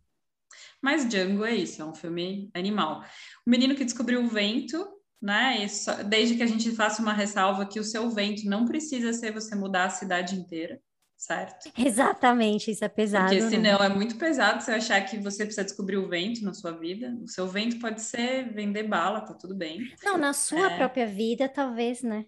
Mas 0.80 1.10
Django 1.10 1.44
é 1.44 1.56
isso, 1.56 1.82
é 1.82 1.86
um 1.86 1.94
filme 1.94 2.52
animal. 2.54 3.04
O 3.46 3.50
menino 3.50 3.74
que 3.74 3.84
descobriu 3.84 4.24
o 4.24 4.28
vento 4.28 4.96
né? 5.22 5.64
Isso, 5.64 5.92
desde 6.04 6.36
que 6.36 6.44
a 6.44 6.48
gente 6.48 6.72
faça 6.76 7.02
uma 7.02 7.14
ressalva 7.14 7.66
que 7.66 7.80
o 7.80 7.84
seu 7.84 8.10
vento 8.10 8.46
não 8.46 8.66
precisa 8.66 9.12
ser 9.14 9.34
você 9.34 9.56
mudar 9.56 9.86
a 9.86 9.90
cidade 9.90 10.36
inteira, 10.36 10.80
certo? 11.18 11.72
Exatamente, 11.78 12.70
isso 12.72 12.86
é 12.86 12.88
pesado. 12.88 13.30
Porque 13.30 13.44
né? 13.44 13.50
senão 13.50 13.84
é 13.84 13.90
muito 13.90 14.16
pesado 14.18 14.62
você 14.62 14.72
achar 14.72 15.02
que 15.02 15.18
você 15.18 15.44
precisa 15.44 15.64
descobrir 15.64 15.98
o 15.98 16.08
vento 16.08 16.44
na 16.44 16.54
sua 16.54 16.72
vida. 16.72 17.18
O 17.22 17.28
seu 17.28 17.48
vento 17.48 17.80
pode 17.80 18.02
ser 18.02 18.54
vender 18.54 18.84
bala, 18.84 19.22
tá 19.22 19.34
tudo 19.34 19.56
bem. 19.56 19.92
Não, 20.04 20.18
na 20.18 20.32
sua 20.32 20.72
é... 20.72 20.78
própria 20.78 21.08
vida, 21.08 21.50
talvez, 21.50 22.04
né? 22.04 22.26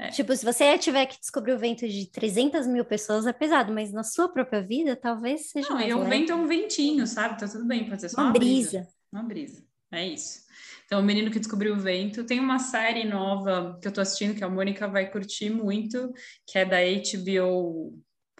É. 0.00 0.08
Tipo, 0.10 0.34
se 0.36 0.44
você 0.44 0.78
tiver 0.78 1.06
que 1.06 1.18
descobrir 1.18 1.52
o 1.52 1.58
vento 1.58 1.88
de 1.88 2.06
300 2.06 2.66
mil 2.68 2.84
pessoas, 2.84 3.26
é 3.26 3.32
pesado, 3.32 3.72
mas 3.72 3.92
na 3.92 4.04
sua 4.04 4.28
própria 4.28 4.62
vida, 4.62 4.94
talvez 4.94 5.50
seja 5.50 5.70
Não, 5.70 5.80
e 5.80 5.92
o 5.92 6.04
vento 6.04 6.30
é 6.30 6.34
um 6.34 6.46
ventinho, 6.46 7.04
sabe? 7.04 7.38
Tá 7.38 7.48
tudo 7.48 7.66
bem, 7.66 7.88
pode 7.88 8.02
ser 8.02 8.08
só 8.08 8.20
uma, 8.20 8.26
uma 8.28 8.32
brisa. 8.32 8.78
brisa. 8.78 8.88
Uma 9.12 9.22
brisa, 9.24 9.64
é 9.90 10.06
isso. 10.06 10.46
Então, 10.86 11.00
O 11.00 11.02
Menino 11.02 11.30
que 11.30 11.38
Descobriu 11.38 11.74
o 11.74 11.78
Vento. 11.78 12.24
Tem 12.24 12.40
uma 12.40 12.58
série 12.58 13.04
nova 13.04 13.78
que 13.82 13.88
eu 13.88 13.92
tô 13.92 14.00
assistindo, 14.00 14.34
que 14.34 14.42
a 14.42 14.48
Mônica 14.48 14.88
vai 14.88 15.10
curtir 15.10 15.50
muito, 15.50 16.12
que 16.46 16.58
é 16.58 16.64
da 16.64 16.78
HBO 16.78 17.92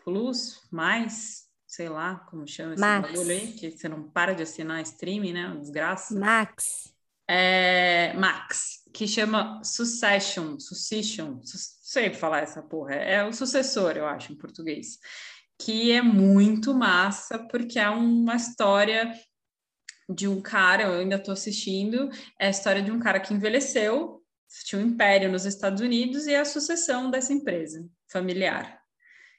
Plus, 0.08 0.66
mais, 0.70 1.44
sei 1.66 1.88
lá 1.88 2.16
como 2.30 2.46
chama 2.46 2.72
esse 2.72 2.80
Max. 2.80 3.08
bagulho 3.10 3.30
aí, 3.30 3.52
que 3.52 3.70
você 3.70 3.88
não 3.88 4.08
para 4.08 4.34
de 4.34 4.42
assinar 4.42 4.80
streaming, 4.82 5.34
né? 5.34 5.46
Uma 5.48 5.60
desgraça. 5.60 6.18
Max. 6.18 6.94
É, 7.28 8.14
Max, 8.14 8.84
que 8.92 9.06
chama 9.06 9.62
Succession, 9.62 10.58
Succession, 10.58 11.40
su 11.42 11.58
sei 11.82 12.12
falar 12.12 12.40
essa 12.40 12.62
porra, 12.62 12.94
é 12.94 13.22
o 13.24 13.32
sucessor, 13.32 13.96
eu 13.96 14.06
acho, 14.06 14.32
em 14.32 14.36
português. 14.36 14.98
que 15.60 15.90
é 15.92 16.00
muito 16.00 16.72
massa, 16.72 17.38
porque 17.38 17.78
é 17.78 17.90
uma 17.90 18.36
história 18.36 19.12
de 20.08 20.28
um 20.28 20.40
cara, 20.40 20.84
eu 20.84 21.00
ainda 21.00 21.16
estou 21.16 21.32
assistindo, 21.32 22.08
é 22.38 22.46
a 22.46 22.50
história 22.50 22.80
de 22.80 22.90
um 22.90 22.98
cara 22.98 23.20
que 23.20 23.34
envelheceu, 23.34 24.22
tinha 24.64 24.80
um 24.80 24.86
império 24.86 25.30
nos 25.30 25.44
Estados 25.44 25.82
Unidos 25.82 26.26
e 26.26 26.32
é 26.32 26.40
a 26.40 26.44
sucessão 26.44 27.10
dessa 27.10 27.32
empresa 27.32 27.86
familiar. 28.10 28.77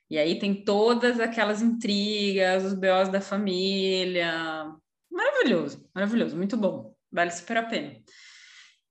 E 0.09 0.17
aí 0.17 0.39
tem 0.39 0.63
todas 0.63 1.19
aquelas 1.19 1.61
intrigas, 1.61 2.65
os 2.65 2.73
BOs 2.73 3.09
da 3.09 3.21
família. 3.21 4.73
Maravilhoso, 5.11 5.87
maravilhoso, 5.93 6.35
muito 6.35 6.57
bom. 6.57 6.95
Vale 7.11 7.31
super 7.31 7.57
a 7.57 7.63
pena. 7.63 7.95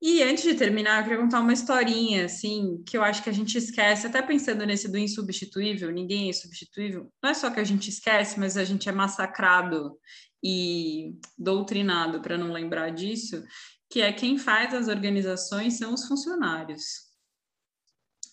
E 0.00 0.22
antes 0.22 0.44
de 0.44 0.54
terminar, 0.54 0.98
eu 0.98 1.04
queria 1.04 1.18
contar 1.18 1.40
uma 1.40 1.52
historinha, 1.52 2.26
assim, 2.26 2.82
que 2.86 2.96
eu 2.96 3.02
acho 3.02 3.22
que 3.22 3.30
a 3.30 3.32
gente 3.32 3.58
esquece, 3.58 4.06
até 4.06 4.22
pensando 4.22 4.64
nesse 4.64 4.88
do 4.88 4.96
insubstituível, 4.96 5.90
ninguém 5.90 6.26
é 6.26 6.30
insubstituível. 6.30 7.12
Não 7.20 7.30
é 7.30 7.34
só 7.34 7.50
que 7.50 7.58
a 7.58 7.64
gente 7.64 7.90
esquece, 7.90 8.38
mas 8.38 8.56
a 8.56 8.64
gente 8.64 8.88
é 8.88 8.92
massacrado 8.92 9.98
e 10.42 11.16
doutrinado 11.36 12.22
para 12.22 12.38
não 12.38 12.52
lembrar 12.52 12.90
disso, 12.90 13.42
que 13.90 14.00
é 14.00 14.12
quem 14.12 14.38
faz 14.38 14.72
as 14.72 14.86
organizações 14.86 15.78
são 15.78 15.94
os 15.94 16.06
funcionários. 16.06 17.07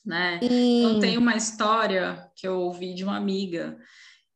Né? 0.05 0.39
Então, 0.41 0.99
tem 0.99 1.17
uma 1.17 1.35
história 1.35 2.29
que 2.35 2.47
eu 2.47 2.59
ouvi 2.59 2.93
de 2.93 3.03
uma 3.03 3.17
amiga 3.17 3.77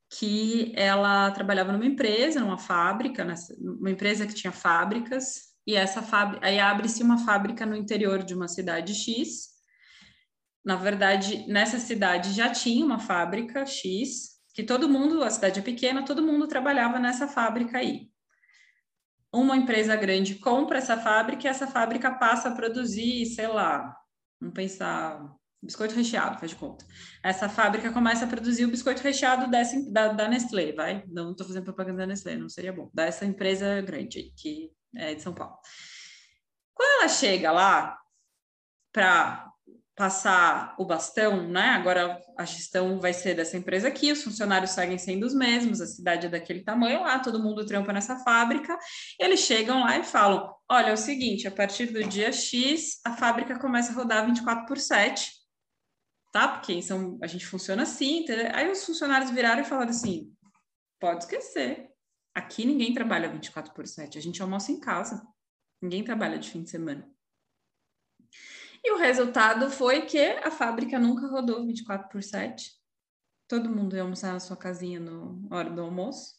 que 0.10 0.74
ela 0.76 1.30
trabalhava 1.32 1.72
numa 1.72 1.86
empresa, 1.86 2.40
numa 2.40 2.58
fábrica, 2.58 3.28
uma 3.60 3.92
empresa 3.92 4.26
que 4.26 4.34
tinha 4.34 4.52
fábricas, 4.52 5.50
e 5.68 5.76
essa 5.76 6.02
fábrica, 6.02 6.48
aí 6.48 6.60
abre-se 6.60 7.04
uma 7.04 7.20
fábrica 7.20 7.64
no 7.64 7.76
interior 7.76 8.24
de 8.24 8.34
uma 8.34 8.48
cidade 8.48 8.96
X. 8.96 9.50
Na 10.66 10.76
verdade, 10.76 11.46
nessa 11.48 11.78
cidade 11.78 12.34
já 12.34 12.50
tinha 12.50 12.84
uma 12.84 12.98
fábrica 12.98 13.64
X, 13.68 14.40
que 14.56 14.64
todo 14.64 14.90
mundo, 14.90 15.24
a 15.24 15.30
cidade 15.30 15.60
é 15.60 15.64
pequena, 15.64 16.04
todo 16.04 16.26
mundo 16.26 16.48
trabalhava 16.48 16.98
nessa 16.98 17.28
fábrica 17.28 17.78
aí. 17.78 18.10
Uma 19.32 19.56
empresa 19.56 19.96
grande 19.96 20.36
compra 20.36 20.80
essa 20.80 20.98
fábrica 20.98 21.46
e 21.46 21.50
essa 21.50 21.68
fábrica 21.68 22.12
passa 22.16 22.50
a 22.50 22.56
produzir, 22.56 23.28
sei 23.28 23.48
lá, 23.48 23.96
vamos 24.42 24.56
pensar, 24.56 25.22
biscoito 25.62 25.96
recheado, 25.96 26.40
faz 26.40 26.52
de 26.52 26.58
conta. 26.58 26.86
Essa 27.24 27.50
fábrica 27.50 27.92
começa 27.92 28.26
a 28.26 28.28
produzir 28.28 28.66
o 28.66 28.72
biscoito 28.72 29.02
recheado 29.02 29.50
dessa, 29.50 29.76
da, 29.92 30.10
da 30.10 30.28
Nestlé, 30.28 30.72
vai? 30.72 31.04
Não 31.08 31.32
estou 31.32 31.46
fazendo 31.46 31.64
propaganda 31.64 32.00
da 32.00 32.08
Nestlé, 32.08 32.36
não 32.36 32.50
seria 32.50 32.74
bom. 32.74 32.90
Dessa 32.94 33.26
empresa 33.26 33.82
grande, 33.82 34.34
que 34.38 34.72
é, 34.96 35.16
de 35.16 35.22
São 35.22 35.34
Paulo. 35.34 35.58
Quando 36.74 37.02
ela 37.02 37.10
chega 37.10 37.52
lá 37.52 37.98
para 38.92 39.50
passar 40.00 40.76
o 40.80 40.86
bastão, 40.86 41.46
né? 41.46 41.72
Agora 41.72 42.18
a 42.38 42.46
gestão 42.46 43.02
vai 43.02 43.12
ser 43.12 43.36
dessa 43.36 43.58
empresa 43.58 43.90
aqui, 43.90 44.14
os 44.14 44.24
funcionários 44.24 44.72
seguem 44.72 44.98
sendo 44.98 45.26
os 45.26 45.34
mesmos, 45.34 45.82
a 45.82 45.86
cidade 45.86 46.28
é 46.28 46.30
daquele 46.30 46.64
tamanho 46.64 47.02
lá, 47.02 47.20
todo 47.20 47.44
mundo 47.44 47.66
trampa 47.66 47.92
nessa 47.92 48.16
fábrica. 48.20 48.80
Eles 49.20 49.42
chegam 49.42 49.82
lá 49.82 50.00
e 50.00 50.06
falam: 50.06 50.50
olha, 50.72 50.92
é 50.92 50.94
o 50.94 50.98
seguinte, 50.98 51.50
a 51.50 51.52
partir 51.52 51.88
do 51.88 52.02
dia 52.06 52.32
X, 52.32 53.02
a 53.06 53.18
fábrica 53.18 53.60
começa 53.60 53.92
a 53.92 53.96
rodar 53.96 54.26
24 54.26 54.66
por 54.66 54.78
7, 54.78 55.30
tá? 56.32 56.48
Porque 56.48 56.82
são, 56.82 57.18
a 57.22 57.28
gente 57.28 57.46
funciona 57.46 57.84
assim. 57.84 58.26
Aí 58.54 58.70
os 58.72 58.84
funcionários 58.86 59.32
viraram 59.32 59.62
e 59.62 59.66
falaram 59.66 59.90
assim: 59.90 60.34
pode 61.00 61.24
esquecer. 61.24 61.90
Aqui 62.34 62.66
ninguém 62.66 62.94
trabalha 62.94 63.30
24 63.30 63.74
por 63.74 63.88
7, 63.88 64.18
a 64.18 64.22
gente 64.22 64.42
almoça 64.42 64.72
em 64.72 64.80
casa. 64.80 65.22
Ninguém 65.82 66.04
trabalha 66.04 66.38
de 66.38 66.50
fim 66.50 66.64
de 66.64 66.70
semana. 66.70 67.10
E 68.84 68.92
o 68.94 68.98
resultado 68.98 69.70
foi 69.70 70.06
que 70.06 70.20
a 70.20 70.52
fábrica 70.52 71.00
nunca 71.00 71.28
rodou 71.28 71.66
24 71.66 72.08
por 72.10 72.24
7. 72.24 72.72
Todo 73.48 73.70
mundo 73.70 73.96
ia 73.96 74.04
almoçar 74.04 74.32
na 74.32 74.40
sua 74.40 74.56
casinha 74.56 75.00
na 75.00 75.56
hora 75.56 75.70
do 75.70 75.82
almoço. 75.82 76.38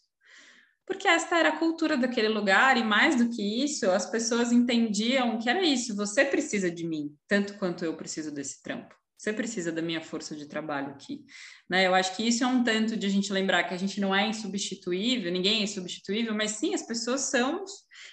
Porque 0.86 1.06
esta 1.06 1.38
era 1.38 1.50
a 1.50 1.58
cultura 1.58 1.96
daquele 1.96 2.28
lugar, 2.28 2.76
e 2.76 2.82
mais 2.82 3.14
do 3.14 3.28
que 3.28 3.64
isso, 3.64 3.88
as 3.90 4.10
pessoas 4.10 4.50
entendiam 4.52 5.38
que 5.38 5.48
era 5.48 5.62
isso: 5.62 5.94
você 5.94 6.24
precisa 6.24 6.70
de 6.70 6.86
mim, 6.86 7.16
tanto 7.28 7.58
quanto 7.58 7.84
eu 7.84 7.96
preciso 7.96 8.32
desse 8.32 8.62
trampo. 8.62 8.99
Você 9.20 9.34
precisa 9.34 9.70
da 9.70 9.82
minha 9.82 10.00
força 10.00 10.34
de 10.34 10.46
trabalho 10.46 10.92
aqui. 10.92 11.26
Né? 11.68 11.86
Eu 11.86 11.94
acho 11.94 12.16
que 12.16 12.26
isso 12.26 12.42
é 12.42 12.46
um 12.46 12.64
tanto 12.64 12.96
de 12.96 13.06
a 13.06 13.10
gente 13.10 13.30
lembrar 13.30 13.64
que 13.64 13.74
a 13.74 13.76
gente 13.76 14.00
não 14.00 14.14
é 14.14 14.26
insubstituível, 14.26 15.30
ninguém 15.30 15.60
é 15.60 15.64
insubstituível, 15.64 16.34
mas 16.34 16.52
sim, 16.52 16.72
as 16.72 16.80
pessoas 16.80 17.20
são, 17.20 17.62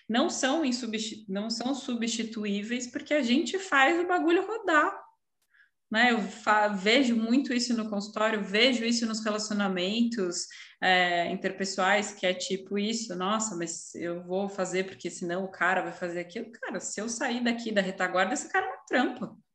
não 0.09 0.29
são, 0.29 0.63
não 1.29 1.49
são 1.49 1.73
substituíveis 1.73 2.87
porque 2.87 3.13
a 3.13 3.21
gente 3.21 3.57
faz 3.57 3.97
o 3.97 4.05
bagulho 4.05 4.45
rodar. 4.45 5.01
Né? 5.89 6.11
Eu 6.11 6.19
vejo 6.75 7.15
muito 7.15 7.53
isso 7.53 7.73
no 7.73 7.89
consultório, 7.89 8.43
vejo 8.43 8.83
isso 8.83 9.05
nos 9.05 9.23
relacionamentos 9.23 10.45
é, 10.83 11.31
interpessoais, 11.31 12.11
que 12.11 12.27
é 12.27 12.33
tipo 12.33 12.77
isso, 12.77 13.15
nossa, 13.15 13.55
mas 13.55 13.95
eu 13.95 14.25
vou 14.25 14.49
fazer 14.49 14.83
porque 14.83 15.09
senão 15.09 15.45
o 15.45 15.51
cara 15.51 15.83
vai 15.83 15.93
fazer 15.93 16.19
aquilo. 16.19 16.51
Cara, 16.51 16.81
se 16.81 16.99
eu 16.99 17.07
sair 17.07 17.41
daqui 17.41 17.71
da 17.71 17.79
retaguarda, 17.79 18.33
esse 18.33 18.51
cara 18.51 18.65
não 18.65 18.85
trampa 18.85 19.46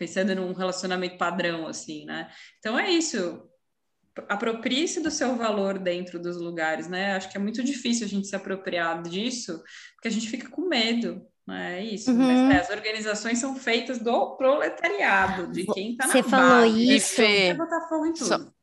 pensando 0.00 0.34
num 0.34 0.54
relacionamento 0.54 1.18
padrão, 1.18 1.66
assim, 1.66 2.06
né? 2.06 2.30
Então 2.58 2.78
é 2.78 2.90
isso. 2.90 3.46
Aproprie-se 4.30 5.02
do 5.02 5.10
seu 5.10 5.36
valor 5.36 5.78
dentro 5.78 6.18
dos 6.18 6.38
lugares, 6.38 6.88
né? 6.88 7.12
Acho 7.12 7.30
que 7.30 7.36
é 7.36 7.40
muito 7.40 7.62
difícil 7.62 8.06
a 8.06 8.08
gente 8.08 8.26
se 8.26 8.34
apropriar 8.34 9.02
disso, 9.02 9.62
porque 9.94 10.08
a 10.08 10.10
gente 10.10 10.26
fica 10.30 10.48
com 10.48 10.62
medo, 10.62 11.20
né? 11.46 11.80
É 11.80 11.84
isso. 11.84 12.10
Uhum. 12.10 12.16
Mas, 12.16 12.48
né, 12.48 12.60
as 12.60 12.70
organizações 12.70 13.38
são 13.38 13.54
feitas 13.54 13.98
do 13.98 14.36
proletariado, 14.36 15.52
de 15.52 15.66
quem 15.66 15.92
está 15.92 16.06
na 16.06 16.12
Você 16.12 16.22
falou 16.22 16.64
isso. 16.64 17.20
E, 17.20 17.52
botar 17.52 17.86
fogo 17.86 18.06
em 18.06 18.14
tudo. 18.14 18.26
So... 18.26 18.54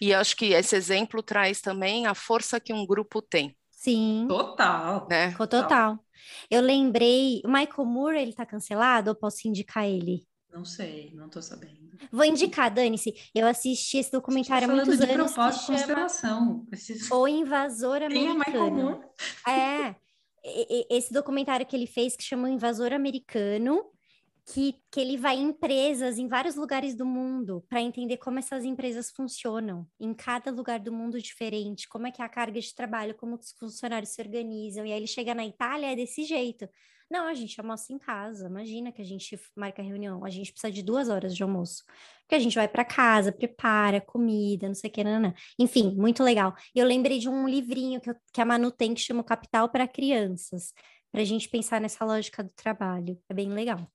e 0.00 0.14
acho 0.14 0.34
que 0.34 0.54
esse 0.54 0.74
exemplo 0.74 1.22
traz 1.22 1.60
também 1.60 2.06
a 2.06 2.14
força 2.14 2.58
que 2.58 2.72
um 2.72 2.86
grupo 2.86 3.20
tem. 3.20 3.54
Sim. 3.70 4.24
Total. 4.26 5.06
Né? 5.08 5.34
Total. 5.36 6.02
Eu 6.50 6.62
lembrei, 6.62 7.42
o 7.44 7.48
Michael 7.48 7.84
Moore, 7.84 8.18
ele 8.18 8.32
tá 8.32 8.46
cancelado 8.46 9.10
ou 9.10 9.16
posso 9.16 9.46
indicar 9.46 9.86
ele? 9.86 10.26
Não 10.52 10.64
sei, 10.64 11.12
não 11.14 11.28
tô 11.28 11.42
sabendo. 11.42 11.98
Vou 12.10 12.24
indicar, 12.24 12.72
Dani-se. 12.72 13.14
Eu 13.34 13.46
assisti 13.46 13.98
esse 13.98 14.10
documentário 14.10 14.68
há 14.68 14.74
muitos 14.74 14.98
de 14.98 15.04
anos. 15.04 15.32
Propósito, 15.32 15.66
que 15.66 15.72
constelação. 15.72 16.66
Chama 16.74 17.20
O 17.20 17.28
Invasor 17.28 18.02
Americano. 18.02 19.04
É, 19.46 19.94
esse 20.90 21.12
documentário 21.12 21.66
que 21.66 21.76
ele 21.76 21.86
fez 21.86 22.16
que 22.16 22.22
chama 22.22 22.48
O 22.48 22.50
Invasor 22.50 22.92
Americano, 22.92 23.84
que, 24.46 24.76
que 24.90 25.00
ele 25.00 25.18
vai 25.18 25.36
em 25.36 25.48
empresas 25.48 26.18
em 26.18 26.26
vários 26.26 26.56
lugares 26.56 26.94
do 26.94 27.04
mundo 27.04 27.62
para 27.68 27.82
entender 27.82 28.16
como 28.16 28.38
essas 28.38 28.64
empresas 28.64 29.10
funcionam, 29.10 29.86
em 30.00 30.14
cada 30.14 30.50
lugar 30.50 30.80
do 30.80 30.90
mundo 30.90 31.20
diferente, 31.20 31.86
como 31.88 32.06
é 32.06 32.10
que 32.10 32.22
é 32.22 32.24
a 32.24 32.28
carga 32.28 32.58
de 32.58 32.74
trabalho, 32.74 33.14
como 33.14 33.34
os 33.34 33.52
funcionários 33.52 34.10
se 34.10 34.22
organizam. 34.22 34.86
E 34.86 34.92
aí 34.92 34.98
ele 34.98 35.06
chega 35.06 35.34
na 35.34 35.44
Itália, 35.44 35.92
é 35.92 35.96
desse 35.96 36.24
jeito. 36.24 36.66
Não, 37.10 37.26
a 37.26 37.32
gente 37.32 37.58
almoça 37.58 37.92
em 37.92 37.98
casa. 37.98 38.48
Imagina 38.48 38.92
que 38.92 39.00
a 39.00 39.04
gente 39.04 39.40
marca 39.56 39.82
reunião. 39.82 40.24
A 40.24 40.30
gente 40.30 40.52
precisa 40.52 40.70
de 40.70 40.82
duas 40.82 41.08
horas 41.08 41.34
de 41.34 41.42
almoço. 41.42 41.84
Porque 42.20 42.34
a 42.34 42.38
gente 42.38 42.54
vai 42.54 42.68
para 42.68 42.84
casa, 42.84 43.32
prepara 43.32 44.00
comida, 44.00 44.68
não 44.68 44.74
sei 44.74 44.90
o 44.90 44.92
que, 44.92 45.02
não, 45.02 45.18
não. 45.18 45.34
Enfim, 45.58 45.94
muito 45.96 46.22
legal. 46.22 46.54
Eu 46.74 46.86
lembrei 46.86 47.18
de 47.18 47.28
um 47.28 47.48
livrinho 47.48 48.00
que, 48.00 48.10
eu, 48.10 48.16
que 48.32 48.40
a 48.40 48.44
Manu 48.44 48.70
tem 48.70 48.92
que 48.92 49.00
chama 49.00 49.24
Capital 49.24 49.70
para 49.70 49.88
Crianças, 49.88 50.74
para 51.10 51.22
a 51.22 51.24
gente 51.24 51.48
pensar 51.48 51.80
nessa 51.80 52.04
lógica 52.04 52.44
do 52.44 52.50
trabalho. 52.50 53.18
É 53.28 53.32
bem 53.32 53.50
legal. 53.50 53.90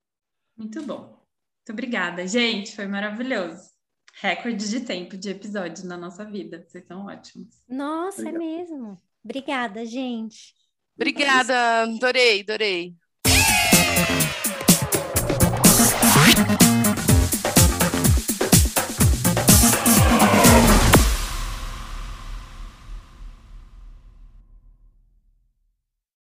Muito 0.58 0.82
bom. 0.82 1.02
Muito 1.02 1.72
obrigada, 1.72 2.26
gente. 2.28 2.76
Foi 2.76 2.88
maravilhoso. 2.88 3.72
Recorde 4.16 4.70
de 4.70 4.82
tempo 4.82 5.16
de 5.16 5.30
episódio 5.30 5.86
na 5.86 5.98
nossa 5.98 6.26
vida. 6.26 6.66
Vocês 6.68 6.86
são 6.86 7.06
ótimos. 7.06 7.64
Nossa, 7.70 8.28
é 8.28 8.32
mesmo. 8.32 9.00
Obrigada, 9.24 9.86
gente. 9.86 10.54
Obrigada, 10.96 11.84
adorei, 11.84 12.42
adorei. 12.42 12.96
Thank 16.36 16.62
you. 16.64 16.83